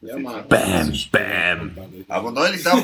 Ja, 0.00 0.16
Mann. 0.16 0.46
Bam, 0.48 0.92
bam. 1.10 1.72
Aber 2.06 2.30
neulich 2.30 2.62
da, 2.62 2.76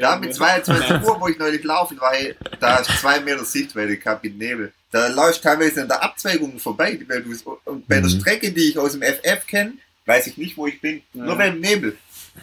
da 0.00 0.16
mit 0.16 0.34
22 0.34 0.90
Uhr, 1.06 1.20
wo 1.20 1.28
ich 1.28 1.38
neulich 1.38 1.62
laufen 1.62 2.00
war, 2.00 2.12
da 2.58 2.78
ist 2.78 2.90
zwei 2.98 3.20
Meter 3.20 3.44
Sichtweite 3.44 3.96
gehabt 3.98 4.24
mit 4.24 4.36
Nebel. 4.36 4.72
Da 4.92 5.08
läufst 5.08 5.42
du 5.44 5.48
teilweise 5.48 5.82
an 5.82 5.88
der 5.88 6.02
Abzweigung 6.02 6.58
vorbei, 6.60 6.98
weil 7.08 7.22
du 7.22 7.30
und 7.64 7.88
bei 7.88 7.96
der 7.96 8.04
Mhm. 8.04 8.20
Strecke, 8.20 8.52
die 8.52 8.68
ich 8.68 8.78
aus 8.78 8.92
dem 8.92 9.02
FF 9.02 9.46
kenne, 9.46 9.72
weiß 10.06 10.26
ich 10.28 10.36
nicht, 10.36 10.56
wo 10.56 10.66
ich 10.68 10.80
bin. 10.80 11.02
Ja. 11.14 11.24
Nur 11.24 11.36
beim 11.36 11.58
Nebel. 11.58 11.96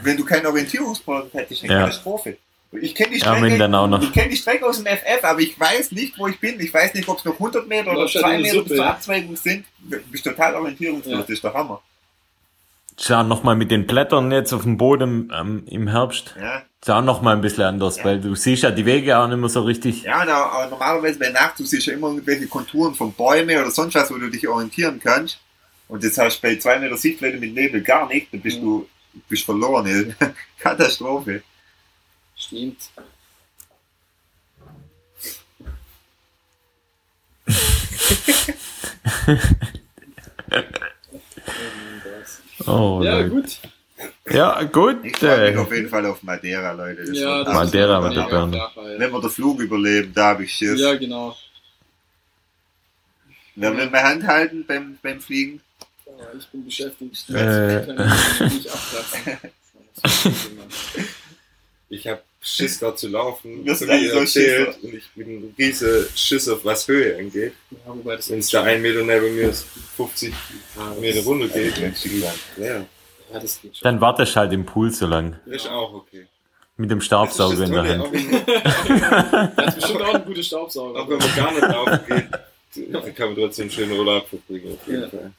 Wenn 0.04 0.18
du 0.18 0.26
keinen 0.26 0.46
Orientierungspunkt 0.48 1.34
hättest, 1.34 1.64
eine 1.64 1.74
Ja. 1.74 1.80
Katastrophe. 1.82 2.38
Ich 2.72 2.94
kenne 2.94 3.12
die 3.16 3.20
Ja, 3.20 3.36
Strecke. 3.36 3.68
noch. 3.70 4.02
Ich 4.04 4.12
kenne 4.14 4.30
die 4.30 4.36
Strecke 4.38 4.66
aus 4.66 4.78
dem 4.78 4.86
FF, 4.86 5.24
aber 5.24 5.40
ich 5.40 5.60
weiß 5.60 5.92
nicht, 5.92 6.18
wo 6.20 6.28
ich 6.28 6.40
bin. 6.40 6.60
Ich 6.60 6.72
weiß 6.74 6.94
nicht, 6.94 7.08
ob 7.08 7.18
es 7.18 7.26
noch 7.26 7.40
100 7.40 7.68
Meter 7.68 7.92
oder 7.92 8.02
Läufst 8.02 8.16
halt 8.16 8.26
2 8.26 8.36
in 8.36 8.44
die 8.44 8.52
Meter 8.52 8.68
zur 8.68 8.76
ja. 8.78 8.90
Abzweigung 8.92 9.36
sind. 9.36 9.66
Du 9.80 9.98
bist 10.12 10.24
total 10.24 10.56
orientierungslos. 10.56 11.12
Ja. 11.14 11.20
Das 11.22 11.30
ist 11.30 11.44
der 11.44 11.54
Hammer. 11.54 11.82
Schau 13.02 13.24
nochmal 13.24 13.56
mit 13.56 13.72
den 13.72 13.88
Blättern 13.88 14.30
jetzt 14.32 14.52
auf 14.52 14.64
dem 14.64 14.78
Boden 14.78 15.32
ähm, 15.34 15.64
im 15.68 15.88
Herbst. 15.88 16.36
Ja, 16.40 16.64
Schau 16.86 17.02
nochmal 17.02 17.36
ein 17.36 17.42
bisschen 17.42 17.64
anders, 17.64 17.98
Ja. 17.98 18.04
weil 18.06 18.20
du 18.22 18.36
siehst 18.36 18.64
ja 18.64 18.72
die 18.72 18.86
Wege 18.86 19.18
auch 19.18 19.28
nicht 19.28 19.38
mehr 19.38 19.50
so 19.50 19.62
richtig. 19.62 20.04
ja 20.04 20.22
auch, 20.22 20.54
auch 20.66 20.70
normalerweise 20.70 21.18
bei 21.20 21.30
Nacht, 21.30 21.58
du 21.60 21.64
siehst 21.66 21.86
ja 21.88 21.94
immer 21.94 22.08
irgendwelche 22.10 22.48
Konturen 22.48 22.94
von 22.96 23.14
Bäumen 23.14 23.58
oder 23.58 23.72
sonst 23.72 23.96
was, 23.96 24.12
wo 24.12 24.18
du 24.18 24.30
dich 24.30 24.48
orientieren 24.48 25.00
kannst. 25.02 25.40
Und 25.88 26.04
das 26.04 26.18
hast 26.18 26.38
du 26.44 26.48
bei 26.48 26.58
2 26.58 26.80
Meter 26.80 26.98
Sichtweite 26.98 27.38
mit 27.38 27.54
Nebel 27.54 27.82
gar 27.82 28.08
nicht. 28.08 28.34
Dann 28.34 28.42
bist 28.42 28.58
Ja. 28.58 28.64
du 28.64 28.88
bist 29.30 29.46
verloren. 29.46 29.86
ey. 29.88 30.14
Katastrophe. 30.60 31.42
Stimmt. 32.36 32.78
Oh, 42.68 43.02
Ja, 43.04 43.18
Leute. 43.20 43.30
gut. 43.30 43.60
Ja, 44.32 44.64
gut. 44.64 44.98
Ich 45.04 45.18
freue 45.18 45.48
mich 45.50 45.56
Äh, 45.56 45.58
auf 45.60 45.74
jeden 45.74 45.90
Fall 45.90 46.06
auf 46.06 46.24
Madeira, 46.24 46.72
Leute. 46.72 47.04
Das 47.06 47.18
Ja, 47.18 47.44
das 47.44 47.54
Madeira 47.54 48.00
mit 48.02 48.16
der 48.16 48.24
ja, 48.24 48.30
Birne. 48.30 48.58
ja. 48.58 48.72
Wenn 48.98 49.12
wir 49.12 49.22
den 49.22 49.30
Flug 49.30 49.60
überleben, 49.60 50.14
da 50.14 50.28
habe 50.30 50.44
ich 50.46 50.54
Schiss. 50.54 50.80
Ja, 50.80 50.96
genau. 50.96 51.36
Wer 53.56 53.76
will 53.76 53.90
meine 53.90 54.08
Hand 54.08 54.24
halten 54.28 54.64
beim, 54.66 54.98
beim 55.02 55.20
Fliegen? 55.20 55.62
Ja, 56.06 56.28
ich 56.38 56.48
bin 56.48 56.64
beschäftigt. 56.66 57.30
Äh. 57.30 57.86
Ich 61.90 62.08
habe 62.08 62.22
Schiss 62.42 62.80
da 62.80 62.96
zu 62.96 63.10
laufen, 63.10 63.66
Das 63.66 63.80
so 63.80 63.86
ist 63.86 63.90
wie 63.90 63.94
eigentlich 63.94 64.08
ihr 64.08 64.14
so 64.14 64.20
erzählt. 64.20 64.78
Und 64.84 64.94
ich 64.94 65.10
bin 65.14 65.28
ein 65.28 65.56
riese 65.58 66.08
Schisser, 66.16 66.58
was 66.64 66.88
Höhe 66.88 67.18
angeht. 67.18 67.54
Ja, 67.72 67.94
Wenn 68.04 68.40
es 68.40 68.50
da 68.50 68.64
ein 68.64 68.82
Meter 68.82 69.04
neben 69.04 69.36
mir 69.36 69.50
ist, 69.50 69.66
50 70.08 70.34
Meter 71.02 71.24
runter 71.24 71.48
geht. 71.50 71.78
Ja, 71.78 72.86
Ja, 73.34 73.40
das 73.40 73.62
geht 73.62 73.76
schon. 73.78 73.84
Dann 73.84 74.00
wartest 74.02 74.36
halt 74.36 74.54
im 74.54 74.66
Pool 74.66 74.92
so 74.92 75.06
lang. 75.08 75.38
ist 75.46 75.68
auch 75.68 75.94
okay. 75.94 76.26
Mit 76.78 76.90
dem 76.90 77.02
Staubsauger 77.02 77.58
das 77.58 77.68
in 77.70 77.74
der 77.76 77.84
Hand. 77.84 78.02
auch 78.04 78.12
Das 79.56 79.68
ist 79.68 79.76
bestimmt 79.76 80.02
auch 80.02 80.14
ein 80.14 80.26
guter 80.26 80.44
Staubsauger. 80.44 81.02
auch 81.02 81.10
wenn 81.10 81.18
man 81.18 81.36
gar 81.36 81.52
nicht 81.52 81.62
laufen 81.62 82.00
geht, 82.08 82.94
Da 82.94 83.02
kann 83.12 83.28
man 83.30 83.36
trotzdem 83.36 83.64
einen 83.64 83.72
schönen 83.72 83.92
Urlaub 84.00 84.28
verbringen. 84.30 84.78
Auf 84.80 84.88
jeden 84.88 85.02
Ja. 85.04 85.10
Fall. 85.10 85.32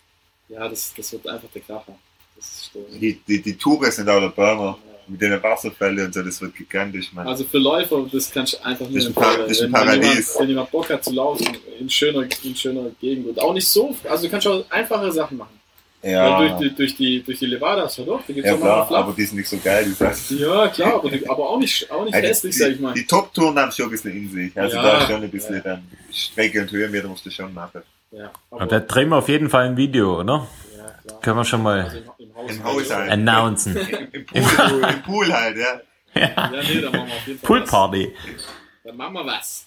Ja, 0.50 0.68
das, 0.68 0.92
das 0.96 1.12
wird 1.12 1.26
einfach 1.28 1.48
der 1.54 1.62
Kracher. 1.62 1.94
Das 2.36 2.46
ist. 2.46 2.70
Die, 3.00 3.14
die, 3.26 3.40
die 3.40 3.56
Touren 3.56 3.90
sind 3.90 4.08
auch 4.08 4.20
der 4.20 4.28
Burner. 4.28 4.76
Mit 5.10 5.20
den 5.20 5.42
Wasserfällen 5.42 6.06
und 6.06 6.14
so, 6.14 6.22
das 6.22 6.40
wird 6.40 6.54
gigantisch, 6.54 7.12
man. 7.12 7.26
Also 7.26 7.44
für 7.44 7.58
Läufer, 7.58 8.06
das 8.12 8.30
kann 8.30 8.44
ich 8.44 8.64
einfach 8.64 8.88
nur 8.88 8.94
Das 8.98 9.06
ist 9.06 9.16
ein 9.16 9.22
empfehlen. 9.22 9.36
Par- 9.38 9.48
das 9.48 9.50
ist 9.58 9.62
ein 9.62 9.72
wenn, 9.72 9.80
wenn, 9.80 9.88
jemand, 9.94 10.02
Paradies. 10.06 10.36
wenn 10.38 10.48
jemand 10.48 10.70
Bock 10.70 10.90
hat 10.90 11.04
zu 11.04 11.12
laufen, 11.12 11.46
in 11.78 11.90
schöner, 11.90 12.26
in 12.44 12.54
schöner 12.54 12.90
Gegend 13.00 13.26
und 13.28 13.40
auch 13.40 13.52
nicht 13.52 13.66
so, 13.68 13.96
also 14.08 14.24
du 14.24 14.30
kannst 14.30 14.46
auch 14.46 14.64
einfache 14.70 15.10
Sachen 15.12 15.36
machen. 15.38 15.58
ja, 16.02 16.38
Weil 16.38 16.48
durch, 16.50 16.58
die, 16.60 16.74
durch, 16.76 16.96
die, 16.96 17.22
durch 17.22 17.38
die 17.40 17.46
Levadas, 17.46 17.96
ja 17.96 18.04
doch, 18.04 18.20
da 18.26 18.32
gibt 18.32 18.46
es 18.46 18.50
ja 18.52 18.56
auch 18.56 18.88
klar, 18.88 18.98
aber 19.00 19.12
die 19.16 19.24
sind 19.24 19.38
nicht 19.38 19.48
so 19.48 19.58
geil, 19.58 19.84
die 19.86 19.92
Sachen. 19.92 20.38
Ja, 20.38 20.68
klar, 20.68 20.94
aber, 20.94 21.10
die, 21.10 21.28
aber 21.28 21.48
auch 21.50 21.58
nicht, 21.58 21.90
auch 21.90 22.04
nicht 22.04 22.14
Also 22.14 22.28
hässlich, 22.28 22.56
sag 22.56 22.70
ich 22.70 22.80
mal. 22.80 22.94
Die, 22.94 23.00
die 23.00 23.06
Top-Touren 23.06 23.58
haben 23.58 23.72
schon 23.72 23.86
ein 23.86 23.90
bisschen 23.90 24.12
in 24.16 24.30
sich. 24.30 24.56
Also 24.58 24.76
Ja. 24.76 24.82
da 24.82 24.98
ist 25.00 25.06
schon 25.10 25.22
ein 25.22 25.30
bisschen 25.30 25.54
Ja. 25.56 25.60
dann 25.60 25.82
Strecke 26.12 26.60
und 26.62 26.70
Höhenmeter 26.70 27.08
musst 27.08 27.26
du 27.26 27.30
schon 27.30 27.52
machen. 27.52 27.82
Ja, 28.12 28.30
Und 28.50 28.62
aber, 28.62 28.66
da 28.70 28.80
drehen 28.80 29.08
wir 29.08 29.16
auf 29.16 29.28
jeden 29.28 29.48
Fall 29.50 29.66
ein 29.66 29.76
Video, 29.76 30.20
oder? 30.20 30.46
ja, 30.76 30.84
klar. 31.06 31.20
Können 31.20 31.36
wir 31.36 31.44
schon 31.44 31.66
Also 31.66 31.96
mal 31.98 32.02
im, 32.18 32.19
im 32.48 32.48
Haus. 32.48 32.56
Im 32.56 32.64
Haus 32.64 32.90
halt. 32.90 33.10
announcen. 33.10 33.76
Im 34.12 34.26
Pool, 34.26 34.40
Im 34.94 35.02
Pool 35.02 35.32
halt, 35.32 35.56
ja. 35.56 35.80
Ja, 36.14 36.50
nee, 36.50 36.80
da 36.80 36.90
machen 36.90 37.06
wir 37.08 37.14
auf 37.16 37.26
jeden 37.26 37.38
Fall 37.38 37.46
Poolparty. 37.46 38.12
was. 38.14 38.44
Dann 38.84 38.96
machen 38.96 39.14
wir 39.14 39.26
was. 39.26 39.66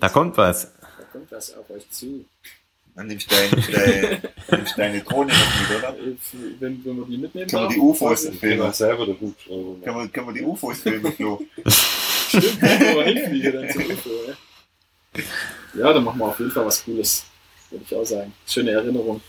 Da 0.00 0.08
kommt 0.08 0.36
was. 0.36 0.72
Da 0.98 1.04
kommt 1.12 1.32
was 1.32 1.54
auf 1.54 1.70
euch 1.70 1.88
zu. 1.90 2.24
Dann 2.94 3.06
nimmst 3.06 3.30
du 3.32 3.36
deine, 3.36 4.20
deine, 4.50 4.64
deine 4.76 5.00
Drohne 5.02 5.32
noch 5.32 5.70
mit, 5.70 5.78
oder? 5.78 5.96
Wenn, 6.60 6.84
wenn 6.84 6.96
wir 6.98 7.06
die 7.06 7.16
mitnehmen 7.16 7.48
Können 7.48 7.62
wir 7.62 7.68
die 7.70 7.78
UFOs 7.78 8.28
filmen? 8.38 8.72
selber 8.72 9.06
der 9.06 9.18
Hubschrauber. 9.18 9.80
Können 9.82 9.96
wir, 9.96 10.08
können 10.08 10.26
wir 10.26 10.34
die 10.34 10.42
UFOs 10.42 10.80
filmen, 10.80 11.10
Flo? 11.14 11.40
Stimmt, 12.28 12.60
wenn 12.60 12.80
wir 12.96 13.04
hinfliegen, 13.04 13.52
dann 13.54 13.70
zum 13.70 13.82
UFO, 13.86 14.10
ja. 14.28 14.34
Ja, 15.74 15.92
dann 15.94 16.04
machen 16.04 16.18
wir 16.18 16.26
auf 16.26 16.38
jeden 16.38 16.50
Fall 16.50 16.66
was 16.66 16.84
Cooles. 16.84 17.24
Würde 17.70 17.84
ich 17.88 17.94
auch 17.94 18.04
sagen. 18.04 18.34
Schöne 18.46 18.72
Erinnerung. 18.72 19.22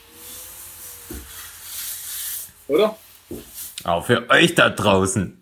Oder? 2.73 2.97
Auch 3.83 4.05
für 4.05 4.27
euch 4.29 4.55
da 4.55 4.69
draußen. 4.69 5.41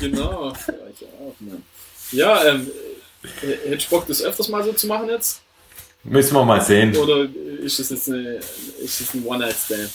genau. 0.00 0.54
Für 0.54 0.72
euch 0.72 1.04
auch, 1.20 1.34
Mann. 1.40 1.62
Ja, 2.12 2.44
ähm, 2.44 2.70
äh, 3.42 3.46
hätte 3.68 3.74
ich 3.74 3.88
Bock, 3.88 4.06
das 4.06 4.22
öfters 4.22 4.48
mal 4.48 4.64
so 4.64 4.72
zu 4.72 4.86
machen 4.86 5.08
jetzt? 5.08 5.42
Müssen 6.04 6.34
wir 6.34 6.44
mal 6.44 6.62
sehen. 6.62 6.96
Oder 6.96 7.28
ist 7.62 7.78
das 7.78 7.90
jetzt 7.90 8.08
eine, 8.08 8.40
ist 8.82 9.00
das 9.00 9.14
ein 9.14 9.24
One-Night-Stand? 9.24 9.90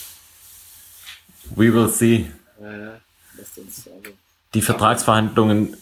We 1.55 1.73
will 1.73 1.89
see. 1.89 2.29
Ja, 2.61 2.71
ja. 2.71 3.01
Uns, 3.55 3.87
also, 3.87 4.15
Die 4.53 4.61
Vertragsverhandlungen 4.61 5.77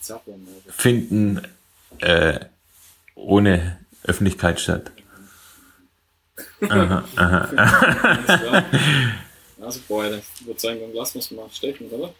zappeln. 0.00 0.46
Also. 0.46 0.80
finden 0.80 1.40
äh, 1.98 2.38
ohne 3.16 3.78
Öffentlichkeit 4.04 4.60
statt. 4.60 4.92
Aha, 6.68 7.04
aha. 7.16 8.64
Also, 9.60 9.80
boah, 9.88 10.04
ich 10.06 10.46
würde 10.46 10.58
sagen, 10.60 10.80
dann 10.80 10.92
lassen 10.94 11.14
wir 11.14 11.20
es 11.20 11.30
mal 11.32 11.48
stecken, 11.52 11.88
oder? 11.90 12.12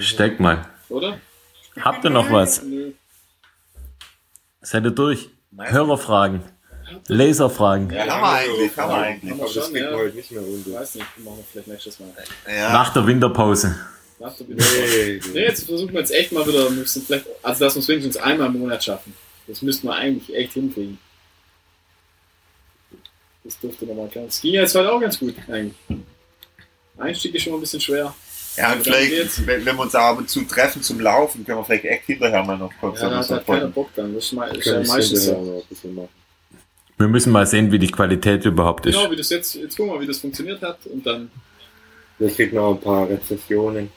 Steck 0.00 0.40
mal. 0.40 0.66
Oder? 0.88 1.20
Habt 1.80 2.04
ihr 2.04 2.10
noch 2.10 2.30
was? 2.30 2.62
Nö. 2.62 2.92
Seid 4.62 4.84
ihr 4.84 4.90
durch? 4.90 5.28
Hörerfragen, 5.56 6.42
Laserfragen. 7.08 7.90
Ja, 7.90 8.06
haben 8.06 8.20
wir 8.22 8.28
eigentlich, 8.54 8.76
haben 8.76 8.90
wir 8.90 8.96
eigentlich. 8.96 9.32
Aber 9.32 9.42
das 9.44 9.52
Schon, 9.52 9.62
kriegt 9.72 9.76
ja. 9.84 9.92
heute 9.96 10.16
nicht 10.16 10.30
mehr 10.30 10.42
Ich 10.42 10.66
unter. 10.66 10.80
weiß 10.80 10.94
nicht, 10.96 11.06
machen 11.18 11.36
wir 11.38 11.44
vielleicht 11.52 11.68
nächstes 11.68 12.00
Mal. 12.00 12.08
Ja, 12.48 12.72
Nach 12.72 12.92
der 12.92 13.06
Winterpause. 13.06 13.78
Nach 14.18 14.34
der 14.36 14.48
Winterpause. 14.48 14.80
Nee, 14.88 15.20
Nee, 15.32 15.40
jetzt 15.42 15.64
versuchen 15.66 15.92
wir 15.92 16.00
jetzt 16.00 16.10
echt 16.10 16.32
mal 16.32 16.46
wieder, 16.46 16.68
müssen 16.70 17.02
vielleicht, 17.02 17.26
also 17.42 17.64
dass 17.64 17.74
wir 17.76 17.80
es 17.80 17.88
wenigstens 17.88 18.16
einmal 18.16 18.48
im 18.48 18.58
Monat 18.58 18.82
schaffen. 18.84 19.14
Das 19.46 19.62
müssten 19.62 19.86
wir 19.86 19.94
eigentlich 19.94 20.34
echt 20.36 20.52
hinkriegen. 20.54 20.98
Das 23.44 23.58
dürfte 23.60 23.86
nochmal 23.86 24.08
klar. 24.08 24.24
Es 24.26 24.40
ging 24.42 24.54
ja 24.54 24.62
jetzt 24.62 24.74
heute 24.74 24.92
auch 24.92 25.00
ganz 25.00 25.18
gut, 25.18 25.34
eigentlich. 25.48 25.74
Einstieg 26.98 27.34
ist 27.34 27.42
schon 27.42 27.52
mal 27.52 27.58
ein 27.58 27.60
bisschen 27.62 27.80
schwer. 27.80 28.14
ja 28.56 28.72
und 28.72 28.82
vielleicht, 28.82 29.46
wenn, 29.46 29.64
wenn 29.64 29.76
wir 29.76 29.82
uns 29.82 29.94
ab 29.94 30.18
und 30.18 30.28
zu 30.28 30.42
treffen 30.42 30.82
zum 30.82 31.00
Laufen, 31.00 31.44
können 31.44 31.58
wir 31.58 31.64
vielleicht 31.64 31.84
echt 31.84 32.04
hinterher 32.06 32.42
mal 32.44 32.58
noch 32.58 32.72
kurz 32.80 33.00
Ja, 33.00 33.08
da 33.10 33.26
hat 33.28 33.46
keiner. 33.46 33.68
Bock 33.68 33.90
dann. 33.94 34.14
Das 34.14 34.24
ist, 34.24 34.32
mal, 34.32 34.54
ist 34.56 34.66
ja 34.66 34.80
ich 34.80 34.88
meistens 34.88 35.24
so. 35.26 36.08
Wir 36.98 37.06
müssen 37.08 37.30
mal 37.32 37.46
sehen, 37.46 37.70
wie 37.70 37.78
die 37.78 37.90
Qualität 37.90 38.44
überhaupt 38.44 38.84
ist. 38.86 38.96
Genau, 38.96 39.10
wie 39.10 39.16
das 39.16 39.30
jetzt, 39.30 39.54
jetzt 39.54 39.76
gucken 39.76 39.92
wir 39.92 39.96
mal, 39.96 40.02
wie 40.02 40.06
das 40.08 40.18
funktioniert 40.18 40.60
hat 40.62 40.78
und 40.86 41.06
dann, 41.06 41.30
Wir 42.18 42.28
kriegen 42.30 42.56
noch 42.56 42.72
ein 42.74 42.80
paar 42.80 43.08
Rezessionen. 43.08 43.90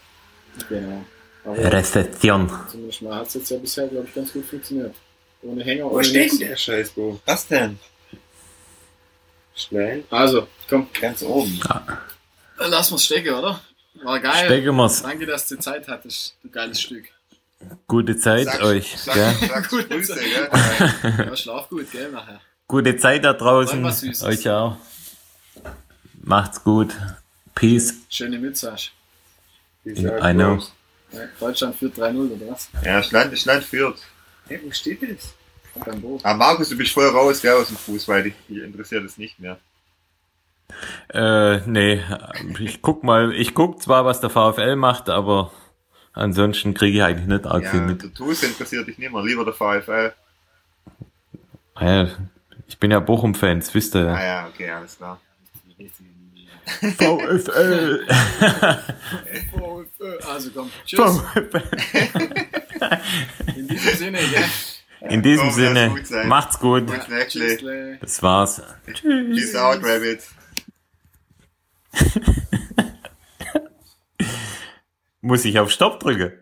genau. 0.70 1.04
Aber 1.44 1.58
Rezession. 1.74 2.52
zumindest 2.70 3.02
mal 3.02 3.16
hat 3.16 3.28
es 3.28 3.34
jetzt 3.34 3.50
ja 3.50 3.58
bisher, 3.58 3.88
glaube 3.88 4.06
ich, 4.08 4.14
ganz 4.14 4.32
gut 4.32 4.46
funktioniert. 4.46 4.94
Ohne 5.42 5.64
Hänger, 5.64 5.86
Wo 5.86 5.96
ohne 5.96 6.04
steht 6.04 6.22
nichts. 6.34 6.38
der 6.38 6.56
Scheißbo? 6.56 7.20
Was 7.26 7.48
denn? 7.48 7.80
Schnell? 9.56 10.04
Also, 10.12 10.48
komm. 10.70 10.88
Ganz 11.02 11.24
oben. 11.24 11.60
Dann 12.62 12.70
lassen 12.70 12.92
wir 12.92 12.96
es 12.98 13.06
stecken, 13.06 13.34
oder? 13.34 13.60
War 14.04 14.20
geil. 14.20 14.46
Stecken 14.46 14.76
wir's. 14.76 15.02
Danke, 15.02 15.26
dass 15.26 15.48
du 15.48 15.58
Zeit 15.58 15.88
hattest, 15.88 16.36
du 16.44 16.50
geiles 16.50 16.80
Stück. 16.80 17.06
Gute 17.88 18.16
Zeit 18.18 18.46
Sag- 18.46 18.62
euch. 18.62 18.96
Sag, 18.98 19.16
Gell? 19.16 19.36
sag 19.50 19.70
Gut. 19.70 19.90
Grüße, 19.90 20.16
gell? 20.16 20.50
Ja, 21.18 21.36
schlaf 21.36 21.70
gut, 21.70 21.92
gell, 21.92 22.12
nachher. 22.12 22.40
Gute 22.68 22.96
Zeit 22.98 23.26
da 23.26 23.34
draußen. 23.34 23.84
Euch 24.24 24.48
auch. 24.50 24.78
Macht's 26.22 26.64
gut. 26.64 26.96
Peace. 27.56 27.96
Schöne 28.10 28.38
Mütze. 28.38 28.76
Wie 29.84 29.92
I 30.00 30.34
know. 30.34 30.62
Ja, 31.12 31.22
Deutschland 31.40 31.76
führt 31.76 31.98
3-0 31.98 32.32
oder 32.32 32.52
was? 32.54 32.70
Ja, 32.86 33.02
Schland, 33.02 33.38
Schland 33.40 33.64
führt. 33.64 33.98
Hey, 34.48 34.60
wo 34.64 34.72
steht 34.72 35.02
das? 35.02 35.34
Aber 36.24 36.36
Markus, 36.36 36.70
du 36.70 36.78
bist 36.78 36.92
voll 36.94 37.08
raus, 37.08 37.42
gell, 37.42 37.54
aus 37.54 37.68
dem 37.70 37.78
Fußball. 37.78 38.22
Dich 38.24 38.34
dich 38.48 38.58
interessiert 38.60 39.04
es 39.04 39.18
nicht 39.18 39.40
mehr. 39.40 39.58
Äh, 41.14 41.58
nee, 41.68 42.02
ich 42.60 42.82
guck 42.82 43.04
mal, 43.04 43.34
ich 43.34 43.54
guck 43.54 43.82
zwar, 43.82 44.06
was 44.06 44.20
der 44.22 44.30
VfL 44.30 44.76
macht, 44.76 45.10
aber 45.10 45.52
ansonsten 46.14 46.74
kriege 46.74 46.98
ich 46.98 47.04
eigentlich 47.04 47.28
nicht 47.28 47.46
arg 47.46 47.68
viel 47.68 47.80
Ja, 47.82 47.86
mit. 47.88 48.04
der 48.04 48.14
TuS 48.14 48.44
interessiert 48.44 48.88
dich 48.88 48.98
nicht 48.98 49.12
mehr. 49.12 49.24
Lieber 49.24 49.46
der 49.46 49.54
VfL. 49.54 50.14
Ja, 51.80 52.08
ich 52.68 52.78
bin 52.80 52.92
ja 52.92 53.00
Bochum-Fan, 53.00 53.60
das 53.60 53.74
wisst 53.74 53.96
ihr 53.96 54.02
Ah 54.08 54.20
ja. 54.20 54.26
ja, 54.26 54.48
okay, 54.48 54.70
alles 54.70 54.98
klar. 54.98 55.20
VfL! 56.66 58.06
Also 60.28 60.50
komm, 60.52 60.72
tschüss. 60.86 61.00
In 63.56 63.68
diesem 63.68 63.96
Sinne, 63.96 64.18
gell? 64.20 65.10
In 65.10 65.22
diesem 65.22 65.48
Komm, 65.48 65.56
Sinne, 65.56 65.90
gut 65.90 66.26
macht's 66.26 66.60
gut. 66.60 66.84
Tschüss. 67.28 67.60
Das 68.00 68.24
war's. 68.24 68.62
Peace 68.86 69.56
out, 69.56 69.84
Rabbit. 69.84 70.22
Muss 75.22 75.46
ich 75.46 75.60
auf 75.60 75.72
Stopp 75.72 76.00
drücken? 76.00 76.34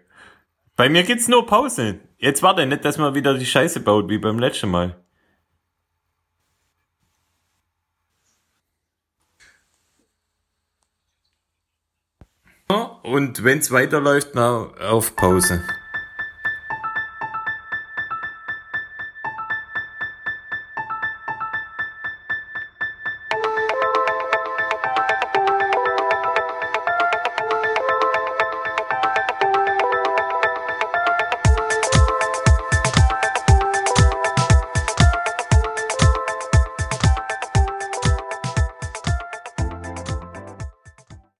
Bei 0.75 0.89
mir 0.89 1.03
gibt's 1.03 1.27
nur 1.27 1.45
Pause. 1.45 1.99
Jetzt 2.17 2.43
warte 2.43 2.65
nicht, 2.65 2.85
dass 2.85 2.97
man 2.97 3.15
wieder 3.15 3.33
die 3.33 3.45
Scheiße 3.45 3.81
baut, 3.81 4.09
wie 4.09 4.17
beim 4.17 4.39
letzten 4.39 4.69
Mal. 4.69 4.95
Und 13.09 13.43
wenn's 13.43 13.71
weiterläuft, 13.71 14.35
na, 14.35 14.69
auf 14.87 15.15
Pause. 15.15 15.63